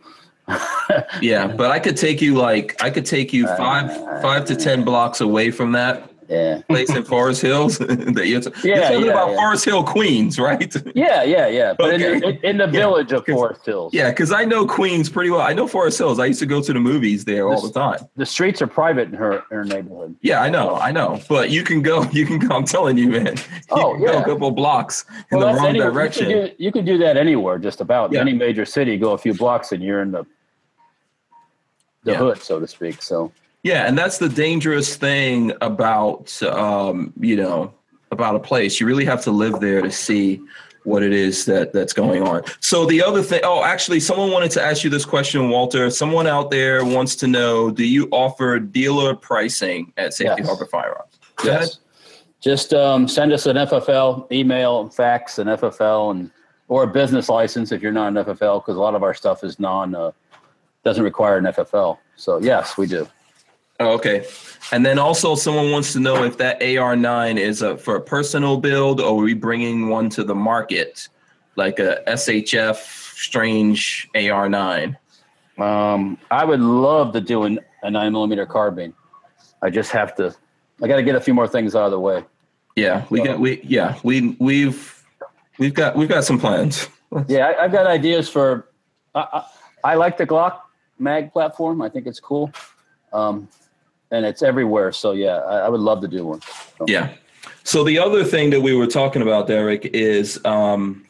yeah. 1.20 1.46
But 1.46 1.70
I 1.70 1.78
could 1.78 1.96
take 1.96 2.20
you 2.20 2.34
like 2.34 2.82
I 2.82 2.90
could 2.90 3.06
take 3.06 3.32
you 3.32 3.46
five 3.46 3.90
five 4.20 4.44
to 4.46 4.56
ten 4.56 4.84
blocks 4.84 5.20
away 5.20 5.50
from 5.50 5.72
that 5.72 6.10
Yeah. 6.28 6.62
place 6.68 6.90
in 6.90 7.04
Forest 7.04 7.42
Hills 7.42 7.78
you're, 7.80 7.88
Yeah, 7.88 8.40
talking 8.40 8.64
yeah, 8.64 9.10
about 9.10 9.30
yeah. 9.30 9.36
Forest 9.36 9.64
Hill, 9.64 9.84
Queens, 9.84 10.38
right? 10.38 10.74
Yeah, 10.94 11.22
yeah, 11.24 11.48
yeah. 11.48 11.74
But 11.76 11.94
in, 12.00 12.02
Okay. 12.24 12.28
in, 12.42 12.44
in 12.44 12.56
the 12.58 12.66
village 12.66 13.12
of 13.12 13.26
Forest 13.26 13.66
Hills. 13.66 13.92
Yeah, 13.92 14.10
because 14.10 14.32
I 14.32 14.44
know 14.44 14.66
Queens 14.66 15.08
pretty 15.08 15.30
well. 15.30 15.40
I 15.40 15.52
know 15.52 15.66
Forest 15.66 15.98
Hills. 15.98 16.18
I 16.18 16.26
used 16.26 16.40
to 16.40 16.46
go 16.46 16.62
to 16.62 16.72
the 16.72 16.80
movies 16.80 17.24
there 17.24 17.48
all 17.48 17.60
the 17.60 17.72
time. 17.72 17.98
The 18.16 18.26
streets 18.26 18.62
are 18.62 18.66
private 18.66 19.08
in 19.08 19.14
her 19.14 19.42
her 19.50 19.64
neighborhood. 19.64 20.14
Yeah, 20.22 20.40
I 20.40 20.48
know, 20.50 20.76
I 20.76 20.92
know. 20.92 21.20
But 21.28 21.50
you 21.50 21.62
can 21.62 21.82
go. 21.82 22.04
You 22.12 22.24
can 22.26 22.38
go. 22.38 22.54
I'm 22.54 22.64
telling 22.64 22.96
you, 22.96 23.08
man. 23.08 23.36
You 23.36 23.42
Oh, 23.70 23.96
yeah. 23.98 24.20
a 24.22 24.24
couple 24.24 24.50
blocks 24.52 25.04
in 25.32 25.38
Well, 25.38 25.48
the 25.52 25.54
wrong 25.58 25.66
anywhere- 25.68 25.90
direction. 25.90 26.30
You 26.30 26.36
can, 26.36 26.46
do, 26.46 26.54
you 26.58 26.72
can 26.72 26.84
do 26.84 26.98
that 26.98 27.16
anywhere, 27.16 27.58
just 27.58 27.80
about 27.80 28.14
any 28.14 28.32
major 28.32 28.64
city. 28.64 28.96
Go 28.96 29.12
a 29.12 29.18
few 29.18 29.34
blocks 29.34 29.72
and 29.72 29.82
you're 29.82 30.00
in 30.02 30.12
the 30.12 30.24
the 32.04 32.14
hood, 32.16 32.40
so 32.42 32.60
to 32.60 32.66
speak. 32.66 33.02
So 33.02 33.32
Yeah, 33.64 33.88
and 33.88 33.96
that's 33.96 34.18
the 34.18 34.28
dangerous 34.28 34.94
thing 34.94 35.52
about 35.62 36.40
um, 36.42 37.14
you 37.18 37.34
know 37.34 37.72
about 38.10 38.36
a 38.36 38.38
place. 38.38 38.78
You 38.78 38.86
really 38.86 39.06
have 39.06 39.22
to 39.24 39.30
live 39.30 39.58
there 39.58 39.80
to 39.80 39.90
see 39.90 40.40
what 40.84 41.02
it 41.02 41.14
is 41.14 41.46
that 41.46 41.72
that's 41.72 41.94
going 41.94 42.22
on. 42.22 42.42
So 42.60 42.84
the 42.84 43.02
other 43.02 43.22
thing, 43.22 43.40
oh, 43.42 43.64
actually, 43.64 44.00
someone 44.00 44.30
wanted 44.30 44.50
to 44.52 44.62
ask 44.62 44.84
you 44.84 44.90
this 44.90 45.06
question, 45.06 45.48
Walter. 45.48 45.88
Someone 45.88 46.26
out 46.26 46.50
there 46.50 46.84
wants 46.84 47.16
to 47.16 47.26
know: 47.26 47.70
Do 47.70 47.86
you 47.86 48.06
offer 48.12 48.58
dealer 48.58 49.16
pricing 49.16 49.94
at 49.96 50.12
Safety 50.12 50.42
Yes. 50.42 50.46
Harbor 50.46 50.66
Firearms? 50.66 51.18
Yes, 51.42 51.78
just 52.40 52.74
um, 52.74 53.08
send 53.08 53.32
us 53.32 53.46
an 53.46 53.56
FFL 53.56 54.30
email, 54.30 54.90
fax, 54.90 55.38
an 55.38 55.48
FFL, 55.48 56.10
and 56.10 56.30
or 56.68 56.82
a 56.82 56.86
business 56.86 57.30
license 57.30 57.72
if 57.72 57.80
you're 57.80 57.92
not 57.92 58.08
an 58.08 58.24
FFL, 58.24 58.60
because 58.60 58.76
a 58.76 58.80
lot 58.80 58.94
of 58.94 59.02
our 59.02 59.14
stuff 59.14 59.42
is 59.42 59.58
non 59.58 59.94
uh, 59.94 60.10
doesn't 60.84 61.02
require 61.02 61.38
an 61.38 61.46
FFL. 61.46 61.96
So 62.16 62.38
yes, 62.42 62.76
we 62.76 62.86
do. 62.86 63.08
Oh, 63.84 63.92
okay. 63.92 64.24
And 64.72 64.84
then 64.84 64.98
also, 64.98 65.34
someone 65.34 65.70
wants 65.70 65.92
to 65.92 66.00
know 66.00 66.24
if 66.24 66.38
that 66.38 66.58
AR9 66.60 67.36
is 67.36 67.60
a, 67.60 67.76
for 67.76 67.96
a 67.96 68.00
personal 68.00 68.56
build 68.56 68.98
or 68.98 69.20
are 69.20 69.24
we 69.24 69.34
bringing 69.34 69.88
one 69.88 70.08
to 70.10 70.24
the 70.24 70.34
market, 70.34 71.08
like 71.56 71.78
a 71.78 72.02
SHF 72.06 72.76
Strange 72.76 74.08
AR9? 74.14 74.96
Um, 75.58 76.18
I 76.30 76.44
would 76.44 76.60
love 76.60 77.12
to 77.12 77.20
do 77.20 77.42
an, 77.42 77.60
a 77.82 77.90
nine 77.90 78.12
millimeter 78.12 78.46
carbine. 78.46 78.94
I 79.60 79.68
just 79.68 79.90
have 79.92 80.14
to. 80.16 80.34
I 80.82 80.88
got 80.88 80.96
to 80.96 81.02
get 81.02 81.14
a 81.14 81.20
few 81.20 81.34
more 81.34 81.46
things 81.46 81.76
out 81.76 81.84
of 81.84 81.90
the 81.90 82.00
way. 82.00 82.24
Yeah, 82.74 83.04
we 83.10 83.22
got 83.22 83.38
we 83.38 83.60
yeah 83.62 83.96
we 84.02 84.36
we've 84.40 85.04
we've 85.58 85.74
got 85.74 85.94
we've 85.94 86.08
got 86.08 86.24
some 86.24 86.38
plans. 86.38 86.88
Yeah, 87.28 87.46
I, 87.46 87.64
I've 87.66 87.70
got 87.70 87.86
ideas 87.86 88.28
for. 88.28 88.68
I, 89.14 89.20
I, 89.32 89.92
I 89.92 89.94
like 89.94 90.16
the 90.16 90.26
Glock 90.26 90.62
mag 90.98 91.32
platform. 91.32 91.80
I 91.80 91.88
think 91.88 92.08
it's 92.08 92.18
cool, 92.18 92.50
um, 93.12 93.48
and 94.14 94.24
it's 94.24 94.42
everywhere. 94.42 94.92
So 94.92 95.12
yeah, 95.12 95.38
I, 95.38 95.66
I 95.66 95.68
would 95.68 95.80
love 95.80 96.00
to 96.02 96.08
do 96.08 96.24
one. 96.24 96.40
Yeah. 96.86 97.12
So 97.64 97.82
the 97.82 97.98
other 97.98 98.24
thing 98.24 98.50
that 98.50 98.60
we 98.60 98.74
were 98.74 98.86
talking 98.86 99.22
about, 99.22 99.46
Derek, 99.48 99.86
is 99.86 100.42
um, 100.44 101.04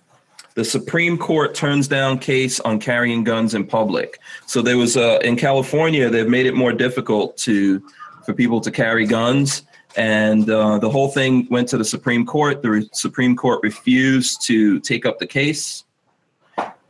the 0.54 0.64
Supreme 0.64 1.18
Court 1.18 1.54
turns 1.54 1.86
down 1.86 2.18
case 2.18 2.60
on 2.60 2.80
carrying 2.80 3.24
guns 3.24 3.54
in 3.54 3.66
public. 3.66 4.18
So 4.46 4.62
there 4.62 4.78
was 4.78 4.96
a 4.96 5.24
in 5.26 5.36
California, 5.36 6.08
they've 6.08 6.28
made 6.28 6.46
it 6.46 6.54
more 6.54 6.72
difficult 6.72 7.36
to 7.38 7.82
for 8.24 8.32
people 8.32 8.60
to 8.62 8.70
carry 8.70 9.06
guns, 9.06 9.62
and 9.96 10.48
uh, 10.48 10.78
the 10.78 10.88
whole 10.88 11.08
thing 11.08 11.46
went 11.50 11.68
to 11.68 11.76
the 11.76 11.84
Supreme 11.84 12.24
Court. 12.24 12.62
The 12.62 12.70
re- 12.70 12.88
Supreme 12.92 13.36
Court 13.36 13.60
refused 13.62 14.46
to 14.46 14.80
take 14.80 15.04
up 15.04 15.18
the 15.18 15.26
case, 15.26 15.84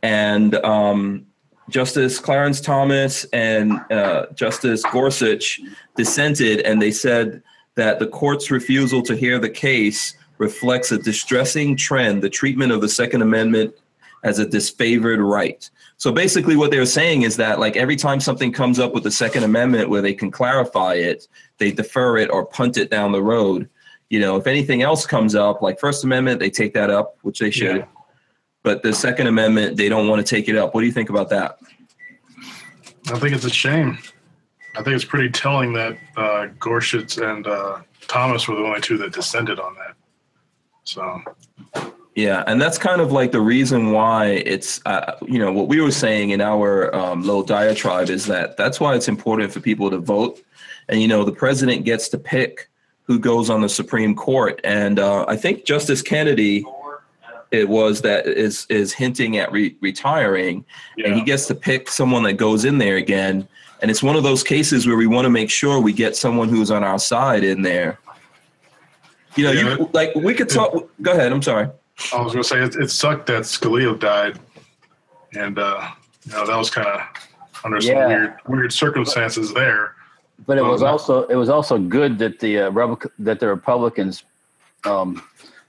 and 0.01 0.55
um, 0.55 1.25
Justice 1.69 2.19
Clarence 2.19 2.61
Thomas 2.61 3.25
and 3.33 3.73
uh, 3.91 4.27
Justice 4.35 4.83
Gorsuch 4.91 5.59
dissented, 5.95 6.61
and 6.61 6.81
they 6.81 6.91
said 6.91 7.41
that 7.75 7.99
the 7.99 8.07
court's 8.07 8.51
refusal 8.51 9.01
to 9.03 9.15
hear 9.15 9.39
the 9.39 9.49
case 9.49 10.15
reflects 10.37 10.91
a 10.91 10.97
distressing 10.97 11.75
trend, 11.75 12.21
the 12.21 12.29
treatment 12.29 12.71
of 12.71 12.81
the 12.81 12.89
Second 12.89 13.21
Amendment 13.21 13.73
as 14.23 14.39
a 14.39 14.45
disfavored 14.45 15.25
right. 15.25 15.69
So 15.97 16.11
basically, 16.11 16.55
what 16.55 16.71
they're 16.71 16.85
saying 16.85 17.21
is 17.21 17.37
that, 17.37 17.59
like, 17.59 17.77
every 17.77 17.95
time 17.95 18.19
something 18.19 18.51
comes 18.51 18.79
up 18.79 18.93
with 18.93 19.03
the 19.03 19.11
Second 19.11 19.43
Amendment 19.43 19.89
where 19.89 20.01
they 20.01 20.13
can 20.13 20.29
clarify 20.29 20.95
it, 20.95 21.27
they 21.57 21.71
defer 21.71 22.17
it 22.17 22.29
or 22.29 22.45
punt 22.45 22.77
it 22.77 22.89
down 22.89 23.11
the 23.11 23.23
road. 23.23 23.69
You 24.09 24.19
know, 24.19 24.35
if 24.35 24.45
anything 24.45 24.81
else 24.81 25.05
comes 25.05 25.35
up, 25.35 25.61
like 25.61 25.79
First 25.79 26.03
Amendment, 26.03 26.39
they 26.39 26.49
take 26.49 26.73
that 26.73 26.89
up, 26.89 27.17
which 27.21 27.39
they 27.39 27.49
should. 27.49 27.77
Yeah. 27.77 27.85
But 28.65 28.81
the 28.81 28.93
Second 28.93 29.27
Amendment, 29.27 29.77
they 29.77 29.87
don't 29.89 30.07
want 30.07 30.25
to 30.25 30.35
take 30.35 30.49
it 30.49 30.57
up. 30.57 30.73
What 30.73 30.81
do 30.81 30.87
you 30.87 30.91
think 30.91 31.11
about 31.11 31.29
that? 31.29 31.59
I 33.13 33.19
think 33.19 33.35
it's 33.35 33.45
a 33.45 33.49
shame. 33.51 33.99
I 34.75 34.81
think 34.81 34.95
it's 34.95 35.05
pretty 35.05 35.29
telling 35.29 35.71
that 35.73 35.95
uh, 36.17 36.47
Gorsuch 36.59 37.19
and 37.19 37.45
uh, 37.45 37.81
Thomas 38.07 38.47
were 38.47 38.55
the 38.55 38.63
only 38.63 38.81
two 38.81 38.97
that 38.97 39.13
dissented 39.13 39.59
on 39.59 39.75
that. 39.75 39.95
So 40.83 41.21
Yeah, 42.15 42.43
and 42.47 42.59
that's 42.59 42.79
kind 42.79 43.01
of 43.01 43.11
like 43.11 43.31
the 43.31 43.39
reason 43.39 43.91
why 43.91 44.41
it's, 44.45 44.81
uh, 44.87 45.15
you 45.21 45.37
know, 45.37 45.51
what 45.51 45.67
we 45.67 45.79
were 45.79 45.91
saying 45.91 46.31
in 46.31 46.41
our 46.41 46.93
um, 46.95 47.21
little 47.21 47.43
diatribe 47.43 48.09
is 48.09 48.25
that 48.25 48.57
that's 48.57 48.79
why 48.79 48.95
it's 48.95 49.07
important 49.07 49.53
for 49.53 49.59
people 49.59 49.91
to 49.91 49.99
vote. 49.99 50.41
And, 50.89 50.99
you 50.99 51.07
know, 51.07 51.23
the 51.23 51.31
president 51.31 51.85
gets 51.85 52.09
to 52.09 52.17
pick 52.17 52.67
who 53.03 53.19
goes 53.19 53.51
on 53.51 53.61
the 53.61 53.69
Supreme 53.69 54.15
Court. 54.15 54.59
And 54.63 54.97
uh, 54.97 55.25
I 55.27 55.35
think 55.35 55.65
Justice 55.65 56.01
Kennedy, 56.01 56.65
it 57.55 57.69
was 57.69 58.01
that 58.01 58.27
is 58.27 58.65
is 58.69 58.93
hinting 58.93 59.37
at 59.37 59.51
re- 59.51 59.75
retiring, 59.81 60.65
and 61.03 61.15
he 61.15 61.21
gets 61.21 61.47
to 61.47 61.55
pick 61.55 61.89
someone 61.89 62.23
that 62.23 62.33
goes 62.33 62.65
in 62.65 62.77
there 62.77 62.97
again. 62.97 63.47
And 63.81 63.91
it's 63.91 64.01
one 64.03 64.15
of 64.15 64.23
those 64.23 64.43
cases 64.43 64.87
where 64.87 64.95
we 64.97 65.07
want 65.07 65.25
to 65.25 65.29
make 65.29 65.49
sure 65.49 65.79
we 65.79 65.93
get 65.93 66.15
someone 66.15 66.49
who's 66.49 66.71
on 66.71 66.83
our 66.83 66.99
side 66.99 67.43
in 67.43 67.61
there. 67.61 67.99
You 69.35 69.45
know, 69.45 69.51
Yeah. 69.51 69.75
you, 69.77 69.89
like 69.93 70.13
we 70.15 70.33
could 70.33 70.49
talk. 70.49 70.89
Go 71.01 71.11
ahead. 71.11 71.31
I'm 71.31 71.41
sorry. 71.41 71.67
I 72.13 72.21
was 72.21 72.33
going 72.33 72.43
to 72.43 72.49
say 72.49 72.61
it, 72.61 72.75
it 72.75 72.91
sucked 72.91 73.27
that 73.27 73.43
Scalia 73.43 73.97
died, 73.97 74.39
and 75.33 75.57
uh, 75.57 75.87
you 76.25 76.31
know 76.33 76.45
that 76.45 76.57
was 76.57 76.69
kind 76.69 76.87
of 76.87 77.01
under 77.63 77.79
some 77.81 77.95
Yeah. 77.95 78.07
weird 78.07 78.33
weird 78.47 78.73
circumstances 78.73 79.53
there. 79.53 79.93
But 80.45 80.57
it 80.57 80.61
Well, 80.63 80.71
was 80.71 80.83
also 80.83 81.23
it 81.27 81.35
was 81.35 81.49
also 81.49 81.77
good 81.77 82.17
that 82.19 82.39
the 82.39 82.59
uh, 82.59 82.71
Repu- 82.71 83.11
that 83.19 83.39
the 83.39 83.47
Republicans 83.47 84.23
um, 84.85 85.21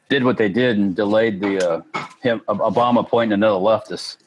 did 0.08 0.24
what 0.24 0.36
they 0.38 0.48
did 0.48 0.78
and 0.78 0.94
delayed 0.94 1.40
the 1.40 1.58
uh, 1.70 1.82
him 2.22 2.40
Obama 2.48 3.00
appointing 3.00 3.32
another 3.32 3.58
leftist. 3.58 4.18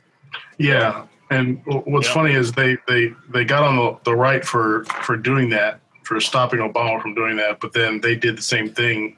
Yeah, 0.57 1.05
and 1.29 1.61
what's 1.65 2.07
Yeah. 2.07 2.13
funny 2.13 2.33
is 2.33 2.51
they 2.51 2.77
they 2.87 3.13
they 3.29 3.45
got 3.45 3.63
on 3.63 3.75
the, 3.77 3.97
the 4.03 4.15
right 4.15 4.43
for 4.43 4.83
for 5.03 5.15
doing 5.17 5.49
that 5.51 5.79
for 6.03 6.19
stopping 6.19 6.59
Obama 6.59 7.01
from 7.01 7.13
doing 7.13 7.35
that, 7.37 7.59
but 7.59 7.71
then 7.73 8.01
they 8.01 8.15
did 8.15 8.37
the 8.37 8.41
same 8.41 8.69
thing 8.73 9.15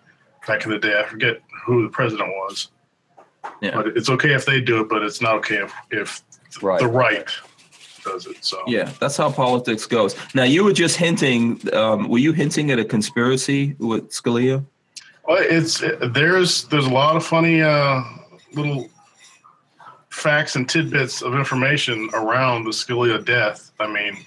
back 0.48 0.66
in 0.66 0.72
the 0.72 0.78
day. 0.80 1.00
I 1.00 1.04
forget 1.08 1.38
who 1.66 1.84
the 1.84 1.90
president 1.90 2.30
was, 2.30 2.70
Yeah. 3.62 3.72
but 3.76 3.88
it's 3.96 4.10
okay 4.10 4.34
if 4.34 4.46
they 4.46 4.60
do 4.60 4.82
it, 4.82 4.90
but 4.90 5.02
it's 5.04 5.22
not 5.22 5.36
okay 5.36 5.58
if 5.58 5.74
if 5.92 6.22
Right. 6.62 6.80
the 6.82 6.88
right 6.88 7.28
does 8.04 8.26
it. 8.28 8.44
So 8.44 8.62
Yeah, 8.68 8.90
that's 9.00 9.16
how 9.16 9.32
politics 9.32 9.86
goes. 9.86 10.16
Now, 10.34 10.44
you 10.44 10.64
were 10.66 10.74
just 10.74 10.98
hinting. 10.98 11.62
Um, 11.72 12.10
were 12.10 12.18
you 12.18 12.34
hinting 12.34 12.72
at 12.72 12.80
a 12.80 12.84
conspiracy 12.86 13.76
with 13.80 14.10
Scalia? 14.10 14.66
Well, 15.32 15.42
it's 15.50 15.82
there's 16.02 16.66
there's 16.66 16.86
a 16.86 16.90
lot 16.90 17.16
of 17.16 17.26
funny 17.26 17.62
uh, 17.62 18.04
little 18.54 18.90
facts 20.10 20.58
and 20.58 20.68
tidbits 20.68 21.22
of 21.22 21.36
information 21.36 22.10
around 22.14 22.66
the 22.66 22.72
Scalia 22.72 23.24
death. 23.24 23.72
I 23.80 23.88
mean, 23.88 24.18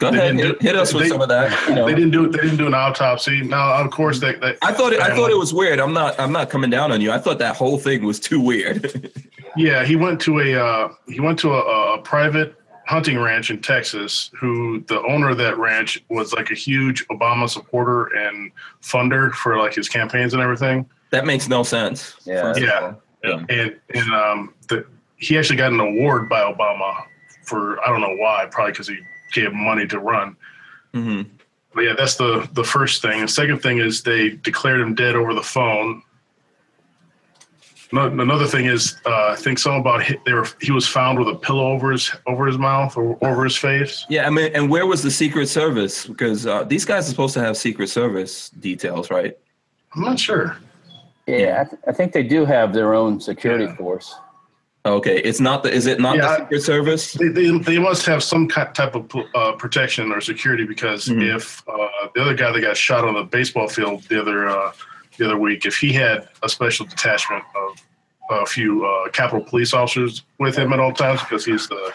Go 0.00 0.08
ahead, 0.08 0.34
hit, 0.34 0.58
do- 0.58 0.66
hit 0.66 0.74
us 0.74 0.92
with 0.92 1.04
they- 1.04 1.08
some 1.10 1.20
of 1.20 1.28
that. 1.28 1.68
You 1.68 1.76
know, 1.76 1.86
They 1.86 1.94
didn't 1.94 2.10
do 2.10 2.26
they 2.28 2.38
didn't 2.40 2.56
do 2.56 2.66
an 2.66 2.74
autopsy. 2.74 3.42
Now, 3.42 3.72
of 3.84 3.92
course, 3.92 4.18
they, 4.18 4.34
they 4.34 4.56
I 4.62 4.72
thought 4.72 4.92
it, 4.92 5.00
I 5.00 5.14
thought 5.14 5.30
it 5.30 5.38
was 5.38 5.54
weird. 5.54 5.78
I'm 5.78 5.92
not 5.92 6.18
I'm 6.18 6.32
not 6.32 6.50
coming 6.50 6.68
down 6.70 6.90
on 6.90 7.00
you. 7.00 7.12
I 7.12 7.18
thought 7.18 7.38
that 7.38 7.54
whole 7.54 7.78
thing 7.78 8.04
was 8.04 8.18
too 8.18 8.40
weird. 8.40 9.12
Yeah, 9.54 9.84
he 9.84 9.96
went 9.96 10.18
to 10.22 10.40
a 10.40 10.54
uh, 10.54 10.88
he 11.08 11.20
went 11.20 11.38
to 11.40 11.52
a, 11.52 11.58
a 11.96 11.98
private 12.00 12.56
hunting 12.92 13.18
ranch 13.18 13.50
in 13.50 13.58
Texas. 13.60 14.30
Who 14.38 14.80
the 14.86 15.00
owner 15.02 15.30
of 15.30 15.38
that 15.38 15.56
ranch 15.56 16.02
was 16.10 16.32
like 16.34 16.50
a 16.50 16.54
huge 16.54 17.06
Obama 17.08 17.48
supporter 17.48 18.14
and 18.14 18.52
funder 18.82 19.32
for 19.32 19.56
like 19.58 19.74
his 19.74 19.88
campaigns 19.88 20.34
and 20.34 20.42
everything. 20.42 20.84
that 21.10 21.24
makes 21.24 21.48
no 21.48 21.62
sense. 21.62 22.14
Yeah. 22.24 22.54
Yeah. 22.56 22.94
Yeah. 23.24 23.44
And 23.48 23.76
and 23.94 24.12
um, 24.14 24.54
the, 24.68 24.84
he 25.16 25.38
actually 25.38 25.56
got 25.56 25.72
an 25.72 25.80
award 25.80 26.28
by 26.28 26.40
Obama 26.40 26.92
for 27.44 27.80
I 27.84 27.88
don't 27.88 28.00
know 28.02 28.16
why, 28.16 28.46
probably 28.50 28.72
because 28.72 28.88
he 28.88 28.98
gave 29.32 29.52
money 29.54 29.86
to 29.86 29.98
run. 29.98 30.36
Mhm. 30.94 31.26
But 31.74 31.82
yeah, 31.84 31.94
that's 31.96 32.16
the 32.16 32.46
the 32.52 32.64
first 32.64 33.00
thing. 33.00 33.22
The 33.22 33.28
second 33.28 33.60
thing 33.60 33.78
is 33.78 34.02
they 34.02 34.30
declared 34.30 34.80
him 34.80 34.94
dead 34.94 35.14
over 35.16 35.32
the 35.32 35.42
phone. 35.42 36.02
No, 37.94 38.06
another 38.06 38.46
thing 38.46 38.64
is, 38.64 38.96
uh, 39.04 39.28
I 39.32 39.36
think 39.36 39.58
something 39.58 39.80
about 39.82 40.02
he, 40.02 40.16
they 40.24 40.32
were, 40.32 40.46
he 40.62 40.72
was 40.72 40.88
found 40.88 41.18
with 41.18 41.28
a 41.28 41.34
pillow 41.34 41.70
over 41.72 41.92
his 41.92 42.10
over 42.26 42.46
his 42.46 42.56
mouth 42.56 42.96
or 42.96 43.18
over 43.22 43.44
his 43.44 43.56
face. 43.56 44.06
Yeah, 44.08 44.26
I 44.26 44.30
mean, 44.30 44.50
and 44.54 44.70
where 44.70 44.86
was 44.86 45.02
the 45.02 45.10
Secret 45.10 45.48
Service? 45.48 46.06
Because 46.06 46.46
uh, 46.46 46.64
these 46.64 46.86
guys 46.86 47.06
are 47.06 47.10
supposed 47.10 47.34
to 47.34 47.40
have 47.40 47.56
Secret 47.56 47.88
Service 47.88 48.48
details, 48.48 49.10
right? 49.10 49.36
I'm 49.94 50.00
not 50.02 50.18
sure. 50.18 50.56
Yeah, 51.26 51.64
I, 51.66 51.68
th- 51.68 51.82
I 51.86 51.92
think 51.92 52.12
they 52.12 52.22
do 52.22 52.46
have 52.46 52.72
their 52.72 52.94
own 52.94 53.20
security 53.20 53.64
Yeah. 53.64 53.76
force. 53.76 54.14
Okay, 54.86 55.18
it's 55.18 55.38
not 55.38 55.62
the. 55.62 55.70
Is 55.70 55.86
it 55.86 56.00
not 56.00 56.16
Yeah, 56.16 56.22
the 56.22 56.28
I- 56.28 56.38
Secret 56.38 56.62
Service? 56.62 57.12
They, 57.12 57.28
they, 57.28 57.58
they 57.58 57.78
must 57.78 58.06
have 58.06 58.22
some 58.22 58.48
ki- 58.48 58.72
type 58.72 58.94
of 58.96 59.08
uh, 59.34 59.52
protection 59.52 60.10
or 60.12 60.22
security 60.22 60.64
because 60.64 61.06
Mhm. 61.08 61.36
if 61.36 61.62
uh, 61.68 61.86
the 62.14 62.22
other 62.22 62.34
guy 62.34 62.50
that 62.52 62.60
got 62.62 62.76
shot 62.76 63.04
on 63.04 63.14
the 63.14 63.22
baseball 63.24 63.68
field 63.68 64.02
the 64.04 64.18
other 64.20 64.48
uh, 64.48 64.72
the 65.18 65.26
other 65.26 65.38
week, 65.38 65.66
if 65.66 65.76
he 65.76 65.92
had 65.92 66.28
a 66.42 66.48
special 66.48 66.86
detachment 66.86 67.44
of 67.56 67.78
a 68.30 68.46
few 68.46 68.84
uh, 68.86 69.08
Capitol 69.10 69.44
police 69.44 69.74
officers 69.74 70.22
with 70.38 70.56
him 70.56 70.72
at 70.72 70.80
all 70.80 70.92
times 70.92 71.20
because 71.20 71.44
he's 71.44 71.68
the 71.68 71.92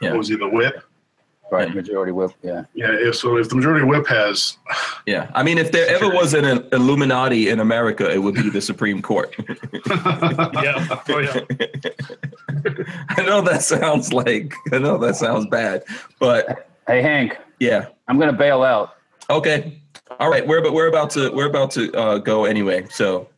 Yeah. 0.00 0.10
what 0.10 0.18
was 0.18 0.28
he 0.28 0.36
the 0.36 0.48
whip? 0.48 0.82
Right, 1.52 1.74
majority 1.74 2.12
whip. 2.12 2.30
Yeah. 2.42 2.62
Yeah. 2.74 2.92
If 2.92 3.16
so, 3.16 3.36
if 3.36 3.48
the 3.48 3.56
majority 3.56 3.84
whip 3.84 4.06
has, 4.06 4.56
Yeah, 5.06 5.30
I 5.34 5.42
mean, 5.42 5.58
if 5.58 5.72
there 5.72 5.88
ever 5.88 6.08
was 6.08 6.32
an 6.32 6.44
Illuminati 6.72 7.48
in 7.48 7.58
America, 7.58 8.08
it 8.08 8.18
would 8.18 8.36
be 8.36 8.50
the 8.50 8.60
Supreme 8.60 9.02
Court. 9.02 9.34
Yeah. 10.62 10.86
Oh 11.08 11.18
yeah. 11.18 11.40
I 13.08 13.22
know 13.22 13.40
that 13.42 13.62
sounds 13.62 14.12
like 14.12 14.54
I 14.72 14.78
know 14.78 14.98
that 14.98 15.16
sounds 15.16 15.46
bad, 15.46 15.82
but 16.18 16.68
Hey, 16.86 17.02
Hank, 17.02 17.36
yeah. 17.58 17.86
I'm 18.08 18.16
going 18.18 18.30
to 18.30 18.36
bail 18.36 18.62
out. 18.62 18.94
Okay. 19.28 19.79
All 20.18 20.30
right. 20.30 20.46
We're 20.46 20.60
but 20.62 20.72
we're 20.72 20.88
about 20.88 21.10
to 21.10 21.30
we're 21.30 21.46
about 21.48 21.70
to 21.72 21.92
uh, 21.94 22.18
go 22.18 22.44
anyway. 22.44 22.86
So 22.90 23.28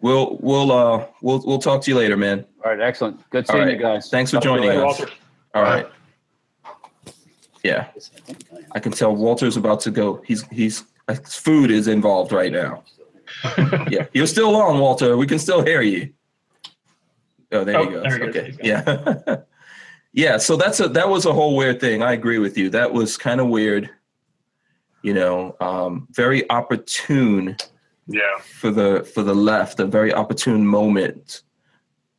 we'll 0.00 0.38
we'll 0.40 0.70
uh 0.70 1.06
we'll 1.22 1.42
we'll 1.44 1.58
talk 1.58 1.82
to 1.82 1.90
you 1.90 1.96
later, 1.96 2.16
man. 2.16 2.44
All 2.64 2.70
right, 2.70 2.80
excellent. 2.80 3.28
Good 3.30 3.46
seeing 3.46 3.60
right. 3.64 3.72
you 3.72 3.78
guys. 3.78 4.08
Thanks 4.10 4.30
for 4.30 4.36
Talk 4.36 4.44
joining 4.44 4.70
us. 4.70 4.82
Walter. 4.82 5.08
All 5.54 5.62
right. 5.62 5.86
Yeah, 7.62 7.88
I 8.72 8.80
can 8.80 8.92
tell 8.92 9.16
Walter's 9.16 9.56
about 9.56 9.80
to 9.80 9.90
go. 9.90 10.22
He's 10.26 10.42
he's 10.48 10.84
his 11.08 11.34
food 11.34 11.70
is 11.70 11.88
involved 11.88 12.32
right 12.32 12.52
now. 12.52 12.82
Yeah, 13.90 14.06
you're 14.12 14.26
still 14.26 14.54
on, 14.54 14.78
Walter. 14.78 15.16
We 15.16 15.26
can 15.26 15.38
still 15.38 15.62
hear 15.64 15.80
you. 15.80 16.12
Oh, 17.52 17.64
there 17.64 17.78
Oh, 17.78 17.82
you 17.84 17.90
go. 17.90 18.02
there 18.02 18.12
he 18.12 18.18
goes. 18.18 18.36
Okay. 18.36 18.54
Yeah. 18.62 19.36
yeah. 20.12 20.36
So 20.36 20.56
that's 20.56 20.80
a 20.80 20.88
that 20.88 21.08
was 21.08 21.24
a 21.24 21.32
whole 21.32 21.56
weird 21.56 21.80
thing. 21.80 22.02
I 22.02 22.12
agree 22.12 22.38
with 22.38 22.58
you. 22.58 22.68
That 22.70 22.92
was 22.92 23.16
kind 23.16 23.40
of 23.40 23.48
weird. 23.48 23.88
You 25.04 25.12
know, 25.12 25.54
um, 25.60 26.08
very 26.12 26.48
opportune 26.50 27.56
yeah, 28.06 28.38
for 28.38 28.70
the 28.70 29.08
for 29.14 29.22
the 29.22 29.34
left. 29.34 29.78
A 29.78 29.86
very 29.86 30.12
opportune 30.12 30.66
moment. 30.66 31.42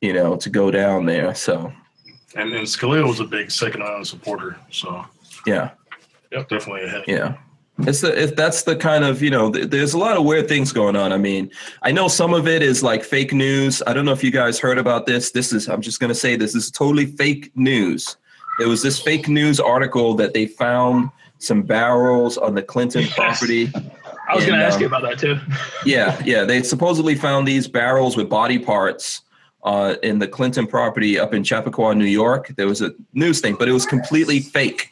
You 0.02 0.14
know, 0.14 0.36
to 0.38 0.50
go 0.50 0.70
down 0.70 1.08
there. 1.08 1.34
So 1.34 1.74
and 2.36 2.54
and 2.54 2.68
Scalia 2.68 3.08
was 3.08 3.20
a 3.20 3.26
big 3.26 3.50
Second 3.50 3.82
Amendment 3.82 4.08
supporter, 4.08 4.58
so 4.70 5.06
yeah. 5.48 5.72
definitely 6.32 6.84
a 6.84 6.90
hit. 6.90 7.06
Yeah. 7.08 7.38
It's 7.80 8.02
the 8.02 8.22
if 8.22 8.36
that's 8.36 8.64
the 8.64 8.76
kind 8.76 9.04
of 9.04 9.22
you 9.22 9.30
know 9.30 9.52
th- 9.52 9.70
there's 9.70 9.94
a 9.94 9.98
lot 9.98 10.16
of 10.16 10.24
weird 10.24 10.48
things 10.48 10.72
going 10.72 10.96
on. 10.96 11.12
I 11.12 11.18
mean, 11.18 11.52
I 11.82 11.92
know 11.92 12.08
some 12.08 12.34
of 12.34 12.48
it 12.48 12.62
is 12.62 12.82
like 12.84 13.04
fake 13.04 13.34
news. 13.34 13.82
I 13.86 13.94
don't 13.94 14.06
know 14.06 14.14
if 14.14 14.24
you 14.24 14.32
guys 14.32 14.60
heard 14.60 14.78
about 14.78 15.06
this. 15.06 15.32
This 15.32 15.52
is 15.52 15.68
I'm 15.68 15.82
just 15.82 16.00
gonna 16.00 16.16
say 16.16 16.36
this 16.36 16.56
is 16.56 16.72
totally 16.72 17.06
fake 17.06 17.52
news. 17.56 18.16
There 18.60 18.70
was 18.70 18.82
this 18.82 19.00
fake 19.00 19.28
news 19.28 19.60
article 19.60 20.14
that 20.16 20.34
they 20.34 20.46
found 20.46 21.10
some 21.46 21.62
barrels 21.64 22.38
on 22.38 22.56
the 22.56 22.62
Clinton 22.64 23.02
Yes. 23.04 23.14
property. 23.16 23.72
I 24.28 24.36
was 24.36 24.46
going 24.46 24.58
to 24.60 24.66
ask 24.66 24.76
um, 24.76 24.82
you 24.82 24.88
about 24.88 25.04
that 25.04 25.20
too. 25.20 25.38
Yeah, 25.86 26.20
yeah. 26.26 26.44
They 26.46 26.64
supposedly 26.64 27.16
found 27.16 27.48
these 27.48 27.68
barrels 27.68 28.18
with 28.18 28.28
body 28.30 28.58
parts 28.58 29.22
uh, 29.64 29.96
in 30.04 30.18
the 30.20 30.28
Clinton 30.28 30.66
property 30.68 31.20
up 31.20 31.34
in 31.34 31.44
Chappaqua, 31.44 31.94
New 31.96 32.06
York. 32.06 32.54
There 32.58 32.68
was 32.68 32.82
a 32.82 32.92
news 33.14 33.40
thing, 33.40 33.56
but 33.58 33.68
it 33.68 33.72
was 33.72 33.86
completely 33.86 34.40
fake. 34.40 34.90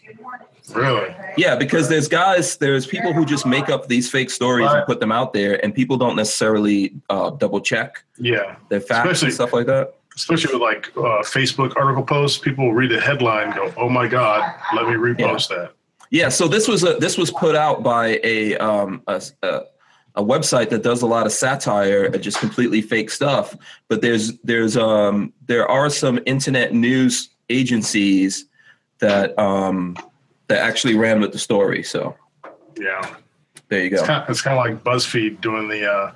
Really? 0.74 1.14
Yeah, 1.38 1.56
because 1.56 1.90
there's 1.90 2.08
guys, 2.08 2.58
there's 2.58 2.86
people 2.88 3.12
who 3.12 3.26
just 3.26 3.46
make 3.46 3.70
up 3.70 3.88
these 3.88 4.10
fake 4.10 4.30
stories 4.30 4.70
and 4.72 4.86
put 4.86 5.00
them 5.00 5.12
out 5.12 5.34
there, 5.34 5.64
and 5.64 5.76
people 5.76 5.98
don't 5.98 6.16
necessarily 6.16 6.94
uh, 7.10 7.32
double 7.32 7.60
check 7.60 8.04
Yeah. 8.18 8.56
their 8.70 8.80
facts 8.80 9.00
Especially- 9.06 9.26
and 9.28 9.34
stuff 9.36 9.54
like 9.54 9.66
that. 9.66 9.96
Especially 10.16 10.54
with 10.54 10.62
like 10.62 10.90
uh, 10.96 11.24
Facebook 11.24 11.76
article 11.76 12.04
posts, 12.04 12.38
people 12.38 12.72
read 12.72 12.92
the 12.92 13.02
headline, 13.02 13.48
and 13.48 13.56
go, 13.56 13.74
"Oh 13.78 13.90
my 13.90 14.08
God, 14.08 14.54
let 14.76 14.86
me 14.88 14.94
repost 14.94 15.50
that." 15.50 15.72
Yeah, 16.14 16.30
so 16.30 16.48
this 16.48 16.68
was 16.68 16.84
a 16.84 16.94
this 16.98 17.18
was 17.18 17.32
put 17.32 17.56
out 17.56 17.82
by 17.82 18.20
a 18.24 18.56
um 18.58 19.02
a, 19.08 19.20
a, 19.42 19.62
a 20.14 20.24
website 20.24 20.70
that 20.70 20.84
does 20.84 21.02
a 21.02 21.08
lot 21.08 21.26
of 21.26 21.32
satire 21.32 22.04
and 22.04 22.22
just 22.22 22.38
completely 22.38 22.84
fake 22.84 23.10
stuff. 23.10 23.58
But 23.88 24.02
there's 24.02 24.38
there's 24.44 24.78
um 24.78 25.34
there 25.48 25.68
are 25.68 25.90
some 25.90 26.20
internet 26.28 26.72
news 26.72 27.30
agencies 27.50 28.46
that 29.00 29.38
um 29.40 29.98
that 30.50 30.60
actually 30.60 30.94
ran 30.94 31.20
with 31.20 31.32
the 31.32 31.40
story. 31.40 31.82
So 31.82 32.16
Yeah. 32.80 33.16
there 33.70 33.84
you 33.84 33.90
go. 33.90 33.98
It's 33.98 34.06
kind, 34.06 34.24
of, 34.24 34.30
it's 34.30 34.42
kind 34.44 34.56
of 34.56 34.64
like 34.64 34.84
BuzzFeed 34.84 35.42
doing 35.42 35.68
the 35.68 35.92
uh, 35.92 36.12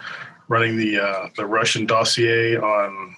running 0.47 0.77
the 0.77 0.99
uh, 0.99 1.29
the 1.35 1.47
Russian 1.47 1.87
dossier 1.87 2.55
on 2.55 3.16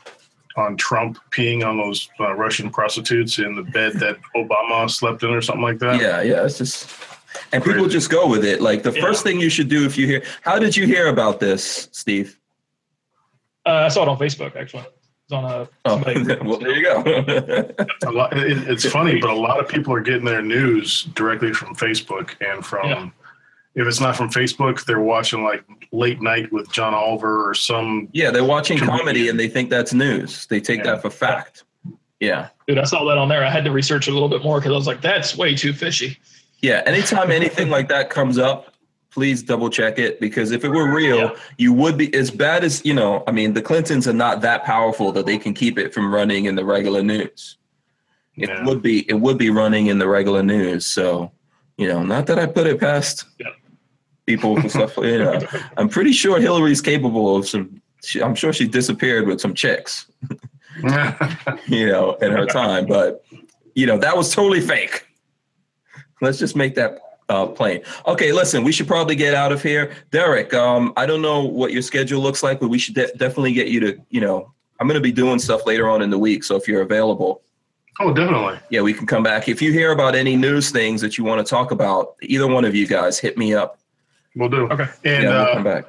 on 0.60 0.78
Trump 0.78 1.18
peeing 1.32 1.66
on 1.66 1.78
those 1.78 2.10
uh, 2.20 2.34
Russian 2.36 2.70
prostitutes 2.70 3.40
in 3.40 3.56
the 3.56 3.64
bed 3.64 3.94
that 3.94 4.18
Obama 4.36 4.90
slept 4.90 5.24
in 5.24 5.32
or 5.32 5.42
something 5.42 5.64
like 5.64 5.80
that. 5.80 6.00
Yeah, 6.02 6.22
yeah. 6.22 6.46
It's 6.46 6.58
just 6.58 6.90
and 7.52 7.64
people 7.64 7.88
just 7.88 8.10
go 8.10 8.28
with 8.28 8.44
it. 8.46 8.62
Like 8.62 8.84
the 8.84 8.92
Yeah. 8.92 9.02
first 9.02 9.24
thing 9.24 9.40
you 9.40 9.50
should 9.50 9.70
do 9.70 9.86
if 9.86 9.98
you 9.98 10.06
hear 10.08 10.24
how 10.42 10.60
did 10.60 10.76
you 10.76 10.86
hear 10.86 11.08
about 11.08 11.40
this, 11.40 11.90
Steve? 11.92 12.38
Uh, 13.66 13.70
I 13.86 13.88
saw 13.90 14.04
it 14.04 14.10
on 14.10 14.18
Facebook 14.18 14.56
actually. 14.56 14.84
It's 15.24 15.32
on 15.34 15.46
a 15.46 15.70
Oh, 15.86 15.98
well, 16.44 16.58
there 16.60 16.76
you 16.76 16.84
go. 16.84 17.02
A 18.08 18.12
lot, 18.12 18.36
it, 18.38 18.68
it's 18.68 18.86
funny, 18.86 19.20
but 19.20 19.30
a 19.30 19.36
lot 19.36 19.60
of 19.60 19.68
people 19.68 19.94
are 19.94 20.02
getting 20.02 20.26
their 20.26 20.42
news 20.42 21.04
directly 21.14 21.54
from 21.54 21.76
Facebook 21.76 22.32
and 22.42 22.66
from. 22.66 22.90
Yeah. 22.90 23.10
If 23.76 23.88
it's 23.88 24.00
not 24.02 24.16
from 24.16 24.30
Facebook, 24.30 24.84
they're 24.86 25.00
watching 25.00 25.44
like 25.44 25.64
late 25.92 26.22
night 26.22 26.52
with 26.52 26.72
John 26.72 26.94
Oliver 26.94 27.48
or 27.50 27.54
some. 27.54 28.10
yeah, 28.12 28.32
they're 28.32 28.44
watching 28.44 28.78
Comedian. 28.78 28.98
comedy 29.00 29.30
and 29.30 29.40
they 29.40 29.48
think 29.48 29.70
that's 29.70 29.94
news. 29.94 30.48
They 30.48 30.60
take 30.60 30.80
Yeah. 30.80 30.92
that 30.96 31.02
for 31.02 31.10
fact. 31.10 31.64
Yeah. 32.20 32.50
Dude, 32.68 32.78
I 32.80 32.84
saw 32.84 33.06
that 33.06 33.18
on 33.18 33.30
there. 33.30 33.46
I 33.46 33.50
had 33.50 33.64
to 33.66 33.72
research 33.72 34.08
a 34.08 34.12
little 34.12 34.28
bit 34.28 34.44
more 34.44 34.60
because 34.60 34.74
I 34.74 34.76
was 34.76 34.88
like, 34.88 35.02
that's 35.02 35.38
way 35.38 35.56
too 35.56 35.72
fishy. 35.72 36.18
Yeah. 36.62 36.82
Anytime 36.86 37.32
anything 37.32 37.70
like 37.70 37.88
that 37.90 38.10
comes 38.10 38.38
up, 38.38 38.74
please 39.12 39.42
double 39.42 39.70
check 39.70 39.98
it 39.98 40.20
because 40.20 40.52
if 40.52 40.66
it 40.66 40.70
were 40.70 40.94
real, 40.94 41.18
Yeah. 41.18 41.36
you 41.58 41.72
would 41.74 41.98
be 41.98 42.14
as 42.14 42.30
bad 42.32 42.64
as, 42.64 42.84
you 42.86 42.94
know, 42.94 43.24
I 43.28 43.32
mean, 43.32 43.54
the 43.54 43.62
Clintons 43.62 44.08
are 44.08 44.14
not 44.14 44.42
that 44.42 44.66
powerful 44.66 45.12
that 45.14 45.26
they 45.26 45.38
can 45.38 45.54
keep 45.54 45.78
it 45.80 45.94
from 45.94 46.14
running 46.14 46.46
in 46.46 46.56
the 46.56 46.66
regular 46.66 47.02
news. 47.02 47.58
It 48.36 48.50
Yeah. 48.50 48.66
would 48.66 48.82
be 48.82 49.10
it 49.10 49.16
would 49.20 49.38
be 49.38 49.50
running 49.52 49.88
in 49.88 50.00
the 50.00 50.08
regular 50.08 50.44
news. 50.44 50.86
So, 50.86 51.32
you 51.78 51.88
know, 51.88 52.04
not 52.04 52.26
that 52.28 52.38
I 52.38 52.46
put 52.48 52.68
it 52.68 52.80
past 52.80 53.26
Yeah. 53.40 53.48
People 54.30 54.62
for 54.62 54.70
stuff. 54.70 54.96
You 54.98 55.18
know, 55.18 55.40
I'm 55.78 55.90
pretty 55.90 56.12
sure 56.12 56.40
Hillary's 56.40 56.82
capable 56.82 57.36
of 57.36 57.48
some. 57.48 57.82
She, 58.04 58.22
I'm 58.22 58.36
sure 58.36 58.54
she 58.54 58.68
disappeared 58.68 59.28
with 59.28 59.42
some 59.42 59.54
chicks, 59.54 60.06
you 61.68 61.88
know, 61.88 62.14
in 62.22 62.32
her 62.32 62.46
time. 62.46 62.86
But 62.86 63.26
you 63.74 63.88
know, 63.88 63.98
that 63.98 64.16
was 64.16 64.34
totally 64.34 64.62
fake. 64.62 65.08
Let's 66.22 66.38
just 66.38 66.56
make 66.56 66.76
that 66.76 67.00
uh, 67.28 67.48
plain. 67.48 67.82
Okay, 68.06 68.32
listen, 68.32 68.64
we 68.64 68.72
should 68.72 68.88
probably 68.88 69.16
get 69.16 69.34
out 69.34 69.52
of 69.52 69.64
here, 69.64 69.94
Derek. 70.12 70.54
Um, 70.54 70.94
I 70.96 71.06
don't 71.06 71.22
know 71.22 71.44
what 71.44 71.74
your 71.74 71.82
schedule 71.82 72.22
looks 72.22 72.44
like, 72.44 72.60
but 72.60 72.70
we 72.70 72.78
should 72.78 72.96
de- 72.96 73.12
definitely 73.18 73.54
get 73.54 73.70
you 73.70 73.80
to. 73.80 73.98
You 74.10 74.22
know, 74.22 74.54
I'm 74.80 74.88
going 74.88 75.02
to 75.02 75.04
be 75.04 75.12
doing 75.12 75.40
stuff 75.40 75.66
later 75.66 75.90
on 75.90 76.02
in 76.02 76.12
the 76.12 76.20
week, 76.20 76.44
so 76.44 76.56
if 76.56 76.68
you're 76.68 76.82
available 76.82 77.42
oh, 78.00 78.14
definitely. 78.14 78.60
yeah, 78.70 78.82
we 78.82 78.94
can 78.94 79.06
come 79.06 79.24
back. 79.24 79.48
If 79.48 79.62
you 79.62 79.72
hear 79.72 79.92
about 79.92 80.16
any 80.16 80.36
news 80.36 80.72
things 80.72 81.02
that 81.02 81.18
you 81.18 81.24
want 81.24 81.46
to 81.46 81.50
talk 81.50 81.72
about, 81.72 82.16
either 82.22 82.48
one 82.48 82.66
of 82.66 82.76
you 82.76 82.88
guys, 82.88 83.20
hit 83.20 83.38
me 83.38 83.54
up. 83.54 83.80
We'll 84.36 84.50
do. 84.50 84.68
Okay. 84.70 84.88
And 85.06 85.24
yeah, 85.24 85.30
we'll 85.30 85.42
uh, 85.42 85.54
come 85.56 85.64
back. 85.64 85.86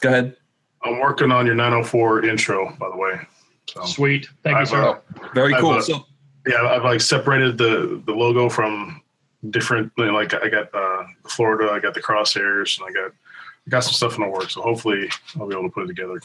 Go 0.00 0.08
ahead. 0.08 0.36
I'm 0.82 0.98
working 0.98 1.30
on 1.30 1.44
your 1.46 1.54
904 1.54 2.24
intro, 2.24 2.74
by 2.78 2.88
the 2.88 2.96
way. 2.96 3.20
So 3.68 3.84
Sweet. 3.84 4.28
Thank 4.42 4.54
you, 4.54 4.60
I've, 4.62 4.68
sir. 4.68 4.82
uh, 4.82 5.28
Very 5.34 5.54
I've, 5.54 5.60
cool. 5.60 5.72
uh, 5.72 5.82
So, 5.82 6.06
yeah, 6.46 6.62
I've 6.62 6.84
like 6.84 7.00
separated 7.00 7.58
the 7.58 8.02
the 8.06 8.12
logo 8.12 8.48
from 8.48 9.02
different. 9.50 9.92
you 9.98 10.06
know, 10.06 10.12
Like 10.12 10.32
I 10.34 10.48
got 10.48 10.74
uh, 10.74 11.04
Florida, 11.28 11.70
I 11.72 11.80
got 11.80 11.92
the 11.94 12.02
crosshairs, 12.02 12.78
and 12.80 12.88
I 12.88 12.92
got 12.92 13.12
I 13.12 13.70
got 13.70 13.80
some 13.84 13.92
stuff 13.92 14.14
in 14.16 14.22
the 14.22 14.28
works. 14.28 14.54
So 14.54 14.62
hopefully 14.62 15.08
I'll 15.38 15.46
be 15.46 15.54
able 15.54 15.64
to 15.64 15.70
put 15.70 15.84
it 15.84 15.88
together. 15.88 16.20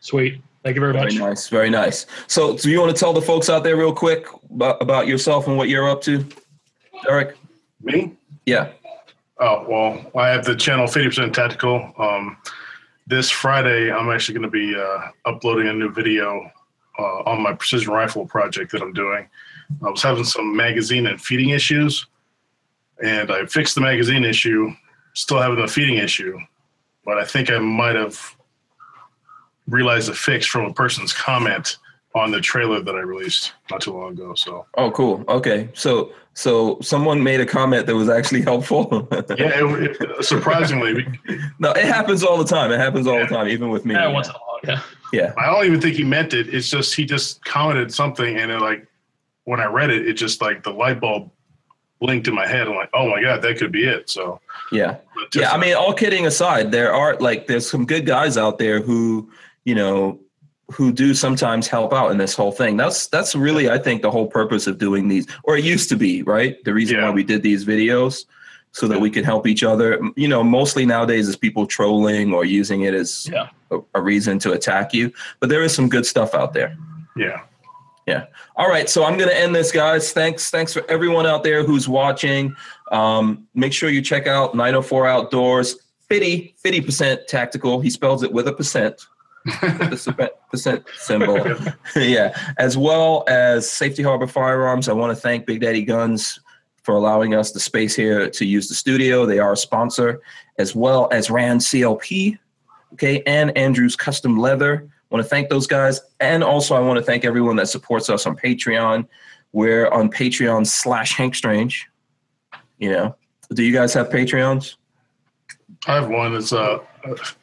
Sweet. 0.00 0.40
Thank 0.62 0.76
you 0.76 0.80
very 0.80 0.92
Very 0.94 1.04
much. 1.06 1.14
nice, 1.16 1.48
very 1.48 1.68
nice. 1.68 2.06
So, 2.26 2.56
do 2.56 2.70
you 2.70 2.80
want 2.80 2.94
to 2.94 2.98
tell 2.98 3.12
the 3.12 3.20
folks 3.20 3.50
out 3.50 3.64
there 3.64 3.76
real 3.76 3.92
quick 3.92 4.26
about, 4.50 4.80
about 4.80 5.06
yourself 5.06 5.46
and 5.46 5.58
what 5.58 5.68
you're 5.68 5.90
up 5.90 6.00
to, 6.02 6.24
Derek? 7.04 7.36
Me? 7.82 8.14
Yeah. 8.46 8.70
Oh 9.46 9.62
well, 9.68 10.10
I 10.16 10.28
have 10.28 10.46
the 10.46 10.56
channel 10.56 10.86
Fifty 10.86 11.06
Percent 11.06 11.34
Tactical. 11.34 11.92
Um, 11.98 12.38
this 13.06 13.28
Friday, 13.28 13.92
I'm 13.92 14.10
actually 14.10 14.38
going 14.38 14.50
to 14.50 14.50
be 14.50 14.74
uh, 14.74 15.08
uploading 15.26 15.68
a 15.68 15.72
new 15.74 15.90
video 15.90 16.50
uh, 16.98 17.22
on 17.26 17.42
my 17.42 17.52
precision 17.52 17.92
rifle 17.92 18.24
project 18.24 18.72
that 18.72 18.80
I'm 18.80 18.94
doing. 18.94 19.28
I 19.84 19.90
was 19.90 20.02
having 20.02 20.24
some 20.24 20.56
magazine 20.56 21.06
and 21.08 21.20
feeding 21.20 21.50
issues, 21.50 22.06
and 23.02 23.30
I 23.30 23.44
fixed 23.44 23.74
the 23.74 23.82
magazine 23.82 24.24
issue. 24.24 24.70
Still 25.12 25.42
having 25.42 25.60
the 25.60 25.68
feeding 25.68 25.98
issue, 25.98 26.38
but 27.04 27.18
I 27.18 27.24
think 27.26 27.50
I 27.50 27.58
might 27.58 27.96
have 27.96 28.18
realized 29.68 30.08
the 30.08 30.14
fix 30.14 30.46
from 30.46 30.64
a 30.64 30.72
person's 30.72 31.12
comment 31.12 31.76
on 32.14 32.30
the 32.30 32.40
trailer 32.40 32.80
that 32.80 32.94
I 32.94 33.00
released 33.00 33.52
not 33.70 33.80
too 33.80 33.92
long 33.92 34.12
ago. 34.12 34.34
So 34.34 34.66
Oh, 34.76 34.90
cool. 34.92 35.24
Okay. 35.28 35.68
So, 35.74 36.12
so 36.34 36.78
someone 36.80 37.22
made 37.22 37.40
a 37.40 37.46
comment 37.46 37.86
that 37.86 37.94
was 37.96 38.08
actually 38.08 38.42
helpful. 38.42 39.08
yeah, 39.12 39.24
it, 39.38 39.96
it, 40.00 40.24
surprisingly, 40.24 41.06
no, 41.58 41.72
it 41.72 41.84
happens 41.84 42.22
all 42.22 42.38
the 42.38 42.44
time. 42.44 42.70
It 42.70 42.78
happens 42.78 43.06
all 43.08 43.18
the 43.18 43.26
time, 43.26 43.48
even 43.48 43.68
with 43.70 43.84
me. 43.84 43.94
Yeah, 43.94 44.06
once 44.08 44.28
in 44.28 44.34
a 44.34 44.38
while. 44.38 44.60
Yeah. 44.64 44.80
Yeah. 45.12 45.32
I 45.38 45.46
don't 45.46 45.64
even 45.66 45.80
think 45.80 45.96
he 45.96 46.04
meant 46.04 46.34
it. 46.34 46.52
It's 46.54 46.68
just 46.70 46.94
he 46.94 47.04
just 47.04 47.44
commented 47.44 47.92
something, 47.92 48.36
and 48.36 48.50
it 48.50 48.60
like 48.60 48.86
when 49.44 49.60
I 49.60 49.66
read 49.66 49.90
it, 49.90 50.08
it 50.08 50.14
just 50.14 50.40
like 50.40 50.62
the 50.62 50.70
light 50.72 51.00
bulb 51.00 51.30
blinked 52.00 52.26
in 52.28 52.34
my 52.34 52.46
head. 52.46 52.66
I'm 52.66 52.74
like, 52.76 52.90
oh 52.94 53.08
my 53.08 53.20
god, 53.22 53.42
that 53.42 53.58
could 53.58 53.70
be 53.72 53.84
it. 53.86 54.08
So 54.10 54.40
Yeah. 54.72 54.96
but 55.14 55.30
just- 55.30 55.42
Yeah. 55.42 55.52
I 55.52 55.58
mean, 55.58 55.74
all 55.74 55.92
kidding 55.94 56.26
aside, 56.26 56.70
there 56.72 56.92
are 56.92 57.16
like 57.16 57.46
there's 57.48 57.68
some 57.68 57.86
good 57.86 58.06
guys 58.06 58.36
out 58.38 58.58
there 58.58 58.80
who, 58.80 59.30
you 59.64 59.74
know, 59.74 60.18
who 60.72 60.92
do 60.92 61.14
sometimes 61.14 61.68
help 61.68 61.92
out 61.92 62.10
in 62.10 62.18
this 62.18 62.34
whole 62.34 62.52
thing. 62.52 62.76
That's 62.76 63.06
that's 63.08 63.34
really, 63.34 63.68
I 63.70 63.78
think, 63.78 64.02
the 64.02 64.10
whole 64.10 64.26
purpose 64.26 64.66
of 64.66 64.78
doing 64.78 65.08
these, 65.08 65.26
or 65.44 65.56
it 65.56 65.64
used 65.64 65.88
to 65.90 65.96
be, 65.96 66.22
right? 66.22 66.62
The 66.64 66.72
reason 66.74 67.00
why 67.02 67.10
we 67.10 67.22
did 67.24 67.42
these 67.42 67.64
videos. 67.64 68.24
So 68.76 68.88
that 68.88 69.00
we 69.00 69.08
can 69.08 69.22
help 69.22 69.46
each 69.46 69.62
other. 69.62 70.00
You 70.16 70.26
know, 70.26 70.42
mostly 70.42 70.84
nowadays 70.84 71.28
is 71.28 71.36
people 71.36 71.64
trolling 71.64 72.34
or 72.34 72.44
using 72.44 72.80
it 72.82 72.92
as 72.92 73.28
Yeah. 73.32 73.50
a, 73.70 73.78
a 73.94 74.00
reason 74.02 74.40
to 74.40 74.50
attack 74.50 74.92
you. 74.92 75.12
But 75.38 75.48
there 75.48 75.62
is 75.62 75.72
some 75.72 75.88
good 75.88 76.04
stuff 76.04 76.34
out 76.34 76.54
there. 76.54 76.76
yeah, 77.16 77.42
Yeah. 78.04 78.24
All 78.56 78.68
right, 78.68 78.90
so 78.90 79.04
I'm 79.04 79.16
going 79.16 79.28
to 79.30 79.38
end 79.40 79.54
this, 79.54 79.70
guys. 79.70 80.10
Thanks, 80.12 80.50
thanks 80.50 80.72
for 80.72 80.82
everyone 80.90 81.24
out 81.24 81.44
there 81.44 81.62
who's 81.62 81.88
watching. 81.88 82.52
Um, 82.90 83.46
make 83.54 83.72
sure 83.72 83.90
you 83.90 84.02
check 84.02 84.26
out 84.26 84.56
904 84.56 85.06
Outdoors. 85.06 85.76
50 86.08 86.80
percent 86.80 87.28
tactical. 87.28 87.78
He 87.78 87.90
spells 87.90 88.24
it 88.24 88.32
with 88.32 88.48
a 88.48 88.52
percent. 88.52 89.06
percent 90.54 90.84
symbol. 90.98 91.36
yeah, 91.96 92.36
as 92.58 92.76
well 92.76 93.24
as 93.26 93.68
Safety 93.68 94.04
Harbor 94.04 94.28
Firearms. 94.28 94.88
I 94.88 94.92
want 94.92 95.10
to 95.10 95.20
thank 95.20 95.46
Big 95.46 95.60
Daddy 95.60 95.82
Guns 95.82 96.38
for 96.84 96.94
allowing 96.94 97.34
us 97.34 97.50
the 97.50 97.58
space 97.58 97.96
here 97.96 98.30
to 98.30 98.44
use 98.44 98.68
the 98.68 98.74
studio. 98.74 99.26
They 99.26 99.40
are 99.40 99.52
a 99.52 99.56
sponsor, 99.56 100.22
as 100.58 100.76
well 100.76 101.08
as 101.10 101.28
Rand 101.28 101.60
CLP, 101.60 102.38
okay, 102.92 103.22
and 103.26 103.56
Andrews 103.58 103.96
Custom 103.96 104.38
Leather. 104.38 104.86
I 104.86 105.14
want 105.14 105.24
to 105.24 105.28
thank 105.28 105.48
those 105.48 105.66
guys, 105.66 106.00
and 106.20 106.44
also 106.44 106.76
I 106.76 106.80
want 106.80 106.98
to 106.98 107.04
thank 107.04 107.24
everyone 107.24 107.56
that 107.56 107.68
supports 107.68 108.08
us 108.08 108.26
on 108.26 108.36
Patreon. 108.36 109.08
We're 109.52 109.88
on 109.88 110.08
Patreon 110.08 110.68
slash 110.68 111.14
Hank 111.14 111.34
Strange. 111.34 111.88
You 112.78 112.90
know, 112.90 113.16
do 113.52 113.64
you 113.64 113.72
guys 113.72 113.92
have 113.94 114.08
Patreons? 114.08 114.76
I 115.88 115.96
have 115.96 116.08
one. 116.08 116.34
It's 116.36 116.52
uh, 116.52 116.78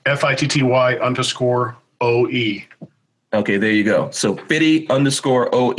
F 0.06 0.24
I 0.24 0.36
T 0.36 0.48
T 0.48 0.64
Y 0.64 0.96
underscore 0.96 1.76
O 2.00 2.28
E. 2.28 2.66
Okay, 3.34 3.58
there 3.58 3.72
you 3.72 3.84
go. 3.84 4.10
So 4.12 4.36
Fitty 4.36 4.90
underscore 4.90 5.50
OE. 5.54 5.74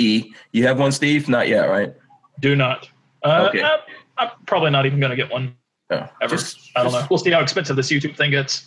You 0.53 0.63
have 0.67 0.79
one, 0.79 0.91
Steve? 0.93 1.29
Not 1.29 1.49
yet, 1.49 1.65
right? 1.69 1.95
Do 2.41 2.57
not. 2.57 2.89
Uh, 3.23 3.49
Okay. 3.51 3.63
I'm, 3.63 3.79
I'm 4.19 4.31
probably 4.47 4.71
not 4.71 4.87
even 4.87 5.01
going 5.01 5.11
to 5.11 5.17
get 5.17 5.31
one 5.31 5.55
No. 5.91 6.09
ever. 6.23 6.37
Just- 6.37 6.71
I 6.77 6.83
don't 6.83 6.93
know. 6.93 7.07
We'll 7.11 7.19
see 7.19 7.31
how 7.31 7.41
expensive 7.41 7.77
this 7.77 7.91
YouTube 7.91 8.17
thing 8.17 8.31
gets. 8.31 8.67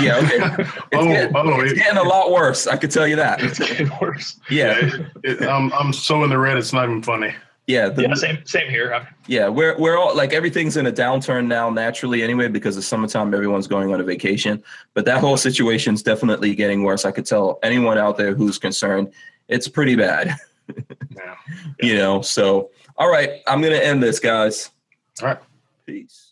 Yeah, 0.00 0.16
okay. 0.16 0.36
It's, 0.64 0.72
Oh, 0.92 1.04
getting, 1.06 1.36
oh, 1.36 1.60
it's 1.60 1.72
it- 1.72 1.76
getting 1.76 1.98
a 1.98 2.02
lot 2.02 2.30
worse. 2.32 2.66
I 2.66 2.76
could 2.76 2.90
tell 2.90 3.06
you 3.06 3.16
that. 3.16 3.42
It's 3.42 3.58
getting 3.58 3.90
worse. 4.00 4.38
Yeah, 4.50 4.74
it, 4.76 5.06
it, 5.22 5.42
I'm 5.48 5.72
I'm 5.72 5.92
so 5.92 6.22
in 6.24 6.30
the 6.30 6.38
red. 6.38 6.56
It's 6.58 6.72
not 6.72 6.84
even 6.84 7.02
funny. 7.02 7.32
Yeah, 7.66 7.88
the- 7.88 8.02
Yeah, 8.02 8.14
same 8.14 8.38
same 8.44 8.70
here. 8.70 9.06
Yeah. 9.26 9.48
We're 9.48 9.76
we're 9.78 9.96
all 9.98 10.14
like 10.16 10.32
everything's 10.32 10.76
in 10.76 10.86
a 10.86 10.92
downturn 10.92 11.46
now 11.46 11.68
naturally 11.70 12.22
anyway 12.22 12.48
because 12.48 12.76
it's 12.76 12.86
summertime. 12.86 13.32
Everyone's 13.34 13.66
going 13.66 13.92
on 13.92 14.00
a 14.00 14.04
vacation, 14.04 14.62
but 14.94 15.04
that 15.06 15.18
whole 15.18 15.36
situation's 15.36 16.02
definitely 16.02 16.54
getting 16.54 16.82
worse. 16.84 17.04
I 17.04 17.10
could 17.10 17.26
tell 17.26 17.58
anyone 17.62 17.98
out 17.98 18.16
there 18.16 18.34
who's 18.34 18.58
concerned, 18.58 19.12
it's 19.48 19.68
pretty 19.68 19.96
bad. 19.96 20.34
Yeah. 21.16 21.34
You 21.80 21.94
know. 21.96 22.22
So, 22.22 22.70
all 22.96 23.08
right, 23.08 23.40
I'm 23.46 23.62
gonna 23.62 23.76
end 23.76 24.02
this, 24.02 24.18
guys. 24.18 24.70
All 25.22 25.28
right. 25.28 25.38
Peace. 25.86 26.25